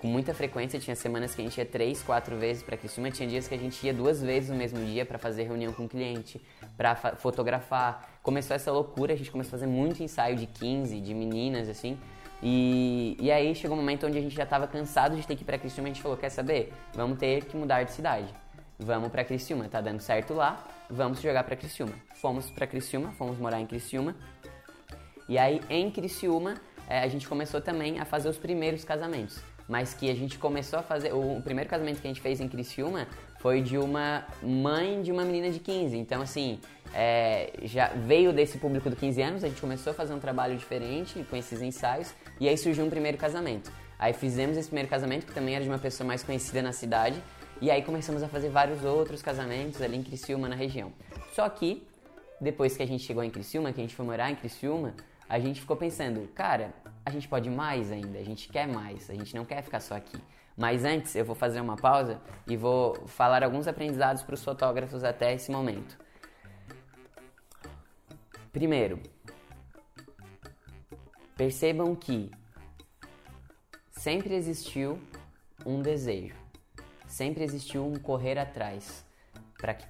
com 0.00 0.06
muita 0.06 0.34
frequência. 0.34 0.78
Tinha 0.78 0.96
semanas 0.96 1.34
que 1.34 1.40
a 1.40 1.44
gente 1.44 1.56
ia 1.58 1.64
três, 1.64 2.02
quatro 2.02 2.36
vezes 2.36 2.62
para 2.62 2.76
Criciúma. 2.76 3.10
Tinha 3.10 3.28
dias 3.28 3.46
que 3.48 3.54
a 3.54 3.58
gente 3.58 3.84
ia 3.86 3.92
duas 3.92 4.22
vezes 4.22 4.50
no 4.50 4.56
mesmo 4.56 4.84
dia 4.84 5.04
para 5.04 5.18
fazer 5.18 5.44
reunião 5.44 5.72
com 5.72 5.84
o 5.84 5.88
cliente, 5.88 6.40
para 6.76 6.94
fotografar. 6.94 8.18
Começou 8.22 8.54
essa 8.54 8.72
loucura, 8.72 9.12
a 9.12 9.16
gente 9.16 9.30
começou 9.30 9.56
a 9.56 9.60
fazer 9.60 9.66
muito 9.66 10.02
ensaio 10.02 10.36
de 10.36 10.46
15, 10.46 11.00
de 11.00 11.14
meninas, 11.14 11.68
assim. 11.68 11.98
E, 12.42 13.16
e 13.18 13.30
aí 13.30 13.54
chegou 13.54 13.76
um 13.76 13.80
momento 13.80 14.06
onde 14.06 14.18
a 14.18 14.20
gente 14.20 14.34
já 14.34 14.44
estava 14.44 14.66
cansado 14.66 15.16
de 15.16 15.26
ter 15.26 15.36
que 15.36 15.42
ir 15.42 15.46
para 15.46 15.58
Criciúma. 15.58 15.88
A 15.88 15.92
gente 15.92 16.02
falou: 16.02 16.16
quer 16.16 16.30
saber? 16.30 16.72
Vamos 16.94 17.18
ter 17.18 17.44
que 17.44 17.56
mudar 17.56 17.82
de 17.82 17.92
cidade. 17.92 18.26
Vamos 18.78 19.08
para 19.08 19.24
Criciúma, 19.24 19.68
tá 19.70 19.80
dando 19.80 20.00
certo 20.00 20.34
lá, 20.34 20.62
vamos 20.90 21.20
jogar 21.22 21.44
para 21.44 21.56
Criciúma. 21.56 21.94
Fomos 22.16 22.50
para 22.50 22.66
Criciúma, 22.66 23.10
fomos 23.12 23.38
morar 23.38 23.58
em 23.58 23.66
Criciúma. 23.66 24.14
E 25.26 25.38
aí 25.38 25.62
em 25.70 25.90
Criciúma 25.90 26.56
é, 26.86 27.00
a 27.00 27.08
gente 27.08 27.26
começou 27.26 27.60
também 27.60 27.98
a 27.98 28.04
fazer 28.04 28.28
os 28.28 28.36
primeiros 28.36 28.84
casamentos. 28.84 29.42
Mas 29.68 29.94
que 29.94 30.10
a 30.10 30.14
gente 30.14 30.38
começou 30.38 30.78
a 30.78 30.82
fazer. 30.82 31.12
O 31.12 31.40
primeiro 31.42 31.68
casamento 31.68 32.00
que 32.00 32.06
a 32.06 32.10
gente 32.10 32.20
fez 32.20 32.40
em 32.40 32.48
Criciúma 32.48 33.08
foi 33.40 33.60
de 33.60 33.76
uma 33.78 34.24
mãe 34.42 35.02
de 35.02 35.12
uma 35.12 35.24
menina 35.24 35.50
de 35.50 35.58
15. 35.58 35.96
Então, 35.96 36.22
assim, 36.22 36.60
é, 36.94 37.52
já 37.62 37.88
veio 37.88 38.32
desse 38.32 38.58
público 38.58 38.88
do 38.88 38.96
15 38.96 39.22
anos, 39.22 39.44
a 39.44 39.48
gente 39.48 39.60
começou 39.60 39.90
a 39.90 39.94
fazer 39.94 40.14
um 40.14 40.18
trabalho 40.20 40.56
diferente 40.56 41.24
com 41.28 41.36
esses 41.36 41.60
ensaios, 41.62 42.14
e 42.40 42.48
aí 42.48 42.56
surgiu 42.56 42.84
um 42.84 42.90
primeiro 42.90 43.18
casamento. 43.18 43.70
Aí 43.98 44.12
fizemos 44.12 44.56
esse 44.56 44.68
primeiro 44.68 44.88
casamento, 44.88 45.26
que 45.26 45.32
também 45.32 45.54
era 45.54 45.64
de 45.64 45.70
uma 45.70 45.78
pessoa 45.78 46.06
mais 46.06 46.22
conhecida 46.22 46.62
na 46.62 46.72
cidade, 46.72 47.22
e 47.60 47.70
aí 47.70 47.82
começamos 47.82 48.22
a 48.22 48.28
fazer 48.28 48.50
vários 48.50 48.84
outros 48.84 49.22
casamentos 49.22 49.80
ali 49.80 49.96
em 49.96 50.02
Criciúma, 50.02 50.48
na 50.48 50.54
região. 50.54 50.92
Só 51.32 51.48
que, 51.48 51.86
depois 52.40 52.76
que 52.76 52.82
a 52.82 52.86
gente 52.86 53.04
chegou 53.04 53.22
em 53.22 53.30
Criciúma, 53.30 53.72
que 53.72 53.80
a 53.80 53.82
gente 53.82 53.94
foi 53.94 54.04
morar 54.04 54.30
em 54.30 54.34
Criciúma, 54.34 54.94
a 55.28 55.38
gente 55.38 55.60
ficou 55.60 55.76
pensando, 55.76 56.28
cara, 56.34 56.72
a 57.06 57.10
gente 57.10 57.28
pode 57.28 57.48
mais 57.48 57.92
ainda, 57.92 58.18
a 58.18 58.24
gente 58.24 58.48
quer 58.48 58.66
mais, 58.66 59.08
a 59.08 59.14
gente 59.14 59.32
não 59.36 59.44
quer 59.44 59.62
ficar 59.62 59.78
só 59.78 59.94
aqui. 59.94 60.20
Mas 60.56 60.84
antes 60.84 61.14
eu 61.14 61.24
vou 61.24 61.36
fazer 61.36 61.60
uma 61.60 61.76
pausa 61.76 62.20
e 62.48 62.56
vou 62.56 62.96
falar 63.06 63.44
alguns 63.44 63.68
aprendizados 63.68 64.24
para 64.24 64.34
os 64.34 64.42
fotógrafos 64.42 65.04
até 65.04 65.32
esse 65.32 65.48
momento. 65.52 65.96
Primeiro, 68.52 68.98
percebam 71.36 71.94
que 71.94 72.32
sempre 73.92 74.34
existiu 74.34 74.98
um 75.64 75.80
desejo, 75.80 76.34
sempre 77.06 77.44
existiu 77.44 77.86
um 77.86 77.94
correr 77.94 78.36
atrás, 78.36 79.06
para 79.58 79.74
que 79.74 79.86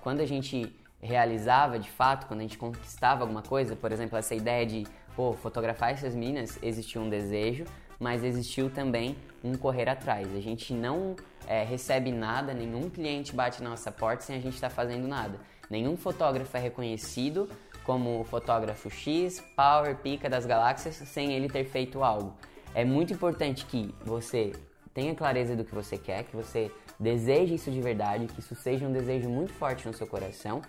quando 0.00 0.20
a 0.20 0.26
gente 0.26 0.72
realizava 1.00 1.76
de 1.76 1.90
fato, 1.90 2.26
quando 2.26 2.40
a 2.40 2.42
gente 2.42 2.58
conquistava 2.58 3.22
alguma 3.22 3.42
coisa, 3.42 3.74
por 3.74 3.90
exemplo, 3.90 4.16
essa 4.16 4.34
ideia 4.34 4.64
de 4.64 4.86
pô, 5.16 5.32
fotografar 5.32 5.92
essas 5.92 6.14
meninas, 6.14 6.58
existiu 6.62 7.00
um 7.00 7.08
desejo, 7.08 7.64
mas 7.98 8.22
existiu 8.22 8.70
também 8.70 9.16
um 9.42 9.56
correr 9.56 9.88
atrás. 9.88 10.28
A 10.36 10.40
gente 10.40 10.74
não 10.74 11.16
é, 11.48 11.64
recebe 11.64 12.12
nada, 12.12 12.52
nenhum 12.52 12.90
cliente 12.90 13.34
bate 13.34 13.62
na 13.62 13.70
nossa 13.70 13.90
porta 13.90 14.22
sem 14.22 14.36
a 14.36 14.40
gente 14.40 14.54
estar 14.54 14.68
tá 14.68 14.74
fazendo 14.74 15.08
nada. 15.08 15.40
Nenhum 15.70 15.96
fotógrafo 15.96 16.54
é 16.56 16.60
reconhecido 16.60 17.48
como 17.82 18.20
o 18.20 18.24
fotógrafo 18.24 18.90
X, 18.90 19.42
Power, 19.56 19.96
Pica 19.96 20.28
das 20.28 20.44
galáxias, 20.44 20.96
sem 20.96 21.32
ele 21.32 21.48
ter 21.48 21.64
feito 21.64 22.04
algo. 22.04 22.34
É 22.74 22.84
muito 22.84 23.12
importante 23.12 23.64
que 23.64 23.94
você 24.04 24.52
tenha 24.92 25.14
clareza 25.14 25.56
do 25.56 25.64
que 25.64 25.74
você 25.74 25.96
quer, 25.96 26.24
que 26.24 26.36
você 26.36 26.70
deseje 26.98 27.54
isso 27.54 27.70
de 27.70 27.80
verdade, 27.80 28.26
que 28.26 28.40
isso 28.40 28.54
seja 28.54 28.86
um 28.86 28.92
desejo 28.92 29.28
muito 29.28 29.52
forte 29.52 29.86
no 29.86 29.94
seu 29.94 30.06
coração, 30.06 30.62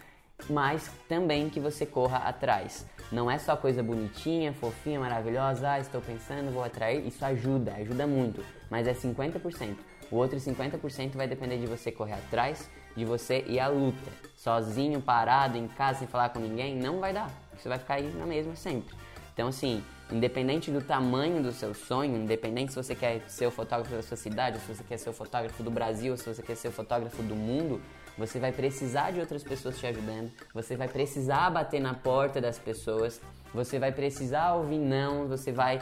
mas 0.50 0.90
também 1.08 1.50
que 1.50 1.60
você 1.60 1.86
corra 1.86 2.18
atrás. 2.18 2.86
Não 3.12 3.30
é 3.30 3.38
só 3.38 3.56
coisa 3.56 3.82
bonitinha, 3.82 4.54
fofinha, 4.54 5.00
maravilhosa, 5.00 5.72
ah, 5.72 5.80
estou 5.80 6.02
pensando, 6.02 6.52
vou 6.52 6.64
atrair. 6.64 7.06
Isso 7.06 7.24
ajuda, 7.24 7.74
ajuda 7.74 8.06
muito, 8.06 8.44
mas 8.70 8.88
é 8.88 8.94
50%. 8.94 9.76
O 10.12 10.16
outro 10.16 10.38
50% 10.38 11.16
vai 11.16 11.28
depender 11.28 11.58
de 11.58 11.66
você 11.66 11.92
correr 11.92 12.14
atrás, 12.14 12.70
de 12.96 13.04
você 13.04 13.44
ir 13.48 13.60
à 13.60 13.68
luta. 13.68 14.12
Sozinho, 14.36 15.02
parado, 15.02 15.58
em 15.58 15.68
casa, 15.68 16.00
sem 16.00 16.08
falar 16.08 16.30
com 16.30 16.40
ninguém, 16.40 16.78
não 16.78 17.00
vai 17.00 17.14
dar. 17.14 17.30
Você 17.58 17.68
vai 17.68 17.78
ficar 17.78 17.96
aí 17.96 18.14
na 18.14 18.26
mesma 18.26 18.56
sempre. 18.56 18.96
Então, 19.34 19.50
assim, 19.50 19.84
independente 20.12 20.72
do 20.72 20.82
tamanho 20.82 21.44
do 21.44 21.52
seu 21.52 21.74
sonho, 21.74 22.16
independente 22.16 22.72
se 22.72 22.76
você 22.76 22.96
quer 22.96 23.22
ser 23.28 23.46
o 23.48 23.52
fotógrafo 23.52 23.96
da 23.96 24.02
sua 24.02 24.18
cidade, 24.18 24.60
se 24.60 24.74
você 24.74 24.84
quer 24.84 24.98
ser 24.98 25.10
o 25.10 25.14
fotógrafo 25.14 25.62
do 25.62 25.70
Brasil, 25.70 26.16
se 26.18 26.34
você 26.34 26.42
quer 26.42 26.56
ser 26.56 26.70
o 26.70 26.72
fotógrafo 26.72 27.22
do 27.22 27.36
mundo, 27.36 27.82
você 28.18 28.40
vai 28.40 28.52
precisar 28.52 29.12
de 29.12 29.20
outras 29.20 29.44
pessoas 29.44 29.78
te 29.78 29.86
ajudando, 29.86 30.32
você 30.54 30.76
vai 30.76 30.88
precisar 30.88 31.50
bater 31.50 31.80
na 31.80 31.94
porta 31.94 32.42
das 32.42 32.58
pessoas, 32.58 33.22
você 33.54 33.78
vai 33.78 33.92
precisar 33.92 34.54
ouvir 34.54 34.80
não, 34.80 35.28
você 35.28 35.52
vai 35.52 35.82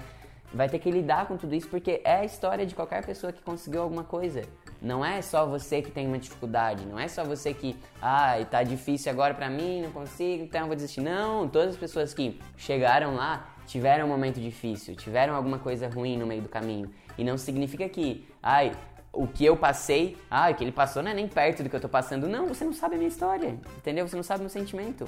vai 0.53 0.69
ter 0.69 0.79
que 0.79 0.89
lidar 0.89 1.27
com 1.27 1.35
tudo 1.35 1.53
isso 1.53 1.67
porque 1.67 2.01
é 2.03 2.17
a 2.17 2.25
história 2.25 2.65
de 2.65 2.73
qualquer 2.73 3.05
pessoa 3.05 3.33
que 3.33 3.41
conseguiu 3.41 3.81
alguma 3.81 4.03
coisa. 4.03 4.43
Não 4.81 5.03
é 5.03 5.21
só 5.21 5.45
você 5.45 5.81
que 5.81 5.91
tem 5.91 6.07
uma 6.07 6.17
dificuldade, 6.17 6.85
não 6.85 6.99
é 6.99 7.07
só 7.07 7.23
você 7.23 7.53
que, 7.53 7.75
ah, 8.01 8.35
tá 8.49 8.61
difícil 8.63 9.11
agora 9.11 9.33
para 9.33 9.49
mim, 9.49 9.81
não 9.81 9.91
consigo, 9.91 10.43
então 10.43 10.61
eu 10.61 10.67
vou 10.67 10.75
desistir. 10.75 11.01
Não, 11.01 11.47
todas 11.47 11.69
as 11.71 11.77
pessoas 11.77 12.13
que 12.13 12.39
chegaram 12.55 13.15
lá 13.15 13.49
tiveram 13.65 14.05
um 14.05 14.09
momento 14.09 14.39
difícil, 14.39 14.95
tiveram 14.95 15.35
alguma 15.35 15.57
coisa 15.57 15.89
ruim 15.89 16.17
no 16.17 16.25
meio 16.25 16.41
do 16.41 16.49
caminho. 16.49 16.89
E 17.17 17.23
não 17.23 17.37
significa 17.37 17.87
que, 17.89 18.27
ai, 18.43 18.71
o 19.15 19.27
que 19.27 19.45
eu 19.45 19.55
passei, 19.55 20.17
ah, 20.29 20.49
o 20.51 20.55
que 20.55 20.63
ele 20.63 20.71
passou 20.71 21.01
não 21.01 21.11
é 21.11 21.13
nem 21.13 21.27
perto 21.27 21.63
do 21.63 21.69
que 21.69 21.75
eu 21.75 21.81
tô 21.81 21.89
passando. 21.89 22.27
Não, 22.27 22.47
você 22.47 22.65
não 22.65 22.73
sabe 22.73 22.95
a 22.95 22.97
minha 22.97 23.07
história, 23.07 23.57
entendeu? 23.77 24.07
Você 24.07 24.15
não 24.15 24.23
sabe 24.23 24.41
o 24.41 24.43
meu 24.43 24.49
sentimento. 24.49 25.05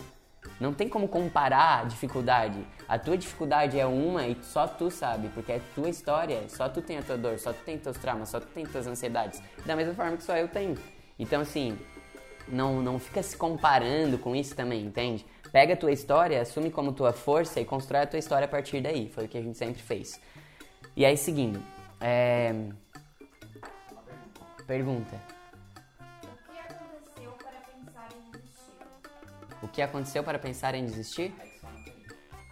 Não 0.60 0.74
tem 0.74 0.88
como 0.88 1.08
comparar 1.08 1.82
a 1.82 1.84
dificuldade. 1.84 2.66
A 2.88 2.98
tua 2.98 3.18
dificuldade 3.18 3.78
é 3.78 3.86
uma 3.86 4.26
e 4.26 4.38
só 4.42 4.66
tu 4.66 4.90
sabe, 4.90 5.28
porque 5.30 5.52
é 5.52 5.62
tua 5.76 5.90
história, 5.90 6.48
só 6.48 6.70
tu 6.70 6.82
tem 6.82 6.98
a 6.98 7.02
tua 7.02 7.18
dor, 7.18 7.38
só 7.38 7.52
tu 7.52 7.60
tem 7.66 7.78
teus 7.78 7.98
traumas, 7.98 8.30
só 8.30 8.40
tu 8.40 8.48
tem 8.48 8.66
tuas 8.66 8.88
ansiedades. 8.88 9.42
Da 9.66 9.76
mesma 9.76 9.94
forma 9.94 10.16
que 10.16 10.24
só 10.24 10.36
eu 10.38 10.48
tenho. 10.48 10.76
Então, 11.20 11.42
assim, 11.42 11.78
não, 12.48 12.82
não 12.82 12.98
fica 12.98 13.22
se 13.22 13.36
comparando 13.36 14.18
com 14.18 14.36
isso 14.36 14.56
também, 14.56 14.86
entende? 14.86 15.26
Pega 15.52 15.74
a 15.74 15.78
tua 15.78 15.92
história, 15.92 16.42
assume 16.42 16.72
como 16.72 16.94
tua 16.94 17.12
força 17.12 17.60
e 17.60 17.66
constrói 17.66 18.02
a 18.02 18.08
tua 18.08 18.20
história 18.20 18.46
a 18.46 18.50
partir 18.50 18.82
daí. 18.82 19.10
Foi 19.10 19.26
o 19.26 19.28
que 19.28 19.38
a 19.38 19.42
gente 19.42 19.58
sempre 19.58 19.82
fez. 19.82 20.20
E 20.96 21.06
aí, 21.06 21.18
seguindo. 21.18 21.62
É... 22.00 22.54
Pergunta. 24.68 25.16
O 29.64 29.68
que 29.70 29.82
aconteceu 29.82 30.24
para 30.24 30.38
pensar 30.38 30.76
em 30.76 30.86
desistir? 30.86 31.34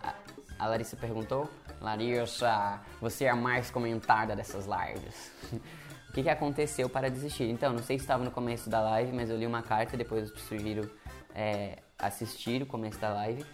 A, 0.01 0.13
a 0.57 0.67
Larissa 0.67 0.95
perguntou. 0.95 1.49
Larissa, 1.81 2.79
você 3.01 3.25
é 3.25 3.29
a 3.29 3.35
mais 3.35 3.69
comentada 3.69 4.33
dessas 4.33 4.65
lives. 4.65 5.31
o 6.09 6.13
que, 6.13 6.23
que 6.23 6.29
aconteceu 6.29 6.89
para 6.89 7.09
desistir? 7.09 7.49
Então, 7.49 7.73
não 7.73 7.83
sei 7.83 7.99
se 7.99 8.05
estava 8.05 8.23
no 8.23 8.31
começo 8.31 8.69
da 8.69 8.79
live, 8.79 9.11
mas 9.11 9.29
eu 9.29 9.37
li 9.37 9.45
uma 9.45 9.61
carta, 9.61 9.97
depois 9.97 10.29
eu 10.29 10.37
sugiro 10.37 10.89
é, 11.35 11.79
assistir 11.99 12.61
o 12.63 12.65
começo 12.65 12.97
da 12.97 13.13
live. 13.13 13.45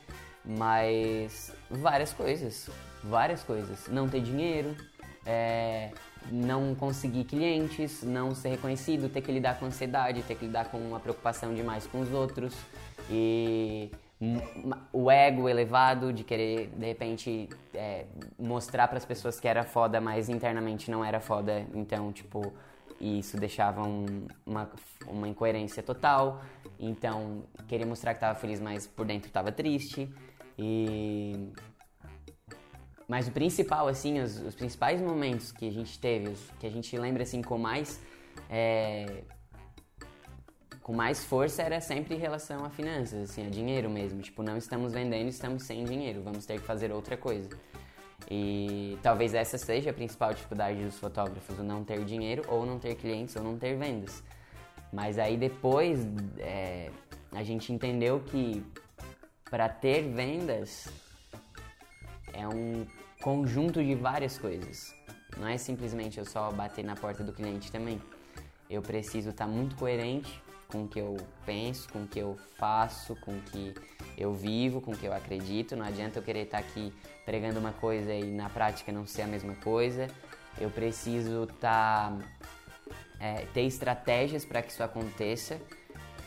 Mas 0.45 1.51
várias 1.69 2.13
coisas, 2.13 2.69
várias 3.03 3.43
coisas. 3.43 3.87
Não 3.87 4.07
ter 4.07 4.21
dinheiro, 4.21 4.77
é, 5.25 5.91
não 6.29 6.75
conseguir 6.75 7.23
clientes, 7.23 8.03
não 8.03 8.35
ser 8.35 8.49
reconhecido, 8.49 9.09
ter 9.09 9.21
que 9.21 9.31
lidar 9.31 9.59
com 9.59 9.65
ansiedade, 9.65 10.21
ter 10.23 10.35
que 10.35 10.45
lidar 10.45 10.65
com 10.65 10.77
uma 10.77 10.99
preocupação 10.99 11.53
demais 11.53 11.87
com 11.87 12.01
os 12.01 12.11
outros. 12.11 12.55
E 13.09 13.89
o 14.93 15.09
ego 15.09 15.49
elevado 15.49 16.13
de 16.13 16.23
querer 16.23 16.67
de 16.75 16.85
repente 16.85 17.49
é, 17.73 18.05
mostrar 18.37 18.87
para 18.87 18.97
as 18.97 19.05
pessoas 19.05 19.39
que 19.39 19.47
era 19.47 19.63
foda, 19.63 19.99
mas 19.99 20.29
internamente 20.29 20.91
não 20.91 21.03
era 21.03 21.19
foda, 21.19 21.65
então 21.73 22.11
tipo 22.11 22.53
isso 22.99 23.35
deixava 23.37 23.81
um, 23.81 24.27
uma, 24.45 24.69
uma 25.07 25.27
incoerência 25.27 25.81
total. 25.81 26.43
Então 26.79 27.43
queria 27.67 27.85
mostrar 27.85 28.13
que 28.13 28.17
estava 28.17 28.37
feliz, 28.37 28.59
mas 28.59 28.85
por 28.85 29.05
dentro 29.05 29.27
estava 29.27 29.51
triste. 29.51 30.07
E 30.57 31.49
mas 33.11 33.27
o 33.27 33.31
principal, 33.33 33.89
assim, 33.89 34.21
os, 34.21 34.39
os, 34.39 34.55
principais 34.55 35.01
momentos 35.01 35.51
que 35.51 35.67
a 35.67 35.71
gente 35.71 35.99
teve, 35.99 36.29
os, 36.29 36.39
que 36.57 36.65
a 36.65 36.69
gente 36.69 36.97
lembra, 36.97 37.23
assim, 37.23 37.41
com 37.41 37.57
mais 37.57 37.99
é, 38.49 39.23
com 40.81 40.93
mais 40.93 41.21
força 41.21 41.61
era 41.61 41.81
sempre 41.81 42.15
em 42.15 42.17
relação 42.17 42.63
a 42.63 42.69
finanças, 42.69 43.29
assim, 43.29 43.45
a 43.45 43.49
dinheiro 43.49 43.89
mesmo. 43.89 44.21
Tipo, 44.21 44.41
não 44.41 44.55
estamos 44.55 44.93
vendendo, 44.93 45.27
estamos 45.27 45.63
sem 45.63 45.83
dinheiro, 45.83 46.23
vamos 46.23 46.45
ter 46.45 46.61
que 46.61 46.65
fazer 46.65 46.89
outra 46.89 47.17
coisa. 47.17 47.49
E 48.29 48.97
talvez 49.03 49.33
essa 49.33 49.57
seja 49.57 49.89
a 49.89 49.93
principal 49.93 50.33
dificuldade 50.33 50.81
dos 50.81 50.97
fotógrafos, 50.97 51.59
o 51.59 51.63
não 51.63 51.83
ter 51.83 52.05
dinheiro, 52.05 52.43
ou 52.47 52.65
não 52.65 52.79
ter 52.79 52.95
clientes, 52.95 53.35
ou 53.35 53.43
não 53.43 53.57
ter 53.57 53.75
vendas. 53.75 54.23
Mas 54.89 55.19
aí 55.19 55.35
depois 55.35 55.99
é, 56.37 56.89
a 57.33 57.43
gente 57.43 57.73
entendeu 57.73 58.21
que 58.21 58.63
para 59.49 59.67
ter 59.67 60.03
vendas 60.03 60.87
é 62.33 62.47
um 62.47 62.85
conjunto 63.21 63.83
de 63.83 63.95
várias 63.95 64.37
coisas. 64.37 64.93
Não 65.37 65.47
é 65.47 65.57
simplesmente 65.57 66.19
eu 66.19 66.25
só 66.25 66.51
bater 66.51 66.83
na 66.83 66.95
porta 66.95 67.23
do 67.23 67.31
cliente 67.31 67.71
também. 67.71 68.01
Eu 68.69 68.81
preciso 68.81 69.29
estar 69.29 69.45
tá 69.45 69.51
muito 69.51 69.75
coerente 69.75 70.41
com 70.67 70.83
o 70.83 70.87
que 70.87 70.99
eu 70.99 71.17
penso, 71.45 71.87
com 71.89 72.03
o 72.03 72.07
que 72.07 72.19
eu 72.19 72.37
faço, 72.57 73.15
com 73.17 73.31
o 73.31 73.41
que 73.41 73.75
eu 74.17 74.33
vivo, 74.33 74.81
com 74.81 74.91
o 74.91 74.97
que 74.97 75.05
eu 75.05 75.13
acredito. 75.13 75.75
Não 75.75 75.85
adianta 75.85 76.19
eu 76.19 76.23
querer 76.23 76.43
estar 76.43 76.61
tá 76.61 76.67
aqui 76.67 76.93
pregando 77.25 77.59
uma 77.59 77.73
coisa 77.73 78.13
e 78.13 78.23
na 78.23 78.49
prática 78.49 78.91
não 78.91 79.05
ser 79.05 79.23
a 79.23 79.27
mesma 79.27 79.55
coisa. 79.55 80.07
Eu 80.59 80.69
preciso 80.69 81.47
tá, 81.59 82.17
é, 83.19 83.45
ter 83.53 83.61
estratégias 83.61 84.45
para 84.45 84.61
que 84.61 84.71
isso 84.71 84.83
aconteça, 84.83 85.59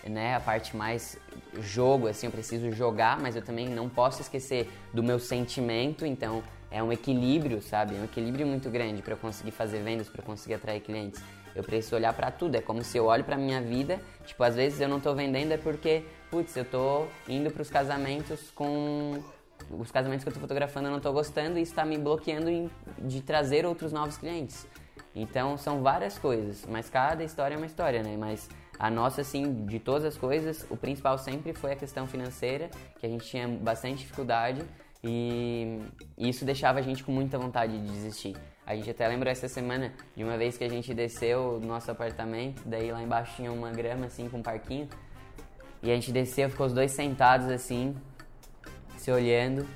né? 0.07 0.35
A 0.35 0.41
parte 0.41 0.77
mais 0.77 1.19
jogo, 1.61 2.09
assim, 2.09 2.27
eu 2.27 2.33
preciso 2.33 2.71
jogar, 2.73 3.19
mas 3.19 3.37
eu 3.37 3.43
também 3.43 3.69
não 3.69 3.89
posso 3.89 4.21
esquecer 4.23 4.71
do 4.93 5.03
meu 5.03 5.19
sentimento. 5.19 6.05
Então 6.07 6.43
é 6.75 6.83
um 6.83 6.93
equilíbrio, 6.93 7.63
sabe? 7.63 7.95
É 7.95 8.01
um 8.01 8.05
equilíbrio 8.05 8.45
muito 8.45 8.69
grande 8.69 9.01
para 9.01 9.15
conseguir 9.15 9.53
fazer 9.53 9.81
vendas, 9.81 10.09
para 10.09 10.25
conseguir 10.25 10.55
atrair 10.55 10.81
clientes. 10.81 11.23
Eu 11.55 11.63
preciso 11.63 11.95
olhar 11.95 12.13
para 12.13 12.33
tudo. 12.33 12.57
É 12.57 12.61
como 12.61 12.83
se 12.83 12.99
eu 12.99 13.05
olho 13.05 13.23
para 13.23 13.37
minha 13.37 13.63
vida, 13.63 14.01
tipo, 14.27 14.43
às 14.43 14.57
vezes 14.57 14.81
eu 14.81 14.89
não 14.89 14.99
tô 14.99 15.15
vendendo 15.15 15.53
é 15.53 15.57
porque, 15.57 16.05
putz, 16.33 16.57
eu 16.57 16.65
tô 16.65 17.07
indo 17.29 17.49
para 17.53 17.63
os 17.63 17.71
casamentos 17.71 18.51
com 18.51 19.23
os 19.71 19.93
casamentos 19.93 20.25
que 20.25 20.31
eu 20.31 20.35
tô 20.35 20.41
fotografando 20.41 20.89
eu 20.89 20.93
não 20.93 20.99
tô 20.99 21.13
gostando 21.13 21.59
e 21.61 21.63
está 21.63 21.85
me 21.85 21.97
bloqueando 21.97 22.51
em, 22.51 22.69
de 22.99 23.23
trazer 23.23 23.65
outros 23.65 23.93
novos 23.93 24.17
clientes. 24.17 24.67
Então 25.15 25.57
são 25.57 25.81
várias 25.81 26.19
coisas, 26.19 26.67
mas 26.69 26.91
cada 26.91 27.23
história 27.23 27.55
é 27.55 27.57
uma 27.57 27.67
história, 27.67 28.03
né? 28.03 28.17
Mas 28.19 28.51
a 28.81 28.91
nossa, 28.91 29.21
assim, 29.21 29.65
de 29.65 29.79
todas 29.79 30.05
as 30.05 30.17
coisas, 30.17 30.67
o 30.69 30.77
principal 30.77 31.17
sempre 31.19 31.53
foi 31.53 31.71
a 31.71 31.77
questão 31.77 32.09
financeira, 32.09 32.69
que 32.99 33.07
a 33.07 33.09
gente 33.09 33.25
tinha 33.25 33.47
bastante 33.47 33.99
dificuldade 33.99 34.61
e 35.07 35.81
isso 36.17 36.47
deixava 36.47 36.79
a 36.79 36.83
gente 36.83 37.05
com 37.05 37.13
muita 37.13 37.39
vontade 37.39 37.79
de 37.79 37.87
desistir. 37.93 38.35
A 38.67 38.75
gente 38.75 38.89
até 38.89 39.07
lembra 39.07 39.31
essa 39.31 39.47
semana 39.47 39.93
de 40.17 40.25
uma 40.25 40.39
vez 40.39 40.57
que 40.57 40.65
a 40.65 40.69
gente 40.69 40.95
desceu 40.95 41.61
do 41.61 41.67
nosso 41.67 41.91
apartamento, 41.91 42.63
daí 42.65 42.91
lá 42.91 43.03
embaixo 43.03 43.37
tinha 43.37 43.53
uma 43.53 43.71
grama 43.71 44.07
assim 44.07 44.31
com 44.31 44.39
um 44.39 44.43
parquinho. 44.43 44.89
E 45.83 45.91
a 45.91 45.95
gente 45.95 46.11
desceu, 46.11 46.49
ficou 46.49 46.67
os 46.67 46.73
dois 46.73 46.91
sentados 46.93 47.51
assim, 47.51 47.95
se 48.97 49.11
olhando. 49.11 49.69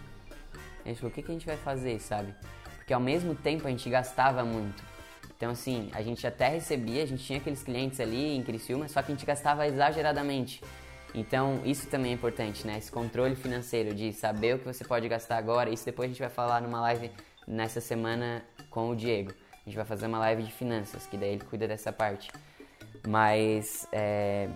A 0.83 0.89
gente 0.89 0.97
falou, 0.99 1.11
o 1.11 1.15
que, 1.15 1.23
que 1.23 1.31
a 1.31 1.35
gente 1.35 1.45
vai 1.45 1.59
fazer, 1.59 2.01
sabe? 2.01 2.35
Porque 2.77 2.95
ao 2.95 3.01
mesmo 3.01 3.35
tempo 3.35 3.67
a 3.67 3.71
gente 3.71 3.91
gastava 3.91 4.43
muito. 4.47 4.83
Então 5.37 5.51
assim, 5.51 5.91
a 5.93 6.01
gente 6.01 6.27
até 6.27 6.49
recebia, 6.49 7.03
a 7.03 7.07
gente 7.07 7.23
tinha 7.23 7.39
aqueles 7.39 7.63
clientes 7.63 8.01
ali 8.01 8.35
em 8.35 8.43
Criciúma, 8.43 8.89
só 8.89 9.03
que 9.03 9.13
a 9.13 9.15
gente 9.15 9.27
gastava 9.27 9.67
exageradamente. 9.67 10.63
Então, 11.15 11.61
isso 11.65 11.87
também 11.89 12.13
é 12.13 12.15
importante, 12.15 12.67
né? 12.67 12.79
Esse 12.79 12.91
controle 12.93 13.35
financeiro 13.35 13.95
de 13.95 14.13
saber 14.13 14.57
o 14.57 14.59
que 14.59 14.67
você 14.67 14.85
pode 14.85 15.09
gastar 15.09 15.39
agora. 15.39 15.71
Isso 15.71 15.85
depois 15.85 16.07
a 16.07 16.13
gente 16.13 16.21
vai 16.21 16.31
falar 16.31 16.61
numa 16.61 16.81
live 16.81 17.11
nessa 17.47 17.81
semana 17.81 18.43
com 18.71 18.91
o 18.91 18.97
Diego. 18.97 19.33
A 19.53 19.69
gente 19.69 19.77
vai 19.77 19.87
fazer 19.87 20.07
uma 20.07 20.19
live 20.19 20.43
de 20.43 20.53
finanças, 20.53 21.07
que 21.07 21.17
daí 21.17 21.31
ele 21.31 21.45
cuida 21.45 21.67
dessa 21.67 21.93
parte. 21.93 22.31
Mas 23.07 23.89
é, 23.91 24.49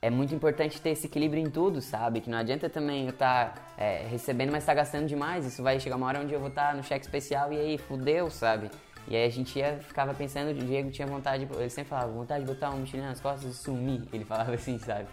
é 0.00 0.10
muito 0.10 0.34
importante 0.34 0.80
ter 0.80 0.90
esse 0.90 1.06
equilíbrio 1.06 1.42
em 1.42 1.50
tudo, 1.50 1.80
sabe? 1.80 2.20
Que 2.20 2.30
não 2.30 2.38
adianta 2.38 2.68
também 2.70 3.04
eu 3.04 3.10
estar 3.10 3.54
tá, 3.54 3.62
é, 3.76 4.06
recebendo, 4.06 4.52
mas 4.52 4.62
estar 4.62 4.72
tá 4.72 4.76
gastando 4.76 5.06
demais. 5.06 5.44
Isso 5.44 5.62
vai 5.62 5.80
chegar 5.80 5.96
uma 5.96 6.06
hora 6.06 6.20
onde 6.20 6.32
eu 6.32 6.40
vou 6.40 6.48
estar 6.48 6.68
tá 6.68 6.74
no 6.74 6.84
cheque 6.84 7.04
especial 7.04 7.52
e 7.52 7.58
aí 7.58 7.78
fudeu, 7.78 8.30
sabe? 8.30 8.70
E 9.06 9.16
aí 9.16 9.26
a 9.26 9.30
gente 9.30 9.58
ia, 9.58 9.78
ficava 9.80 10.14
pensando, 10.14 10.50
o 10.50 10.54
Diego 10.54 10.90
tinha 10.90 11.06
vontade, 11.06 11.46
ele 11.56 11.68
sempre 11.68 11.90
falava, 11.90 12.10
vontade 12.10 12.44
de 12.44 12.50
botar 12.50 12.70
um 12.70 12.78
mochilinho 12.78 13.08
nas 13.08 13.20
costas 13.20 13.50
e 13.50 13.54
sumir. 13.54 14.02
Ele 14.12 14.24
falava 14.24 14.54
assim, 14.54 14.78
sabe? 14.78 15.06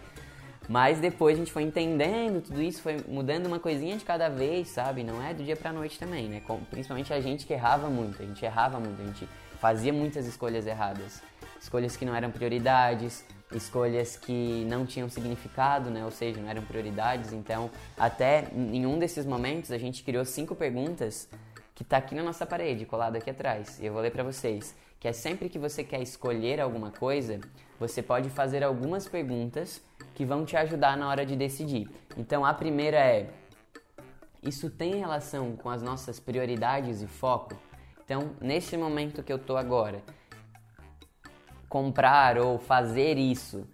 Mas 0.68 0.98
depois 1.00 1.36
a 1.36 1.38
gente 1.38 1.52
foi 1.52 1.62
entendendo 1.62 2.42
tudo 2.42 2.62
isso, 2.62 2.80
foi 2.82 2.96
mudando 3.08 3.46
uma 3.46 3.58
coisinha 3.58 3.96
de 3.96 4.04
cada 4.04 4.28
vez, 4.28 4.68
sabe? 4.68 5.02
Não 5.02 5.22
é 5.22 5.34
do 5.34 5.42
dia 5.42 5.56
pra 5.56 5.72
noite 5.72 5.98
também, 5.98 6.28
né? 6.28 6.42
Principalmente 6.70 7.12
a 7.12 7.20
gente 7.20 7.46
que 7.46 7.52
errava 7.52 7.88
muito, 7.88 8.22
a 8.22 8.24
gente 8.24 8.44
errava 8.44 8.78
muito, 8.78 9.00
a 9.02 9.04
gente 9.04 9.28
fazia 9.60 9.92
muitas 9.92 10.26
escolhas 10.26 10.66
erradas. 10.66 11.20
Escolhas 11.60 11.96
que 11.96 12.04
não 12.04 12.14
eram 12.14 12.30
prioridades, 12.30 13.24
escolhas 13.52 14.16
que 14.16 14.64
não 14.68 14.84
tinham 14.86 15.08
significado, 15.08 15.90
né? 15.90 16.04
Ou 16.04 16.10
seja, 16.10 16.40
não 16.40 16.48
eram 16.48 16.62
prioridades. 16.62 17.32
Então, 17.32 17.70
até 17.96 18.48
em 18.54 18.86
um 18.86 18.98
desses 18.98 19.24
momentos, 19.24 19.70
a 19.70 19.78
gente 19.78 20.02
criou 20.02 20.24
cinco 20.24 20.54
perguntas 20.54 21.28
que 21.74 21.84
tá 21.84 21.98
aqui 21.98 22.14
na 22.14 22.22
nossa 22.22 22.44
parede, 22.44 22.84
colado 22.84 23.16
aqui 23.16 23.30
atrás. 23.30 23.78
E 23.80 23.86
eu 23.86 23.92
vou 23.92 24.02
ler 24.02 24.10
para 24.10 24.22
vocês. 24.22 24.74
Que 24.98 25.08
é 25.08 25.12
sempre 25.12 25.48
que 25.48 25.58
você 25.58 25.82
quer 25.82 26.00
escolher 26.00 26.60
alguma 26.60 26.90
coisa, 26.92 27.40
você 27.82 28.00
pode 28.00 28.30
fazer 28.30 28.62
algumas 28.62 29.08
perguntas 29.08 29.82
que 30.14 30.24
vão 30.24 30.44
te 30.44 30.56
ajudar 30.56 30.96
na 30.96 31.08
hora 31.08 31.26
de 31.26 31.34
decidir. 31.34 31.90
Então 32.16 32.44
a 32.44 32.54
primeira 32.54 32.96
é: 32.96 33.28
isso 34.40 34.70
tem 34.70 34.94
relação 35.00 35.56
com 35.56 35.68
as 35.68 35.82
nossas 35.82 36.20
prioridades 36.20 37.02
e 37.02 37.08
foco? 37.08 37.56
Então, 38.04 38.36
nesse 38.40 38.76
momento 38.76 39.22
que 39.22 39.32
eu 39.32 39.38
tô 39.38 39.56
agora, 39.56 40.00
comprar 41.68 42.38
ou 42.38 42.56
fazer 42.58 43.18
isso 43.18 43.66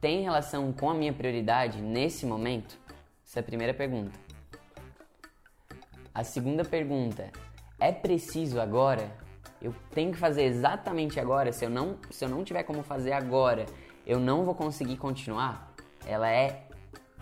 tem 0.00 0.22
relação 0.22 0.72
com 0.72 0.88
a 0.88 0.94
minha 0.94 1.12
prioridade 1.12 1.82
nesse 1.82 2.24
momento? 2.24 2.78
Essa 3.26 3.40
é 3.40 3.42
a 3.42 3.44
primeira 3.44 3.74
pergunta. 3.74 4.18
A 6.14 6.24
segunda 6.24 6.64
pergunta: 6.64 7.30
é 7.78 7.92
preciso 7.92 8.58
agora? 8.58 9.10
Eu 9.60 9.74
tenho 9.92 10.12
que 10.12 10.18
fazer 10.18 10.44
exatamente 10.44 11.20
agora? 11.20 11.52
Se 11.52 11.64
eu 11.64 11.70
não, 11.70 11.98
se 12.10 12.24
eu 12.24 12.28
não 12.28 12.44
tiver 12.44 12.62
como 12.62 12.82
fazer 12.82 13.12
agora, 13.12 13.66
eu 14.06 14.18
não 14.18 14.44
vou 14.44 14.54
conseguir 14.54 14.96
continuar? 14.96 15.70
ela 16.06 16.30
é 16.30 16.64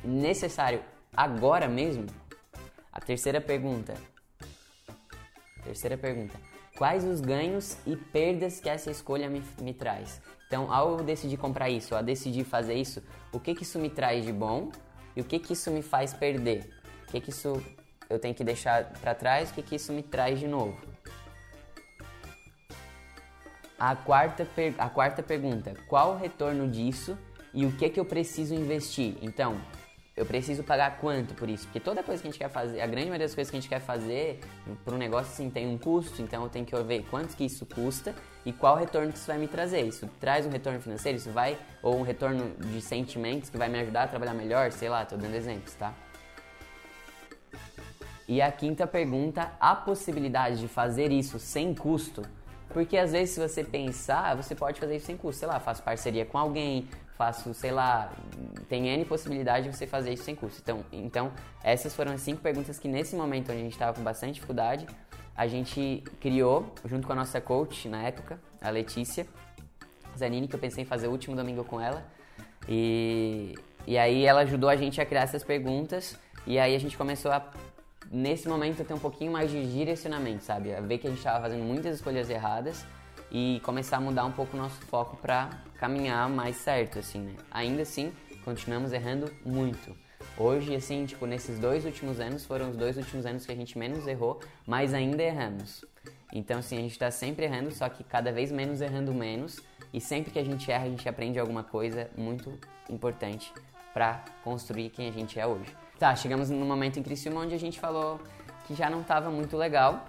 necessário 0.05 0.82
agora 1.16 1.68
mesmo? 1.68 2.07
A 2.93 3.01
terceira 3.01 3.41
pergunta. 3.41 3.95
Terceira 5.62 5.97
pergunta. 5.97 6.34
Quais 6.76 7.05
os 7.05 7.20
ganhos 7.20 7.76
e 7.86 7.97
perdas 7.97 8.61
que 8.61 8.68
essa 8.68 8.91
escolha 8.91 9.28
me, 9.28 9.43
me 9.61 9.74
traz? 9.74 10.20
Então, 10.47 10.72
ao 10.72 10.99
eu 10.99 11.05
decidir 11.05 11.36
comprar 11.36 11.68
isso, 11.68 11.95
ao 11.95 12.03
decidir 12.03 12.45
fazer 12.45 12.74
isso, 12.74 13.03
o 13.32 13.39
que 13.39 13.55
que 13.55 13.62
isso 13.62 13.78
me 13.78 13.91
traz 13.91 14.24
de 14.24 14.32
bom 14.32 14.70
e 15.14 15.20
o 15.20 15.24
que 15.24 15.39
que 15.39 15.53
isso 15.53 15.70
me 15.70 15.82
faz 15.82 16.14
perder? 16.14 16.70
O 17.07 17.11
que 17.11 17.20
que 17.20 17.30
isso 17.30 17.61
eu 18.09 18.18
tenho 18.18 18.34
que 18.34 18.45
deixar 18.45 18.84
para 19.01 19.14
trás? 19.14 19.51
O 19.51 19.55
que 19.55 19.62
que 19.62 19.76
isso 19.76 19.93
me 19.93 20.03
traz 20.03 20.39
de 20.39 20.47
novo? 20.47 20.78
A 23.79 23.95
quarta, 23.95 24.47
a 24.79 24.91
quarta 24.91 25.22
pergunta: 25.22 25.74
qual 25.87 26.14
o 26.14 26.16
retorno 26.18 26.68
disso 26.68 27.16
e 27.55 27.64
o 27.64 27.72
que 27.72 27.89
que 27.89 27.99
eu 27.99 28.05
preciso 28.05 28.55
investir. 28.55 29.16
Então, 29.22 29.57
eu 30.16 30.26
preciso 30.26 30.64
pagar 30.64 30.99
quanto 30.99 31.33
por 31.35 31.49
isso? 31.49 31.64
Porque 31.64 31.79
toda 31.79 32.03
coisa 32.03 32.20
que 32.20 32.29
a 32.29 32.31
gente 32.31 32.41
quer 32.41 32.51
fazer, 32.51 32.81
a 32.81 32.87
grande 32.87 33.07
maioria 33.07 33.26
das 33.26 33.35
coisas 33.35 33.51
que 33.51 33.57
a 33.57 33.61
gente 33.61 33.68
quer 33.68 33.81
fazer 33.81 34.41
para 34.85 34.95
um 34.95 34.99
negócio 34.99 35.33
assim 35.33 35.49
tem 35.49 35.66
um 35.68 35.79
custo, 35.79 36.20
então 36.20 36.43
eu 36.43 36.49
tenho 36.49 36.66
que 36.66 36.76
ver 36.83 37.05
quanto 37.09 37.37
que 37.37 37.45
isso 37.45 37.64
custa 37.66 38.14
e 38.45 38.53
qual 38.53 38.76
retorno 38.76 39.12
que 39.12 39.18
isso 39.18 39.29
vai 39.29 39.39
me 39.39 39.47
trazer. 39.47 39.83
Isso 39.83 40.09
traz 40.18 40.45
um 40.45 40.51
retorno 40.51 40.81
financeiro, 40.81 41.16
isso 41.16 41.31
vai 41.31 41.57
ou 41.83 41.97
um 41.97 42.03
retorno 42.03 42.51
de 42.59 42.81
sentimentos 42.81 43.49
que 43.49 43.57
vai 43.57 43.68
me 43.68 43.79
ajudar 43.79 44.05
a 44.05 44.09
trabalhar 44.09 44.35
melhor, 44.35 44.72
sei 44.72 44.89
lá, 44.89 45.05
tô 45.05 45.16
dando 45.16 45.35
exemplos, 45.35 45.74
tá? 45.74 45.95
E 48.26 48.43
a 48.43 48.51
quinta 48.51 48.87
pergunta, 48.87 49.53
a 49.59 49.74
possibilidade 49.74 50.61
de 50.61 50.68
fazer 50.68 51.12
isso 51.12 51.39
sem 51.39 51.74
custo 51.74 52.22
porque 52.71 52.97
às 52.97 53.12
vezes, 53.12 53.35
se 53.35 53.41
você 53.41 53.64
pensar, 53.64 54.37
você 54.37 54.55
pode 54.55 54.79
fazer 54.79 54.97
isso 54.97 55.07
sem 55.07 55.16
custo. 55.16 55.41
Sei 55.41 55.49
lá, 55.49 55.59
faço 55.59 55.83
parceria 55.83 56.27
com 56.27 56.37
alguém, 56.37 56.89
faço, 57.16 57.53
sei 57.55 57.73
lá, 57.73 58.12
tem 58.69 58.89
N 58.89 59.05
possibilidade 59.05 59.69
de 59.69 59.77
você 59.77 59.87
fazer 59.87 60.12
isso 60.12 60.25
sem 60.25 60.35
custo. 60.35 60.61
Então, 60.61 60.85
então 60.93 61.33
essas 61.62 61.95
foram 61.95 62.12
as 62.12 62.21
cinco 62.21 62.41
perguntas 62.41 62.79
que 62.79 62.87
nesse 62.87 63.16
momento 63.16 63.51
onde 63.51 63.61
a 63.61 63.64
gente 63.64 63.73
estava 63.73 63.95
com 63.95 64.03
bastante 64.03 64.35
dificuldade, 64.35 64.87
a 65.37 65.47
gente 65.47 66.03
criou, 66.21 66.73
junto 66.85 67.07
com 67.07 67.12
a 67.12 67.16
nossa 67.16 67.41
coach 67.41 67.89
na 67.89 68.03
época, 68.03 68.39
a 68.61 68.71
Letícia 68.71 69.27
Zanini, 70.16 70.49
que 70.49 70.55
eu 70.55 70.61
pensei 70.61 70.83
em 70.83 70.87
fazer 70.87 71.09
o 71.09 71.11
último 71.11 71.35
domingo 71.37 71.64
com 71.64 71.81
ela. 71.81 72.05
E, 72.69 73.55
e 73.87 73.97
aí 73.97 74.25
ela 74.25 74.41
ajudou 74.41 74.69
a 74.69 74.77
gente 74.77 75.01
a 75.01 75.07
criar 75.07 75.23
essas 75.23 75.43
perguntas 75.43 76.19
e 76.47 76.59
aí 76.59 76.75
a 76.75 76.79
gente 76.79 76.97
começou 76.97 77.31
a, 77.31 77.51
nesse 78.11 78.48
momento, 78.48 78.84
ter 78.84 78.94
um 78.94 78.98
pouquinho 78.98 79.32
mais 79.32 79.50
de 79.50 79.70
direcionamento, 79.72 80.44
sabe? 80.44 80.74
A 80.74 80.80
ver 80.80 80.98
que 80.98 81.06
a 81.06 81.11
gente 81.11 81.18
estava 81.18 81.40
fazendo 81.42 81.62
muitas 81.62 81.96
escolhas 81.96 82.30
erradas 82.30 82.84
e 83.30 83.61
começar 83.64 83.98
a 83.98 84.00
mudar 84.00 84.24
um 84.24 84.32
pouco 84.32 84.56
o 84.56 84.61
nosso 84.61 84.80
foco 84.82 85.16
para 85.16 85.50
caminhar 85.78 86.28
mais 86.28 86.56
certo, 86.56 86.98
assim, 86.98 87.20
né? 87.20 87.34
Ainda 87.50 87.82
assim, 87.82 88.12
continuamos 88.44 88.92
errando 88.92 89.30
muito. 89.44 89.94
Hoje, 90.36 90.74
assim, 90.74 91.04
tipo, 91.04 91.26
nesses 91.26 91.59
dois 91.59 91.84
últimos 91.84 92.20
anos, 92.20 92.44
foram 92.44 92.70
os 92.70 92.76
dois 92.76 92.96
últimos 92.96 93.26
anos 93.26 93.44
que 93.44 93.52
a 93.52 93.56
gente 93.56 93.76
menos 93.76 94.06
errou, 94.06 94.40
mas 94.66 94.94
ainda 94.94 95.22
erramos. 95.22 95.84
Então, 96.32 96.59
assim, 96.59 96.76
a 96.78 96.80
gente 96.80 96.92
está 96.92 97.11
sempre 97.11 97.44
errando, 97.44 97.70
só 97.70 97.88
que 97.88 98.04
cada 98.04 98.32
vez 98.32 98.52
menos 98.52 98.80
errando 98.80 99.12
menos, 99.12 99.61
e 99.92 100.00
sempre 100.00 100.30
que 100.30 100.38
a 100.38 100.44
gente 100.44 100.70
erra, 100.70 100.84
a 100.84 100.88
gente 100.88 101.09
aprende 101.09 101.38
alguma 101.38 101.64
coisa 101.64 102.11
muito 102.16 102.59
importante 102.88 103.52
para 103.92 104.24
construir 104.44 104.90
quem 104.90 105.09
a 105.09 105.12
gente 105.12 105.40
é 105.40 105.46
hoje. 105.46 105.74
Tá, 105.99 106.14
chegamos 106.14 106.49
no 106.49 106.64
momento 106.64 107.01
em 107.01 107.03
Criciúma 107.03 107.40
onde 107.40 107.57
a 107.57 107.59
gente 107.59 107.80
falou 107.80 108.20
que 108.68 108.74
já 108.74 108.88
não 108.88 109.01
estava 109.01 109.30
muito 109.30 109.57
legal. 109.57 110.07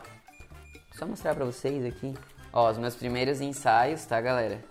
Só 0.92 1.08
mostrar 1.08 1.34
para 1.34 1.46
vocês 1.46 1.84
aqui. 1.84 2.14
Ó, 2.54 2.70
os 2.70 2.78
meus 2.78 2.96
primeiros 2.96 3.42
ensaios, 3.42 4.06
tá, 4.06 4.22
galera? 4.22 4.64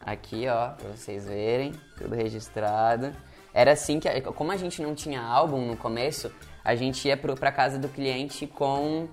Aqui, 0.00 0.48
ó, 0.48 0.70
pra 0.70 0.88
vocês 0.88 1.26
verem, 1.26 1.72
tudo 1.98 2.14
registrado. 2.14 3.14
Era 3.52 3.72
assim 3.72 4.00
que, 4.00 4.08
como 4.22 4.52
a 4.52 4.56
gente 4.56 4.80
não 4.80 4.94
tinha 4.94 5.20
álbum 5.20 5.66
no 5.66 5.76
começo, 5.76 6.32
a 6.64 6.74
gente 6.74 7.06
ia 7.06 7.16
pro, 7.16 7.34
pra 7.34 7.52
casa 7.52 7.78
do 7.78 7.88
cliente 7.90 8.46
com, 8.46 9.08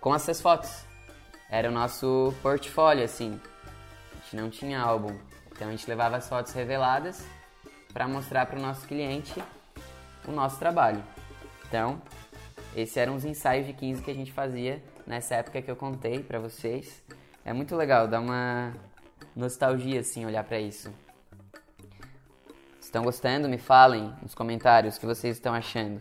com 0.00 0.14
essas 0.14 0.40
fotos. 0.40 0.84
Era 1.50 1.68
o 1.68 1.72
nosso 1.72 2.32
portfólio, 2.42 3.02
assim. 3.02 3.40
A 4.12 4.22
gente 4.22 4.36
não 4.36 4.50
tinha 4.50 4.80
álbum. 4.80 5.18
Então 5.50 5.66
a 5.66 5.70
gente 5.72 5.88
levava 5.88 6.16
as 6.16 6.28
fotos 6.28 6.52
reveladas 6.52 7.26
para 7.92 8.06
mostrar 8.06 8.46
para 8.46 8.56
o 8.56 8.62
nosso 8.62 8.86
cliente 8.86 9.42
o 10.26 10.32
nosso 10.32 10.58
trabalho. 10.58 11.02
Então, 11.66 12.00
esses 12.76 12.96
eram 12.96 13.14
os 13.14 13.24
ensaios 13.24 13.66
de 13.66 13.72
15 13.72 14.02
que 14.02 14.10
a 14.10 14.14
gente 14.14 14.32
fazia 14.32 14.82
nessa 15.06 15.36
época 15.36 15.62
que 15.62 15.70
eu 15.70 15.76
contei 15.76 16.22
para 16.22 16.38
vocês. 16.38 17.02
É 17.44 17.52
muito 17.52 17.76
legal, 17.76 18.08
dá 18.08 18.20
uma 18.20 18.72
nostalgia 19.34 20.00
assim 20.00 20.24
olhar 20.24 20.44
para 20.44 20.58
isso. 20.58 20.92
Estão 22.80 23.02
gostando? 23.02 23.48
Me 23.48 23.58
falem 23.58 24.14
nos 24.22 24.34
comentários 24.34 24.96
o 24.96 25.00
que 25.00 25.06
vocês 25.06 25.36
estão 25.36 25.52
achando. 25.52 26.00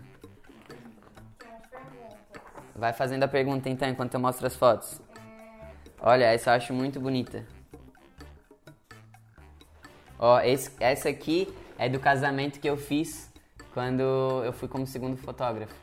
Vai 2.76 2.94
fazendo 2.94 3.24
a 3.24 3.28
pergunta 3.28 3.70
então 3.70 3.88
enquanto 3.88 4.14
eu 4.14 4.20
mostro 4.20 4.46
as 4.46 4.56
fotos. 4.56 5.02
Olha, 6.00 6.26
essa 6.26 6.52
eu 6.52 6.54
acho 6.56 6.74
muito 6.74 7.00
bonita. 7.00 7.46
Ó, 10.20 10.40
esse, 10.42 10.72
essa 10.80 11.10
aqui 11.10 11.54
é 11.78 11.90
do 11.90 12.00
casamento 12.00 12.60
que 12.60 12.70
eu 12.70 12.78
fiz 12.78 13.33
quando 13.74 14.02
eu 14.46 14.54
fui 14.54 14.68
como 14.68 14.86
segundo 14.86 15.18
fotógrafo. 15.18 15.74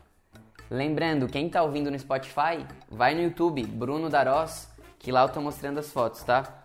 Lembrando, 0.69 1.27
quem 1.27 1.49
tá 1.49 1.61
ouvindo 1.61 1.91
no 1.91 1.99
Spotify, 1.99 2.65
vai 2.89 3.13
no 3.13 3.21
YouTube, 3.21 3.65
Bruno 3.65 4.09
Darós, 4.09 4.69
que 4.97 5.11
lá 5.11 5.23
eu 5.23 5.29
tô 5.29 5.41
mostrando 5.41 5.79
as 5.79 5.91
fotos, 5.91 6.23
tá? 6.23 6.63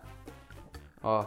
Ó. 1.03 1.25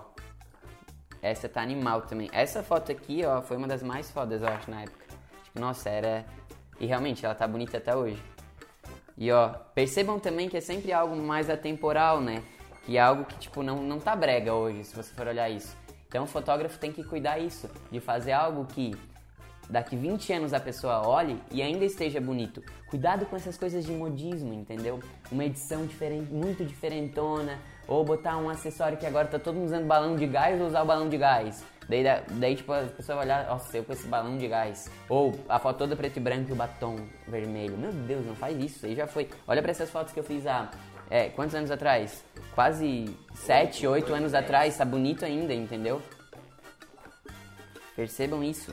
Essa 1.21 1.47
tá 1.47 1.61
animal 1.61 2.03
também. 2.03 2.31
Essa 2.33 2.63
foto 2.63 2.91
aqui, 2.91 3.23
ó, 3.27 3.43
foi 3.43 3.59
uma 3.59 3.69
das 3.69 3.83
mais 3.83 4.11
fodas, 4.11 4.41
eu 4.41 4.49
acho, 4.49 4.71
na 4.71 4.83
época. 4.83 5.05
Tipo, 5.45 5.61
nossa, 5.61 5.91
era... 5.91 6.25
E 6.81 6.87
realmente, 6.87 7.27
ela 7.27 7.35
tá 7.35 7.47
bonita 7.47 7.77
até 7.77 7.95
hoje. 7.95 8.23
E 9.19 9.31
ó, 9.31 9.51
percebam 9.75 10.19
também 10.19 10.49
que 10.49 10.57
é 10.57 10.63
sempre 10.63 10.95
algo 10.95 11.15
mais 11.15 11.51
atemporal, 11.51 12.23
né? 12.23 12.43
Que 12.87 12.97
é 12.97 13.01
algo 13.03 13.27
que, 13.27 13.37
tipo, 13.37 13.63
não, 13.63 13.83
não 13.83 14.01
tá 14.01 14.17
brega 14.17 14.55
hoje, 14.55 14.85
se 14.85 14.97
você 14.97 15.13
for 15.13 15.27
olhar 15.27 15.51
isso. 15.51 15.77
Então 16.09 16.25
o 16.25 16.27
fotógrafo 16.27 16.79
tem 16.79 16.91
que 16.91 17.05
cuidar 17.05 17.39
isso, 17.39 17.69
de 17.91 18.01
fazer 18.01 18.33
algo 18.33 18.65
que 18.65 18.97
daqui 19.71 19.97
20 19.97 20.33
anos 20.33 20.53
a 20.53 20.61
pessoa 20.61 21.07
olhe 21.07 21.41
e 21.51 21.62
ainda 21.62 21.85
esteja 21.85 22.21
bonito. 22.21 22.62
Cuidado 22.89 23.25
com 23.27 23.37
essas 23.37 23.57
coisas 23.57 23.85
de 23.85 23.93
modismo, 23.93 24.53
entendeu? 24.53 25.01
Uma 25.31 25.45
edição 25.45 25.87
diferente, 25.87 26.31
muito 26.33 26.64
diferentona, 26.64 27.59
ou 27.87 28.05
botar 28.05 28.37
um 28.37 28.49
acessório 28.49 28.99
que 28.99 29.07
agora 29.07 29.29
tá 29.29 29.39
todo 29.39 29.55
mundo 29.55 29.66
usando 29.66 29.87
balão 29.87 30.16
de 30.16 30.27
gás 30.27 30.61
ou 30.61 30.66
usar 30.66 30.83
o 30.83 30.87
balão 30.87 31.09
de 31.09 31.16
gás. 31.16 31.64
Daí, 31.89 32.05
daí 32.33 32.55
tipo, 32.55 32.73
a 32.73 32.83
pessoa 32.83 33.16
vai 33.16 33.27
olhar, 33.27 33.47
nossa, 33.47 33.77
eu 33.77 33.85
com 33.85 33.93
esse 33.93 34.07
balão 34.07 34.37
de 34.37 34.47
gás. 34.47 34.89
Ou 35.09 35.35
a 35.49 35.59
foto 35.59 35.79
toda 35.79 35.97
preto 35.97 36.18
e 36.18 36.21
branco 36.21 36.51
e 36.51 36.53
o 36.53 36.57
batom 36.57 36.97
vermelho. 37.27 37.77
Meu 37.77 37.93
Deus, 37.93 38.25
não 38.25 38.37
faz 38.37 38.57
isso, 38.59 38.87
aí 38.87 38.95
já 38.95 39.07
foi. 39.07 39.29
Olha 39.47 39.61
para 39.61 39.73
essas 39.73 39.91
fotos 39.91 40.12
que 40.12 40.21
eu 40.21 40.25
fiz 40.25 40.47
há, 40.47 40.71
é, 41.11 41.29
quantos 41.31 41.55
anos 41.57 41.71
atrás? 41.71 42.25
Quase 42.55 43.07
7, 43.35 43.87
8 43.87 44.14
anos 44.14 44.35
atrás, 44.35 44.77
tá 44.77 44.85
bonito 44.85 45.25
ainda, 45.25 45.53
entendeu? 45.53 46.01
Percebam 47.97 48.45
isso. 48.45 48.73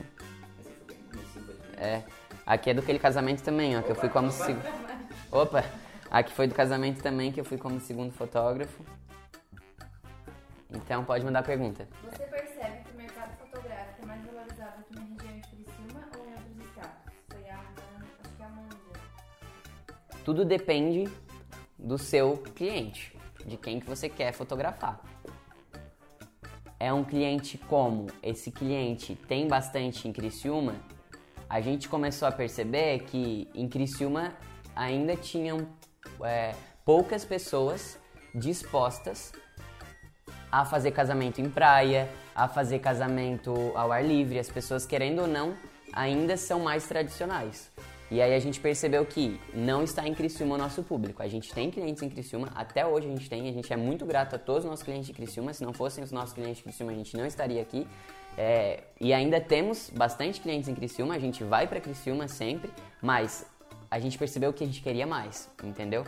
É. 1.77 2.03
Aqui 2.45 2.69
é 2.69 2.73
do 2.73 2.81
aquele 2.81 2.99
casamento 2.99 3.43
também, 3.43 3.77
ó, 3.77 3.81
que 3.81 3.91
eu 3.91 3.95
fui 3.95 4.09
como 4.09 4.31
segundo. 4.31 4.65
Opa! 5.31 5.63
Aqui 6.09 6.33
foi 6.33 6.47
do 6.47 6.55
casamento 6.55 7.01
também, 7.01 7.31
que 7.31 7.39
eu 7.39 7.45
fui 7.45 7.57
como 7.57 7.79
segundo 7.79 8.11
fotógrafo. 8.13 8.83
Então 10.69 11.03
pode 11.03 11.23
mandar 11.23 11.43
pergunta. 11.43 11.87
Você 12.03 12.23
percebe 12.23 12.83
que 12.83 12.91
o 12.93 12.97
mercado 12.97 13.37
fotográfico 13.37 14.03
é 14.03 14.05
mais 14.05 14.25
valorizado 14.25 14.79
aqui 14.79 14.95
na 14.95 15.01
região 15.01 15.39
de 15.39 15.47
Criciúma 15.47 16.09
ou 16.17 16.25
em 16.25 16.33
outros 16.33 16.67
estados? 16.67 17.13
Foi 17.29 17.49
a 17.49 17.55
acho 17.55 18.35
que 18.35 18.41
é 18.41 18.45
a 18.45 18.47
Amanda. 18.47 18.75
Tudo 20.23 20.45
depende 20.45 21.09
do 21.77 21.97
seu 21.97 22.37
cliente, 22.55 23.15
de 23.45 23.57
quem 23.57 23.79
que 23.79 23.85
você 23.85 24.09
quer 24.09 24.31
fotografar. 24.33 24.99
É 26.79 26.93
um 26.93 27.03
cliente 27.03 27.57
como 27.57 28.07
esse 28.21 28.51
cliente 28.51 29.15
tem 29.15 29.47
bastante 29.47 30.07
em 30.07 30.13
Criciúma, 30.13 30.75
a 31.49 31.61
gente 31.61 31.87
começou 31.87 32.27
a 32.27 32.31
perceber 32.31 32.99
que 32.99 33.47
em 33.53 33.67
Criciúma 33.67 34.33
ainda 34.75 35.15
tinham 35.15 35.67
é, 36.23 36.53
poucas 36.85 37.23
pessoas 37.23 37.97
dispostas 38.33 39.31
a 40.51 40.65
fazer 40.65 40.91
casamento 40.91 41.41
em 41.41 41.49
praia, 41.49 42.09
a 42.35 42.47
fazer 42.47 42.79
casamento 42.79 43.53
ao 43.75 43.91
ar 43.91 44.03
livre. 44.03 44.39
As 44.39 44.49
pessoas, 44.49 44.85
querendo 44.85 45.21
ou 45.21 45.27
não, 45.27 45.55
ainda 45.93 46.37
são 46.37 46.59
mais 46.59 46.87
tradicionais. 46.87 47.71
E 48.09 48.21
aí 48.21 48.33
a 48.33 48.39
gente 48.39 48.59
percebeu 48.61 49.05
que 49.05 49.39
não 49.53 49.83
está 49.83 50.07
em 50.07 50.13
Criciúma 50.13 50.55
o 50.55 50.57
nosso 50.57 50.81
público. 50.81 51.21
A 51.21 51.27
gente 51.27 51.53
tem 51.53 51.69
clientes 51.69 52.01
em 52.01 52.09
Criciúma, 52.09 52.49
até 52.55 52.85
hoje 52.85 53.05
a 53.05 53.09
gente 53.09 53.29
tem, 53.29 53.49
a 53.49 53.51
gente 53.51 53.71
é 53.71 53.75
muito 53.75 54.05
grato 54.05 54.35
a 54.35 54.39
todos 54.39 54.63
os 54.63 54.69
nossos 54.69 54.83
clientes 54.83 55.07
de 55.07 55.13
Criciúma. 55.13 55.53
Se 55.53 55.61
não 55.63 55.73
fossem 55.73 56.03
os 56.03 56.11
nossos 56.11 56.33
clientes 56.33 56.57
de 56.57 56.63
Criciúma, 56.63 56.93
a 56.93 56.95
gente 56.95 57.17
não 57.17 57.25
estaria 57.25 57.61
aqui. 57.61 57.85
É, 58.37 58.83
e 59.01 59.13
ainda 59.13 59.41
temos 59.41 59.89
bastante 59.89 60.39
clientes 60.39 60.69
em 60.69 60.75
Criciúma, 60.75 61.15
a 61.15 61.19
gente 61.19 61.43
vai 61.43 61.67
para 61.67 61.79
Criciúma 61.81 62.27
sempre, 62.27 62.71
mas 63.01 63.45
a 63.89 63.99
gente 63.99 64.17
percebeu 64.17 64.53
que 64.53 64.63
a 64.63 64.67
gente 64.67 64.81
queria 64.81 65.07
mais, 65.07 65.49
entendeu? 65.63 66.03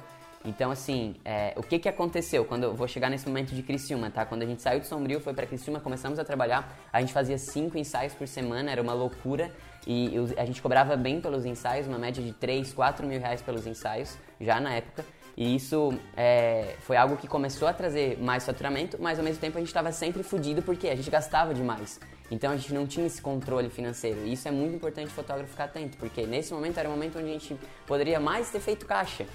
Então, 0.46 0.72
assim, 0.72 1.16
é, 1.26 1.54
o 1.58 1.64
que, 1.64 1.78
que 1.80 1.90
aconteceu 1.90 2.46
quando 2.46 2.64
eu 2.64 2.74
vou 2.74 2.88
chegar 2.88 3.10
nesse 3.10 3.28
momento 3.28 3.54
de 3.54 3.62
Criciúma, 3.62 4.10
tá? 4.10 4.26
Quando 4.26 4.44
a 4.44 4.46
gente 4.46 4.62
saiu 4.62 4.80
de 4.80 4.88
Sombrio, 4.88 5.20
foi 5.20 5.34
para 5.34 5.46
Criciúma, 5.46 5.80
começamos 5.82 6.18
a 6.18 6.24
trabalhar, 6.24 6.78
a 6.94 7.02
gente 7.02 7.12
fazia 7.12 7.38
cinco 7.38 7.78
ensaios 7.78 8.14
por 8.14 8.28
semana, 8.28 8.72
era 8.72 8.82
uma 8.82 8.94
loucura, 8.94 9.52
e 9.86 10.14
a 10.38 10.46
gente 10.46 10.62
cobrava 10.62 10.96
bem 10.96 11.20
pelos 11.20 11.46
ensaios, 11.46 11.88
uma 11.88 11.98
média 11.98 12.24
de 12.24 12.32
3, 12.32 12.72
4 12.74 13.06
mil 13.06 13.20
reais 13.20 13.42
pelos 13.42 13.68
ensaios, 13.68 14.18
já 14.40 14.60
na 14.62 14.74
época. 14.74 15.04
E 15.36 15.56
isso 15.56 15.94
é, 16.16 16.76
foi 16.82 16.96
algo 16.96 17.18
que 17.18 17.28
começou 17.28 17.68
a 17.68 17.74
trazer 17.74 18.18
mais 18.20 18.46
faturamento, 18.46 18.98
mas 19.00 19.18
ao 19.20 19.26
mesmo 19.26 19.42
tempo 19.42 19.58
a 19.58 19.62
gente 19.62 19.70
estava 19.70 19.92
sempre 19.92 20.22
fudido 20.22 20.62
porque 20.62 20.88
a 20.90 20.96
gente 20.96 21.10
gastava 21.10 21.54
demais. 21.54 22.00
Então 22.32 22.52
a 22.52 22.58
gente 22.58 22.74
não 22.74 22.86
tinha 22.86 23.08
esse 23.08 23.22
controle 23.22 23.70
financeiro. 23.70 24.26
E 24.26 24.34
isso 24.34 24.48
é 24.48 24.52
muito 24.52 24.76
importante 24.76 25.08
o 25.08 25.12
fotógrafo 25.12 25.50
ficar 25.50 25.66
atento, 25.66 25.98
porque 25.98 26.26
nesse 26.26 26.54
momento 26.54 26.78
era 26.78 26.88
o 26.88 26.92
momento 26.92 27.18
onde 27.20 27.30
a 27.30 27.34
gente 27.34 27.58
poderia 27.88 28.20
mais 28.20 28.50
ter 28.50 28.60
feito 28.60 28.86
caixa, 28.86 29.26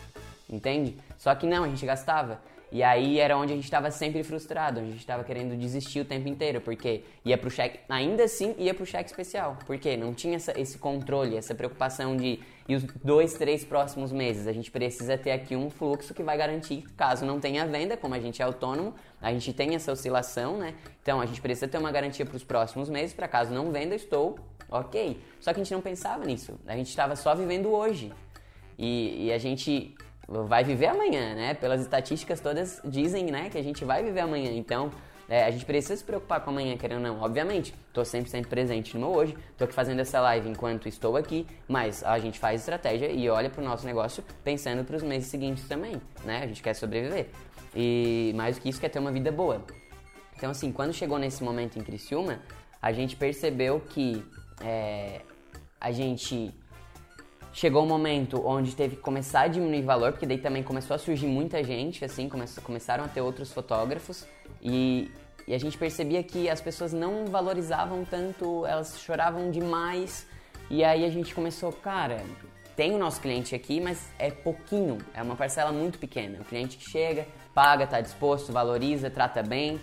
entende? 0.48 0.96
Só 1.18 1.34
que 1.34 1.46
não, 1.46 1.64
a 1.64 1.68
gente 1.68 1.84
gastava. 1.84 2.40
E 2.70 2.82
aí 2.82 3.20
era 3.20 3.36
onde 3.36 3.52
a 3.52 3.54
gente 3.54 3.64
estava 3.64 3.88
sempre 3.90 4.24
frustrado, 4.24 4.80
onde 4.80 4.88
a 4.88 4.92
gente 4.92 5.00
estava 5.00 5.22
querendo 5.22 5.56
desistir 5.56 6.00
o 6.00 6.04
tempo 6.04 6.26
inteiro, 6.28 6.60
porque 6.60 7.04
ia 7.24 7.38
pro 7.38 7.48
cheque, 7.48 7.78
ainda 7.88 8.24
assim 8.24 8.52
ia 8.58 8.74
pro 8.74 8.84
cheque 8.84 9.08
especial, 9.08 9.56
porque 9.64 9.96
não 9.96 10.12
tinha 10.12 10.34
essa, 10.36 10.58
esse 10.60 10.76
controle, 10.76 11.36
essa 11.36 11.54
preocupação 11.54 12.16
de 12.16 12.40
e 12.66 12.74
os 12.74 12.82
dois, 12.82 13.34
três 13.34 13.64
próximos 13.64 14.10
meses 14.10 14.46
a 14.46 14.52
gente 14.52 14.70
precisa 14.70 15.18
ter 15.18 15.32
aqui 15.32 15.54
um 15.54 15.68
fluxo 15.68 16.14
que 16.14 16.22
vai 16.22 16.36
garantir, 16.36 16.84
caso 16.96 17.26
não 17.26 17.38
tenha 17.38 17.66
venda, 17.66 17.96
como 17.96 18.14
a 18.14 18.20
gente 18.20 18.40
é 18.40 18.44
autônomo, 18.44 18.94
a 19.20 19.32
gente 19.32 19.52
tem 19.52 19.74
essa 19.74 19.92
oscilação, 19.92 20.56
né? 20.56 20.74
Então 21.02 21.20
a 21.20 21.26
gente 21.26 21.40
precisa 21.40 21.68
ter 21.68 21.78
uma 21.78 21.92
garantia 21.92 22.24
para 22.24 22.36
os 22.36 22.44
próximos 22.44 22.88
meses, 22.88 23.14
para 23.14 23.28
caso 23.28 23.52
não 23.52 23.70
venda, 23.70 23.94
estou 23.94 24.38
ok. 24.70 25.20
Só 25.40 25.52
que 25.52 25.60
a 25.60 25.62
gente 25.64 25.74
não 25.74 25.82
pensava 25.82 26.24
nisso, 26.24 26.58
a 26.66 26.74
gente 26.74 26.88
estava 26.88 27.14
só 27.16 27.34
vivendo 27.34 27.70
hoje. 27.70 28.12
E, 28.78 29.26
e 29.26 29.32
a 29.32 29.38
gente 29.38 29.94
vai 30.26 30.64
viver 30.64 30.86
amanhã, 30.86 31.34
né? 31.34 31.54
Pelas 31.54 31.80
estatísticas 31.82 32.40
todas 32.40 32.80
dizem, 32.84 33.26
né, 33.26 33.50
que 33.50 33.58
a 33.58 33.62
gente 33.62 33.84
vai 33.84 34.02
viver 34.02 34.20
amanhã. 34.20 34.50
Então, 34.52 34.90
é, 35.28 35.44
a 35.44 35.50
gente 35.50 35.64
precisa 35.64 35.96
se 35.96 36.04
preocupar 36.04 36.40
com 36.40 36.50
amanhã, 36.50 36.76
querendo 36.76 36.98
ou 36.98 37.02
não. 37.02 37.20
Obviamente, 37.20 37.74
estou 37.88 38.04
sempre 38.04 38.30
sempre 38.30 38.50
presente 38.50 38.94
no 38.94 39.06
meu 39.06 39.16
hoje, 39.16 39.36
estou 39.50 39.64
aqui 39.64 39.74
fazendo 39.74 40.00
essa 40.00 40.20
live 40.20 40.48
enquanto 40.48 40.88
estou 40.88 41.16
aqui, 41.16 41.46
mas 41.66 42.04
a 42.04 42.18
gente 42.18 42.38
faz 42.38 42.60
estratégia 42.60 43.10
e 43.10 43.28
olha 43.28 43.48
para 43.48 43.62
o 43.62 43.64
nosso 43.64 43.86
negócio 43.86 44.22
pensando 44.42 44.84
para 44.84 44.96
os 44.96 45.02
meses 45.02 45.28
seguintes 45.28 45.66
também, 45.66 46.00
né? 46.24 46.42
A 46.42 46.46
gente 46.46 46.62
quer 46.62 46.74
sobreviver. 46.74 47.28
E 47.74 48.32
mais 48.34 48.56
do 48.56 48.62
que 48.62 48.68
isso, 48.68 48.80
quer 48.80 48.88
ter 48.88 48.98
uma 48.98 49.10
vida 49.10 49.32
boa. 49.32 49.64
Então, 50.36 50.50
assim, 50.50 50.70
quando 50.70 50.92
chegou 50.92 51.18
nesse 51.18 51.42
momento 51.42 51.78
em 51.78 51.82
Criciúma, 51.82 52.40
a 52.80 52.92
gente 52.92 53.16
percebeu 53.16 53.80
que 53.80 54.22
é, 54.60 55.22
a 55.80 55.90
gente 55.90 56.54
chegou 57.52 57.82
um 57.82 57.86
momento 57.86 58.46
onde 58.46 58.74
teve 58.74 58.96
que 58.96 59.02
começar 59.02 59.42
a 59.42 59.48
diminuir 59.48 59.82
valor, 59.82 60.12
porque 60.12 60.26
daí 60.26 60.38
também 60.38 60.62
começou 60.62 60.94
a 60.94 60.98
surgir 60.98 61.26
muita 61.26 61.62
gente, 61.62 62.04
assim, 62.04 62.28
come 62.28 62.44
começaram 62.62 63.04
a 63.04 63.08
ter 63.08 63.20
outros 63.20 63.52
fotógrafos 63.52 64.26
e, 64.64 65.10
e 65.46 65.54
a 65.54 65.58
gente 65.58 65.76
percebia 65.76 66.22
que 66.22 66.48
as 66.48 66.60
pessoas 66.60 66.92
não 66.92 67.26
valorizavam 67.26 68.04
tanto, 68.04 68.64
elas 68.64 68.98
choravam 68.98 69.50
demais 69.50 70.26
e 70.70 70.82
aí 70.82 71.04
a 71.04 71.10
gente 71.10 71.34
começou, 71.34 71.70
cara, 71.72 72.22
tem 72.74 72.94
o 72.94 72.98
nosso 72.98 73.20
cliente 73.20 73.54
aqui, 73.54 73.80
mas 73.80 74.10
é 74.18 74.30
pouquinho, 74.30 74.98
é 75.12 75.22
uma 75.22 75.36
parcela 75.36 75.70
muito 75.70 75.98
pequena. 75.98 76.40
O 76.40 76.44
cliente 76.44 76.76
que 76.78 76.90
chega, 76.90 77.26
paga, 77.54 77.84
está 77.84 78.00
disposto, 78.00 78.52
valoriza, 78.52 79.10
trata 79.10 79.42
bem. 79.42 79.78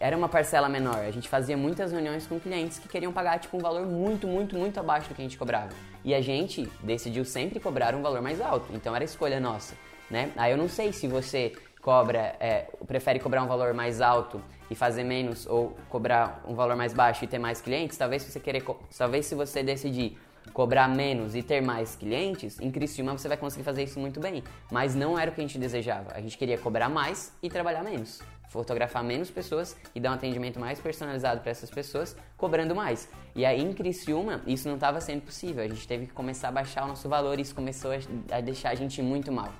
era 0.00 0.16
uma 0.16 0.28
parcela 0.28 0.68
menor. 0.68 0.96
A 0.96 1.10
gente 1.10 1.28
fazia 1.28 1.56
muitas 1.56 1.92
reuniões 1.92 2.26
com 2.26 2.40
clientes 2.40 2.78
que 2.78 2.88
queriam 2.88 3.12
pagar 3.12 3.38
tipo 3.38 3.56
um 3.56 3.60
valor 3.60 3.86
muito, 3.86 4.26
muito, 4.26 4.56
muito 4.56 4.80
abaixo 4.80 5.08
do 5.08 5.14
que 5.14 5.22
a 5.22 5.24
gente 5.24 5.38
cobrava. 5.38 5.70
E 6.04 6.14
a 6.14 6.20
gente 6.20 6.68
decidiu 6.82 7.24
sempre 7.24 7.60
cobrar 7.60 7.94
um 7.94 8.02
valor 8.02 8.20
mais 8.20 8.40
alto. 8.40 8.72
Então 8.74 8.96
era 8.96 9.04
escolha 9.04 9.38
nossa, 9.38 9.74
né? 10.10 10.32
Aí 10.36 10.50
eu 10.50 10.56
não 10.56 10.68
sei 10.68 10.92
se 10.92 11.06
você 11.06 11.52
cobra, 11.80 12.36
é, 12.40 12.66
prefere 12.86 13.18
cobrar 13.18 13.42
um 13.42 13.46
valor 13.46 13.74
mais 13.74 14.00
alto 14.00 14.42
e 14.70 14.74
fazer 14.74 15.04
menos 15.04 15.46
ou 15.46 15.76
cobrar 15.88 16.42
um 16.46 16.54
valor 16.54 16.76
mais 16.76 16.92
baixo 16.92 17.24
e 17.24 17.26
ter 17.26 17.38
mais 17.38 17.60
clientes. 17.60 17.96
Talvez 17.96 18.22
se 18.22 18.30
você 18.30 18.40
querer, 18.40 18.64
talvez 18.96 19.26
se 19.26 19.34
você 19.34 19.62
decidir 19.62 20.18
cobrar 20.52 20.88
menos 20.88 21.34
e 21.34 21.42
ter 21.42 21.60
mais 21.60 21.94
clientes, 21.94 22.58
em 22.60 22.70
Criciúma 22.70 23.16
você 23.16 23.28
vai 23.28 23.36
conseguir 23.36 23.64
fazer 23.64 23.84
isso 23.84 23.98
muito 23.98 24.20
bem. 24.20 24.42
Mas 24.70 24.94
não 24.94 25.18
era 25.18 25.30
o 25.30 25.34
que 25.34 25.40
a 25.40 25.44
gente 25.44 25.58
desejava. 25.58 26.12
A 26.14 26.20
gente 26.20 26.36
queria 26.36 26.58
cobrar 26.58 26.88
mais 26.88 27.32
e 27.42 27.48
trabalhar 27.48 27.82
menos 27.82 28.20
fotografar 28.50 29.04
menos 29.04 29.30
pessoas 29.30 29.76
e 29.94 30.00
dar 30.00 30.10
um 30.10 30.14
atendimento 30.14 30.58
mais 30.58 30.80
personalizado 30.80 31.40
para 31.40 31.52
essas 31.52 31.70
pessoas, 31.70 32.16
cobrando 32.36 32.74
mais. 32.74 33.08
E 33.34 33.46
aí 33.46 33.62
em 33.62 33.72
Criciúma, 33.72 34.42
isso 34.44 34.66
não 34.68 34.74
estava 34.74 35.00
sendo 35.00 35.22
possível. 35.22 35.62
A 35.62 35.68
gente 35.68 35.86
teve 35.86 36.06
que 36.06 36.12
começar 36.12 36.48
a 36.48 36.52
baixar 36.52 36.84
o 36.84 36.88
nosso 36.88 37.08
valor 37.08 37.38
e 37.38 37.42
isso 37.42 37.54
começou 37.54 37.92
a 38.30 38.40
deixar 38.40 38.70
a 38.70 38.74
gente 38.74 39.00
muito 39.00 39.30
mal. 39.30 39.52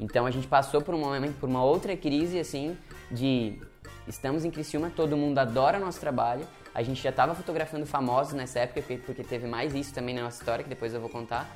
Então 0.00 0.24
a 0.24 0.30
gente 0.30 0.48
passou 0.48 0.80
por 0.80 0.94
um 0.94 0.98
momento, 0.98 1.38
por 1.38 1.48
uma 1.48 1.62
outra 1.62 1.94
crise 1.94 2.40
assim, 2.40 2.76
de 3.10 3.60
estamos 4.08 4.44
em 4.44 4.50
Criciúma, 4.50 4.90
todo 4.90 5.16
mundo 5.16 5.38
adora 5.38 5.78
nosso 5.78 6.00
trabalho. 6.00 6.46
A 6.74 6.82
gente 6.82 7.02
já 7.02 7.10
estava 7.10 7.34
fotografando 7.34 7.84
famosos 7.84 8.32
nessa 8.32 8.60
época, 8.60 8.98
porque 9.04 9.22
teve 9.22 9.46
mais 9.46 9.74
isso 9.74 9.92
também 9.92 10.14
na 10.14 10.22
nossa 10.22 10.40
história, 10.40 10.62
que 10.62 10.70
depois 10.70 10.94
eu 10.94 11.00
vou 11.00 11.10
contar. 11.10 11.46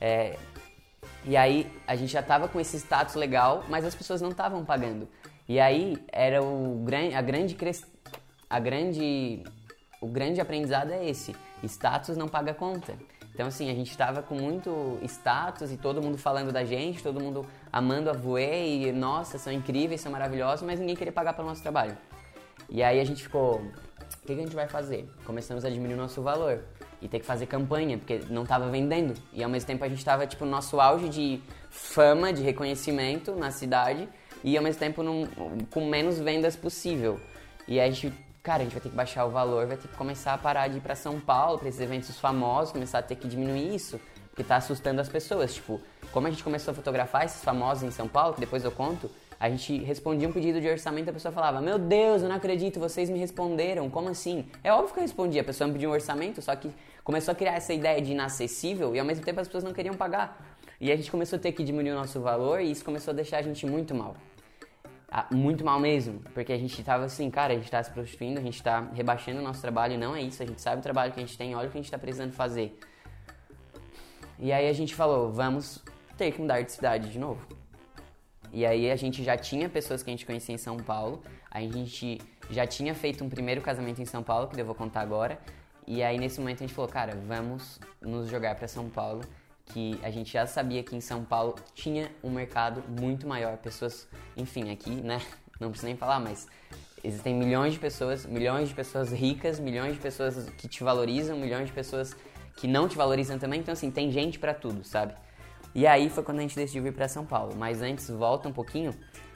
É, 0.00 0.36
e 1.24 1.36
aí 1.36 1.70
a 1.86 1.96
gente 1.96 2.12
já 2.12 2.20
estava 2.20 2.46
com 2.46 2.60
esse 2.60 2.76
status 2.76 3.14
legal, 3.14 3.64
mas 3.68 3.84
as 3.84 3.94
pessoas 3.94 4.20
não 4.20 4.30
estavam 4.30 4.64
pagando. 4.64 5.08
E 5.48 5.58
aí 5.58 5.96
era 6.12 6.42
o 6.42 6.84
a 7.14 7.22
grande 7.22 7.56
a 8.50 8.60
grande 8.60 9.42
o 10.00 10.06
grande 10.06 10.40
aprendizado 10.40 10.90
é 10.90 11.08
esse. 11.08 11.34
Status 11.62 12.16
não 12.16 12.28
paga 12.28 12.52
conta. 12.52 12.94
Então 13.32 13.46
assim, 13.46 13.70
a 13.70 13.74
gente 13.74 13.90
estava 13.90 14.22
com 14.22 14.34
muito 14.34 14.98
status 15.02 15.72
e 15.72 15.76
todo 15.76 16.02
mundo 16.02 16.18
falando 16.18 16.52
da 16.52 16.64
gente, 16.64 17.02
todo 17.02 17.20
mundo 17.20 17.46
amando 17.74 18.08
a 18.08 18.12
Voe 18.12 18.86
e 18.86 18.92
nossa, 18.92 19.36
são 19.36 19.52
incríveis, 19.52 20.00
são 20.00 20.12
maravilhosos, 20.12 20.64
mas 20.64 20.78
ninguém 20.78 20.94
queria 20.94 21.12
pagar 21.12 21.32
pelo 21.32 21.48
nosso 21.48 21.60
trabalho. 21.60 21.98
E 22.70 22.84
aí 22.84 23.00
a 23.00 23.04
gente 23.04 23.24
ficou, 23.24 23.56
o 23.56 24.26
que, 24.26 24.32
a 24.32 24.36
gente 24.36 24.54
vai 24.54 24.68
fazer? 24.68 25.10
Começamos 25.24 25.64
a 25.64 25.68
diminuir 25.68 25.94
o 25.94 25.96
nosso 25.96 26.22
valor 26.22 26.62
e 27.02 27.08
ter 27.08 27.18
que 27.18 27.26
fazer 27.26 27.46
campanha, 27.46 27.98
porque 27.98 28.20
não 28.30 28.44
estava 28.44 28.70
vendendo. 28.70 29.20
E 29.32 29.42
ao 29.42 29.50
mesmo 29.50 29.66
tempo 29.66 29.82
a 29.84 29.88
gente 29.88 29.98
estava 29.98 30.24
tipo 30.24 30.44
no 30.44 30.52
nosso 30.52 30.80
auge 30.80 31.08
de 31.08 31.42
fama, 31.68 32.32
de 32.32 32.42
reconhecimento 32.42 33.34
na 33.34 33.50
cidade 33.50 34.08
e 34.44 34.56
ao 34.56 34.62
mesmo 34.62 34.78
tempo 34.78 35.02
num, 35.02 35.26
com 35.68 35.84
menos 35.84 36.20
vendas 36.20 36.54
possível. 36.54 37.20
E 37.66 37.80
a 37.80 37.90
gente, 37.90 38.14
cara, 38.40 38.60
a 38.60 38.64
gente 38.64 38.74
vai 38.74 38.82
ter 38.82 38.90
que 38.90 38.94
baixar 38.94 39.24
o 39.24 39.30
valor, 39.30 39.66
vai 39.66 39.76
ter 39.76 39.88
que 39.88 39.96
começar 39.96 40.34
a 40.34 40.38
parar 40.38 40.68
de 40.68 40.78
ir 40.78 40.80
para 40.80 40.94
São 40.94 41.18
Paulo, 41.18 41.58
para 41.58 41.68
esses 41.68 41.80
eventos 41.80 42.20
famosos, 42.20 42.70
começar 42.70 43.00
a 43.00 43.02
ter 43.02 43.16
que 43.16 43.26
diminuir 43.26 43.74
isso, 43.74 44.00
porque 44.34 44.42
tá 44.42 44.56
assustando 44.56 45.00
as 45.00 45.08
pessoas. 45.08 45.54
Tipo, 45.54 45.80
como 46.10 46.26
a 46.26 46.30
gente 46.30 46.42
começou 46.42 46.72
a 46.72 46.74
fotografar 46.74 47.24
esses 47.24 47.42
famosos 47.42 47.84
em 47.84 47.92
São 47.92 48.08
Paulo, 48.08 48.34
que 48.34 48.40
depois 48.40 48.64
eu 48.64 48.72
conto, 48.72 49.08
a 49.38 49.48
gente 49.48 49.78
respondia 49.78 50.28
um 50.28 50.32
pedido 50.32 50.60
de 50.60 50.68
orçamento, 50.68 51.08
a 51.08 51.12
pessoa 51.12 51.30
falava: 51.30 51.60
Meu 51.60 51.78
Deus, 51.78 52.20
eu 52.22 52.28
não 52.28 52.34
acredito, 52.34 52.80
vocês 52.80 53.08
me 53.08 53.18
responderam, 53.18 53.88
como 53.88 54.08
assim? 54.08 54.44
É 54.64 54.72
óbvio 54.72 54.92
que 54.92 54.98
eu 54.98 55.02
respondi, 55.02 55.38
a 55.38 55.44
pessoa 55.44 55.68
me 55.68 55.74
pediu 55.74 55.88
um 55.88 55.92
orçamento, 55.92 56.42
só 56.42 56.54
que 56.56 56.68
começou 57.04 57.30
a 57.30 57.34
criar 57.34 57.54
essa 57.54 57.72
ideia 57.72 58.02
de 58.02 58.10
inacessível 58.10 58.94
e 58.96 58.98
ao 58.98 59.06
mesmo 59.06 59.24
tempo 59.24 59.40
as 59.40 59.46
pessoas 59.46 59.62
não 59.62 59.72
queriam 59.72 59.94
pagar. 59.94 60.58
E 60.80 60.90
a 60.90 60.96
gente 60.96 61.12
começou 61.12 61.36
a 61.36 61.40
ter 61.40 61.52
que 61.52 61.62
diminuir 61.62 61.92
o 61.92 61.94
nosso 61.94 62.20
valor 62.20 62.60
e 62.60 62.70
isso 62.72 62.84
começou 62.84 63.12
a 63.12 63.14
deixar 63.14 63.38
a 63.38 63.42
gente 63.42 63.64
muito 63.64 63.94
mal. 63.94 64.16
Ah, 65.08 65.26
muito 65.30 65.64
mal 65.64 65.78
mesmo, 65.78 66.20
porque 66.34 66.52
a 66.52 66.58
gente 66.58 66.82
tava 66.82 67.04
assim, 67.04 67.30
cara, 67.30 67.52
a 67.52 67.56
gente 67.56 67.70
tá 67.70 67.80
se 67.80 67.90
prostituindo, 67.92 68.40
a 68.40 68.42
gente 68.42 68.60
tá 68.60 68.88
rebaixando 68.92 69.38
o 69.38 69.42
nosso 69.44 69.60
trabalho, 69.60 69.96
não 69.96 70.16
é 70.16 70.22
isso, 70.22 70.42
a 70.42 70.46
gente 70.46 70.60
sabe 70.60 70.80
o 70.80 70.82
trabalho 70.82 71.12
que 71.12 71.20
a 71.20 71.24
gente 71.24 71.38
tem, 71.38 71.54
olha 71.54 71.68
o 71.68 71.70
que 71.70 71.78
a 71.78 71.80
gente 71.80 71.90
tá 71.90 71.98
precisando 71.98 72.32
fazer. 72.32 72.76
E 74.44 74.52
aí 74.52 74.68
a 74.68 74.74
gente 74.74 74.94
falou, 74.94 75.32
vamos 75.32 75.82
ter 76.18 76.30
que 76.30 76.38
mudar 76.38 76.60
de 76.60 76.70
cidade 76.70 77.10
de 77.10 77.18
novo. 77.18 77.40
E 78.52 78.66
aí 78.66 78.90
a 78.90 78.94
gente 78.94 79.24
já 79.24 79.38
tinha 79.38 79.70
pessoas 79.70 80.02
que 80.02 80.10
a 80.10 80.12
gente 80.12 80.26
conhecia 80.26 80.54
em 80.54 80.58
São 80.58 80.76
Paulo, 80.76 81.22
a 81.50 81.62
gente 81.62 82.20
já 82.50 82.66
tinha 82.66 82.94
feito 82.94 83.24
um 83.24 83.30
primeiro 83.30 83.62
casamento 83.62 84.02
em 84.02 84.04
São 84.04 84.22
Paulo, 84.22 84.48
que 84.48 84.60
eu 84.60 84.66
vou 84.66 84.74
contar 84.74 85.00
agora. 85.00 85.38
E 85.86 86.02
aí 86.02 86.18
nesse 86.18 86.40
momento 86.40 86.62
a 86.62 86.66
gente 86.66 86.74
falou, 86.74 86.90
cara, 86.90 87.16
vamos 87.26 87.80
nos 88.02 88.28
jogar 88.28 88.54
para 88.56 88.68
São 88.68 88.90
Paulo 88.90 89.22
que 89.64 89.98
a 90.02 90.10
gente 90.10 90.30
já 90.30 90.46
sabia 90.46 90.82
que 90.82 90.94
em 90.94 91.00
São 91.00 91.24
Paulo 91.24 91.54
tinha 91.74 92.10
um 92.22 92.28
mercado 92.28 92.84
muito 92.86 93.26
maior, 93.26 93.56
pessoas, 93.56 94.06
enfim, 94.36 94.70
aqui, 94.70 94.90
né, 94.90 95.22
não 95.58 95.70
preciso 95.70 95.86
nem 95.86 95.96
falar, 95.96 96.20
mas 96.20 96.46
existem 97.02 97.34
milhões 97.34 97.72
de 97.72 97.78
pessoas, 97.78 98.26
milhões 98.26 98.68
de 98.68 98.74
pessoas 98.74 99.10
ricas, 99.10 99.58
milhões 99.58 99.94
de 99.94 100.00
pessoas 100.00 100.50
que 100.58 100.68
te 100.68 100.84
valorizam, 100.84 101.34
milhões 101.38 101.68
de 101.68 101.72
pessoas 101.72 102.14
que 102.56 102.66
não 102.66 102.88
te 102.88 102.96
valorizam 102.96 103.38
também, 103.38 103.60
então 103.60 103.72
assim, 103.72 103.90
tem 103.90 104.10
gente 104.10 104.38
para 104.38 104.54
tudo, 104.54 104.84
sabe? 104.84 105.14
E 105.74 105.86
aí 105.86 106.08
foi 106.08 106.22
quando 106.22 106.38
a 106.38 106.42
gente 106.42 106.54
decidiu 106.54 106.82
vir 106.82 106.92
para 106.92 107.08
São 107.08 107.26
Paulo, 107.26 107.54
mas 107.56 107.82
antes 107.82 108.08
volta 108.08 108.48
um 108.48 108.52
pouquinho, 108.52 108.94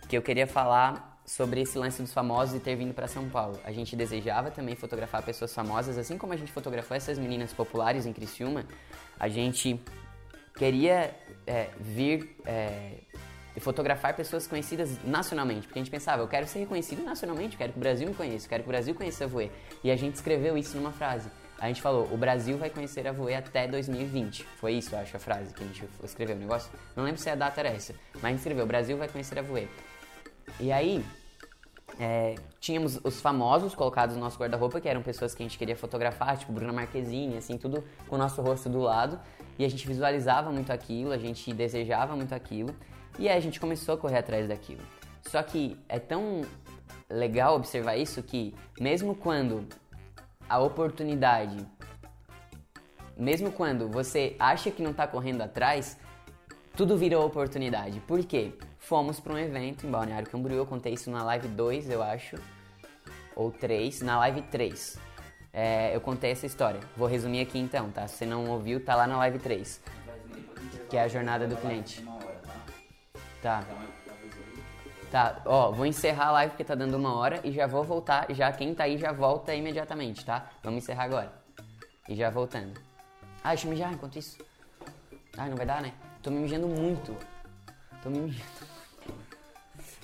que 0.09 0.17
eu 0.17 0.23
queria 0.23 0.47
falar 0.47 1.21
sobre 1.27 1.61
esse 1.61 1.77
lance 1.77 2.01
dos 2.01 2.13
famosos 2.13 2.55
e 2.55 2.61
ter 2.61 2.75
vindo 2.75 2.95
para 2.95 3.07
São 3.07 3.29
Paulo. 3.29 3.61
A 3.65 3.71
gente 3.71 3.95
desejava 3.95 4.51
também 4.51 4.75
fotografar 4.75 5.23
pessoas 5.23 5.53
famosas, 5.53 5.99
assim 5.99 6.17
como 6.17 6.33
a 6.33 6.37
gente 6.37 6.51
fotografou 6.51 6.97
essas 6.97 7.19
meninas 7.19 7.53
populares 7.53 8.07
em 8.07 8.13
Criciúma, 8.13 8.65
a 9.21 9.29
gente 9.29 9.79
queria 10.57 11.15
é, 11.47 11.69
vir 11.79 12.37
é, 12.47 13.01
fotografar 13.61 14.15
pessoas 14.15 14.47
conhecidas 14.47 14.97
nacionalmente, 15.05 15.67
porque 15.67 15.79
a 15.79 15.83
gente 15.83 15.91
pensava, 15.91 16.23
eu 16.23 16.29
quero 16.29 16.47
ser 16.47 16.61
reconhecido 16.61 17.03
nacionalmente, 17.03 17.57
quero 17.57 17.73
que 17.73 17.79
o 17.79 17.81
Brasil 17.81 18.09
me 18.09 18.15
conheça, 18.15 18.49
quero 18.49 18.63
que 18.63 18.69
o 18.69 18.73
Brasil 18.73 18.95
conheça 18.95 19.25
a 19.25 19.27
Voe. 19.27 19.51
E 19.83 19.91
a 19.91 19.97
gente 19.97 20.15
escreveu 20.15 20.57
isso 20.57 20.77
numa 20.77 20.93
frase. 20.93 21.29
A 21.61 21.67
gente 21.67 21.83
falou, 21.83 22.09
o 22.13 22.17
Brasil 22.17 22.57
vai 22.57 22.71
conhecer 22.71 23.07
a 23.07 23.13
Voe 23.13 23.35
até 23.35 23.67
2020. 23.67 24.45
Foi 24.45 24.75
isso, 24.75 24.95
eu 24.95 25.01
acho, 25.01 25.17
a 25.17 25.21
frase 25.21 25.53
que 25.53 25.63
a 25.63 25.67
gente 25.67 25.89
escreveu 26.05 26.37
o 26.37 26.39
negócio. 26.39 26.71
Não 26.95 27.03
lembro 27.03 27.21
se 27.21 27.29
a 27.29 27.35
data 27.35 27.61
era 27.61 27.71
essa, 27.71 27.95
mas 28.15 28.25
a 28.25 28.29
gente 28.29 28.39
escreveu, 28.39 28.65
o 28.65 28.67
Brasil 28.69 28.97
vai 28.97 29.09
conhecer 29.09 29.39
a 29.39 29.43
Voe. 29.43 29.69
E 30.61 30.71
aí, 30.71 31.05
é, 31.99 32.37
tínhamos 32.61 33.01
os 33.03 33.21
famosos 33.21 33.75
colocados 33.75 34.15
no 34.15 34.23
nosso 34.23 34.39
guarda-roupa, 34.39 34.81
que 34.81 34.89
eram 34.89 35.03
pessoas 35.03 35.35
que 35.35 35.43
a 35.43 35.47
gente 35.47 35.59
queria 35.59 35.77
fotografar, 35.77 36.37
tipo 36.39 36.53
Bruna 36.53 36.73
Marquezine, 36.73 37.37
assim, 37.37 37.59
tudo 37.59 37.83
com 38.07 38.15
o 38.15 38.19
nosso 38.19 38.41
rosto 38.41 38.69
do 38.69 38.79
lado. 38.79 39.19
E 39.59 39.65
a 39.65 39.69
gente 39.69 39.87
visualizava 39.87 40.53
muito 40.53 40.73
aquilo, 40.73 41.11
a 41.11 41.19
gente 41.19 41.53
desejava 41.53 42.15
muito 42.15 42.35
aquilo. 42.35 42.75
E 43.19 43.29
aí 43.29 43.37
a 43.37 43.41
gente 43.41 43.59
começou 43.59 43.97
a 43.97 43.99
correr 43.99 44.19
atrás 44.19 44.47
daquilo. 44.47 44.83
Só 45.23 45.43
que 45.43 45.77
é 45.89 45.99
tão 45.99 46.43
legal 47.11 47.57
observar 47.57 47.97
isso 47.97 48.23
que, 48.23 48.55
mesmo 48.79 49.17
quando 49.17 49.67
a 50.49 50.59
oportunidade, 50.59 51.57
mesmo 53.17 53.53
quando 53.53 53.89
você 53.89 54.37
acha 54.39 54.71
que 54.71 54.83
não 54.83 54.93
está 54.93 55.07
correndo 55.07 55.43
atrás, 55.43 55.99
tudo 56.77 56.97
vira 56.97 57.19
oportunidade. 57.19 58.01
Por 58.01 58.25
quê? 58.25 58.53
Fomos 58.79 59.21
para 59.21 59.35
um 59.35 59.39
evento 59.39 59.87
em 59.87 59.91
Balneário 59.91 60.31
Camboriú, 60.31 60.59
eu 60.59 60.67
contei 60.67 60.95
isso 60.95 61.11
na 61.11 61.23
live 61.25 61.49
2, 61.49 61.91
eu 61.91 62.03
acho, 62.03 62.37
ou 63.35 63.51
3, 63.51 64.03
na 64.03 64.19
live 64.19 64.43
3 64.43 65.09
é, 65.53 65.95
eu 65.95 66.01
contei 66.01 66.31
essa 66.31 66.47
história. 66.47 66.81
Vou 66.97 67.09
resumir 67.09 67.41
aqui 67.41 67.59
então, 67.59 67.91
tá? 67.91 68.07
Se 68.07 68.17
você 68.17 68.27
não 68.27 68.47
ouviu, 68.47 68.85
tá 68.85 68.95
lá 68.95 69.07
na 69.07 69.17
live 69.19 69.39
3. 69.39 69.81
Que 70.89 70.97
é 70.97 71.03
a 71.03 71.09
jornada 71.09 71.47
do 71.47 71.57
cliente. 71.57 72.05
Tá. 73.43 73.65
Tá, 75.11 75.41
ó, 75.47 75.71
vou 75.71 75.87
encerrar 75.87 76.27
a 76.27 76.33
live 76.33 76.51
porque 76.51 76.65
tá 76.65 76.75
dando 76.75 76.95
uma 76.95 77.15
hora 77.15 77.41
e 77.43 77.51
já 77.51 77.67
vou 77.67 77.83
voltar. 77.83 78.27
Já 78.31 78.53
quem 78.53 78.75
tá 78.75 78.85
aí 78.85 78.99
já 78.99 79.11
volta 79.11 79.55
imediatamente, 79.55 80.25
tá? 80.25 80.51
Vamos 80.63 80.83
encerrar 80.83 81.05
agora. 81.05 81.33
E 82.07 82.15
já 82.15 82.29
voltando. 82.29 82.79
Ah, 83.43 83.51
deixa 83.51 83.67
eu 83.67 83.71
mijar 83.71 83.93
enquanto 83.93 84.19
isso. 84.19 84.39
Ah, 85.37 85.47
não 85.47 85.57
vai 85.57 85.65
dar, 85.65 85.81
né? 85.81 85.95
Tô 86.23 86.31
me 86.31 86.41
mijando 86.41 86.69
muito. 86.69 87.17
Tô 88.03 88.11
me 88.11 88.19
mijando. 88.19 88.45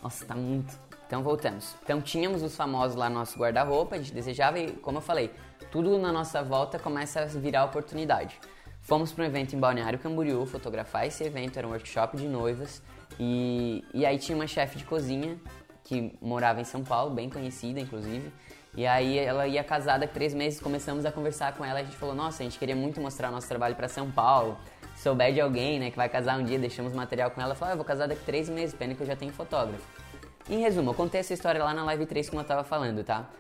Nossa, 0.03 0.25
tá 0.25 0.35
muito. 0.35 0.79
Então 1.07 1.23
voltamos. 1.23 1.75
Então 1.83 2.01
tínhamos 2.01 2.43
os 2.43 2.57
famosos 2.57 2.97
lá 2.97 3.11
no 3.11 3.17
nosso 3.17 3.39
guarda-roupa, 3.39 3.97
a 3.97 3.99
gente 3.99 4.13
desejava 4.13 4.59
e, 4.59 4.73
como 4.73 4.99
eu 4.99 5.03
falei, 5.03 5.31
tudo 5.71 5.99
na 5.99 6.11
nossa 6.11 6.43
volta 6.43 6.79
começa 6.79 7.21
a 7.21 7.27
virar 7.27 7.65
oportunidade. 7.65 8.41
Fomos 8.81 9.13
para 9.13 9.25
um 9.25 9.27
evento 9.27 9.55
em 9.55 9.59
Balneário 9.59 9.99
Camboriú 9.99 10.47
fotografar 10.47 11.07
esse 11.07 11.25
evento, 11.25 11.59
era 11.59 11.67
um 11.67 11.71
workshop 11.71 12.17
de 12.17 12.27
noivas 12.27 12.83
e, 13.19 13.85
e 13.93 14.05
aí 14.05 14.19
tinha 14.19 14.37
uma 14.37 14.47
chefe 14.47 14.79
de 14.79 14.85
cozinha 14.85 15.37
que 15.85 16.17
morava 16.21 16.61
em 16.61 16.65
São 16.65 16.83
Paulo, 16.83 17.15
bem 17.15 17.29
conhecida 17.29 17.79
inclusive, 17.79 18.33
e 18.77 18.87
aí 18.87 19.19
ela 19.19 19.47
ia 19.47 19.63
casada 19.63 20.07
três 20.07 20.35
meses, 20.35 20.61
começamos 20.61 21.05
a 21.05 21.13
conversar 21.13 21.55
com 21.55 21.65
ela, 21.65 21.81
a 21.81 21.85
gente 21.85 21.97
falou, 21.97 22.15
nossa, 22.15 22.43
a 22.43 22.45
gente 22.45 22.59
queria 22.59 22.75
muito 22.75 23.01
mostrar 23.01 23.31
nosso 23.31 23.49
trabalho 23.49 23.77
para 23.77 23.87
São 23.87 24.11
Paulo, 24.11 24.59
souber 24.97 25.33
de 25.33 25.41
alguém, 25.41 25.79
né, 25.79 25.91
que 25.91 25.97
vai 25.97 26.09
casar 26.09 26.39
um 26.39 26.45
dia, 26.45 26.59
deixamos 26.59 26.93
material 26.93 27.31
com 27.31 27.41
ela, 27.41 27.51
ela 27.51 27.55
falou, 27.55 27.71
ah, 27.71 27.75
eu 27.75 27.77
vou 27.77 27.85
casar 27.85 28.09
daqui 28.09 28.25
três 28.25 28.49
meses, 28.49 28.75
pena 28.75 28.95
que 28.95 29.03
eu 29.03 29.07
já 29.07 29.15
tenho 29.15 29.33
fotógrafo. 29.33 30.04
Em 30.49 30.61
resumo, 30.61 30.91
eu 30.91 30.95
contei 30.95 31.21
essa 31.21 31.33
história 31.33 31.65
lá 31.65 31.73
na 31.73 31.83
live 31.85 32.05
3 32.05 32.29
como 32.29 32.43
eu 32.43 32.47
tava 32.47 32.63
falando, 32.63 33.03
tá? 33.03 33.31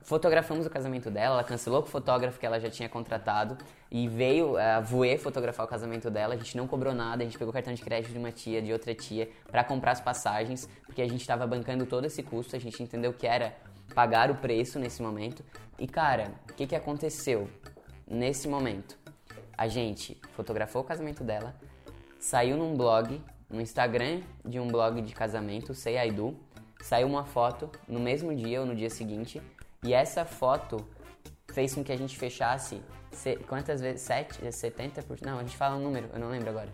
Fotografamos 0.00 0.64
o 0.64 0.70
casamento 0.70 1.10
dela, 1.10 1.34
ela 1.34 1.44
cancelou 1.44 1.82
com 1.82 1.88
o 1.88 1.90
fotógrafo 1.90 2.38
que 2.38 2.46
ela 2.46 2.58
já 2.58 2.70
tinha 2.70 2.88
contratado 2.88 3.58
e 3.90 4.08
veio 4.08 4.56
eh, 4.56 4.76
a 4.76 4.80
Voe 4.80 5.18
fotografar 5.18 5.66
o 5.66 5.68
casamento 5.68 6.10
dela. 6.10 6.32
A 6.32 6.36
gente 6.38 6.56
não 6.56 6.66
cobrou 6.66 6.94
nada, 6.94 7.22
a 7.22 7.26
gente 7.26 7.36
pegou 7.36 7.50
o 7.50 7.52
cartão 7.52 7.74
de 7.74 7.82
crédito 7.82 8.12
de 8.12 8.18
uma 8.18 8.32
tia, 8.32 8.62
de 8.62 8.72
outra 8.72 8.94
tia, 8.94 9.28
para 9.50 9.62
comprar 9.62 9.92
as 9.92 10.00
passagens, 10.00 10.66
porque 10.86 11.02
a 11.02 11.08
gente 11.08 11.20
estava 11.20 11.46
bancando 11.46 11.84
todo 11.84 12.06
esse 12.06 12.22
custo, 12.22 12.56
a 12.56 12.58
gente 12.58 12.82
entendeu 12.82 13.12
que 13.12 13.26
era 13.26 13.54
pagaram 13.94 14.32
o 14.32 14.36
preço 14.38 14.78
nesse 14.78 15.02
momento. 15.02 15.44
E 15.78 15.86
cara, 15.86 16.32
o 16.48 16.54
que, 16.54 16.66
que 16.66 16.74
aconteceu 16.74 17.46
nesse 18.06 18.48
momento? 18.48 18.96
A 19.56 19.68
gente 19.68 20.18
fotografou 20.34 20.80
o 20.80 20.84
casamento 20.84 21.22
dela, 21.22 21.54
saiu 22.18 22.56
num 22.56 22.74
blog, 22.74 23.20
no 23.50 23.60
Instagram 23.60 24.20
de 24.44 24.58
um 24.60 24.68
blog 24.68 25.00
de 25.02 25.14
casamento, 25.14 25.74
Say 25.74 25.96
I 26.08 26.10
Do, 26.10 26.36
saiu 26.82 27.06
uma 27.08 27.24
foto 27.24 27.70
no 27.88 27.98
mesmo 27.98 28.34
dia 28.34 28.60
ou 28.60 28.66
no 28.66 28.74
dia 28.74 28.90
seguinte, 28.90 29.40
e 29.82 29.92
essa 29.94 30.24
foto 30.24 30.84
fez 31.52 31.74
com 31.74 31.82
que 31.82 31.90
a 31.92 31.96
gente 31.96 32.16
fechasse 32.16 32.80
se- 33.10 33.36
quantas 33.48 33.80
vezes? 33.80 34.02
7, 34.02 34.38
70%? 34.50 35.22
Não, 35.24 35.38
a 35.38 35.42
gente 35.42 35.56
fala 35.56 35.76
um 35.76 35.80
número, 35.80 36.08
eu 36.12 36.20
não 36.20 36.28
lembro 36.30 36.50
agora. 36.50 36.68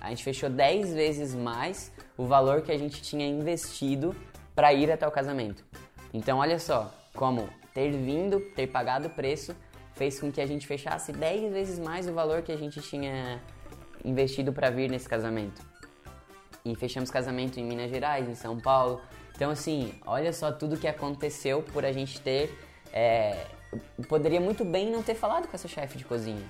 A 0.00 0.10
gente 0.10 0.24
fechou 0.24 0.50
10 0.50 0.92
vezes 0.92 1.34
mais 1.34 1.92
o 2.16 2.24
valor 2.26 2.62
que 2.62 2.72
a 2.72 2.78
gente 2.78 3.00
tinha 3.00 3.26
investido 3.26 4.14
para 4.54 4.72
ir 4.72 4.90
até 4.90 5.06
o 5.06 5.10
casamento. 5.10 5.64
Então, 6.12 6.38
olha 6.38 6.58
só 6.58 6.92
como 7.14 7.48
ter 7.72 7.90
vindo, 7.92 8.40
ter 8.54 8.66
pagado 8.66 9.06
o 9.06 9.10
preço, 9.10 9.54
fez 9.94 10.18
com 10.20 10.30
que 10.30 10.40
a 10.40 10.46
gente 10.46 10.66
fechasse 10.66 11.12
10 11.12 11.52
vezes 11.52 11.78
mais 11.78 12.08
o 12.08 12.12
valor 12.12 12.42
que 12.42 12.50
a 12.52 12.56
gente 12.56 12.80
tinha 12.82 13.40
investido 14.04 14.52
para 14.52 14.70
vir 14.70 14.90
nesse 14.90 15.08
casamento. 15.08 15.60
E 16.64 16.74
fechamos 16.76 17.10
casamento 17.10 17.58
em 17.58 17.64
Minas 17.64 17.90
Gerais, 17.90 18.28
em 18.28 18.34
São 18.34 18.58
Paulo. 18.58 19.00
Então, 19.34 19.50
assim, 19.50 19.94
olha 20.06 20.32
só 20.32 20.52
tudo 20.52 20.76
que 20.76 20.86
aconteceu 20.86 21.62
por 21.62 21.84
a 21.84 21.92
gente 21.92 22.20
ter. 22.20 22.56
é, 22.92 23.46
eu 23.72 24.04
poderia 24.06 24.40
muito 24.40 24.64
bem 24.64 24.90
não 24.90 25.02
ter 25.02 25.14
falado 25.14 25.48
com 25.48 25.54
essa 25.54 25.66
chefe 25.66 25.96
de 25.96 26.04
cozinha. 26.04 26.42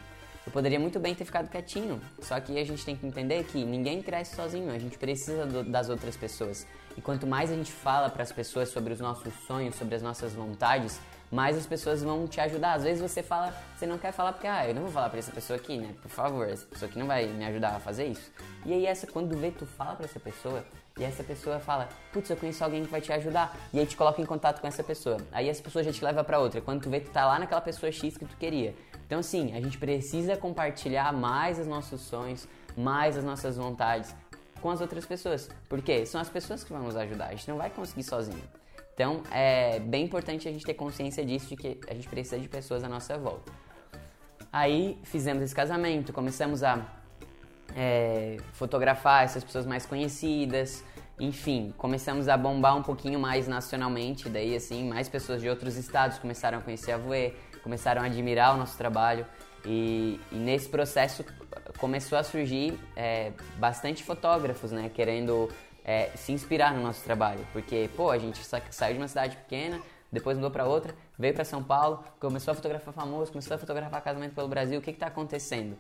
Eu 0.45 0.51
poderia 0.53 0.81
muito 0.81 0.99
bem 0.99 1.15
ter 1.15 1.25
ficado 1.25 1.49
quietinho. 1.49 2.01
Só 2.21 2.39
que 2.41 2.59
a 2.59 2.65
gente 2.65 2.85
tem 2.85 2.97
que 2.97 3.07
entender 3.07 3.45
que 3.45 3.65
ninguém 3.65 4.03
cresce 4.03 4.35
sozinho, 4.35 4.73
a 4.73 4.79
gente 4.79 4.99
precisa 4.99 5.47
do- 5.47 5.63
das 5.63 5.89
outras 5.89 6.17
pessoas. 6.17 6.67
E 6.97 7.01
quanto 7.01 7.27
mais 7.27 7.51
a 7.51 7.55
gente 7.55 7.71
fala 7.71 8.11
para 8.11 8.25
as 8.25 8.33
pessoas 8.33 8.69
sobre 8.71 8.93
os 8.93 8.99
nossos 8.99 9.33
sonhos, 9.47 9.77
sobre 9.77 9.95
as 9.95 10.03
nossas 10.03 10.33
vontades, 10.35 11.01
mais 11.33 11.57
as 11.57 11.65
pessoas 11.65 12.03
vão 12.03 12.29
te 12.29 12.39
ajudar. 12.43 12.75
Às 12.75 12.85
vezes 12.85 13.01
você 13.01 13.23
fala, 13.23 13.55
você 13.75 13.87
não 13.87 13.97
quer 13.97 14.13
falar 14.13 14.35
porque, 14.35 14.47
ah, 14.47 14.69
eu 14.69 14.75
não 14.75 14.83
vou 14.83 14.93
falar 14.93 15.09
pra 15.09 15.19
essa 15.19 15.33
pessoa 15.33 15.57
aqui, 15.57 15.79
né? 15.79 15.95
Por 16.03 16.11
favor, 16.11 16.47
essa 16.47 16.67
pessoa 16.67 16.91
aqui 16.91 16.99
não 16.99 17.07
vai 17.07 17.27
me 17.27 17.45
ajudar 17.47 17.75
a 17.75 17.81
fazer 17.81 18.07
isso. 18.07 18.31
E 18.67 18.73
aí 18.75 18.85
essa, 18.85 19.07
quando 19.07 19.35
vê, 19.35 19.51
tu 19.51 19.65
fala 19.65 19.97
pra 19.97 20.05
essa 20.05 20.21
pessoa, 20.21 20.63
e 20.99 21.03
essa 21.03 21.25
pessoa 21.25 21.59
fala, 21.59 21.89
putz, 22.13 22.29
eu 22.29 22.37
conheço 22.37 22.63
alguém 22.63 22.85
que 22.85 22.91
vai 22.91 23.01
te 23.01 23.11
ajudar. 23.15 23.57
E 23.73 23.79
aí 23.79 23.87
te 23.87 23.97
coloca 23.97 24.21
em 24.21 24.27
contato 24.27 24.61
com 24.61 24.67
essa 24.67 24.85
pessoa. 24.85 25.17
Aí 25.33 25.49
essa 25.49 25.63
pessoa 25.63 25.83
já 25.83 25.91
te 25.91 26.05
leva 26.05 26.23
pra 26.23 26.39
outra. 26.39 26.61
Quando 26.61 26.83
tu 26.83 26.91
vê, 26.91 27.01
tu 27.01 27.11
tá 27.11 27.25
lá 27.25 27.39
naquela 27.39 27.63
pessoa 27.63 27.91
X 27.91 28.19
que 28.19 28.27
tu 28.27 28.37
queria. 28.37 28.75
Então 29.07 29.19
assim, 29.19 29.57
a 29.57 29.61
gente 29.61 29.79
precisa 29.79 30.37
compartilhar 30.37 31.11
mais 31.13 31.59
os 31.59 31.67
nossos 31.67 32.03
sonhos, 32.03 32.47
mais 32.77 33.17
as 33.17 33.25
nossas 33.25 33.57
vontades 33.57 34.15
com 34.61 34.71
as 34.71 34.83
outras 34.83 35.07
pessoas. 35.07 35.49
Porque 35.67 36.05
são 36.05 36.21
as 36.21 36.29
pessoas 36.29 36.63
que 36.63 36.71
vão 36.71 36.83
nos 36.83 36.97
ajudar. 36.97 37.29
A 37.29 37.31
gente 37.31 37.49
não 37.49 37.57
vai 37.57 37.71
conseguir 37.71 38.03
sozinho. 38.03 38.62
Então 38.95 39.23
é 39.31 39.79
bem 39.79 40.05
importante 40.05 40.49
a 40.49 40.53
gente 40.53 40.65
ter 40.65 40.75
consciência 40.75 41.25
disso, 41.25 41.49
de 41.49 41.57
que 41.57 41.81
a 41.89 41.95
gente 41.95 42.09
precisa 42.09 42.39
de 42.39 42.49
pessoas 42.49 42.85
à 42.85 42.89
nossa 42.89 43.17
volta. 43.19 43.53
Aí 44.53 44.99
fizemos 45.05 45.43
esse 45.43 45.55
casamento, 45.55 46.13
começamos 46.13 46.63
a 46.63 46.87
é, 47.75 48.37
fotografar 48.53 49.25
essas 49.25 49.43
pessoas 49.43 49.65
mais 49.65 49.87
conhecidas, 49.87 50.85
enfim, 51.19 51.73
começamos 51.79 52.29
a 52.29 52.37
bombar 52.37 52.77
um 52.77 52.83
pouquinho 52.83 53.19
mais 53.19 53.47
nacionalmente, 53.47 54.29
daí 54.29 54.57
assim, 54.57 54.89
mais 54.89 55.09
pessoas 55.09 55.41
de 55.41 55.49
outros 55.49 55.77
estados 55.77 56.19
começaram 56.19 56.59
a 56.59 56.61
conhecer 56.61 56.93
a 56.93 56.99
Voe, 56.99 57.35
começaram 57.63 58.03
a 58.03 58.07
admirar 58.07 58.55
o 58.55 58.59
nosso 58.59 58.77
trabalho 58.77 59.25
e, 59.65 60.21
e 60.31 60.35
nesse 60.35 60.69
processo 60.69 61.25
começou 61.79 62.19
a 62.19 62.23
surgir 62.23 62.79
é, 62.97 63.33
bastante 63.57 64.03
fotógrafos, 64.03 64.73
né, 64.73 64.91
querendo 64.93 65.49
é, 65.85 66.11
se 66.15 66.33
inspirar 66.33 66.75
no 66.75 66.83
nosso 66.83 67.03
trabalho, 67.05 67.47
porque, 67.53 67.89
pô, 67.97 68.11
a 68.11 68.19
gente 68.19 68.45
sa- 68.45 68.63
saiu 68.71 68.95
de 68.95 69.01
uma 69.01 69.09
cidade 69.09 69.37
pequena, 69.37 69.81
depois 70.11 70.37
mudou 70.37 70.51
para 70.51 70.67
outra, 70.67 70.95
veio 71.19 71.35
para 71.35 71.45
São 71.45 71.63
Paulo, 71.63 72.05
começou 72.21 72.53
a 72.53 72.55
fotografar 72.55 72.93
famoso, 72.93 73.33
começou 73.33 73.55
a 73.55 73.59
fotografar 73.59 74.03
casamento 74.03 74.35
pelo 74.35 74.49
Brasil, 74.49 74.79
o 74.79 74.83
que 74.83 74.91
está 74.91 75.07
acontecendo? 75.07 75.77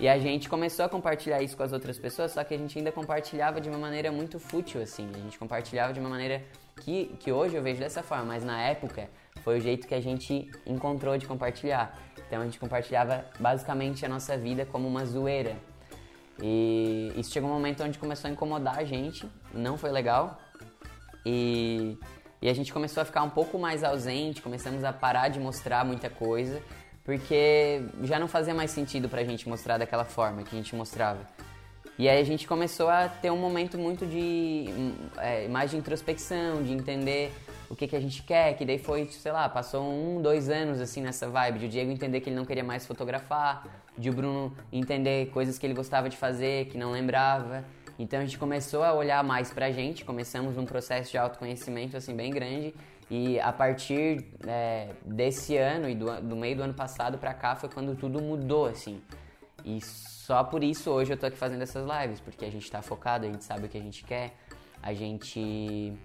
E 0.00 0.08
a 0.08 0.18
gente 0.18 0.48
começou 0.48 0.84
a 0.84 0.88
compartilhar 0.88 1.42
isso 1.42 1.56
com 1.56 1.62
as 1.62 1.72
outras 1.72 1.98
pessoas, 1.98 2.32
só 2.32 2.42
que 2.42 2.54
a 2.54 2.58
gente 2.58 2.78
ainda 2.78 2.90
compartilhava 2.90 3.60
de 3.60 3.68
uma 3.68 3.78
maneira 3.78 4.10
muito 4.10 4.38
fútil, 4.38 4.80
assim. 4.82 5.08
A 5.14 5.18
gente 5.18 5.38
compartilhava 5.38 5.92
de 5.92 6.00
uma 6.00 6.08
maneira 6.08 6.42
que, 6.80 7.14
que 7.20 7.30
hoje 7.30 7.56
eu 7.56 7.62
vejo 7.62 7.78
dessa 7.78 8.02
forma, 8.02 8.24
mas 8.24 8.42
na 8.42 8.60
época 8.62 9.08
foi 9.44 9.58
o 9.58 9.60
jeito 9.60 9.86
que 9.86 9.94
a 9.94 10.00
gente 10.00 10.50
encontrou 10.66 11.18
de 11.18 11.26
compartilhar. 11.26 11.96
Então 12.26 12.40
a 12.40 12.44
gente 12.44 12.58
compartilhava 12.58 13.24
basicamente 13.38 14.04
a 14.06 14.08
nossa 14.08 14.36
vida 14.36 14.64
como 14.64 14.88
uma 14.88 15.04
zoeira. 15.04 15.56
E 16.40 17.12
isso 17.16 17.32
chegou 17.32 17.50
um 17.50 17.52
momento 17.52 17.82
onde 17.82 17.98
começou 17.98 18.28
a 18.28 18.32
incomodar 18.32 18.78
a 18.78 18.84
gente, 18.84 19.28
não 19.52 19.76
foi 19.76 19.90
legal. 19.90 20.38
E, 21.24 21.96
e 22.40 22.48
a 22.48 22.54
gente 22.54 22.72
começou 22.72 23.02
a 23.02 23.04
ficar 23.04 23.22
um 23.22 23.30
pouco 23.30 23.58
mais 23.58 23.84
ausente, 23.84 24.42
começamos 24.42 24.84
a 24.84 24.92
parar 24.92 25.28
de 25.28 25.38
mostrar 25.38 25.84
muita 25.84 26.10
coisa, 26.10 26.60
porque 27.04 27.82
já 28.02 28.18
não 28.18 28.28
fazia 28.28 28.54
mais 28.54 28.70
sentido 28.70 29.08
pra 29.08 29.24
gente 29.24 29.48
mostrar 29.48 29.78
daquela 29.78 30.04
forma 30.04 30.42
que 30.42 30.54
a 30.54 30.58
gente 30.58 30.74
mostrava. 30.74 31.20
E 31.98 32.08
aí 32.08 32.20
a 32.20 32.24
gente 32.24 32.48
começou 32.48 32.88
a 32.88 33.08
ter 33.08 33.30
um 33.30 33.36
momento 33.36 33.78
muito 33.78 34.06
de 34.06 34.66
é, 35.18 35.46
mais 35.48 35.70
de 35.70 35.76
introspecção, 35.76 36.62
de 36.62 36.72
entender 36.72 37.32
o 37.72 37.74
que, 37.74 37.88
que 37.88 37.96
a 37.96 38.00
gente 38.00 38.22
quer, 38.22 38.52
que 38.54 38.66
daí 38.66 38.78
foi, 38.78 39.06
sei 39.06 39.32
lá, 39.32 39.48
passou 39.48 39.82
um, 39.82 40.20
dois 40.20 40.50
anos 40.50 40.78
assim 40.78 41.00
nessa 41.00 41.26
vibe, 41.30 41.60
de 41.60 41.64
o 41.64 41.68
Diego 41.70 41.90
entender 41.90 42.20
que 42.20 42.28
ele 42.28 42.36
não 42.36 42.44
queria 42.44 42.62
mais 42.62 42.86
fotografar, 42.86 43.66
de 43.96 44.10
o 44.10 44.12
Bruno 44.12 44.54
entender 44.70 45.30
coisas 45.30 45.58
que 45.58 45.64
ele 45.64 45.72
gostava 45.72 46.10
de 46.10 46.16
fazer, 46.18 46.66
que 46.66 46.76
não 46.76 46.90
lembrava. 46.90 47.64
Então 47.98 48.20
a 48.20 48.24
gente 48.26 48.36
começou 48.36 48.84
a 48.84 48.92
olhar 48.92 49.24
mais 49.24 49.50
pra 49.50 49.70
gente, 49.70 50.04
começamos 50.04 50.58
um 50.58 50.66
processo 50.66 51.12
de 51.12 51.16
autoconhecimento 51.16 51.96
assim 51.96 52.14
bem 52.14 52.30
grande 52.30 52.74
e 53.10 53.40
a 53.40 53.50
partir 53.50 54.26
é, 54.46 54.90
desse 55.02 55.56
ano 55.56 55.88
e 55.88 55.94
do, 55.94 56.20
do 56.20 56.36
meio 56.36 56.56
do 56.56 56.62
ano 56.64 56.74
passado 56.74 57.16
pra 57.16 57.32
cá 57.32 57.56
foi 57.56 57.70
quando 57.70 57.96
tudo 57.96 58.20
mudou 58.20 58.66
assim. 58.66 59.00
E 59.64 59.80
só 59.80 60.44
por 60.44 60.62
isso 60.62 60.90
hoje 60.90 61.14
eu 61.14 61.16
tô 61.16 61.24
aqui 61.24 61.38
fazendo 61.38 61.62
essas 61.62 61.86
lives, 61.86 62.20
porque 62.20 62.44
a 62.44 62.50
gente 62.50 62.70
tá 62.70 62.82
focado, 62.82 63.24
a 63.24 63.30
gente 63.30 63.44
sabe 63.44 63.64
o 63.64 63.68
que 63.70 63.78
a 63.78 63.82
gente 63.82 64.04
quer, 64.04 64.34
a 64.82 64.92
gente 64.92 65.96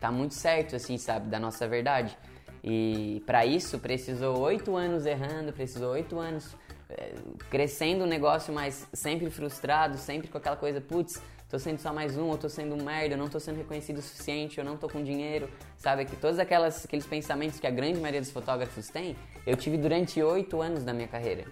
tá 0.00 0.10
muito 0.10 0.34
certo, 0.34 0.74
assim, 0.74 0.96
sabe, 0.96 1.28
da 1.28 1.38
nossa 1.38 1.68
verdade. 1.68 2.16
E 2.64 3.22
para 3.26 3.46
isso 3.46 3.78
precisou 3.78 4.38
oito 4.40 4.76
anos 4.76 5.06
errando, 5.06 5.52
precisou 5.52 5.92
oito 5.92 6.18
anos 6.18 6.56
eh, 6.88 7.14
crescendo 7.48 8.04
o 8.04 8.06
negócio, 8.06 8.52
mas 8.52 8.86
sempre 8.92 9.30
frustrado, 9.30 9.96
sempre 9.96 10.28
com 10.28 10.38
aquela 10.38 10.56
coisa, 10.56 10.80
putz, 10.80 11.22
tô 11.48 11.58
sendo 11.58 11.78
só 11.78 11.92
mais 11.92 12.16
um, 12.16 12.30
eu 12.30 12.38
tô 12.38 12.48
sendo 12.48 12.74
um 12.74 12.82
merda, 12.82 13.14
eu 13.14 13.18
não 13.18 13.28
tô 13.28 13.40
sendo 13.40 13.56
reconhecido 13.56 13.98
o 13.98 14.02
suficiente, 14.02 14.58
eu 14.58 14.64
não 14.64 14.76
tô 14.76 14.88
com 14.88 15.02
dinheiro, 15.02 15.48
sabe? 15.76 16.04
Que 16.04 16.16
todos 16.16 16.38
aquelas, 16.38 16.84
aqueles 16.84 17.06
pensamentos 17.06 17.58
que 17.58 17.66
a 17.66 17.70
grande 17.70 17.98
maioria 17.98 18.20
dos 18.20 18.30
fotógrafos 18.30 18.88
tem, 18.88 19.16
eu 19.46 19.56
tive 19.56 19.76
durante 19.76 20.22
oito 20.22 20.60
anos 20.60 20.84
da 20.84 20.92
minha 20.92 21.08
carreira. 21.08 21.44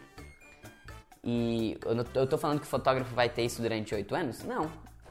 E 1.24 1.76
eu 2.14 2.26
tô 2.26 2.38
falando 2.38 2.60
que 2.60 2.66
o 2.66 2.68
fotógrafo 2.68 3.14
vai 3.14 3.28
ter 3.28 3.42
isso 3.42 3.60
durante 3.60 3.94
oito 3.94 4.14
anos? 4.14 4.44
Não. 4.44 4.70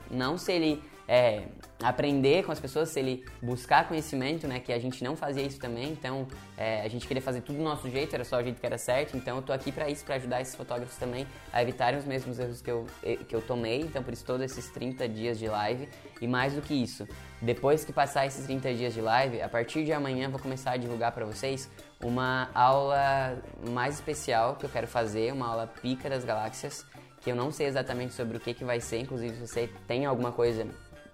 Não 0.10 0.38
se 0.38 0.52
ele 0.52 0.82
é, 1.08 1.44
aprender 1.82 2.44
com 2.44 2.52
as 2.52 2.60
pessoas, 2.60 2.90
se 2.90 3.00
ele 3.00 3.24
buscar 3.42 3.88
conhecimento, 3.88 4.48
né? 4.48 4.60
Que 4.60 4.74
a 4.74 4.80
gente 4.80 5.04
não 5.04 5.16
fazia 5.16 5.44
isso 5.44 5.60
também, 5.60 5.92
então 5.92 6.28
é, 6.58 6.82
a 6.82 6.88
gente 6.88 7.08
queria 7.08 7.22
fazer 7.22 7.42
tudo 7.42 7.58
do 7.58 7.64
nosso 7.64 7.90
jeito, 7.90 8.14
era 8.14 8.26
só 8.26 8.40
o 8.40 8.44
jeito 8.44 8.60
que 8.60 8.66
era 8.66 8.78
certo, 8.78 9.16
então 9.16 9.38
eu 9.38 9.42
tô 9.42 9.54
aqui 9.54 9.72
pra 9.72 9.90
isso, 9.90 10.04
pra 10.04 10.16
ajudar 10.16 10.42
esses 10.42 10.56
fotógrafos 10.56 10.98
também 10.98 11.26
a 11.54 11.62
evitarem 11.62 11.98
os 11.98 12.06
mesmos 12.06 12.40
erros 12.40 12.62
que 12.62 12.70
eu, 12.70 12.86
que 13.28 13.36
eu 13.36 13.42
tomei, 13.42 13.82
então 13.82 14.04
por 14.04 14.12
isso 14.12 14.26
todos 14.26 14.42
esses 14.42 14.70
30 14.72 15.08
dias 15.08 15.40
de 15.40 15.48
live. 15.48 15.88
E 16.20 16.28
mais 16.28 16.54
do 16.54 16.62
que 16.62 16.74
isso, 16.74 17.08
depois 17.40 17.86
que 17.86 17.94
passar 17.94 18.26
esses 18.26 18.46
30 18.46 18.74
dias 18.74 18.94
de 18.94 19.02
live, 19.02 19.40
a 19.42 19.48
partir 19.48 19.86
de 19.86 19.94
amanhã 19.94 20.30
vou 20.30 20.40
começar 20.40 20.72
a 20.72 20.78
divulgar 20.78 21.12
pra 21.12 21.26
vocês 21.26 21.70
uma 22.04 22.50
aula 22.56 23.42
mais 23.70 23.96
especial 23.96 24.56
que 24.56 24.66
eu 24.66 24.70
quero 24.70 24.88
fazer, 24.88 25.32
uma 25.32 25.48
aula 25.48 25.68
pica 25.68 26.10
das 26.10 26.26
galáxias, 26.26 26.86
que 27.22 27.32
eu 27.32 27.36
não 27.36 27.52
sei 27.52 27.68
exatamente 27.68 28.14
sobre 28.14 28.38
o 28.38 28.40
que, 28.40 28.54
que 28.54 28.66
vai 28.66 28.80
ser, 28.80 29.00
inclusive 29.00 29.36
se 29.36 29.48
você 29.48 29.70
tem 29.88 30.06
alguma 30.06 30.32
coisa 30.32 30.68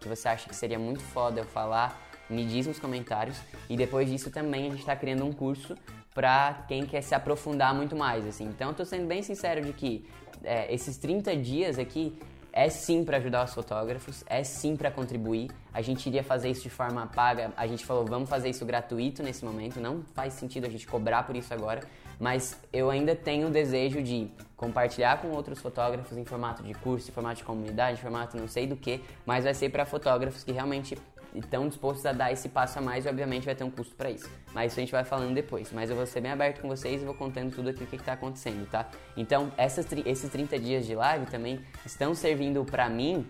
que 0.04 0.10
você 0.10 0.28
acha 0.28 0.48
que 0.48 0.56
seria 0.56 0.78
muito 0.78 1.02
foda 1.02 1.40
eu 1.40 1.46
falar, 1.46 2.00
me 2.30 2.46
diz 2.46 2.68
nos 2.68 2.80
comentários. 2.80 3.38
E 3.70 3.76
depois 3.76 4.10
disso 4.10 4.30
também 4.30 4.68
a 4.68 4.70
gente 4.70 4.82
está 4.82 4.96
criando 4.96 5.26
um 5.26 5.32
curso 5.32 5.76
para 6.14 6.66
quem 6.68 6.86
quer 6.86 7.02
se 7.02 7.16
aprofundar 7.16 7.74
muito 7.74 7.96
mais, 7.96 8.28
assim. 8.28 8.46
Então 8.46 8.70
eu 8.70 8.76
tô 8.76 8.86
sendo 8.86 9.08
bem 9.08 9.24
sincero 9.24 9.62
de 9.62 9.74
que 9.74 10.06
é, 10.44 10.72
esses 10.74 10.98
30 10.98 11.36
dias 11.38 11.80
aqui 11.80 12.18
é 12.52 12.70
sim 12.70 13.04
para 13.04 13.18
ajudar 13.18 13.46
os 13.46 13.54
fotógrafos, 13.54 14.24
é 14.28 14.44
sim 14.44 14.76
para 14.76 14.92
contribuir. 14.92 15.50
A 15.74 15.82
gente 15.82 16.06
iria 16.08 16.24
fazer 16.24 16.50
isso 16.50 16.62
de 16.62 16.70
forma 16.70 17.08
paga. 17.08 17.52
A 17.58 17.66
gente 17.66 17.84
falou, 17.84 18.06
vamos 18.06 18.30
fazer 18.30 18.50
isso 18.50 18.64
gratuito 18.64 19.24
nesse 19.24 19.44
momento. 19.44 19.80
Não 19.80 20.04
faz 20.14 20.34
sentido 20.34 20.68
a 20.68 20.70
gente 20.70 20.86
cobrar 20.86 21.24
por 21.24 21.36
isso 21.36 21.52
agora, 21.52 21.82
mas 22.20 22.60
eu 22.72 22.90
ainda 22.90 23.16
tenho 23.16 23.48
o 23.48 23.52
desejo 23.52 24.02
de 24.02 24.30
compartilhar 24.56 25.22
com 25.22 25.30
outros 25.30 25.60
fotógrafos 25.60 26.18
em 26.18 26.26
formato 26.26 26.64
de 26.64 26.74
curso, 26.74 27.10
em 27.10 27.14
formato 27.14 27.38
de 27.38 27.44
comunidade, 27.44 28.00
em 28.00 28.02
formato 28.02 28.38
não 28.38 28.48
sei 28.48 28.66
do 28.66 28.76
que, 28.76 29.02
mas 29.26 29.44
vai 29.44 29.54
ser 29.54 29.70
para 29.70 29.86
fotógrafos 29.86 30.44
que 30.44 30.52
realmente 30.52 30.98
estão 31.36 31.68
dispostos 31.68 32.06
a 32.06 32.12
dar 32.12 32.32
esse 32.32 32.48
passo 32.50 32.80
a 32.80 32.82
mais 32.82 33.06
e 33.06 33.10
obviamente 33.10 33.46
vai 33.46 33.56
ter 33.56 33.64
um 33.64 33.72
custo 33.72 33.96
para 33.96 34.10
isso. 34.10 34.30
Mas 34.54 34.72
isso 34.72 34.80
a 34.80 34.84
gente 34.84 34.92
vai 34.92 35.04
falando 35.04 35.34
depois. 35.34 35.72
Mas 35.72 35.90
eu 35.90 35.96
vou 35.96 36.06
ser 36.06 36.22
bem 36.22 36.32
aberto 36.32 36.62
com 36.62 36.68
vocês 36.68 37.02
e 37.02 37.06
vou 37.06 37.16
contando 37.16 37.54
tudo 37.54 37.70
aqui 37.70 37.84
o 37.84 37.88
que 37.88 37.96
está 37.96 38.14
acontecendo, 38.14 38.70
tá? 38.70 38.88
Então, 39.18 39.52
essas, 39.58 39.88
esses 40.06 40.30
30 40.30 40.60
dias 40.60 40.86
de 40.86 40.96
live 40.96 41.26
também 41.26 41.60
estão 41.86 42.14
servindo 42.14 42.64
para 42.64 42.90
mim 42.90 43.26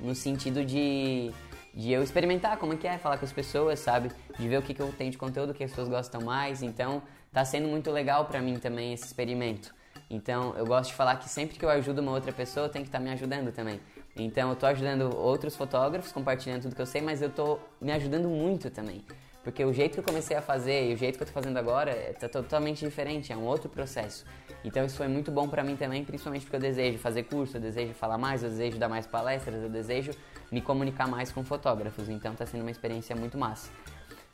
no 0.00 0.14
sentido 0.14 0.64
de 0.64 1.32
de 1.76 1.92
eu 1.92 2.02
experimentar 2.02 2.56
como 2.56 2.72
é 2.72 2.76
que 2.76 2.86
é 2.86 2.96
falar 2.96 3.18
com 3.18 3.26
as 3.26 3.32
pessoas, 3.32 3.78
sabe? 3.78 4.10
De 4.38 4.48
ver 4.48 4.56
o 4.56 4.62
que, 4.62 4.72
que 4.72 4.80
eu 4.80 4.90
tenho 4.96 5.10
de 5.10 5.18
conteúdo 5.18 5.52
que 5.52 5.62
as 5.62 5.70
pessoas 5.70 5.88
gostam 5.88 6.22
mais. 6.22 6.62
Então, 6.62 7.02
tá 7.36 7.44
sendo 7.44 7.68
muito 7.68 7.90
legal 7.90 8.24
para 8.24 8.40
mim 8.40 8.58
também 8.58 8.94
esse 8.94 9.04
experimento. 9.04 9.74
Então, 10.08 10.54
eu 10.56 10.64
gosto 10.64 10.88
de 10.88 10.96
falar 10.96 11.16
que 11.16 11.28
sempre 11.28 11.58
que 11.58 11.64
eu 11.66 11.68
ajudo 11.68 12.00
uma 12.00 12.12
outra 12.12 12.32
pessoa, 12.32 12.66
tem 12.66 12.80
que 12.80 12.88
estar 12.88 12.96
tá 12.96 13.04
me 13.04 13.10
ajudando 13.10 13.52
também. 13.52 13.78
Então, 14.16 14.48
eu 14.48 14.56
tô 14.56 14.64
ajudando 14.64 15.14
outros 15.14 15.54
fotógrafos, 15.54 16.10
compartilhando 16.12 16.62
tudo 16.62 16.74
que 16.74 16.80
eu 16.80 16.86
sei, 16.86 17.02
mas 17.02 17.20
eu 17.20 17.28
tô 17.28 17.58
me 17.78 17.92
ajudando 17.92 18.26
muito 18.26 18.70
também. 18.70 19.04
Porque 19.44 19.62
o 19.62 19.70
jeito 19.70 19.92
que 19.92 20.00
eu 20.00 20.04
comecei 20.04 20.34
a 20.34 20.40
fazer 20.40 20.90
e 20.90 20.94
o 20.94 20.96
jeito 20.96 21.18
que 21.18 21.24
eu 21.24 21.26
tô 21.26 21.32
fazendo 21.34 21.58
agora 21.58 21.90
é 21.90 22.14
tá 22.14 22.26
totalmente 22.26 22.82
diferente, 22.82 23.30
é 23.30 23.36
um 23.36 23.44
outro 23.44 23.68
processo. 23.68 24.24
Então 24.64 24.86
isso 24.86 24.96
foi 24.96 25.06
muito 25.06 25.30
bom 25.30 25.46
para 25.46 25.62
mim 25.62 25.76
também, 25.76 26.04
principalmente 26.06 26.42
porque 26.42 26.56
eu 26.56 26.60
desejo 26.60 26.98
fazer 26.98 27.24
curso, 27.24 27.58
eu 27.58 27.60
desejo 27.60 27.92
falar 27.92 28.16
mais, 28.16 28.42
eu 28.42 28.48
desejo 28.48 28.78
dar 28.78 28.88
mais 28.88 29.06
palestras, 29.06 29.62
eu 29.62 29.68
desejo 29.68 30.12
me 30.50 30.62
comunicar 30.62 31.06
mais 31.06 31.30
com 31.30 31.44
fotógrafos. 31.44 32.08
Então 32.08 32.32
está 32.32 32.46
sendo 32.46 32.62
uma 32.62 32.70
experiência 32.70 33.14
muito 33.14 33.36
massa. 33.36 33.70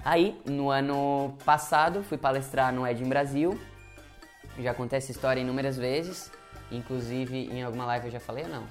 Aí, 0.05 0.41
no 0.45 0.69
ano 0.69 1.37
passado, 1.45 2.03
fui 2.03 2.19
palestrar 2.19 2.73
no 2.73 2.87
Ed 2.87 3.03
em 3.03 3.09
Brasil. 3.09 3.59
Já 4.59 4.75
contei 4.75 4.99
essa 4.99 5.13
história 5.13 5.41
inúmeras 5.41 5.77
vezes. 5.77 6.31
Inclusive, 6.73 7.49
em 7.49 7.63
alguma 7.63 7.85
live 7.87 8.07
eu 8.07 8.13
já 8.13 8.21
falei 8.21 8.45
ou 8.45 8.51
não? 8.51 8.67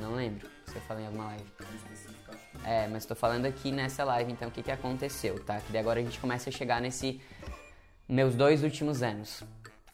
Não 0.00 0.14
lembro 0.14 0.48
se 0.66 0.76
eu 0.76 0.82
falei 0.82 1.04
em 1.04 1.06
alguma 1.06 1.24
live. 1.24 1.44
É, 2.64 2.86
mas 2.86 3.02
estou 3.02 3.16
falando 3.16 3.46
aqui 3.46 3.72
nessa 3.72 4.04
live, 4.04 4.30
então, 4.30 4.48
o 4.48 4.50
que, 4.52 4.62
que 4.62 4.70
aconteceu, 4.70 5.44
tá? 5.44 5.60
Que 5.60 5.72
daí 5.72 5.80
agora 5.80 5.98
a 5.98 6.02
gente 6.02 6.20
começa 6.20 6.48
a 6.48 6.52
chegar 6.52 6.80
nesse... 6.80 7.20
Meus 8.08 8.34
dois 8.34 8.62
últimos 8.62 9.02
anos. 9.02 9.42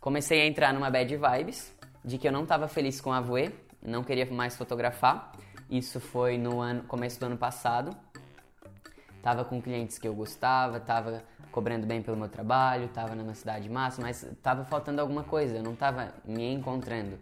Comecei 0.01 0.43
a 0.43 0.47
entrar 0.47 0.75
numa 0.75 0.91
bad 0.91 1.17
vibes, 1.17 1.73
de 2.05 2.19
que 2.19 2.29
eu 2.29 2.33
não 2.33 2.43
estava 2.43 2.69
feliz 2.69 3.01
com 3.01 3.13
a 3.13 3.21
Voe, 3.21 3.55
não 3.83 4.05
queria 4.05 4.27
mais 4.27 4.57
fotografar. 4.57 5.33
Isso 5.71 6.01
foi 6.01 6.37
no 6.37 6.61
ano, 6.61 6.83
começo 6.85 7.19
do 7.21 7.27
ano 7.27 7.37
passado. 7.37 7.97
Tava 9.29 9.45
com 9.45 9.61
clientes 9.61 9.99
que 9.99 10.09
eu 10.09 10.15
gostava, 10.15 10.81
tava 10.81 11.23
cobrando 11.53 11.87
bem 11.87 12.01
pelo 12.01 12.17
meu 12.17 12.31
trabalho, 12.31 12.89
tava 12.89 13.15
numa 13.15 13.35
cidade 13.35 13.69
massa, 13.69 14.01
mas 14.01 14.27
tava 14.43 14.65
faltando 14.65 15.03
alguma 15.03 15.23
coisa, 15.23 15.59
eu 15.59 15.63
não 15.63 15.75
tava 15.75 16.15
me 16.25 16.51
encontrando. 16.51 17.19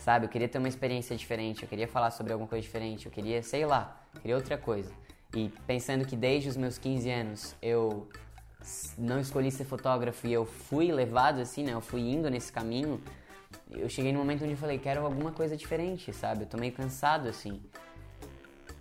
Sabe, 0.00 0.26
eu 0.26 0.28
queria 0.28 0.48
ter 0.48 0.58
uma 0.58 0.66
experiência 0.66 1.16
diferente, 1.16 1.62
eu 1.62 1.68
queria 1.68 1.86
falar 1.86 2.10
sobre 2.10 2.32
alguma 2.32 2.48
coisa 2.48 2.62
diferente, 2.62 3.06
eu 3.06 3.12
queria, 3.12 3.44
sei 3.44 3.64
lá, 3.64 3.96
queria 4.20 4.34
outra 4.34 4.58
coisa. 4.58 4.92
E 5.36 5.48
pensando 5.68 6.04
que 6.04 6.16
desde 6.16 6.48
os 6.48 6.56
meus 6.56 6.78
15 6.78 7.10
anos 7.12 7.54
eu 7.62 8.08
não 8.98 9.20
escolhi 9.20 9.52
ser 9.52 9.66
fotógrafo 9.66 10.26
e 10.26 10.32
eu 10.32 10.44
fui 10.44 10.90
levado 10.90 11.40
assim, 11.40 11.62
né? 11.62 11.74
Eu 11.74 11.80
fui 11.80 12.00
indo 12.00 12.28
nesse 12.28 12.52
caminho 12.52 13.00
eu 13.70 13.88
cheguei 13.88 14.12
num 14.12 14.18
momento 14.18 14.42
onde 14.42 14.54
eu 14.54 14.58
falei, 14.58 14.78
quero 14.78 15.04
alguma 15.04 15.32
coisa 15.32 15.56
diferente, 15.56 16.12
sabe? 16.12 16.42
Eu 16.42 16.46
tô 16.46 16.56
meio 16.56 16.72
cansado, 16.72 17.28
assim. 17.28 17.60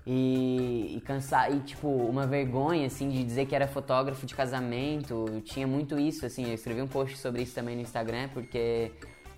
E, 0.08 0.98
e 0.98 1.02
cansar, 1.02 1.52
e 1.52 1.60
tipo, 1.62 1.88
uma 1.88 2.28
vergonha, 2.28 2.86
assim, 2.86 3.10
de 3.10 3.24
dizer 3.24 3.48
que 3.48 3.56
era 3.56 3.68
fotógrafo 3.68 4.26
de 4.26 4.36
casamento. 4.36 5.26
Eu 5.28 5.42
tinha 5.42 5.66
muito 5.66 5.98
isso, 5.98 6.26
assim. 6.26 6.48
Eu 6.48 6.54
escrevi 6.54 6.82
um 6.82 6.88
post 6.88 7.18
sobre 7.18 7.42
isso 7.42 7.56
também 7.56 7.76
no 7.76 7.82
Instagram, 7.82 8.30
porque 8.30 8.92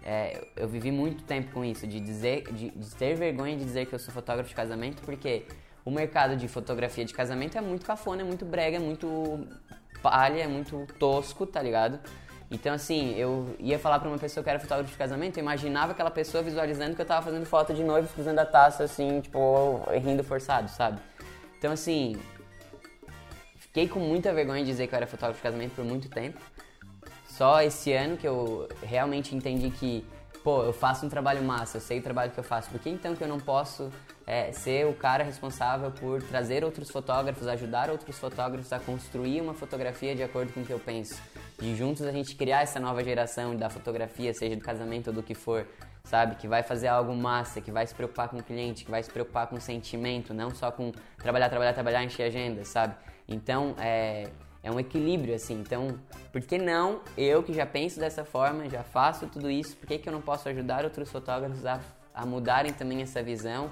é, 0.03 0.47
eu 0.55 0.67
vivi 0.67 0.91
muito 0.91 1.23
tempo 1.23 1.51
com 1.51 1.65
isso, 1.65 1.85
de 1.85 1.99
dizer, 1.99 2.43
de, 2.51 2.69
de 2.71 2.95
ter 2.95 3.15
vergonha 3.15 3.57
de 3.57 3.63
dizer 3.65 3.85
que 3.85 3.93
eu 3.93 3.99
sou 3.99 4.13
fotógrafo 4.13 4.49
de 4.49 4.55
casamento, 4.55 5.01
porque 5.03 5.45
o 5.83 5.91
mercado 5.91 6.35
de 6.35 6.47
fotografia 6.47 7.03
de 7.03 7.13
casamento 7.13 7.57
é 7.57 7.61
muito 7.61 7.85
cafona, 7.85 8.21
é 8.21 8.25
muito 8.25 8.45
brega, 8.45 8.77
é 8.77 8.79
muito 8.79 9.47
palha, 10.01 10.43
é 10.43 10.47
muito 10.47 10.87
tosco, 10.97 11.45
tá 11.45 11.61
ligado? 11.61 11.99
Então, 12.49 12.73
assim, 12.73 13.13
eu 13.15 13.55
ia 13.59 13.77
falar 13.77 13.99
pra 13.99 14.07
uma 14.07 14.17
pessoa 14.17 14.43
que 14.43 14.49
era 14.49 14.59
fotógrafo 14.59 14.89
de 14.89 14.97
casamento, 14.97 15.37
eu 15.37 15.41
imaginava 15.41 15.91
aquela 15.91 16.09
pessoa 16.09 16.41
visualizando 16.41 16.95
que 16.95 17.01
eu 17.01 17.05
tava 17.05 17.25
fazendo 17.25 17.45
foto 17.45 17.73
de 17.73 17.83
noivos 17.83 18.11
cruzando 18.11 18.39
a 18.39 18.45
taça, 18.45 18.85
assim, 18.85 19.19
tipo, 19.19 19.81
rindo 20.01 20.23
forçado, 20.23 20.69
sabe? 20.69 20.99
Então, 21.57 21.73
assim, 21.73 22.15
fiquei 23.57 23.87
com 23.87 23.99
muita 23.99 24.33
vergonha 24.33 24.61
de 24.63 24.71
dizer 24.71 24.87
que 24.87 24.93
eu 24.93 24.97
era 24.97 25.07
fotógrafo 25.07 25.39
de 25.39 25.43
casamento 25.43 25.75
por 25.75 25.83
muito 25.83 26.09
tempo. 26.09 26.39
Só 27.27 27.61
esse 27.61 27.91
ano 27.91 28.15
que 28.15 28.27
eu 28.27 28.69
realmente 28.81 29.35
entendi 29.35 29.69
que, 29.69 30.05
pô, 30.41 30.63
eu 30.63 30.71
faço 30.71 31.05
um 31.05 31.09
trabalho 31.09 31.43
massa, 31.43 31.77
eu 31.77 31.81
sei 31.81 31.99
o 31.99 32.01
trabalho 32.01 32.31
que 32.31 32.39
eu 32.39 32.43
faço, 32.43 32.69
por 32.69 32.79
que 32.79 32.89
então 32.89 33.13
que 33.13 33.23
eu 33.23 33.27
não 33.27 33.39
posso 33.39 33.91
é, 34.25 34.51
ser 34.53 34.87
o 34.87 34.93
cara 34.93 35.23
responsável 35.23 35.91
por 35.91 36.23
trazer 36.23 36.63
outros 36.63 36.89
fotógrafos, 36.89 37.47
ajudar 37.47 37.89
outros 37.89 38.17
fotógrafos 38.17 38.71
a 38.71 38.79
construir 38.79 39.41
uma 39.41 39.53
fotografia 39.53 40.15
de 40.15 40.23
acordo 40.23 40.53
com 40.53 40.61
o 40.61 40.65
que 40.65 40.73
eu 40.73 40.79
penso. 40.79 41.21
De 41.59 41.75
juntos 41.75 42.03
a 42.03 42.11
gente 42.11 42.35
criar 42.35 42.61
essa 42.61 42.79
nova 42.79 43.03
geração 43.03 43.55
da 43.55 43.69
fotografia, 43.69 44.31
seja 44.33 44.55
do 44.55 44.61
casamento 44.61 45.07
ou 45.07 45.13
do 45.13 45.23
que 45.23 45.33
for, 45.33 45.67
sabe? 46.03 46.35
Que 46.35 46.47
vai 46.47 46.61
fazer 46.61 46.87
algo 46.87 47.15
massa, 47.15 47.59
que 47.59 47.71
vai 47.71 47.85
se 47.87 47.95
preocupar 47.95 48.29
com 48.29 48.37
o 48.37 48.43
cliente, 48.43 48.85
que 48.85 48.91
vai 48.91 49.01
se 49.01 49.09
preocupar 49.09 49.47
com 49.47 49.55
o 49.55 49.61
sentimento, 49.61 50.33
não 50.33 50.53
só 50.53 50.71
com 50.71 50.91
trabalhar, 51.17 51.49
trabalhar, 51.49 51.73
trabalhar, 51.73 52.03
encher 52.03 52.23
agenda, 52.23 52.63
sabe? 52.63 52.95
Então, 53.27 53.75
é, 53.79 54.27
é 54.61 54.71
um 54.71 54.79
equilíbrio, 54.79 55.33
assim. 55.33 55.55
Então, 55.55 55.99
por 56.31 56.41
que 56.41 56.59
não 56.59 57.01
eu 57.17 57.41
que 57.41 57.53
já 57.53 57.65
penso 57.65 57.99
dessa 57.99 58.23
forma, 58.23 58.69
já 58.69 58.83
faço 58.83 59.25
tudo 59.25 59.49
isso, 59.49 59.75
por 59.77 59.87
que, 59.87 59.97
que 59.97 60.07
eu 60.07 60.13
não 60.13 60.21
posso 60.21 60.47
ajudar 60.49 60.83
outros 60.83 61.09
fotógrafos 61.09 61.65
a, 61.65 61.79
a 62.13 62.23
mudarem 62.23 62.71
também 62.71 63.01
essa 63.01 63.23
visão, 63.23 63.71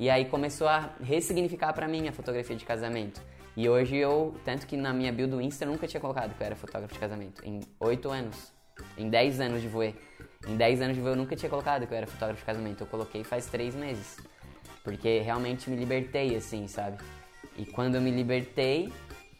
e 0.00 0.08
aí 0.08 0.24
começou 0.24 0.68
a 0.68 0.90
ressignificar 1.02 1.74
para 1.74 1.86
mim 1.86 2.08
a 2.08 2.12
fotografia 2.12 2.56
de 2.56 2.64
casamento. 2.64 3.20
E 3.56 3.68
hoje 3.68 3.96
eu, 3.96 4.34
tanto 4.44 4.66
que 4.66 4.76
na 4.76 4.92
minha 4.92 5.10
build 5.12 5.30
do 5.30 5.40
Insta 5.40 5.64
eu 5.64 5.70
nunca 5.70 5.86
tinha 5.86 6.00
colocado 6.00 6.36
que 6.36 6.42
eu 6.42 6.46
era 6.46 6.54
fotógrafo 6.54 6.92
de 6.92 7.00
casamento. 7.00 7.42
Em 7.42 7.60
8 7.80 8.10
anos, 8.10 8.52
em 8.98 9.08
10 9.08 9.40
anos 9.40 9.62
de 9.62 9.68
voe. 9.68 9.94
Em 10.46 10.56
10 10.56 10.82
anos 10.82 10.96
de 10.96 11.00
voe 11.00 11.12
eu 11.12 11.16
nunca 11.16 11.34
tinha 11.34 11.48
colocado 11.48 11.86
que 11.86 11.92
eu 11.92 11.96
era 11.96 12.06
fotógrafo 12.06 12.40
de 12.40 12.44
casamento. 12.44 12.82
Eu 12.82 12.86
coloquei 12.86 13.24
faz 13.24 13.46
3 13.46 13.74
meses. 13.74 14.18
Porque 14.84 15.20
realmente 15.20 15.70
me 15.70 15.76
libertei, 15.76 16.36
assim, 16.36 16.68
sabe? 16.68 16.98
E 17.56 17.64
quando 17.64 17.94
eu 17.94 18.00
me 18.00 18.10
libertei, 18.10 18.92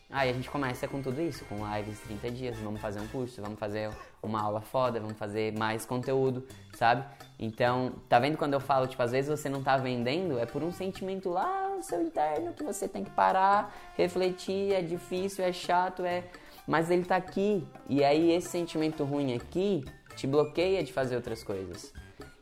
Aí 0.08 0.30
a 0.30 0.32
gente 0.32 0.48
começa 0.48 0.86
com 0.86 1.02
tudo 1.02 1.20
isso, 1.20 1.44
com 1.46 1.56
lives 1.74 1.98
30 2.00 2.30
dias, 2.30 2.56
vamos 2.58 2.80
fazer 2.80 3.00
um 3.00 3.08
curso, 3.08 3.42
vamos 3.42 3.58
fazer 3.58 3.90
uma 4.22 4.40
aula 4.40 4.60
foda, 4.60 5.00
vamos 5.00 5.18
fazer 5.18 5.52
mais 5.58 5.84
conteúdo, 5.84 6.46
sabe? 6.74 7.04
Então, 7.38 7.92
tá 8.08 8.18
vendo 8.18 8.38
quando 8.38 8.54
eu 8.54 8.60
falo, 8.60 8.86
tipo, 8.86 9.02
às 9.02 9.12
vezes 9.12 9.28
você 9.28 9.48
não 9.48 9.62
tá 9.62 9.76
vendendo, 9.76 10.38
é 10.38 10.46
por 10.46 10.62
um 10.62 10.72
sentimento 10.72 11.28
lá 11.28 11.74
no 11.76 11.82
seu 11.82 12.02
interno 12.02 12.54
que 12.54 12.64
você 12.64 12.88
tem 12.88 13.04
que 13.04 13.10
parar, 13.10 13.74
refletir, 13.94 14.72
é 14.72 14.80
difícil, 14.80 15.44
é 15.44 15.52
chato, 15.52 16.04
é. 16.04 16.24
Mas 16.66 16.90
ele 16.90 17.04
tá 17.04 17.16
aqui. 17.16 17.66
E 17.88 18.02
aí 18.02 18.32
esse 18.32 18.48
sentimento 18.48 19.04
ruim 19.04 19.34
aqui 19.34 19.84
te 20.16 20.26
bloqueia 20.26 20.82
de 20.82 20.92
fazer 20.92 21.14
outras 21.14 21.44
coisas. 21.44 21.92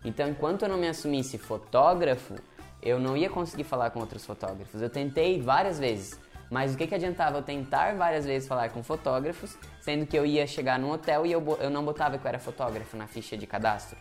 Então, 0.05 0.28
enquanto 0.28 0.62
eu 0.62 0.68
não 0.68 0.76
me 0.76 0.86
assumisse 0.86 1.38
fotógrafo, 1.38 2.34
eu 2.80 3.01
não 3.01 3.16
ia 3.16 3.28
conseguir 3.28 3.64
falar 3.64 3.90
com 3.90 3.99
outros 3.99 4.24
fotógrafos. 4.24 4.80
Eu 4.80 4.90
tentei 4.90 5.40
várias 5.40 5.78
vezes. 5.78 6.20
Mas 6.51 6.74
o 6.74 6.76
que, 6.76 6.86
que 6.86 6.95
adiantava 6.95 7.38
eu 7.38 7.42
tentar 7.42 7.97
várias 7.97 8.24
vezes 8.24 8.47
falar 8.47 8.68
com 8.68 8.82
fotógrafos, 8.82 9.57
sendo 9.80 10.07
que 10.07 10.16
eu 10.16 10.24
ia 10.24 10.47
chegar 10.47 10.78
num 10.78 10.90
hotel 10.90 11.26
e 11.26 11.32
eu, 11.32 11.42
eu 11.61 11.70
não 11.70 11.84
botava 11.84 12.16
que 12.16 12.24
eu 12.24 12.28
era 12.28 12.38
fotógrafo 12.38 12.97
na 12.97 13.07
ficha 13.07 13.36
de 13.36 13.47
cadastro? 13.47 13.99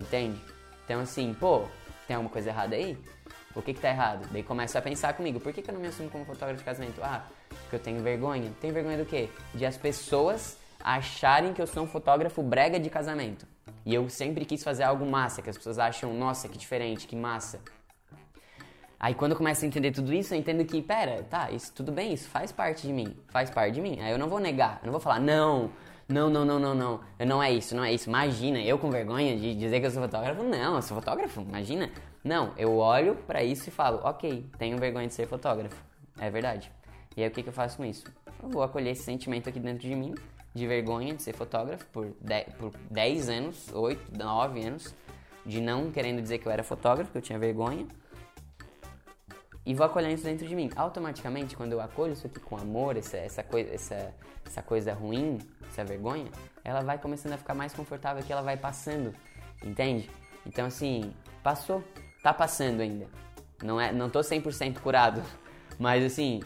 Entende? 0.00 0.40
Então 0.84 1.00
assim, 1.00 1.34
pô, 1.38 1.64
tem 2.06 2.16
alguma 2.16 2.32
coisa 2.32 2.50
errada 2.50 2.74
aí? 2.74 2.96
O 3.54 3.60
que 3.60 3.74
que 3.74 3.80
tá 3.80 3.88
errado? 3.88 4.28
Daí 4.30 4.42
começa 4.42 4.78
a 4.78 4.82
pensar 4.82 5.12
comigo, 5.14 5.40
por 5.40 5.52
que, 5.52 5.60
que 5.60 5.70
eu 5.70 5.74
não 5.74 5.80
me 5.80 5.88
assumo 5.88 6.08
como 6.08 6.24
fotógrafo 6.24 6.58
de 6.58 6.64
casamento? 6.64 7.00
Ah, 7.02 7.24
porque 7.48 7.76
eu 7.76 7.80
tenho 7.80 8.00
vergonha. 8.02 8.50
Tenho 8.60 8.72
vergonha 8.72 8.98
do 8.98 9.04
quê? 9.04 9.28
De 9.54 9.66
as 9.66 9.76
pessoas 9.76 10.56
acharem 10.82 11.52
que 11.52 11.60
eu 11.60 11.66
sou 11.66 11.82
um 11.82 11.86
fotógrafo 11.86 12.42
brega 12.42 12.78
de 12.78 12.88
casamento. 12.88 13.46
E 13.84 13.94
eu 13.94 14.08
sempre 14.08 14.44
quis 14.44 14.62
fazer 14.62 14.84
algo 14.84 15.04
massa, 15.04 15.42
que 15.42 15.50
as 15.50 15.56
pessoas 15.56 15.78
acham, 15.78 16.14
nossa, 16.14 16.48
que 16.48 16.56
diferente, 16.56 17.06
que 17.06 17.16
massa. 17.16 17.60
Aí 18.98 19.14
quando 19.14 19.32
eu 19.32 19.38
começo 19.38 19.64
a 19.64 19.68
entender 19.68 19.92
tudo 19.92 20.12
isso, 20.12 20.34
eu 20.34 20.38
entendo 20.38 20.64
que, 20.64 20.82
pera, 20.82 21.24
tá, 21.28 21.50
isso 21.50 21.72
tudo 21.72 21.90
bem, 21.90 22.12
isso 22.12 22.28
faz 22.28 22.52
parte 22.52 22.86
de 22.86 22.92
mim, 22.92 23.16
faz 23.28 23.48
parte 23.50 23.74
de 23.74 23.80
mim. 23.80 23.98
Aí 24.00 24.12
eu 24.12 24.18
não 24.18 24.28
vou 24.28 24.38
negar, 24.38 24.78
eu 24.82 24.86
não 24.86 24.92
vou 24.92 25.00
falar, 25.00 25.18
não, 25.18 25.70
não, 26.10 26.28
não, 26.28 26.44
não, 26.44 26.58
não, 26.58 26.74
não, 26.74 27.00
não 27.24 27.42
é 27.42 27.52
isso, 27.52 27.74
não 27.74 27.84
é 27.84 27.92
isso. 27.92 28.08
Imagina, 28.08 28.60
eu 28.60 28.78
com 28.78 28.90
vergonha 28.90 29.36
de 29.36 29.54
dizer 29.54 29.80
que 29.80 29.86
eu 29.86 29.90
sou 29.90 30.02
fotógrafo, 30.02 30.42
não, 30.42 30.74
eu 30.74 30.82
sou 30.82 30.96
fotógrafo, 30.96 31.40
imagina. 31.40 31.90
Não, 32.24 32.52
eu 32.58 32.76
olho 32.76 33.14
para 33.14 33.44
isso 33.44 33.68
e 33.68 33.72
falo, 33.72 34.00
ok, 34.02 34.44
tenho 34.58 34.76
vergonha 34.76 35.06
de 35.06 35.14
ser 35.14 35.26
fotógrafo, 35.26 35.80
é 36.18 36.28
verdade. 36.28 36.70
E 37.16 37.22
aí 37.22 37.28
o 37.28 37.30
que, 37.30 37.42
que 37.42 37.48
eu 37.48 37.52
faço 37.52 37.76
com 37.76 37.84
isso? 37.84 38.04
Eu 38.42 38.48
vou 38.48 38.62
acolher 38.62 38.90
esse 38.90 39.04
sentimento 39.04 39.48
aqui 39.48 39.60
dentro 39.60 39.86
de 39.86 39.94
mim, 39.94 40.14
de 40.52 40.66
vergonha 40.66 41.14
de 41.14 41.22
ser 41.22 41.32
fotógrafo 41.32 41.86
por 41.92 42.12
10, 42.20 42.54
por 42.54 42.72
10 42.90 43.28
anos, 43.28 43.72
8, 43.72 44.18
9 44.18 44.64
anos, 44.64 44.94
de 45.46 45.60
não 45.60 45.92
querendo 45.92 46.20
dizer 46.20 46.38
que 46.38 46.46
eu 46.46 46.52
era 46.52 46.64
fotógrafo, 46.64 47.12
que 47.12 47.18
eu 47.18 47.22
tinha 47.22 47.38
vergonha 47.38 47.86
e 49.64 49.74
vou 49.74 49.84
acolhendo 49.84 50.14
isso 50.14 50.24
dentro 50.24 50.46
de 50.46 50.54
mim. 50.54 50.70
Automaticamente, 50.74 51.56
quando 51.56 51.72
eu 51.72 51.80
acolho 51.80 52.12
isso 52.12 52.26
aqui 52.26 52.40
com 52.40 52.56
amor, 52.56 52.96
essa, 52.96 53.16
essa, 53.16 53.42
coisa, 53.42 53.74
essa, 53.74 54.14
essa 54.46 54.62
coisa 54.62 54.92
ruim, 54.92 55.38
essa 55.68 55.84
vergonha, 55.84 56.26
ela 56.64 56.82
vai 56.82 56.98
começando 56.98 57.34
a 57.34 57.38
ficar 57.38 57.54
mais 57.54 57.72
confortável 57.72 58.22
que 58.22 58.32
ela 58.32 58.42
vai 58.42 58.56
passando, 58.56 59.14
entende? 59.62 60.10
Então, 60.46 60.66
assim, 60.66 61.12
passou, 61.42 61.84
tá 62.22 62.32
passando 62.32 62.80
ainda. 62.80 63.06
Não, 63.62 63.80
é, 63.80 63.92
não 63.92 64.08
tô 64.08 64.20
100% 64.20 64.80
curado, 64.80 65.22
mas 65.78 66.02
assim, 66.04 66.40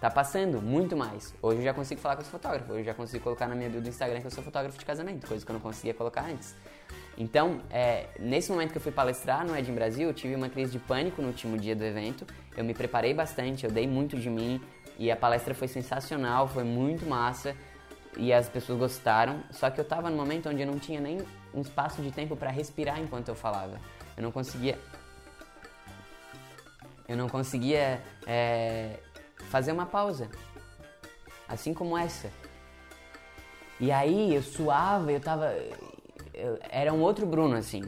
tá 0.00 0.10
passando 0.10 0.60
muito 0.60 0.96
mais. 0.96 1.32
Hoje 1.40 1.58
eu 1.58 1.64
já 1.64 1.74
consigo 1.74 2.00
falar 2.00 2.16
que 2.16 2.22
eu 2.22 2.26
sou 2.26 2.32
fotógrafo, 2.32 2.72
hoje 2.72 2.80
eu 2.80 2.86
já 2.86 2.94
consigo 2.94 3.22
colocar 3.22 3.46
na 3.46 3.54
minha 3.54 3.70
bio 3.70 3.80
do 3.80 3.88
Instagram 3.88 4.20
que 4.20 4.26
eu 4.26 4.30
sou 4.30 4.42
fotógrafo 4.42 4.76
de 4.76 4.84
casamento, 4.84 5.26
coisa 5.26 5.44
que 5.44 5.50
eu 5.50 5.54
não 5.54 5.60
conseguia 5.60 5.94
colocar 5.94 6.22
antes. 6.22 6.56
Então, 7.20 7.60
é, 7.68 8.06
nesse 8.20 8.48
momento 8.48 8.70
que 8.70 8.78
eu 8.78 8.82
fui 8.82 8.92
palestrar 8.92 9.44
no 9.44 9.56
Ed 9.56 9.70
Brasil, 9.72 10.06
eu 10.06 10.14
tive 10.14 10.36
uma 10.36 10.48
crise 10.48 10.70
de 10.70 10.78
pânico 10.78 11.20
no 11.20 11.28
último 11.28 11.58
dia 11.58 11.74
do 11.74 11.84
evento. 11.84 12.24
Eu 12.56 12.62
me 12.62 12.72
preparei 12.72 13.12
bastante, 13.12 13.66
eu 13.66 13.72
dei 13.72 13.88
muito 13.88 14.16
de 14.16 14.30
mim 14.30 14.60
e 14.96 15.10
a 15.10 15.16
palestra 15.16 15.52
foi 15.52 15.66
sensacional, 15.66 16.46
foi 16.46 16.62
muito 16.62 17.04
massa 17.04 17.56
e 18.16 18.32
as 18.32 18.48
pessoas 18.48 18.78
gostaram. 18.78 19.42
Só 19.50 19.68
que 19.68 19.80
eu 19.80 19.82
estava 19.82 20.08
no 20.08 20.16
momento 20.16 20.48
onde 20.48 20.62
eu 20.62 20.66
não 20.66 20.78
tinha 20.78 21.00
nem 21.00 21.18
um 21.52 21.60
espaço 21.60 22.00
de 22.00 22.12
tempo 22.12 22.36
para 22.36 22.50
respirar 22.50 23.00
enquanto 23.00 23.28
eu 23.28 23.34
falava. 23.34 23.80
Eu 24.16 24.22
não 24.22 24.30
conseguia. 24.30 24.78
Eu 27.08 27.16
não 27.16 27.28
conseguia 27.28 28.00
é, 28.28 29.00
fazer 29.50 29.72
uma 29.72 29.86
pausa, 29.86 30.28
assim 31.48 31.74
como 31.74 31.98
essa. 31.98 32.30
E 33.80 33.90
aí 33.90 34.32
eu 34.36 34.42
suava, 34.42 35.10
eu 35.10 35.20
tava. 35.20 35.52
Era 36.70 36.92
um 36.92 37.00
outro 37.00 37.26
Bruno, 37.26 37.56
assim, 37.56 37.82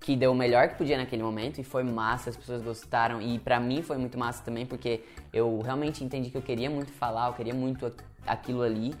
que 0.00 0.16
deu 0.16 0.32
o 0.32 0.34
melhor 0.34 0.68
que 0.68 0.76
podia 0.76 0.96
naquele 0.96 1.22
momento 1.22 1.60
e 1.60 1.64
foi 1.64 1.82
massa, 1.82 2.30
as 2.30 2.36
pessoas 2.36 2.62
gostaram. 2.62 3.20
E 3.20 3.38
pra 3.38 3.58
mim 3.58 3.82
foi 3.82 3.96
muito 3.96 4.18
massa 4.18 4.42
também, 4.44 4.66
porque 4.66 5.02
eu 5.32 5.60
realmente 5.60 6.04
entendi 6.04 6.30
que 6.30 6.36
eu 6.36 6.42
queria 6.42 6.70
muito 6.70 6.92
falar, 6.92 7.28
eu 7.28 7.32
queria 7.32 7.54
muito 7.54 7.92
aquilo 8.26 8.62
ali. 8.62 8.94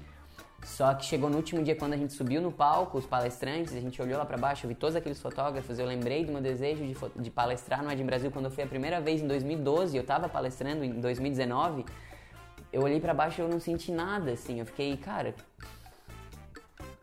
Só 0.64 0.92
que 0.94 1.04
chegou 1.04 1.30
no 1.30 1.36
último 1.36 1.62
dia, 1.62 1.76
quando 1.76 1.92
a 1.92 1.96
gente 1.96 2.12
subiu 2.12 2.40
no 2.40 2.50
palco, 2.50 2.98
os 2.98 3.06
palestrantes, 3.06 3.74
a 3.74 3.80
gente 3.80 4.00
olhou 4.02 4.18
lá 4.18 4.24
para 4.24 4.36
baixo, 4.36 4.66
eu 4.66 4.68
vi 4.68 4.74
todos 4.74 4.96
aqueles 4.96 5.20
fotógrafos, 5.20 5.78
eu 5.78 5.86
lembrei 5.86 6.24
do 6.24 6.32
meu 6.32 6.40
desejo 6.40 6.84
de, 6.84 7.22
de 7.22 7.30
palestrar 7.30 7.84
no 7.84 7.90
Ed 7.92 8.02
Brasil 8.02 8.30
quando 8.32 8.46
eu 8.46 8.50
fui 8.50 8.64
a 8.64 8.66
primeira 8.66 9.00
vez 9.00 9.22
em 9.22 9.28
2012, 9.28 9.96
eu 9.96 10.04
tava 10.04 10.28
palestrando 10.28 10.84
em 10.84 11.00
2019. 11.00 11.84
Eu 12.72 12.82
olhei 12.82 12.98
para 12.98 13.14
baixo 13.14 13.40
e 13.40 13.44
eu 13.44 13.48
não 13.48 13.60
senti 13.60 13.92
nada, 13.92 14.32
assim, 14.32 14.58
eu 14.58 14.66
fiquei, 14.66 14.96
cara, 14.96 15.34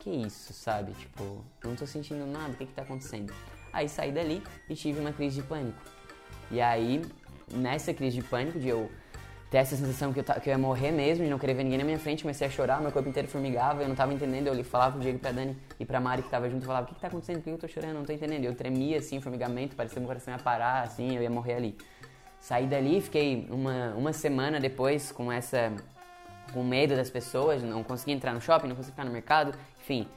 que 0.03 0.09
isso, 0.09 0.51
sabe? 0.53 0.91
Tipo, 0.93 1.43
não 1.63 1.75
tô 1.75 1.87
sentindo 1.87 2.25
nada, 2.25 2.51
o 2.51 2.55
que 2.55 2.65
que 2.65 2.73
tá 2.73 2.81
acontecendo? 2.81 3.33
Aí 3.71 3.87
saí 3.87 4.11
dali 4.11 4.43
e 4.69 4.75
tive 4.75 4.99
uma 4.99 5.13
crise 5.13 5.41
de 5.41 5.47
pânico. 5.47 5.79
E 6.51 6.59
aí, 6.59 7.01
nessa 7.51 7.93
crise 7.93 8.17
de 8.17 8.23
pânico, 8.23 8.59
de 8.59 8.67
eu 8.67 8.91
ter 9.49 9.59
essa 9.59 9.77
sensação 9.77 10.11
que 10.11 10.19
eu, 10.19 10.23
que 10.23 10.49
eu 10.49 10.51
ia 10.51 10.57
morrer 10.57 10.91
mesmo, 10.91 11.23
de 11.23 11.29
não 11.29 11.39
querer 11.39 11.53
ver 11.53 11.63
ninguém 11.63 11.77
na 11.77 11.85
minha 11.85 11.99
frente, 11.99 12.23
comecei 12.23 12.45
a 12.45 12.49
chorar, 12.49 12.81
meu 12.81 12.91
corpo 12.91 13.07
inteiro 13.07 13.27
formigava, 13.27 13.81
eu 13.81 13.87
não 13.87 13.95
tava 13.95 14.13
entendendo, 14.13 14.47
eu 14.47 14.63
falava 14.63 14.93
pro 14.93 15.01
Diego, 15.01 15.19
pra 15.19 15.31
Dani 15.31 15.55
e 15.79 15.85
pra 15.85 15.99
Mari 15.99 16.23
que 16.23 16.29
tava 16.29 16.49
junto, 16.49 16.63
eu 16.63 16.67
falava, 16.67 16.85
o 16.85 16.89
que 16.89 16.95
que 16.95 17.01
tá 17.01 17.07
acontecendo, 17.07 17.37
por 17.37 17.43
que 17.43 17.49
eu 17.51 17.57
tô 17.57 17.67
chorando, 17.67 17.93
não 17.93 18.03
tô 18.03 18.11
entendendo, 18.11 18.43
eu 18.45 18.55
tremia 18.55 18.97
assim, 18.97 19.21
formigamento, 19.21 19.75
parecia 19.75 19.93
que 19.93 19.99
meu 19.99 20.07
coração 20.07 20.33
ia 20.33 20.39
parar, 20.39 20.81
assim, 20.81 21.15
eu 21.15 21.21
ia 21.21 21.29
morrer 21.29 21.53
ali. 21.53 21.77
Saí 22.39 22.65
dali, 22.65 22.99
fiquei 22.99 23.47
uma, 23.49 23.93
uma 23.95 24.11
semana 24.11 24.59
depois 24.59 25.11
com 25.11 25.31
essa, 25.31 25.71
com 26.51 26.63
medo 26.63 26.95
das 26.95 27.09
pessoas, 27.09 27.61
não 27.61 27.83
conseguia 27.83 28.15
entrar 28.15 28.33
no 28.33 28.41
shopping, 28.41 28.67
não 28.67 28.75
conseguia 28.75 28.95
ficar 28.95 29.05
no 29.05 29.11
mercado, 29.11 29.57
enfim, 29.83 30.07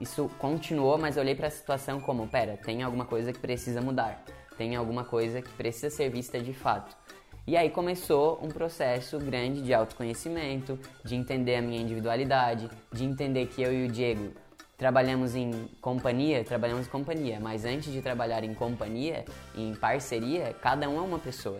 isso 0.00 0.30
continuou, 0.38 0.96
mas 0.96 1.16
eu 1.16 1.22
olhei 1.24 1.34
para 1.34 1.48
a 1.48 1.50
situação 1.50 2.00
como, 2.00 2.28
pera, 2.28 2.56
tem 2.56 2.84
alguma 2.84 3.04
coisa 3.04 3.32
que 3.32 3.40
precisa 3.40 3.80
mudar, 3.80 4.24
tem 4.56 4.76
alguma 4.76 5.02
coisa 5.02 5.42
que 5.42 5.50
precisa 5.50 5.90
ser 5.90 6.08
vista 6.08 6.40
de 6.40 6.52
fato. 6.52 6.96
E 7.44 7.56
aí 7.56 7.68
começou 7.68 8.38
um 8.40 8.48
processo 8.48 9.18
grande 9.18 9.60
de 9.60 9.74
autoconhecimento, 9.74 10.78
de 11.04 11.16
entender 11.16 11.56
a 11.56 11.62
minha 11.62 11.80
individualidade, 11.80 12.70
de 12.92 13.04
entender 13.04 13.46
que 13.46 13.60
eu 13.60 13.72
e 13.72 13.86
o 13.86 13.88
Diego 13.88 14.32
trabalhamos 14.76 15.34
em 15.34 15.68
companhia, 15.80 16.44
trabalhamos 16.44 16.86
em 16.86 16.90
companhia, 16.90 17.40
mas 17.40 17.64
antes 17.64 17.92
de 17.92 18.00
trabalhar 18.00 18.44
em 18.44 18.54
companhia, 18.54 19.24
em 19.56 19.74
parceria, 19.74 20.54
cada 20.62 20.88
um 20.88 20.98
é 20.98 21.00
uma 21.00 21.18
pessoa. 21.18 21.58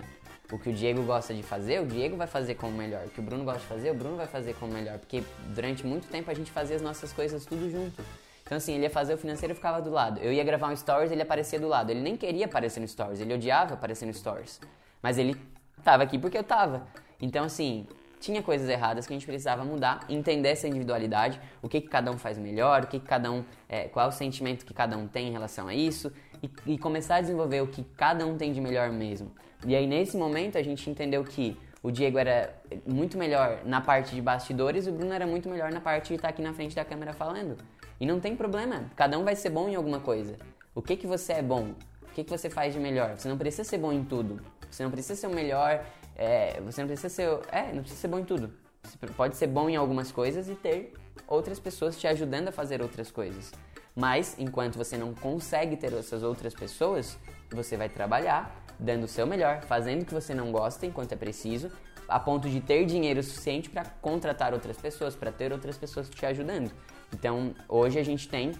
O 0.50 0.58
que 0.58 0.70
o 0.70 0.72
Diego 0.72 1.02
gosta 1.02 1.34
de 1.34 1.42
fazer, 1.42 1.80
o 1.80 1.86
Diego 1.86 2.16
vai 2.16 2.26
fazer 2.26 2.54
como 2.54 2.72
melhor. 2.72 3.04
O 3.06 3.10
que 3.10 3.20
o 3.20 3.22
Bruno 3.22 3.44
gosta 3.44 3.60
de 3.60 3.66
fazer, 3.66 3.90
o 3.90 3.94
Bruno 3.94 4.16
vai 4.16 4.26
fazer 4.26 4.54
como 4.54 4.72
melhor. 4.72 4.98
Porque 4.98 5.22
durante 5.54 5.86
muito 5.86 6.08
tempo 6.08 6.30
a 6.30 6.34
gente 6.34 6.50
fazia 6.50 6.76
as 6.76 6.82
nossas 6.82 7.12
coisas 7.12 7.44
tudo 7.44 7.70
junto. 7.70 8.02
Então, 8.44 8.56
assim, 8.56 8.72
ele 8.72 8.84
ia 8.84 8.90
fazer 8.90 9.12
o 9.12 9.18
financeiro 9.18 9.52
e 9.52 9.54
ficava 9.54 9.82
do 9.82 9.90
lado. 9.90 10.20
Eu 10.20 10.32
ia 10.32 10.42
gravar 10.42 10.72
um 10.72 10.76
stories, 10.76 11.12
ele 11.12 11.20
aparecia 11.20 11.60
do 11.60 11.68
lado. 11.68 11.90
Ele 11.90 12.00
nem 12.00 12.16
queria 12.16 12.46
aparecer 12.46 12.80
no 12.80 12.88
stories, 12.88 13.20
ele 13.20 13.34
odiava 13.34 13.74
aparecer 13.74 14.06
no 14.06 14.14
stories. 14.14 14.58
Mas 15.02 15.18
ele 15.18 15.36
tava 15.84 16.02
aqui 16.02 16.18
porque 16.18 16.38
eu 16.38 16.42
tava. 16.42 16.86
Então, 17.20 17.44
assim, 17.44 17.86
tinha 18.18 18.42
coisas 18.42 18.68
erradas 18.68 19.06
que 19.06 19.12
a 19.12 19.16
gente 19.16 19.26
precisava 19.26 19.64
mudar, 19.64 20.00
entender 20.08 20.48
essa 20.48 20.66
individualidade, 20.66 21.38
o 21.62 21.68
que, 21.68 21.80
que 21.80 21.88
cada 21.88 22.10
um 22.10 22.18
faz 22.18 22.38
melhor, 22.38 22.84
o 22.84 22.86
que, 22.86 22.98
que 22.98 23.06
cada 23.06 23.30
um, 23.30 23.44
é, 23.68 23.84
qual 23.84 24.06
é 24.06 24.08
o 24.08 24.12
sentimento 24.12 24.64
que 24.64 24.74
cada 24.74 24.96
um 24.96 25.06
tem 25.06 25.28
em 25.28 25.32
relação 25.32 25.68
a 25.68 25.74
isso, 25.74 26.12
e, 26.42 26.74
e, 26.74 26.78
começar 26.78 27.16
a 27.16 27.20
desenvolver 27.20 27.60
o 27.60 27.66
que 27.66 27.84
cada 27.96 28.26
um 28.26 28.36
tem 28.36 28.52
de 28.52 28.60
melhor 28.60 28.90
mesmo. 28.90 29.30
E 29.66 29.74
aí, 29.74 29.86
nesse 29.86 30.16
momento, 30.16 30.56
a 30.56 30.62
gente 30.62 30.88
entendeu 30.88 31.24
que 31.24 31.56
o 31.82 31.90
Diego 31.90 32.18
era 32.18 32.54
muito 32.86 33.16
melhor 33.16 33.60
na 33.64 33.80
parte 33.80 34.14
de 34.14 34.20
bastidores 34.20 34.86
e 34.86 34.90
o 34.90 34.92
Bruno 34.92 35.12
era 35.12 35.26
muito 35.26 35.48
melhor 35.48 35.70
na 35.70 35.80
parte 35.80 36.08
de 36.08 36.14
estar 36.14 36.28
aqui 36.28 36.42
na 36.42 36.52
frente 36.52 36.74
da 36.74 36.84
câmera 36.84 37.12
falando. 37.12 37.56
E 38.00 38.06
não 38.06 38.20
tem 38.20 38.36
problema, 38.36 38.90
cada 38.94 39.18
um 39.18 39.24
vai 39.24 39.34
ser 39.34 39.50
bom 39.50 39.68
em 39.68 39.74
alguma 39.74 40.00
coisa. 40.00 40.36
O 40.74 40.82
que, 40.82 40.96
que 40.96 41.06
você 41.06 41.34
é 41.34 41.42
bom? 41.42 41.74
O 42.02 42.14
que, 42.14 42.24
que 42.24 42.30
você 42.30 42.48
faz 42.48 42.74
de 42.74 42.80
melhor? 42.80 43.16
Você 43.16 43.28
não 43.28 43.38
precisa 43.38 43.64
ser 43.64 43.78
bom 43.78 43.92
em 43.92 44.04
tudo. 44.04 44.40
Você 44.70 44.82
não 44.82 44.90
precisa 44.90 45.14
ser 45.14 45.26
o 45.26 45.34
melhor, 45.34 45.84
é, 46.16 46.60
você 46.60 46.80
não 46.80 46.88
precisa 46.88 47.08
ser. 47.08 47.28
É, 47.50 47.72
não 47.72 47.80
precisa 47.80 48.00
ser 48.00 48.08
bom 48.08 48.18
em 48.18 48.24
tudo. 48.24 48.52
Você 48.82 48.98
pode 49.16 49.36
ser 49.36 49.46
bom 49.46 49.68
em 49.68 49.76
algumas 49.76 50.12
coisas 50.12 50.48
e 50.48 50.54
ter 50.54 50.94
outras 51.26 51.58
pessoas 51.58 51.98
te 51.98 52.06
ajudando 52.06 52.48
a 52.48 52.52
fazer 52.52 52.80
outras 52.80 53.10
coisas. 53.10 53.52
Mas 53.98 54.36
enquanto 54.38 54.76
você 54.76 54.96
não 54.96 55.12
consegue 55.12 55.76
ter 55.76 55.92
essas 55.92 56.22
outras 56.22 56.54
pessoas, 56.54 57.18
você 57.50 57.76
vai 57.76 57.88
trabalhar 57.88 58.64
dando 58.78 59.02
o 59.02 59.08
seu 59.08 59.26
melhor, 59.26 59.60
fazendo 59.62 60.02
o 60.02 60.04
que 60.04 60.14
você 60.14 60.32
não 60.32 60.52
gosta 60.52 60.86
enquanto 60.86 61.10
é 61.10 61.16
preciso, 61.16 61.68
a 62.08 62.20
ponto 62.20 62.48
de 62.48 62.60
ter 62.60 62.86
dinheiro 62.86 63.20
suficiente 63.24 63.68
para 63.68 63.84
contratar 64.00 64.54
outras 64.54 64.76
pessoas, 64.76 65.16
para 65.16 65.32
ter 65.32 65.52
outras 65.52 65.76
pessoas 65.76 66.08
te 66.08 66.24
ajudando. 66.24 66.70
Então, 67.12 67.52
hoje 67.68 67.98
a 67.98 68.04
gente 68.04 68.28
tem 68.28 68.52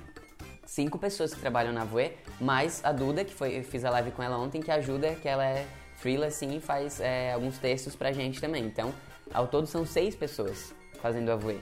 cinco 0.66 0.99
pessoas 0.99 1.32
que 1.32 1.41
trabalham 1.41 1.72
na 1.72 1.84
Voe, 1.84 2.11
mais 2.41 2.84
a 2.84 2.91
Duda, 2.91 3.24
que 3.24 3.32
foi, 3.32 3.59
eu 3.59 3.62
fiz 3.62 3.84
a 3.84 3.91
live 3.91 4.11
com 4.11 4.24
ela 4.24 4.36
ontem, 4.36 4.61
que 4.61 4.72
ajuda, 4.72 5.14
que 5.14 5.28
ela 5.28 5.47
é 5.47 5.64
freelance 5.99 6.45
e 6.45 6.59
faz 6.59 6.99
é, 6.99 7.32
alguns 7.32 7.59
textos 7.59 7.95
pra 7.95 8.11
gente 8.11 8.41
também. 8.41 8.64
Então, 8.64 8.93
ao 9.32 9.47
todo 9.47 9.68
são 9.68 9.86
seis 9.86 10.16
pessoas 10.16 10.74
fazendo 11.01 11.30
a 11.30 11.36
Voe. 11.36 11.61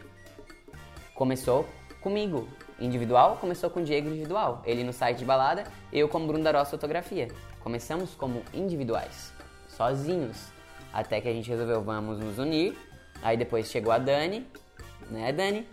Começou 1.14 1.68
comigo, 2.00 2.48
individual, 2.80 3.36
começou 3.36 3.70
com 3.70 3.80
o 3.80 3.84
Diego 3.84 4.08
individual. 4.08 4.62
Ele 4.64 4.84
no 4.84 4.92
site 4.92 5.18
de 5.18 5.24
balada, 5.24 5.64
eu 5.92 6.08
como 6.08 6.26
Bruno 6.26 6.44
Darós 6.44 6.70
Fotografia. 6.70 7.28
Começamos 7.60 8.14
como 8.14 8.42
individuais, 8.54 9.32
sozinhos, 9.68 10.52
até 10.92 11.20
que 11.20 11.28
a 11.28 11.32
gente 11.32 11.48
resolveu 11.48 11.82
vamos 11.82 12.18
nos 12.18 12.38
unir. 12.38 12.76
Aí 13.22 13.36
depois 13.36 13.70
chegou 13.70 13.92
a 13.92 13.98
Dani, 13.98 14.46
né, 15.10 15.32
Dani? 15.32 15.66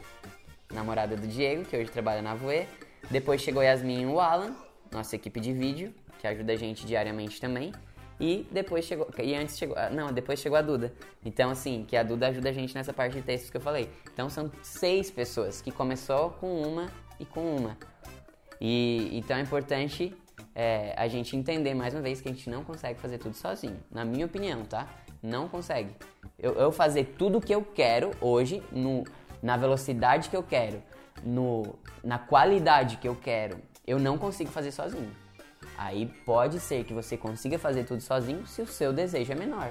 Namorada 0.74 1.16
do 1.16 1.28
Diego, 1.28 1.66
que 1.66 1.78
hoje 1.78 1.91
trabalha 1.91 2.22
na 2.22 2.34
Voe. 2.34 2.68
Depois 3.12 3.41
chegou 3.41 3.62
Yasmin 3.62 4.01
e 4.01 4.06
o 4.06 4.20
Alan, 4.20 4.56
nossa 4.91 5.16
equipe 5.16 5.39
de 5.39 5.54
vídeo, 5.54 5.93
que 6.20 6.26
ajuda 6.26 6.54
a 6.54 6.56
gente 6.56 6.86
diariamente 6.86 7.39
também. 7.39 7.74
E 8.20 8.47
depois 8.51 8.86
chegou. 8.86 9.07
E 9.22 9.36
antes 9.36 9.57
chegou. 9.57 9.76
Ah, 9.78 9.89
não, 9.89 10.11
depois 10.11 10.39
chegou 10.39 10.57
a 10.57 10.61
Duda. 10.61 10.93
Então, 11.26 11.49
assim, 11.49 11.86
que 11.88 11.97
a 11.97 12.03
Duda 12.03 12.28
ajuda 12.28 12.49
a 12.49 12.53
gente 12.53 12.74
nessa 12.76 12.93
parte 12.93 13.16
de 13.16 13.22
textos 13.22 13.49
que 13.49 13.57
eu 13.57 13.61
falei. 13.61 13.89
Então 14.14 14.30
são 14.30 14.51
seis 14.61 15.09
pessoas 15.09 15.61
que 15.61 15.72
começou 15.72 16.32
com 16.32 16.61
uma 16.61 16.88
e 17.20 17.25
com 17.25 17.55
uma. 17.55 17.78
E 18.62 19.09
então 19.12 19.38
é 19.38 19.42
importante 19.42 20.16
é, 20.55 20.93
a 20.97 21.08
gente 21.08 21.36
entender 21.36 21.74
mais 21.74 21.93
uma 21.93 22.01
vez 22.01 22.21
que 22.21 22.29
a 22.29 22.32
gente 22.32 22.50
não 22.50 22.63
consegue 22.63 23.00
fazer 23.00 23.17
tudo 23.17 23.36
sozinho. 23.36 23.78
Na 23.92 24.05
minha 24.05 24.25
opinião, 24.25 24.63
tá? 24.63 24.88
Não 25.21 25.47
consegue. 25.47 25.96
Eu, 26.38 26.54
eu 26.54 26.71
fazer 26.71 27.16
tudo 27.17 27.38
o 27.38 27.42
que 27.42 27.54
eu 27.54 27.63
quero 27.63 28.12
hoje, 28.21 28.62
no, 28.71 29.04
na 29.42 29.58
velocidade 29.58 30.29
que 30.29 30.38
eu 30.38 30.43
quero, 30.43 30.82
no, 31.24 31.75
na 32.04 32.20
qualidade 32.20 32.97
que 32.97 33.08
eu 33.08 33.16
quero, 33.16 33.58
eu 33.86 34.00
não 34.00 34.17
consigo 34.17 34.51
fazer 34.51 34.71
sozinho. 34.71 35.12
Aí 35.84 36.05
pode 36.26 36.62
ser 36.62 36.86
que 36.86 36.93
você 36.93 37.18
consiga 37.18 37.60
fazer 37.60 37.84
tudo 37.84 38.01
sozinho 38.01 38.47
se 38.47 38.62
o 38.62 38.66
seu 38.66 38.93
desejo 38.93 39.34
é 39.34 39.36
menor. 39.36 39.70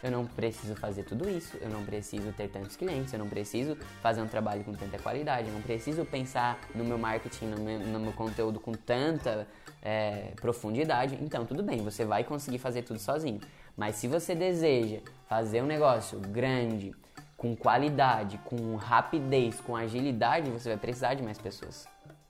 Eu 0.00 0.12
não 0.12 0.24
preciso 0.24 0.76
fazer 0.76 1.02
tudo 1.02 1.28
isso, 1.28 1.56
eu 1.60 1.68
não 1.68 1.84
preciso 1.84 2.32
ter 2.32 2.48
tantos 2.48 2.76
clientes, 2.76 3.12
eu 3.12 3.18
não 3.18 3.28
preciso 3.28 3.76
fazer 4.00 4.22
um 4.22 4.28
trabalho 4.28 4.62
com 4.62 4.72
tanta 4.72 4.96
qualidade, 5.00 5.48
eu 5.48 5.54
não 5.54 5.60
preciso 5.60 6.04
pensar 6.04 6.60
no 6.72 6.84
meu 6.84 6.96
marketing, 6.96 7.46
no 7.46 7.60
meu, 7.60 7.80
no 7.80 7.98
meu 7.98 8.12
conteúdo 8.12 8.60
com 8.60 8.70
tanta 8.70 9.48
é, 9.82 10.30
profundidade. 10.40 11.18
Então, 11.20 11.44
tudo 11.44 11.64
bem, 11.64 11.82
você 11.82 12.04
vai 12.04 12.22
conseguir 12.22 12.58
fazer 12.58 12.82
tudo 12.82 13.00
sozinho. 13.00 13.40
Mas 13.76 13.96
se 13.96 14.06
você 14.06 14.36
deseja 14.36 15.00
fazer 15.28 15.60
um 15.60 15.66
negócio 15.66 16.20
grande, 16.20 16.94
com 17.36 17.56
qualidade, 17.56 18.38
com 18.44 18.76
rapidez, 18.76 19.60
com 19.60 19.74
agilidade, 19.74 20.50
você 20.50 20.68
vai 20.68 20.78
precisar 20.78 21.14
de 21.14 21.22
mais 21.24 21.38
pessoas. 21.38 21.88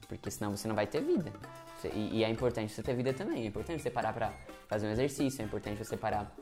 Porque 0.09 0.31
senão 0.31 0.57
você 0.57 0.67
não 0.67 0.75
vai 0.75 0.87
ter 0.87 1.03
vida. 1.03 1.31
E, 1.95 2.19
e, 2.19 2.25
é 2.25 2.31
importante 2.31 2.73
você 2.73 2.83
ter 2.83 2.95
vida 2.95 3.13
também. 3.13 3.45
É 3.45 3.47
importante 3.47 3.83
você 3.83 3.91
parar 3.91 4.13
pra 4.13 4.33
fazer 4.67 4.89
um 4.89 4.91
exercício, 4.91 5.43
é 5.43 5.45
importante 5.45 5.85
você 5.85 5.97
parar 5.97 6.35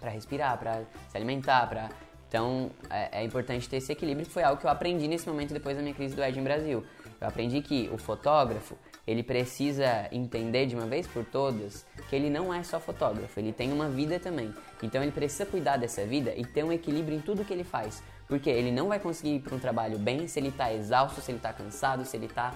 para 0.00 0.10
respirar, 0.10 0.58
para 0.58 0.82
se 1.08 1.16
alimentar, 1.16 1.68
para 1.68 1.90
então 2.34 2.68
é, 2.90 3.20
é, 3.20 3.24
importante 3.24 3.68
ter 3.68 3.76
esse 3.76 3.92
equilíbrio, 3.92 4.26
que 4.26 4.32
foi 4.32 4.42
algo 4.42 4.60
que 4.60 4.66
eu 4.66 4.70
aprendi 4.70 5.06
nesse 5.06 5.28
momento 5.28 5.54
depois 5.54 5.76
da 5.76 5.82
minha 5.82 5.94
crise 5.94 6.16
do 6.16 6.24
Ed 6.24 6.36
em 6.36 6.42
Brasil. 6.42 6.84
Eu 7.20 7.28
aprendi 7.28 7.62
que 7.62 7.88
o 7.92 7.96
fotógrafo 7.96 8.76
ele 9.06 9.22
precisa 9.22 10.08
entender 10.10 10.66
de 10.66 10.74
uma 10.74 10.84
vez 10.84 11.06
por 11.06 11.24
todas 11.24 11.86
que 12.10 12.16
ele 12.16 12.28
não 12.28 12.52
é 12.52 12.64
só 12.64 12.80
fotógrafo, 12.80 13.38
ele 13.38 13.52
tem 13.52 13.72
uma 13.72 13.88
vida 13.88 14.18
também. 14.18 14.52
Então 14.82 15.00
ele 15.00 15.12
precisa 15.12 15.46
cuidar 15.46 15.76
dessa 15.76 16.04
vida 16.04 16.34
e 16.36 16.44
ter 16.44 16.64
um 16.64 16.72
equilíbrio 16.72 17.16
em 17.16 17.20
tudo 17.20 17.44
que 17.44 17.52
ele 17.52 17.62
faz, 17.62 18.02
porque 18.26 18.50
ele 18.50 18.72
não 18.72 18.88
vai 18.88 18.98
conseguir 18.98 19.36
ir 19.36 19.40
para 19.40 19.54
um 19.54 19.60
trabalho 19.60 19.96
bem 19.96 20.26
se 20.26 20.40
ele 20.40 20.48
está 20.48 20.72
exausto, 20.72 21.20
se 21.20 21.30
ele 21.30 21.38
está 21.38 21.52
cansado, 21.52 22.04
se 22.04 22.16
ele 22.16 22.26
está 22.26 22.52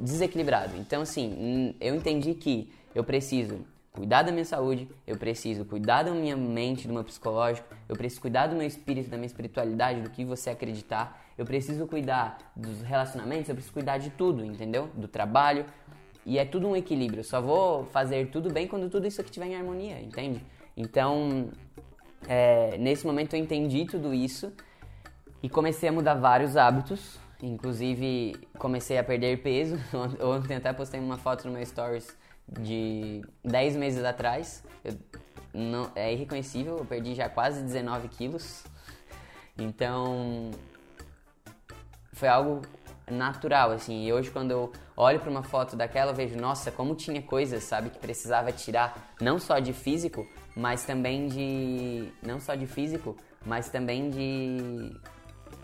desequilibrado. 0.00 0.76
Então, 0.76 1.02
assim, 1.02 1.74
eu 1.80 1.94
entendi 1.94 2.34
que 2.34 2.72
eu 2.94 3.04
preciso 3.04 3.60
cuidar 3.92 4.22
da 4.22 4.32
minha 4.32 4.44
saúde, 4.44 4.88
eu 5.06 5.16
preciso 5.16 5.64
cuidar 5.64 6.02
da 6.02 6.12
minha 6.12 6.36
mente, 6.36 6.88
do 6.88 6.94
meu 6.94 7.04
psicológico, 7.04 7.68
eu 7.88 7.94
preciso 7.94 8.22
cuidar 8.22 8.46
do 8.46 8.56
meu 8.56 8.66
espírito, 8.66 9.10
da 9.10 9.16
minha 9.16 9.26
espiritualidade, 9.26 10.00
do 10.00 10.10
que 10.10 10.24
você 10.24 10.50
acreditar, 10.50 11.22
eu 11.36 11.44
preciso 11.44 11.86
cuidar 11.86 12.38
dos 12.56 12.80
relacionamentos, 12.82 13.48
eu 13.48 13.54
preciso 13.54 13.72
cuidar 13.72 13.98
de 13.98 14.10
tudo, 14.10 14.44
entendeu? 14.44 14.88
Do 14.94 15.08
trabalho. 15.08 15.66
E 16.24 16.38
é 16.38 16.44
tudo 16.44 16.68
um 16.68 16.76
equilíbrio. 16.76 17.20
Eu 17.20 17.24
só 17.24 17.40
vou 17.40 17.84
fazer 17.86 18.30
tudo 18.30 18.50
bem 18.50 18.68
quando 18.68 18.88
tudo 18.88 19.06
isso 19.06 19.20
aqui 19.20 19.30
estiver 19.30 19.46
em 19.46 19.56
harmonia, 19.56 20.00
entende? 20.00 20.44
Então, 20.76 21.50
é, 22.28 22.78
nesse 22.78 23.04
momento 23.06 23.34
eu 23.34 23.40
entendi 23.40 23.84
tudo 23.84 24.14
isso 24.14 24.52
e 25.42 25.48
comecei 25.48 25.88
a 25.88 25.92
mudar 25.92 26.14
vários 26.14 26.56
hábitos. 26.56 27.18
Inclusive, 27.42 28.36
comecei 28.56 28.96
a 28.96 29.04
perder 29.04 29.42
peso. 29.42 29.76
Ontem 30.22 30.54
até 30.56 30.72
postei 30.72 31.00
uma 31.00 31.18
foto 31.18 31.46
no 31.48 31.54
meu 31.54 31.66
stories 31.66 32.16
de 32.48 33.22
10 33.44 33.76
meses 33.76 34.04
atrás. 34.04 34.62
Eu, 34.84 34.96
não, 35.52 35.90
é 35.96 36.12
irreconhecível, 36.12 36.78
eu 36.78 36.84
perdi 36.84 37.14
já 37.14 37.28
quase 37.28 37.62
19 37.62 38.08
quilos. 38.08 38.64
Então, 39.58 40.52
foi 42.12 42.28
algo 42.28 42.62
natural, 43.10 43.72
assim. 43.72 44.06
E 44.06 44.12
hoje, 44.12 44.30
quando 44.30 44.52
eu 44.52 44.72
olho 44.96 45.18
para 45.18 45.28
uma 45.30 45.42
foto 45.42 45.76
daquela, 45.76 46.12
eu 46.12 46.14
vejo, 46.14 46.36
nossa, 46.36 46.70
como 46.70 46.94
tinha 46.94 47.20
coisas, 47.20 47.64
sabe, 47.64 47.90
que 47.90 47.98
precisava 47.98 48.52
tirar, 48.52 49.14
não 49.20 49.38
só 49.38 49.58
de 49.58 49.72
físico, 49.72 50.26
mas 50.56 50.84
também 50.84 51.26
de. 51.26 52.12
Não 52.22 52.38
só 52.38 52.54
de 52.54 52.66
físico, 52.66 53.16
mas 53.44 53.68
também 53.68 54.10
de. 54.10 54.96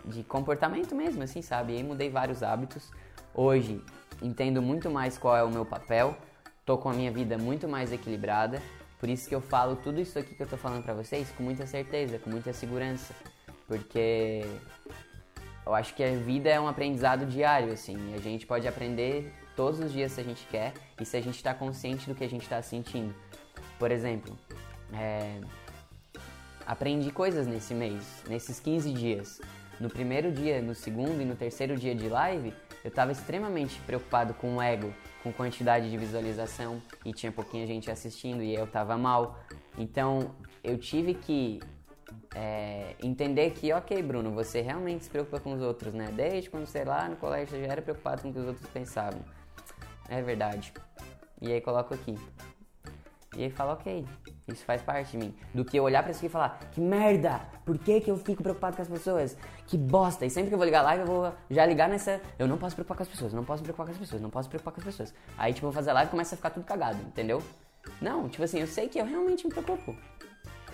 De 0.09 0.23
comportamento 0.23 0.95
mesmo, 0.95 1.23
assim, 1.23 1.41
sabe? 1.41 1.73
E 1.73 1.77
aí 1.77 1.83
mudei 1.83 2.09
vários 2.09 2.43
hábitos. 2.43 2.91
Hoje, 3.33 3.81
entendo 4.21 4.61
muito 4.61 4.89
mais 4.89 5.17
qual 5.17 5.35
é 5.37 5.43
o 5.43 5.49
meu 5.49 5.65
papel, 5.65 6.17
tô 6.65 6.77
com 6.77 6.89
a 6.89 6.93
minha 6.93 7.11
vida 7.11 7.37
muito 7.37 7.67
mais 7.67 7.93
equilibrada. 7.93 8.61
Por 8.99 9.07
isso 9.07 9.29
que 9.29 9.35
eu 9.35 9.41
falo 9.41 9.77
tudo 9.77 10.01
isso 10.01 10.19
aqui 10.19 10.35
que 10.35 10.43
eu 10.43 10.47
tô 10.47 10.57
falando 10.57 10.83
para 10.83 10.93
vocês 10.93 11.31
com 11.31 11.43
muita 11.43 11.65
certeza, 11.65 12.19
com 12.19 12.29
muita 12.29 12.51
segurança. 12.51 13.13
Porque 13.65 14.43
eu 15.65 15.73
acho 15.73 15.93
que 15.93 16.03
a 16.03 16.11
vida 16.15 16.49
é 16.49 16.59
um 16.59 16.67
aprendizado 16.67 17.25
diário, 17.25 17.71
assim. 17.71 18.13
A 18.13 18.19
gente 18.19 18.45
pode 18.45 18.67
aprender 18.67 19.31
todos 19.55 19.79
os 19.79 19.93
dias 19.93 20.11
se 20.11 20.21
a 20.21 20.23
gente 20.23 20.45
quer 20.47 20.73
e 20.99 21.05
se 21.05 21.15
a 21.15 21.21
gente 21.21 21.35
está 21.35 21.53
consciente 21.53 22.09
do 22.09 22.15
que 22.15 22.23
a 22.23 22.29
gente 22.29 22.43
está 22.43 22.61
sentindo. 22.61 23.13
Por 23.77 23.91
exemplo, 23.91 24.37
é, 24.93 25.39
aprendi 26.65 27.11
coisas 27.11 27.47
nesse 27.47 27.73
mês, 27.73 28.23
nesses 28.27 28.59
15 28.59 28.91
dias. 28.93 29.41
No 29.79 29.89
primeiro 29.89 30.31
dia, 30.31 30.61
no 30.61 30.75
segundo 30.75 31.21
e 31.21 31.25
no 31.25 31.35
terceiro 31.35 31.77
dia 31.77 31.95
de 31.95 32.09
live, 32.09 32.53
eu 32.83 32.89
estava 32.89 33.13
extremamente 33.13 33.79
preocupado 33.81 34.33
com 34.33 34.57
o 34.57 34.61
ego, 34.61 34.93
com 35.23 35.31
quantidade 35.31 35.89
de 35.89 35.97
visualização 35.97 36.81
e 37.05 37.13
tinha 37.13 37.31
pouquinha 37.31 37.65
gente 37.65 37.89
assistindo 37.89 38.43
e 38.43 38.53
eu 38.53 38.65
estava 38.65 38.97
mal. 38.97 39.39
Então 39.77 40.35
eu 40.61 40.77
tive 40.77 41.13
que 41.13 41.61
é, 42.35 42.95
entender 43.01 43.51
que, 43.51 43.71
ok, 43.71 44.01
Bruno, 44.03 44.31
você 44.31 44.61
realmente 44.61 45.05
se 45.05 45.09
preocupa 45.09 45.39
com 45.39 45.53
os 45.53 45.61
outros, 45.61 45.93
né? 45.93 46.09
Desde 46.13 46.49
quando 46.49 46.65
você 46.65 46.83
lá 46.83 47.07
no 47.07 47.15
colégio 47.15 47.47
você 47.49 47.65
já 47.65 47.71
era 47.71 47.81
preocupado 47.81 48.21
com 48.21 48.29
o 48.29 48.33
que 48.33 48.39
os 48.39 48.47
outros 48.47 48.67
pensavam. 48.69 49.21
É 50.09 50.21
verdade. 50.21 50.73
E 51.41 51.53
aí 51.53 51.61
coloco 51.61 51.93
aqui. 51.93 52.15
E 53.35 53.43
aí 53.43 53.49
fala, 53.51 53.73
ok, 53.73 54.05
isso 54.47 54.65
faz 54.65 54.81
parte 54.81 55.11
de 55.11 55.17
mim. 55.17 55.35
Do 55.53 55.63
que 55.63 55.77
eu 55.77 55.83
olhar 55.83 56.01
pra 56.01 56.11
isso 56.11 56.25
e 56.25 56.29
falar, 56.29 56.59
que 56.71 56.81
merda! 56.81 57.39
Por 57.63 57.77
que, 57.77 58.01
que 58.01 58.09
eu 58.09 58.17
fico 58.17 58.41
preocupado 58.41 58.75
com 58.75 58.81
as 58.81 58.87
pessoas? 58.87 59.37
Que 59.67 59.77
bosta! 59.77 60.25
E 60.25 60.29
sempre 60.29 60.49
que 60.49 60.55
eu 60.55 60.57
vou 60.57 60.65
ligar 60.65 60.81
live, 60.81 61.01
eu 61.01 61.07
vou 61.07 61.33
já 61.49 61.65
ligar 61.65 61.87
nessa. 61.87 62.19
Eu 62.39 62.47
não 62.47 62.57
posso 62.57 62.75
preocupar 62.75 62.97
com 62.97 63.03
as 63.03 63.09
pessoas, 63.09 63.33
não 63.33 63.43
posso 63.43 63.61
preocupar 63.61 63.85
com 63.85 63.91
as 63.91 63.97
pessoas, 63.97 64.21
não 64.21 64.29
posso 64.31 64.49
preocupar 64.49 64.73
com 64.73 64.79
as 64.79 64.85
pessoas. 64.85 65.13
Aí, 65.37 65.53
tipo, 65.53 65.67
eu 65.67 65.71
vou 65.71 65.75
fazer 65.75 65.93
live 65.93 66.09
e 66.09 66.11
começa 66.11 66.33
a 66.33 66.37
ficar 66.37 66.49
tudo 66.49 66.65
cagado, 66.65 66.97
entendeu? 67.03 67.43
Não, 68.01 68.27
tipo 68.27 68.43
assim, 68.43 68.59
eu 68.59 68.67
sei 68.67 68.87
que 68.87 68.99
eu 68.99 69.05
realmente 69.05 69.45
me 69.45 69.53
preocupo. 69.53 69.95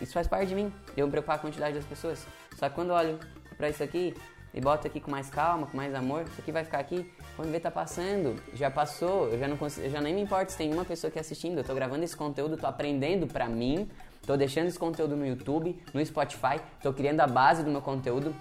Isso 0.01 0.13
faz 0.13 0.27
parte 0.27 0.47
de 0.49 0.55
mim, 0.55 0.73
eu 0.95 1.05
me 1.07 1.11
preocupar 1.11 1.37
com 1.37 1.47
a 1.47 1.49
quantidade 1.49 1.75
das 1.75 1.85
pessoas. 1.85 2.25
Só 2.55 2.69
que 2.69 2.75
quando 2.75 2.89
eu 2.89 2.95
olho 2.95 3.19
pra 3.57 3.69
isso 3.69 3.83
aqui 3.83 4.13
e 4.55 4.61
boto 4.61 4.87
aqui 4.87 5.01
com 5.01 5.11
mais 5.11 5.29
calma, 5.29 5.67
com 5.67 5.75
mais 5.75 5.93
amor, 5.93 6.23
isso 6.23 6.39
aqui 6.39 6.49
vai 6.49 6.63
ficar 6.63 6.79
aqui, 6.79 7.11
quando 7.35 7.51
vê 7.51 7.59
tá 7.59 7.69
passando, 7.69 8.41
já 8.53 8.71
passou, 8.71 9.27
eu 9.27 9.37
já 9.37 9.49
não 9.49 9.57
consigo, 9.57 9.89
já 9.89 9.99
nem 9.99 10.15
me 10.15 10.21
importo 10.21 10.53
se 10.53 10.57
tem 10.57 10.73
uma 10.73 10.85
pessoa 10.85 11.09
aqui 11.09 11.19
assistindo, 11.19 11.57
eu 11.57 11.63
tô 11.63 11.75
gravando 11.75 12.05
esse 12.05 12.15
conteúdo, 12.15 12.55
tô 12.55 12.65
aprendendo 12.65 13.27
pra 13.27 13.49
mim, 13.49 13.89
tô 14.25 14.37
deixando 14.37 14.67
esse 14.67 14.79
conteúdo 14.79 15.17
no 15.17 15.27
YouTube, 15.27 15.77
no 15.93 16.03
Spotify, 16.05 16.61
tô 16.81 16.93
criando 16.93 17.19
a 17.19 17.27
base 17.27 17.63
do 17.63 17.69
meu 17.69 17.81
conteúdo. 17.81 18.33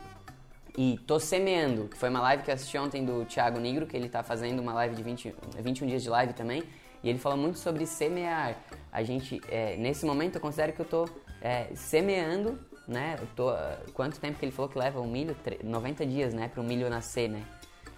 E 0.76 0.98
tô 1.06 1.20
semeando, 1.20 1.88
foi 1.94 2.08
uma 2.08 2.20
live 2.20 2.42
que 2.42 2.50
eu 2.50 2.54
assisti 2.54 2.76
ontem 2.76 3.04
do 3.04 3.24
Thiago 3.26 3.60
Negro, 3.60 3.86
que 3.86 3.96
ele 3.96 4.08
tá 4.08 4.24
fazendo 4.24 4.60
uma 4.60 4.72
live 4.72 4.96
de 4.96 5.04
20, 5.04 5.34
21 5.60 5.86
dias 5.86 6.02
de 6.02 6.10
live 6.10 6.32
também, 6.32 6.64
e 7.00 7.08
ele 7.08 7.18
falou 7.18 7.38
muito 7.38 7.58
sobre 7.58 7.86
semear. 7.86 8.56
A 8.90 9.02
gente, 9.04 9.40
é, 9.48 9.76
nesse 9.76 10.04
momento, 10.04 10.36
eu 10.36 10.40
considero 10.40 10.72
que 10.72 10.80
eu 10.80 10.84
tô 10.84 11.08
é, 11.40 11.68
semeando, 11.76 12.58
né? 12.86 13.18
Tô, 13.34 13.50
quanto 13.92 14.20
tempo 14.20 14.38
que 14.38 14.44
ele 14.44 14.52
falou 14.52 14.70
que 14.70 14.78
leva 14.78 15.00
o 15.00 15.06
milho? 15.06 15.36
90 15.62 16.06
dias, 16.06 16.34
né? 16.34 16.48
Para 16.48 16.60
o 16.60 16.64
milho 16.64 16.88
nascer, 16.88 17.28
né? 17.28 17.44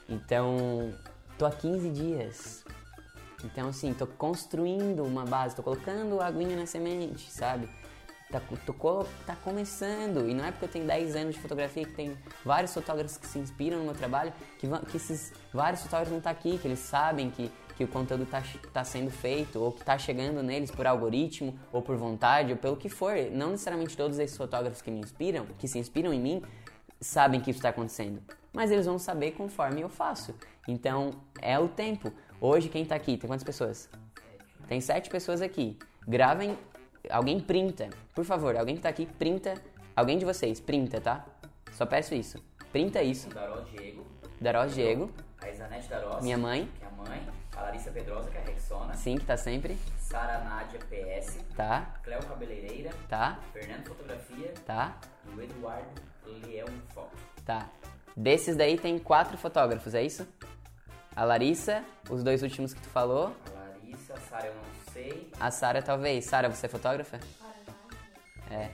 Então, 0.09 0.95
tô 1.39 1.47
há 1.47 1.51
15 1.51 1.91
dias. 1.91 2.65
Então, 3.45 3.69
assim, 3.69 3.93
tô 3.93 4.07
construindo 4.07 5.05
uma 5.05 5.25
base, 5.25 5.55
tô 5.55 5.63
colocando 5.63 6.21
a 6.21 6.27
aguinha 6.27 6.57
na 6.57 6.67
semente, 6.67 7.31
sabe? 7.31 7.69
Tá, 8.31 8.41
tô, 8.65 9.05
tá 9.25 9.37
começando. 9.37 10.29
E 10.29 10.35
não 10.35 10.45
é 10.45 10.51
porque 10.51 10.65
eu 10.65 10.69
tenho 10.69 10.87
10 10.87 11.17
anos 11.17 11.35
de 11.35 11.41
fotografia 11.41 11.85
que 11.85 11.93
tem 11.93 12.17
vários 12.45 12.75
fotógrafos 12.75 13.17
que 13.17 13.27
se 13.27 13.39
inspiram 13.39 13.79
no 13.79 13.85
meu 13.85 13.95
trabalho, 13.95 14.33
que, 14.59 14.67
que 14.91 14.97
esses 14.97 15.33
vários 15.53 15.83
fotógrafos 15.83 16.11
não 16.11 16.19
estão 16.19 16.33
tá 16.33 16.39
aqui, 16.39 16.59
que 16.59 16.67
eles 16.67 16.81
sabem 16.81 17.31
que 17.31 17.53
que 17.77 17.85
o 17.85 17.89
conteúdo 17.89 18.25
está 18.25 18.43
tá 18.73 18.83
sendo 18.83 19.11
feito 19.11 19.63
ou 19.63 19.71
que 19.71 19.81
está 19.81 19.99
chegando 19.99 20.43
neles 20.43 20.71
por 20.71 20.87
algoritmo 20.87 21.59
ou 21.71 21.83
por 21.83 21.97
vontade 21.97 22.53
ou 22.53 22.59
pelo 22.59 22.77
que 22.77 22.89
for. 22.89 23.15
Não 23.31 23.51
necessariamente 23.51 23.97
todos 23.97 24.19
esses 24.19 24.37
fotógrafos 24.37 24.81
que 24.81 24.91
me 24.91 25.01
inspiram, 25.01 25.47
que 25.59 25.69
se 25.69 25.79
inspiram 25.79 26.13
em 26.13 26.21
mim, 26.21 26.43
sabem 27.01 27.41
que 27.41 27.51
isso 27.51 27.59
está 27.59 27.69
acontecendo, 27.69 28.23
mas 28.53 28.71
eles 28.71 28.87
vão 28.87 28.99
saber 28.99 29.33
conforme 29.33 29.83
eu 29.83 29.89
faço. 29.89 30.35
Então 30.67 31.11
é 31.41 31.59
o 31.59 31.69
tempo. 31.69 32.13
Hoje 32.41 32.69
quem 32.69 32.83
está 32.83 32.95
aqui 32.95 33.17
tem 33.17 33.29
quantas 33.29 33.45
pessoas? 33.45 33.91
Tem 34.67 34.81
sete 34.81 35.11
pessoas 35.11 35.43
aqui. 35.43 35.79
Gravem, 36.09 36.59
alguém 37.11 37.39
printa, 37.39 37.91
por 38.15 38.25
favor. 38.25 38.57
Alguém 38.57 38.75
que 38.75 38.81
está 38.81 38.89
aqui 38.89 39.07
printa, 39.07 39.55
alguém 39.95 40.19
de 40.19 40.25
vocês 40.25 40.61
printa, 40.61 41.01
tá? 41.01 41.25
Só 41.73 41.85
peço 41.85 42.15
isso. 42.15 42.43
Printa 42.73 43.03
isso. 43.03 43.29
Daró 43.29 43.61
Diego. 43.61 44.07
Daró 44.41 44.67
Diego. 44.67 45.11
A 45.41 45.51
Isanete 45.51 45.89
Darós. 45.89 46.23
Minha 46.23 46.39
mãe. 46.39 46.69
Que 46.79 46.85
é 46.85 46.89
a 46.89 46.91
mãe. 46.91 47.36
A 47.57 47.63
Larissa 47.63 47.91
Pedrosa, 47.91 48.31
que 48.31 48.37
é 48.37 48.41
a 48.41 48.45
Rexona. 48.45 48.95
Sim, 48.95 49.17
que 49.17 49.25
tá 49.25 49.37
sempre. 49.37 49.79
Sara 49.99 50.39
Nádia 50.45 50.79
PS. 50.81 51.39
Tá. 51.57 51.95
Cléo 52.03 52.23
Cabeleireira. 52.23 52.91
Tá. 53.09 53.39
Fernando 53.53 53.87
Fotografia. 53.87 54.53
Tá. 54.67 54.97
E 55.25 55.31
o 55.31 55.43
Eduardo 55.43 56.03
Leão 56.27 56.69
Foto. 56.95 57.17
Tá. 57.45 57.69
Desses 58.17 58.57
daí 58.57 58.79
tem 58.79 58.99
quatro 58.99 59.37
fotógrafos, 59.39 59.95
é 59.95 60.03
isso? 60.03 60.27
A 61.15 61.25
Larissa, 61.25 61.83
os 62.11 62.23
dois 62.23 62.43
últimos 62.43 62.75
que 62.75 62.81
tu 62.81 62.89
falou. 62.89 63.35
A 63.47 63.59
Larissa, 63.59 64.15
a 64.15 64.21
Sara 64.21 64.47
eu 64.47 64.55
não 64.55 64.93
sei. 64.93 65.31
A 65.41 65.51
Sara 65.51 65.83
talvez. 65.83 66.25
Sara, 66.27 66.49
você 66.49 66.67
é 66.67 66.69
fotógrafa? 66.69 67.19
É. 68.51 68.71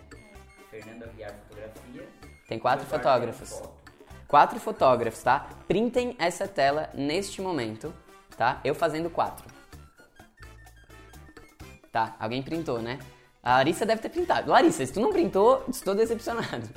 Fernando 0.70 1.04
Aguiar 1.04 1.32
Fotografia. 1.48 2.08
Tem 2.48 2.58
quatro 2.58 2.86
fotógrafos. 2.86 3.62
Quatro 4.26 4.58
fotógrafos, 4.58 5.22
tá? 5.22 5.48
Printem 5.68 6.16
essa 6.18 6.48
tela 6.48 6.90
neste 6.94 7.40
momento, 7.40 7.94
tá? 8.36 8.60
Eu 8.64 8.74
fazendo 8.74 9.10
quatro. 9.10 9.44
Tá, 11.90 12.16
alguém 12.18 12.42
printou, 12.42 12.80
né? 12.80 12.98
A 13.42 13.56
Larissa 13.56 13.84
deve 13.84 14.00
ter 14.00 14.08
printado. 14.08 14.50
Larissa, 14.50 14.84
se 14.86 14.92
tu 14.92 15.00
não 15.00 15.12
printou, 15.12 15.64
estou 15.68 15.94
decepcionado. 15.94 16.68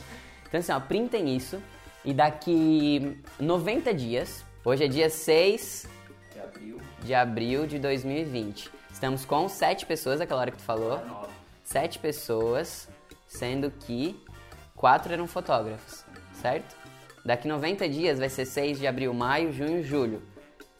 Então 0.48 0.60
assim, 0.60 0.72
ó, 0.72 0.80
printem 0.80 1.36
isso 1.36 1.61
e 2.03 2.14
daqui 2.14 3.19
90 3.40 3.94
dias, 3.94 4.45
hoje 4.64 4.86
é 4.86 4.88
dia 4.88 5.10
6 5.10 5.88
de 6.32 6.40
abril 6.40 6.82
de, 7.02 7.14
abril 7.14 7.68
de 7.68 7.80
2020. 7.80 8.69
Estamos 8.91 9.26
com 9.26 9.49
sete 9.49 9.86
pessoas, 9.86 10.22
aquela 10.22 10.41
hora 10.41 10.52
que 10.52 10.57
tu 10.57 10.64
falou. 10.64 11.02
Sete 11.64 11.99
pessoas, 11.99 12.88
sendo 13.27 13.72
que 13.72 14.15
quatro 14.76 15.11
eram 15.11 15.27
fotógrafos, 15.27 16.06
certo? 16.41 16.76
Daqui 17.26 17.48
90 17.48 17.90
dias 17.90 18.19
vai 18.19 18.30
ser 18.30 18.45
6 18.45 18.77
de 18.77 18.86
abril, 18.86 19.14
maio, 19.14 19.52
junho, 19.52 19.84
julho. 19.84 20.22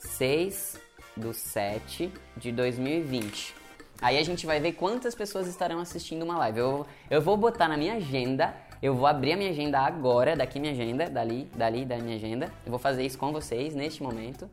6 0.06 0.80
do 1.16 1.34
7 1.34 2.12
de 2.38 2.52
2020. 2.52 3.56
Aí 4.02 4.18
a 4.18 4.24
gente 4.24 4.46
vai 4.46 4.60
ver 4.60 4.74
quantas 4.74 5.16
pessoas 5.16 5.48
estarão 5.48 5.80
assistindo 5.80 6.24
uma 6.24 6.38
live. 6.38 6.60
Eu, 6.60 6.86
eu 7.10 7.22
vou 7.22 7.38
botar 7.38 7.68
na 7.68 7.78
minha 7.78 7.96
agenda, 7.96 8.56
eu 8.82 8.94
vou 8.94 9.08
abrir 9.08 9.34
a 9.34 9.38
minha 9.38 9.50
agenda 9.50 9.80
agora, 9.80 10.36
daqui 10.36 10.60
minha 10.60 10.74
agenda, 10.74 11.10
dali, 11.10 11.50
dali 11.56 11.86
da 11.86 11.98
minha 11.98 12.16
agenda. 12.16 12.52
Eu 12.66 12.72
vou 12.72 12.80
fazer 12.80 13.06
isso 13.06 13.18
com 13.18 13.32
vocês 13.32 13.74
neste 13.74 14.04
momento. 14.04 14.50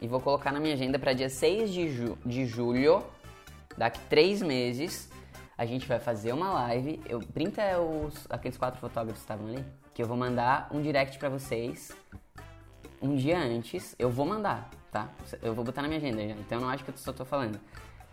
E 0.00 0.06
vou 0.06 0.20
colocar 0.20 0.52
na 0.52 0.60
minha 0.60 0.74
agenda 0.74 0.98
para 0.98 1.12
dia 1.12 1.28
6 1.28 1.72
de, 1.72 1.88
ju 1.88 2.18
de 2.24 2.46
julho, 2.46 3.02
daqui 3.76 3.98
3 4.08 4.42
meses, 4.42 5.10
a 5.56 5.64
gente 5.64 5.86
vai 5.88 5.98
fazer 5.98 6.32
uma 6.32 6.52
live. 6.52 7.00
Eu, 7.08 7.20
printa 7.20 7.80
os, 7.80 8.26
aqueles 8.28 8.58
quatro 8.58 8.78
fotógrafos 8.78 9.20
que 9.20 9.24
estavam 9.24 9.48
ali 9.48 9.64
que 9.96 10.02
eu 10.02 10.06
vou 10.06 10.16
mandar 10.16 10.68
um 10.70 10.82
direct 10.82 11.18
para 11.18 11.30
vocês 11.30 11.90
um 13.00 13.16
dia 13.16 13.38
antes. 13.38 13.96
Eu 13.98 14.10
vou 14.10 14.26
mandar. 14.26 14.68
Tá? 14.90 15.08
Eu 15.42 15.54
vou 15.54 15.64
botar 15.64 15.82
na 15.82 15.88
minha 15.88 15.98
agenda 15.98 16.22
já, 16.26 16.34
então 16.34 16.60
não 16.60 16.68
acho 16.68 16.84
que 16.84 16.90
eu 16.90 16.96
só 16.96 17.12
tô 17.12 17.24
falando. 17.24 17.60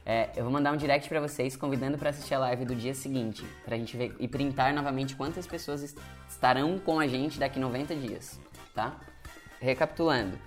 É, 0.06 0.30
eu 0.36 0.44
vou 0.44 0.52
mandar 0.52 0.74
um 0.74 0.78
direct 0.78 1.08
pra 1.08 1.22
vocês 1.22 1.56
convidando 1.56 1.98
pra 1.98 2.10
assistir 2.10 2.34
a 2.34 2.40
live 2.40 2.66
do 2.66 2.76
dia 2.76 2.94
seguinte, 2.94 3.46
pra 3.64 3.78
gente 3.78 3.96
ver 3.96 4.14
e 4.20 4.28
printar 4.28 4.74
novamente 4.74 5.16
quantas 5.16 5.48
pessoas 5.48 5.82
est- 5.82 5.98
estarão 6.30 6.78
com 6.78 7.00
a 7.00 7.08
gente 7.08 7.40
daqui 7.40 7.58
90 7.58 7.96
dias, 7.96 8.38
tá? 8.76 9.00
Recapitulando. 9.62 10.38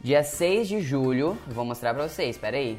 Dia 0.00 0.22
6 0.22 0.68
de 0.68 0.80
julho, 0.80 1.36
vou 1.48 1.64
mostrar 1.64 1.92
pra 1.94 2.06
vocês, 2.06 2.38
pera 2.38 2.56
aí. 2.56 2.78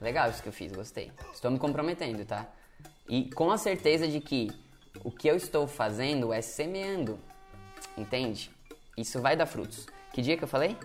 Legal 0.00 0.28
isso 0.30 0.42
que 0.42 0.48
eu 0.48 0.52
fiz, 0.52 0.72
gostei. 0.72 1.12
Estou 1.32 1.50
me 1.50 1.58
comprometendo, 1.58 2.24
tá? 2.24 2.46
E 3.08 3.30
com 3.30 3.50
a 3.52 3.58
certeza 3.58 4.08
de 4.08 4.20
que 4.20 4.50
o 5.04 5.10
que 5.12 5.28
eu 5.28 5.36
estou 5.36 5.68
fazendo 5.68 6.32
é 6.32 6.40
semeando, 6.40 7.18
entende? 7.96 8.50
Isso 8.96 9.20
vai 9.20 9.36
dar 9.36 9.46
frutos. 9.46 9.86
Que 10.12 10.20
dia 10.20 10.36
que 10.36 10.44
eu 10.44 10.48
falei? 10.48 10.76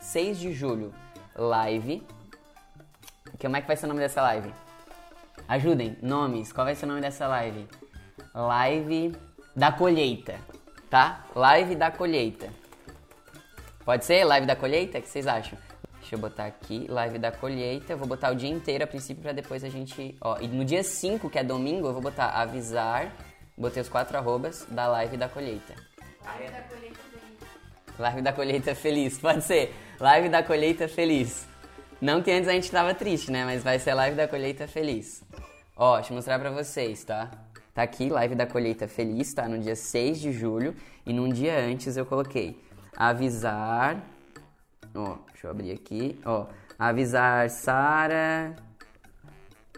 6 0.00 0.38
de 0.38 0.52
julho, 0.52 0.92
live. 1.36 2.04
Como 3.40 3.56
é 3.56 3.60
que 3.60 3.66
vai 3.66 3.76
ser 3.76 3.86
o 3.86 3.88
nome 3.88 4.00
dessa 4.00 4.20
live? 4.22 4.52
Ajudem, 5.46 5.96
nomes, 6.02 6.52
qual 6.52 6.64
vai 6.64 6.74
ser 6.74 6.86
o 6.86 6.88
nome 6.88 7.00
dessa 7.00 7.28
live? 7.28 7.68
Live 8.34 9.16
da 9.54 9.70
colheita, 9.70 10.36
tá? 10.90 11.24
Live 11.34 11.76
da 11.76 11.92
colheita. 11.92 12.50
Pode 13.84 14.04
ser 14.04 14.24
live 14.24 14.46
da 14.46 14.56
colheita? 14.56 14.98
O 14.98 15.02
que 15.02 15.08
vocês 15.08 15.28
acham? 15.28 15.56
Deixa 16.00 16.16
eu 16.16 16.18
botar 16.18 16.46
aqui, 16.46 16.86
live 16.88 17.18
da 17.20 17.30
colheita. 17.30 17.92
Eu 17.92 17.98
vou 17.98 18.08
botar 18.08 18.32
o 18.32 18.34
dia 18.34 18.50
inteiro 18.50 18.82
a 18.82 18.86
princípio 18.86 19.22
pra 19.22 19.32
depois 19.32 19.62
a 19.62 19.68
gente. 19.68 20.16
Ó, 20.20 20.38
e 20.40 20.48
no 20.48 20.64
dia 20.64 20.82
5, 20.82 21.30
que 21.30 21.38
é 21.38 21.44
domingo, 21.44 21.86
eu 21.86 21.92
vou 21.92 22.02
botar 22.02 22.30
avisar. 22.30 23.12
Botei 23.56 23.80
os 23.80 23.88
quatro 23.88 24.18
arrobas 24.18 24.66
da 24.68 24.88
live 24.88 25.16
da 25.16 25.28
colheita. 25.28 25.74
Live 26.24 26.50
da 26.50 26.62
colheita. 26.62 27.01
Live 27.98 28.22
da 28.22 28.32
colheita 28.32 28.74
feliz, 28.74 29.18
pode 29.18 29.44
ser. 29.44 29.74
Live 30.00 30.28
da 30.28 30.42
colheita 30.42 30.88
feliz. 30.88 31.46
Não 32.00 32.22
que 32.22 32.30
antes 32.32 32.48
a 32.48 32.52
gente 32.52 32.70
tava 32.70 32.94
triste, 32.94 33.30
né? 33.30 33.44
Mas 33.44 33.62
vai 33.62 33.78
ser 33.78 33.94
live 33.94 34.16
da 34.16 34.26
colheita 34.26 34.66
feliz. 34.66 35.22
Ó, 35.76 35.96
deixa 35.96 36.12
eu 36.12 36.16
mostrar 36.16 36.38
pra 36.38 36.50
vocês, 36.50 37.04
tá? 37.04 37.30
Tá 37.74 37.82
aqui, 37.82 38.08
live 38.08 38.34
da 38.34 38.46
colheita 38.46 38.88
feliz, 38.88 39.32
tá? 39.32 39.48
No 39.48 39.58
dia 39.58 39.76
6 39.76 40.20
de 40.20 40.32
julho. 40.32 40.74
E 41.06 41.12
num 41.12 41.28
dia 41.28 41.58
antes 41.58 41.96
eu 41.96 42.04
coloquei 42.04 42.58
avisar. 42.96 44.02
Ó, 44.94 45.16
deixa 45.30 45.46
eu 45.46 45.50
abrir 45.50 45.72
aqui. 45.72 46.18
Ó, 46.24 46.46
avisar 46.78 47.48
Sara, 47.50 48.56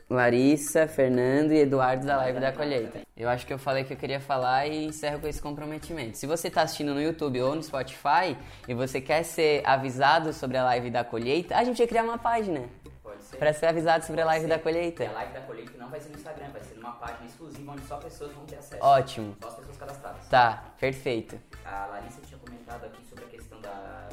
Larissa, 0.09 0.87
Fernando 0.87 1.53
e 1.53 1.59
Eduardo 1.61 2.07
da 2.07 2.17
live 2.19 2.39
da 2.41 2.53
colheita. 2.53 3.01
Eu 3.17 3.29
acho 3.29 3.47
que 3.47 3.53
eu 3.53 3.59
falei 3.59 3.85
que 3.85 3.93
eu 3.93 3.97
queria 3.97 4.21
falar 4.21 4.67
e 4.67 4.85
encerro 4.87 5.21
com 5.21 5.27
esse 5.27 5.41
comprometimento. 5.41 6.17
Se 6.19 6.27
você 6.27 6.49
está 6.49 6.63
assistindo 6.63 6.93
no 6.95 7.01
YouTube 7.01 7.41
ou 7.41 7.55
no 7.55 7.63
Spotify 7.63 8.37
e 8.69 8.75
você 8.75 9.01
quer 9.01 9.23
ser 9.23 9.63
avisado 9.65 10.33
sobre 10.33 10.57
a 10.57 10.65
live 10.65 10.91
da 10.91 11.05
colheita, 11.05 11.57
a 11.57 11.65
gente 11.65 11.79
vai 11.79 11.87
criar 11.87 12.03
uma 12.03 12.19
página 12.19 12.69
Pode 13.03 13.23
ser. 13.25 13.37
para 13.39 13.53
ser 13.53 13.67
avisado 13.67 14.05
sobre 14.05 14.21
a 14.21 14.25
live 14.27 14.47
da 14.47 14.57
E 14.57 14.59
a 14.59 14.63
colheita. 14.63 15.11
live 15.11 15.33
da 15.33 15.41
colheita 15.41 15.73
não 15.79 15.89
vai 15.89 16.01
ser 16.01 16.11
no 16.11 16.17
Instagram, 16.17 16.47
vai 16.53 16.63
ser 16.63 16.75
numa 16.75 16.93
página 16.93 17.27
exclusiva 17.27 17.73
onde 17.73 17.87
só 17.87 17.97
pessoas 17.97 18.33
vão 18.33 18.45
ter 18.45 18.57
acesso. 18.57 18.85
Ótimo. 18.85 19.37
Só 19.41 19.49
as 19.49 19.55
pessoas 19.55 19.77
cadastradas. 19.77 20.29
Tá, 20.29 20.65
perfeito. 20.79 21.41
A 21.65 21.87
Larissa 21.87 22.21
tinha 22.27 22.39
comentado 22.39 22.85
aqui 22.85 23.03
sobre 23.09 23.25
a 23.25 23.29
questão 23.29 23.61
da 23.61 24.09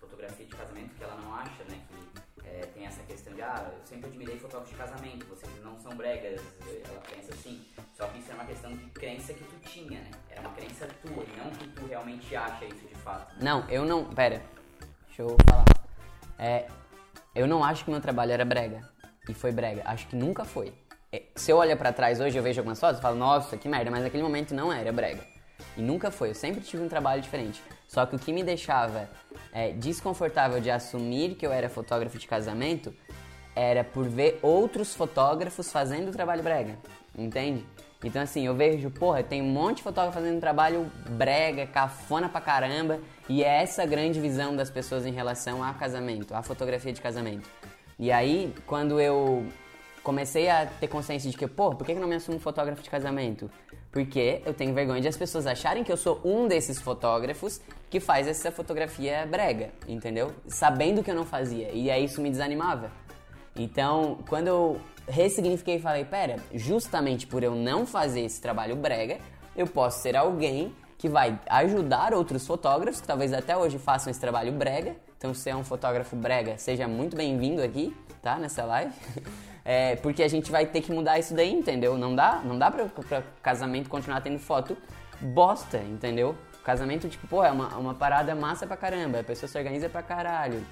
fotografia 0.00 0.46
de 0.46 0.54
casamento, 0.56 0.94
que 0.96 1.04
ela 1.04 1.16
não 1.22 1.34
acha, 1.34 1.64
né, 1.68 1.78
que 1.88 2.46
é, 2.48 2.66
tem 2.74 2.86
essa 2.86 3.02
questão 3.02 3.34
de, 3.34 3.42
ah, 3.42 3.66
admirei 4.08 4.38
fotógrafos 4.38 4.70
de 4.70 4.76
casamento, 4.76 5.26
vocês 5.26 5.52
não 5.64 5.78
são 5.78 5.94
bregas, 5.96 6.40
ela 6.84 7.00
pensa 7.14 7.32
assim. 7.32 7.60
Só 7.96 8.06
que 8.08 8.18
isso 8.18 8.30
é 8.30 8.34
uma 8.34 8.44
questão 8.44 8.72
de 8.72 8.84
crença 8.86 9.32
que 9.32 9.44
tu 9.44 9.70
tinha, 9.70 10.00
né? 10.00 10.10
Era 10.30 10.40
uma 10.40 10.50
crença 10.50 10.88
tua, 11.02 11.24
e 11.24 11.36
não 11.38 11.50
que 11.50 11.68
tu 11.68 11.86
realmente 11.86 12.34
acha 12.36 12.64
isso 12.64 12.86
de 12.86 12.94
fato. 12.96 13.32
né? 13.34 13.38
Não, 13.40 13.68
eu 13.68 13.84
não. 13.84 14.04
Pera. 14.04 14.42
Deixa 15.06 15.22
eu 15.22 15.36
falar. 15.48 15.64
É, 16.38 16.66
eu 17.34 17.46
não 17.46 17.64
acho 17.64 17.84
que 17.84 17.90
meu 17.90 18.00
trabalho 18.00 18.32
era 18.32 18.44
brega. 18.44 18.88
E 19.28 19.34
foi 19.34 19.52
brega. 19.52 19.82
Acho 19.84 20.06
que 20.06 20.16
nunca 20.16 20.44
foi. 20.44 20.72
É, 21.12 21.22
se 21.34 21.50
eu 21.50 21.56
olhar 21.56 21.76
pra 21.76 21.92
trás 21.92 22.20
hoje, 22.20 22.36
eu 22.38 22.42
vejo 22.42 22.60
algumas 22.60 22.78
fotos 22.78 22.98
e 22.98 23.02
falo, 23.02 23.16
nossa, 23.16 23.56
que 23.56 23.68
merda, 23.68 23.90
mas 23.90 24.02
naquele 24.02 24.22
momento 24.22 24.54
não 24.54 24.72
era 24.72 24.92
brega. 24.92 25.22
E 25.76 25.82
nunca 25.82 26.10
foi. 26.10 26.30
Eu 26.30 26.34
sempre 26.34 26.60
tive 26.60 26.82
um 26.82 26.88
trabalho 26.88 27.20
diferente. 27.20 27.62
Só 27.86 28.04
que 28.06 28.14
o 28.14 28.18
que 28.18 28.32
me 28.32 28.44
deixava 28.44 29.08
é, 29.52 29.72
desconfortável 29.72 30.60
de 30.60 30.70
assumir 30.70 31.34
que 31.34 31.46
eu 31.46 31.52
era 31.52 31.68
fotógrafo 31.68 32.18
de 32.18 32.26
casamento 32.26 32.94
era 33.58 33.82
por 33.82 34.08
ver 34.08 34.38
outros 34.40 34.94
fotógrafos 34.94 35.72
fazendo 35.72 36.10
o 36.10 36.12
trabalho 36.12 36.42
brega. 36.42 36.78
Entende? 37.16 37.64
Então, 38.04 38.22
assim, 38.22 38.46
eu 38.46 38.54
vejo, 38.54 38.88
porra, 38.90 39.24
tem 39.24 39.42
um 39.42 39.50
monte 39.50 39.78
de 39.78 39.82
fotógrafo 39.82 40.16
fazendo 40.16 40.38
trabalho 40.38 40.88
brega, 41.10 41.66
cafona 41.66 42.28
pra 42.28 42.40
caramba, 42.40 43.00
e 43.28 43.42
é 43.42 43.60
essa 43.62 43.84
grande 43.84 44.20
visão 44.20 44.54
das 44.54 44.70
pessoas 44.70 45.04
em 45.04 45.10
relação 45.10 45.64
a 45.64 45.74
casamento, 45.74 46.32
a 46.32 46.40
fotografia 46.40 46.92
de 46.92 47.00
casamento. 47.00 47.50
E 47.98 48.12
aí, 48.12 48.54
quando 48.64 49.00
eu 49.00 49.44
comecei 50.04 50.48
a 50.48 50.64
ter 50.64 50.86
consciência 50.86 51.28
de 51.28 51.36
que, 51.36 51.48
pô, 51.48 51.74
por 51.74 51.84
que 51.84 51.92
que 51.92 51.98
eu 51.98 52.00
não 52.00 52.08
me 52.08 52.14
assumo 52.14 52.38
fotógrafo 52.38 52.80
de 52.80 52.88
casamento? 52.88 53.50
Porque 53.90 54.40
eu 54.46 54.54
tenho 54.54 54.72
vergonha 54.72 55.00
de 55.00 55.08
as 55.08 55.16
pessoas 55.16 55.48
acharem 55.48 55.82
que 55.82 55.90
eu 55.90 55.96
sou 55.96 56.20
um 56.24 56.46
desses 56.46 56.80
fotógrafos 56.80 57.60
que 57.90 57.98
faz 57.98 58.28
essa 58.28 58.52
fotografia 58.52 59.26
brega, 59.26 59.70
entendeu? 59.88 60.32
Sabendo 60.46 61.02
que 61.02 61.10
eu 61.10 61.16
não 61.16 61.26
fazia. 61.26 61.72
E 61.72 61.90
aí 61.90 62.04
isso 62.04 62.20
me 62.20 62.30
desanimava. 62.30 62.92
Então, 63.58 64.18
quando 64.28 64.46
eu 64.46 64.80
ressignifiquei 65.08 65.76
e 65.76 65.80
falei, 65.80 66.04
pera, 66.04 66.36
justamente 66.54 67.26
por 67.26 67.42
eu 67.42 67.54
não 67.54 67.84
fazer 67.84 68.20
esse 68.20 68.40
trabalho 68.40 68.76
brega, 68.76 69.18
eu 69.56 69.66
posso 69.66 70.00
ser 70.00 70.16
alguém 70.16 70.72
que 70.96 71.08
vai 71.08 71.38
ajudar 71.48 72.14
outros 72.14 72.46
fotógrafos 72.46 73.00
que 73.00 73.06
talvez 73.06 73.32
até 73.32 73.56
hoje 73.56 73.78
façam 73.78 74.10
esse 74.10 74.20
trabalho 74.20 74.52
brega. 74.52 74.96
Então, 75.16 75.34
se 75.34 75.40
você 75.40 75.50
é 75.50 75.56
um 75.56 75.64
fotógrafo 75.64 76.14
brega, 76.14 76.56
seja 76.58 76.86
muito 76.86 77.16
bem-vindo 77.16 77.62
aqui, 77.62 77.94
tá? 78.22 78.36
Nessa 78.38 78.64
live. 78.64 78.92
É, 79.70 79.96
porque 79.96 80.22
a 80.22 80.28
gente 80.28 80.50
vai 80.50 80.64
ter 80.64 80.80
que 80.80 80.90
mudar 80.90 81.18
isso 81.18 81.34
daí, 81.34 81.52
entendeu? 81.52 81.98
Não 81.98 82.16
dá, 82.16 82.40
não 82.42 82.58
dá 82.58 82.70
pra, 82.70 82.86
pra 82.86 83.22
casamento 83.42 83.90
continuar 83.90 84.22
tendo 84.22 84.38
foto 84.38 84.74
bosta, 85.20 85.76
entendeu? 85.76 86.34
Casamento, 86.64 87.06
tipo, 87.06 87.26
pô, 87.26 87.44
é 87.44 87.50
uma, 87.50 87.76
uma 87.76 87.94
parada 87.94 88.34
massa 88.34 88.66
pra 88.66 88.78
caramba, 88.78 89.20
a 89.20 89.24
pessoa 89.24 89.46
se 89.46 89.58
organiza 89.58 89.86
pra 89.86 90.02
caralho. 90.02 90.64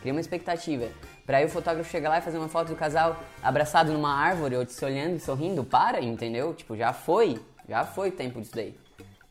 Cria 0.00 0.12
uma 0.12 0.22
expectativa. 0.22 0.88
Pra 1.28 1.36
aí 1.36 1.44
o 1.44 1.48
fotógrafo 1.50 1.90
chegar 1.90 2.08
lá 2.08 2.16
e 2.16 2.22
fazer 2.22 2.38
uma 2.38 2.48
foto 2.48 2.68
do 2.68 2.74
casal 2.74 3.22
abraçado 3.42 3.92
numa 3.92 4.14
árvore 4.14 4.56
ou 4.56 4.66
se 4.66 4.82
olhando 4.82 5.16
e 5.16 5.20
sorrindo, 5.20 5.62
para, 5.62 6.00
entendeu? 6.00 6.54
Tipo, 6.54 6.74
já 6.74 6.94
foi, 6.94 7.38
já 7.68 7.84
foi 7.84 8.08
o 8.08 8.12
tempo 8.12 8.40
disso 8.40 8.54
daí. 8.54 8.74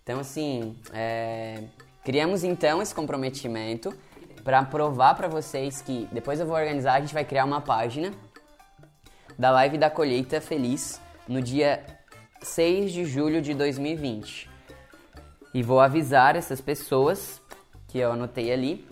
Então, 0.03 0.19
assim, 0.19 0.77
é, 0.93 1.63
criamos 2.03 2.43
então 2.43 2.83
esse 2.83 2.93
comprometimento 2.93 3.91
pra 4.43 4.63
provar 4.63 5.15
pra 5.15 5.27
vocês 5.27 5.81
que 5.81 6.07
depois 6.11 6.39
eu 6.39 6.45
vou 6.45 6.55
organizar, 6.55 6.93
a 6.93 6.99
gente 6.99 7.15
vai 7.15 7.25
criar 7.25 7.45
uma 7.45 7.61
página 7.61 8.13
da 9.35 9.49
live 9.49 9.79
da 9.79 9.89
colheita 9.89 10.39
feliz 10.39 11.01
no 11.27 11.41
dia 11.41 11.83
6 12.43 12.91
de 12.91 13.05
julho 13.05 13.41
de 13.41 13.55
2020. 13.55 14.47
E 15.51 15.63
vou 15.63 15.79
avisar 15.79 16.35
essas 16.35 16.61
pessoas 16.61 17.41
que 17.87 17.97
eu 17.97 18.11
anotei 18.11 18.53
ali 18.53 18.87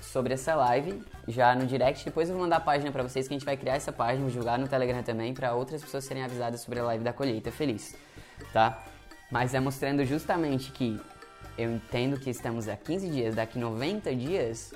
sobre 0.00 0.32
essa 0.32 0.54
live 0.54 1.11
já 1.28 1.54
no 1.54 1.66
direct. 1.66 2.04
Depois 2.04 2.28
eu 2.28 2.34
vou 2.34 2.44
mandar 2.44 2.56
a 2.56 2.60
página 2.60 2.90
pra 2.90 3.02
vocês 3.02 3.28
que 3.28 3.34
a 3.34 3.36
gente 3.38 3.44
vai 3.44 3.56
criar 3.56 3.74
essa 3.74 3.92
página, 3.92 4.28
jogar 4.28 4.58
no 4.58 4.68
Telegram 4.68 5.02
também 5.02 5.32
pra 5.32 5.54
outras 5.54 5.82
pessoas 5.82 6.04
serem 6.04 6.22
avisadas 6.22 6.60
sobre 6.60 6.80
a 6.80 6.84
live 6.84 7.04
da 7.04 7.12
colheita 7.12 7.50
feliz, 7.50 7.96
tá? 8.52 8.84
Mas 9.30 9.54
é 9.54 9.60
mostrando 9.60 10.04
justamente 10.04 10.72
que 10.72 11.00
eu 11.56 11.70
entendo 11.72 12.18
que 12.18 12.30
estamos 12.30 12.68
a 12.68 12.76
15 12.76 13.08
dias, 13.08 13.34
daqui 13.34 13.58
90 13.58 14.14
dias, 14.14 14.72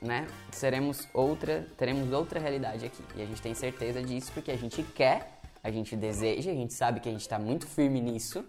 né? 0.00 0.26
Seremos 0.50 1.06
outra, 1.12 1.66
teremos 1.76 2.12
outra 2.12 2.40
realidade 2.40 2.86
aqui. 2.86 3.02
E 3.16 3.22
a 3.22 3.26
gente 3.26 3.42
tem 3.42 3.54
certeza 3.54 4.02
disso 4.02 4.30
porque 4.32 4.50
a 4.50 4.56
gente 4.56 4.82
quer, 4.82 5.40
a 5.62 5.70
gente 5.70 5.94
deseja, 5.96 6.50
a 6.50 6.54
gente 6.54 6.72
sabe 6.72 7.00
que 7.00 7.08
a 7.08 7.12
gente 7.12 7.22
está 7.22 7.38
muito 7.38 7.66
firme 7.66 8.00
nisso. 8.00 8.44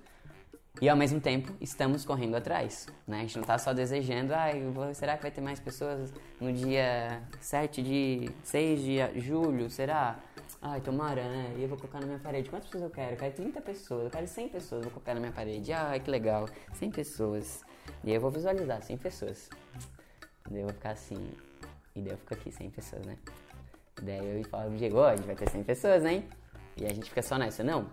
E 0.80 0.88
ao 0.88 0.95
mesmo 0.95 1.19
tempo 1.19 1.53
estamos 1.60 2.06
correndo 2.06 2.35
atrás, 2.35 2.88
né? 3.06 3.18
A 3.18 3.22
gente 3.22 3.38
não 3.38 3.43
tá 3.43 3.57
só 3.57 3.73
desejando, 3.73 4.34
vou- 4.73 4.93
será 4.93 5.15
que 5.18 5.22
vai 5.23 5.31
ter 5.31 5.41
mais 5.41 5.60
pessoas 5.60 6.14
no 6.39 6.52
dia 6.52 7.22
7 7.39 7.84
de 7.84 8.30
6 8.43 8.81
de 8.81 9.19
julho, 9.19 9.69
será? 9.69 10.18
Ai, 10.61 10.80
tomara, 10.80 11.23
né? 11.23 11.56
E 11.57 11.64
eu 11.64 11.68
vou 11.68 11.77
colocar 11.77 11.99
na 11.99 12.06
minha 12.07 12.19
parede. 12.19 12.49
Quantas 12.49 12.68
pessoas 12.69 12.84
eu 12.84 12.89
quero? 12.89 13.14
Eu 13.14 13.18
quero 13.18 13.34
30 13.34 13.61
pessoas, 13.61 14.06
eu 14.06 14.10
quero 14.10 14.27
100 14.27 14.48
pessoas, 14.49 14.84
vou 14.84 14.91
colocar 14.91 15.14
na 15.14 15.19
minha 15.19 15.31
parede. 15.31 15.73
Ai, 15.73 15.99
que 15.99 16.10
legal, 16.10 16.48
100 16.73 16.89
pessoas. 16.91 17.64
E 18.03 18.14
eu 18.14 18.22
vou 18.22 18.31
visualizar 18.31 18.81
100 18.81 18.98
pessoas. 18.98 19.49
Daí 20.49 20.61
eu 20.61 20.65
vou 20.68 20.73
ficar 20.73 20.91
assim. 20.91 21.31
E 21.95 22.02
daí 22.02 22.14
eu 22.14 22.18
fico 22.18 22.34
aqui, 22.34 22.52
100 22.52 22.69
pessoas, 22.69 23.06
né? 23.06 23.18
Daí 24.02 24.39
eu 24.39 24.43
falo 24.45 24.76
Diego, 24.76 25.02
a 25.03 25.15
gente 25.15 25.26
vai 25.26 25.35
ter 25.35 25.49
100 25.49 25.64
pessoas, 25.64 26.06
hein? 26.06 26.27
E 26.77 26.85
a 26.85 26.89
gente 26.89 27.10
fica 27.10 27.22
só 27.22 27.38
nessa, 27.38 27.64
não. 27.64 27.88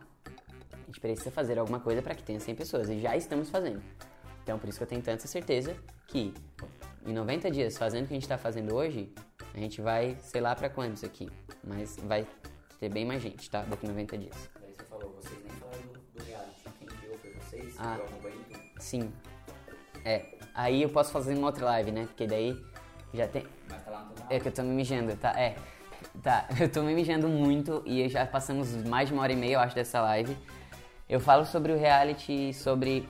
A 0.89 0.91
gente 0.91 1.01
precisa 1.01 1.31
fazer 1.31 1.59
alguma 1.59 1.79
coisa 1.79 2.01
para 2.01 2.15
que 2.15 2.23
tenha 2.23 2.41
100 2.41 2.55
pessoas. 2.55 2.89
E 2.89 2.99
já 2.99 3.15
estamos 3.17 3.51
fazendo. 3.51 3.83
Então 4.43 4.59
por 4.59 4.69
isso 4.69 4.79
que 4.79 4.85
eu 4.85 4.89
tenho 4.89 5.03
tanta 5.03 5.27
certeza 5.29 5.77
que 6.07 6.33
em 7.07 7.13
90 7.13 7.51
dias, 7.51 7.77
fazendo 7.77 8.05
o 8.05 8.09
que 8.09 8.15
a 8.15 8.17
gente 8.17 8.29
tá 8.29 8.39
fazendo 8.39 8.75
hoje, 8.75 9.13
a 9.55 9.59
gente 9.59 9.81
vai, 9.83 10.17
sei 10.23 10.41
lá 10.41 10.55
pra 10.57 10.71
quantos 10.71 11.05
aqui. 11.05 11.29
Mas 11.63 11.97
vai 12.05 12.27
ter 12.81 12.89
bem 12.89 13.05
mais 13.05 13.23
gente, 13.23 13.51
tá? 13.51 13.63
Daqui 13.63 13.87
90 13.87 14.17
dias. 14.17 14.51
Daí 14.61 14.73
você 14.73 14.85
falou, 14.85 15.13
vocês 15.21 15.39
nem 15.45 15.53
falaram 15.53 15.83
do, 15.83 15.99
do 15.99 16.25
reality. 16.25 16.63
Quem 16.79 16.89
criou 16.89 17.19
foi 17.19 17.33
vocês? 17.35 17.75
Ah. 17.79 17.95
Criou 17.95 18.09
algum 18.09 18.23
banho? 18.23 18.71
Sim. 18.79 19.13
É, 20.05 20.39
Aí 20.59 20.83
eu 20.83 20.89
posso 20.89 21.13
fazer 21.13 21.35
uma 21.35 21.47
outra 21.47 21.65
live, 21.67 21.93
né? 21.93 22.07
Porque 22.07 22.27
daí 22.27 22.61
já 23.15 23.29
tem. 23.29 23.47
Mas 23.71 23.81
tá 23.85 23.93
lá 23.93 24.01
no 24.01 24.13
canal. 24.13 24.27
É 24.29 24.41
que 24.41 24.49
eu 24.49 24.53
tô 24.53 24.63
me 24.65 24.75
mijando, 24.75 25.15
tá? 25.15 25.31
É. 25.41 25.55
Tá, 26.21 26.49
eu 26.61 26.69
tô 26.69 26.83
me 26.83 26.93
mijando 26.97 27.29
muito 27.29 27.81
e 27.87 28.09
já 28.09 28.27
passamos 28.27 28.75
mais 28.85 29.09
de 29.09 29.15
uma 29.15 29.23
hora 29.23 29.33
e 29.33 29.37
meia, 29.37 29.55
eu 29.55 29.61
acho, 29.61 29.77
dessa 29.77 30.01
live. 30.01 30.37
Eu 31.09 31.21
falo 31.21 31.47
sobre 31.47 31.73
o 31.73 31.79
reality, 31.79 32.53
sobre. 32.53 33.09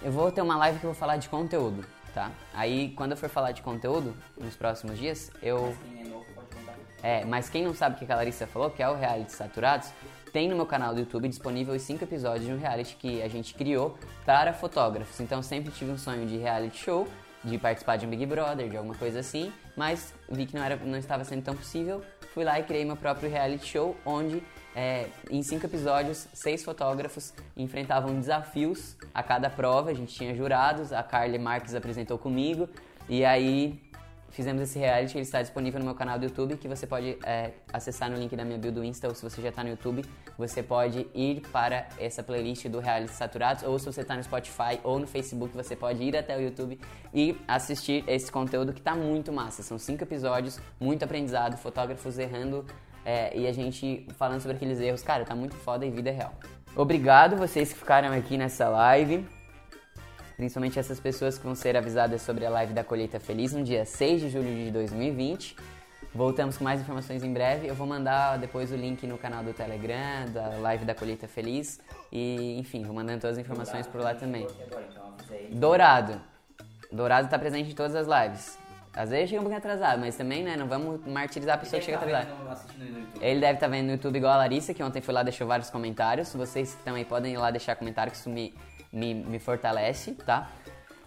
Eu 0.00 0.12
vou 0.12 0.30
ter 0.30 0.42
uma 0.42 0.56
live 0.56 0.78
que 0.78 0.86
eu 0.86 0.90
vou 0.90 0.98
falar 0.98 1.16
de 1.16 1.28
conteúdo, 1.28 1.84
tá? 2.14 2.30
Aí, 2.54 2.90
quando 2.90 3.12
eu 3.12 3.16
for 3.16 3.28
falar 3.28 3.50
de 3.50 3.62
conteúdo, 3.62 4.16
nos 4.38 4.54
próximos 4.54 4.96
dias, 4.96 5.32
eu. 5.42 5.74
Mas 5.74 5.78
quem 5.82 6.00
é 6.00 6.08
novo 6.08 6.26
pode 6.34 6.48
contar. 6.48 6.74
É, 7.02 7.24
mas 7.24 7.50
quem 7.50 7.64
não 7.64 7.74
sabe 7.74 7.96
o 7.96 7.98
que 8.06 8.12
a 8.12 8.16
Larissa 8.16 8.46
falou, 8.46 8.70
que 8.70 8.80
é 8.80 8.88
o 8.88 8.94
reality 8.94 9.32
Saturados, 9.32 9.90
tem 10.32 10.48
no 10.48 10.54
meu 10.54 10.66
canal 10.66 10.94
do 10.94 11.00
YouTube 11.00 11.28
disponível 11.28 11.74
os 11.74 11.82
cinco 11.82 12.04
episódios 12.04 12.46
de 12.46 12.52
um 12.52 12.58
reality 12.58 12.94
que 12.94 13.20
a 13.20 13.28
gente 13.28 13.54
criou 13.54 13.98
para 14.24 14.52
fotógrafos. 14.52 15.18
Então 15.18 15.42
sempre 15.42 15.72
tive 15.72 15.90
um 15.90 15.98
sonho 15.98 16.26
de 16.26 16.36
reality 16.36 16.78
show, 16.78 17.08
de 17.42 17.58
participar 17.58 17.96
de 17.96 18.06
um 18.06 18.10
Big 18.10 18.24
Brother, 18.26 18.68
de 18.68 18.76
alguma 18.76 18.94
coisa 18.94 19.20
assim, 19.20 19.52
mas 19.76 20.14
vi 20.28 20.46
que 20.46 20.54
não, 20.54 20.62
era, 20.62 20.76
não 20.76 20.98
estava 20.98 21.24
sendo 21.24 21.42
tão 21.42 21.56
possível. 21.56 22.04
Fui 22.34 22.44
lá 22.44 22.60
e 22.60 22.62
criei 22.62 22.84
meu 22.84 22.96
próprio 22.96 23.30
reality 23.30 23.66
show, 23.66 23.96
onde 24.04 24.42
é, 24.76 25.06
em 25.30 25.42
cinco 25.42 25.64
episódios, 25.64 26.28
seis 26.34 26.62
fotógrafos 26.62 27.32
enfrentavam 27.56 28.14
desafios 28.20 28.94
a 29.14 29.22
cada 29.22 29.48
prova. 29.48 29.90
A 29.90 29.94
gente 29.94 30.14
tinha 30.14 30.34
jurados, 30.34 30.92
a 30.92 31.02
Carly 31.02 31.38
Marques 31.38 31.74
apresentou 31.74 32.18
comigo, 32.18 32.68
e 33.08 33.24
aí 33.24 33.80
fizemos 34.28 34.60
esse 34.60 34.78
reality, 34.78 35.16
ele 35.16 35.22
está 35.22 35.40
disponível 35.40 35.80
no 35.80 35.86
meu 35.86 35.94
canal 35.94 36.18
do 36.18 36.26
YouTube, 36.26 36.58
que 36.58 36.68
você 36.68 36.86
pode 36.86 37.16
é, 37.24 37.52
acessar 37.72 38.10
no 38.10 38.18
link 38.18 38.36
da 38.36 38.44
minha 38.44 38.58
bio 38.58 38.70
do 38.70 38.84
Insta, 38.84 39.08
ou 39.08 39.14
se 39.14 39.22
você 39.22 39.40
já 39.40 39.48
está 39.48 39.64
no 39.64 39.70
YouTube, 39.70 40.04
você 40.36 40.62
pode 40.62 41.06
ir 41.14 41.40
para 41.50 41.88
essa 41.98 42.22
playlist 42.22 42.68
do 42.68 42.78
Reality 42.78 43.14
Saturados, 43.14 43.62
ou 43.62 43.78
se 43.78 43.86
você 43.86 44.02
está 44.02 44.14
no 44.14 44.22
Spotify 44.22 44.78
ou 44.84 44.98
no 44.98 45.06
Facebook, 45.06 45.56
você 45.56 45.74
pode 45.74 46.02
ir 46.02 46.14
até 46.14 46.36
o 46.36 46.40
YouTube 46.42 46.78
e 47.14 47.34
assistir 47.48 48.04
esse 48.06 48.30
conteúdo 48.30 48.74
que 48.74 48.80
está 48.80 48.94
muito 48.94 49.32
massa. 49.32 49.62
São 49.62 49.78
cinco 49.78 50.02
episódios, 50.02 50.60
muito 50.78 51.02
aprendizado, 51.02 51.56
fotógrafos 51.56 52.18
errando 52.18 52.66
é, 53.06 53.34
e 53.38 53.46
a 53.46 53.52
gente 53.52 54.06
falando 54.18 54.42
sobre 54.42 54.56
aqueles 54.56 54.80
erros. 54.80 55.00
Cara, 55.00 55.24
tá 55.24 55.34
muito 55.34 55.54
foda 55.54 55.86
e 55.86 55.90
vida 55.90 56.10
é 56.10 56.12
real. 56.12 56.34
Obrigado 56.74 57.36
vocês 57.36 57.72
que 57.72 57.78
ficaram 57.78 58.12
aqui 58.12 58.36
nessa 58.36 58.68
live 58.68 59.24
principalmente 60.36 60.78
essas 60.78 61.00
pessoas 61.00 61.38
que 61.38 61.44
vão 61.44 61.54
ser 61.54 61.76
avisadas 61.76 62.22
sobre 62.22 62.44
a 62.44 62.50
live 62.50 62.74
da 62.74 62.84
Colheita 62.84 63.18
Feliz 63.18 63.52
no 63.52 63.64
dia 63.64 63.84
6 63.84 64.20
de 64.20 64.30
julho 64.30 64.54
de 64.54 64.70
2020. 64.70 65.56
Voltamos 66.14 66.56
com 66.56 66.64
mais 66.64 66.80
informações 66.80 67.22
em 67.24 67.32
breve. 67.32 67.66
Eu 67.66 67.74
vou 67.74 67.86
mandar 67.86 68.38
depois 68.38 68.70
o 68.70 68.76
link 68.76 69.06
no 69.06 69.18
canal 69.18 69.42
do 69.42 69.52
Telegram, 69.52 70.26
da 70.32 70.48
live 70.58 70.84
da 70.84 70.94
Colheita 70.94 71.26
Feliz. 71.26 71.80
E, 72.12 72.58
enfim, 72.58 72.84
vou 72.84 72.94
mandando 72.94 73.20
todas 73.20 73.38
as 73.38 73.44
informações 73.44 73.86
por 73.86 74.00
lá 74.00 74.14
também. 74.14 74.46
Dourado. 75.52 76.20
Dourado 76.92 77.28
tá 77.28 77.38
presente 77.38 77.70
em 77.70 77.74
todas 77.74 77.94
as 77.94 78.06
lives. 78.06 78.65
Às 78.96 79.10
vezes 79.10 79.28
chega 79.28 79.42
um 79.42 79.44
pouquinho 79.44 79.58
atrasado, 79.58 80.00
mas 80.00 80.16
também, 80.16 80.42
né, 80.42 80.56
não 80.56 80.66
vamos 80.66 81.04
martirizar 81.06 81.56
a 81.56 81.58
pessoa 81.58 81.78
que 81.78 81.84
chega 81.84 81.98
Tá 81.98 82.04
atrasada. 82.06 82.30
Ele 83.20 83.40
deve 83.40 83.54
estar 83.54 83.68
vendo 83.68 83.86
no 83.86 83.92
YouTube 83.92 84.16
igual 84.16 84.32
a 84.32 84.36
Larissa, 84.38 84.72
que 84.72 84.82
ontem 84.82 85.02
foi 85.02 85.12
lá 85.12 85.20
e 85.20 85.24
deixou 85.24 85.46
vários 85.46 85.68
comentários. 85.68 86.34
Vocês 86.34 86.74
também 86.82 87.04
podem 87.04 87.34
ir 87.34 87.36
lá 87.36 87.50
deixar 87.50 87.76
comentário, 87.76 88.10
que 88.10 88.16
isso 88.16 88.30
me, 88.30 88.54
me, 88.90 89.12
me 89.12 89.38
fortalece, 89.38 90.12
tá? 90.12 90.50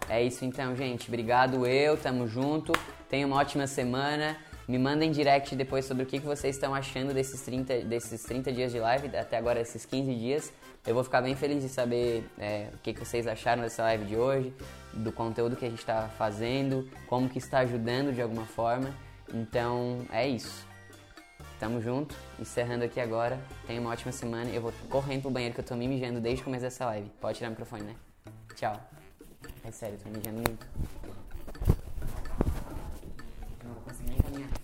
É 0.08 0.22
isso 0.22 0.44
então, 0.44 0.74
gente. 0.76 1.08
Obrigado 1.08 1.66
eu, 1.66 1.96
tamo 1.96 2.28
junto. 2.28 2.72
Tenha 3.08 3.26
uma 3.26 3.36
ótima 3.36 3.66
semana. 3.66 4.36
Me 4.68 4.78
mandem 4.78 5.10
direct 5.10 5.56
depois 5.56 5.84
sobre 5.84 6.04
o 6.04 6.06
que, 6.06 6.20
que 6.20 6.26
vocês 6.26 6.54
estão 6.54 6.72
achando 6.72 7.12
desses 7.12 7.40
30, 7.42 7.80
desses 7.80 8.22
30 8.22 8.52
dias 8.52 8.70
de 8.70 8.78
live, 8.78 9.16
até 9.16 9.36
agora 9.36 9.60
esses 9.60 9.84
15 9.84 10.14
dias. 10.14 10.52
Eu 10.86 10.94
vou 10.94 11.02
ficar 11.02 11.20
bem 11.20 11.34
feliz 11.34 11.60
de 11.60 11.68
saber 11.68 12.24
é, 12.38 12.68
o 12.72 12.78
que, 12.78 12.94
que 12.94 13.00
vocês 13.00 13.26
acharam 13.26 13.62
dessa 13.62 13.82
live 13.82 14.04
de 14.04 14.16
hoje, 14.16 14.54
do 14.92 15.12
conteúdo 15.12 15.56
que 15.56 15.64
a 15.64 15.70
gente 15.70 15.80
está 15.80 16.08
fazendo, 16.16 16.88
como 17.06 17.28
que 17.28 17.38
está 17.38 17.60
ajudando 17.60 18.12
de 18.12 18.20
alguma 18.20 18.44
forma. 18.44 18.90
Então 19.32 20.00
é 20.10 20.28
isso. 20.28 20.66
Tamo 21.58 21.80
junto, 21.80 22.14
encerrando 22.38 22.84
aqui 22.84 22.98
agora. 22.98 23.38
Tenha 23.66 23.80
uma 23.80 23.90
ótima 23.90 24.12
semana. 24.12 24.50
Eu 24.50 24.62
vou 24.62 24.72
correndo 24.88 25.22
pro 25.22 25.30
banheiro 25.30 25.54
que 25.54 25.60
eu 25.60 25.64
tô 25.64 25.76
me 25.76 25.86
mijando 25.86 26.20
desde 26.20 26.40
o 26.40 26.44
começo 26.44 26.62
dessa 26.62 26.86
live. 26.86 27.10
Pode 27.20 27.38
tirar 27.38 27.48
o 27.48 27.50
microfone, 27.50 27.82
né? 27.82 27.96
Tchau. 28.54 28.80
É 29.62 29.70
sério, 29.70 29.98
tô 30.02 30.08
me 30.08 30.16
mijando 30.16 30.36
muito. 30.36 30.66
Não 33.62 33.74
vou 33.74 33.82
conseguir 33.82 34.10
nem 34.10 34.18
caminhar. 34.18 34.59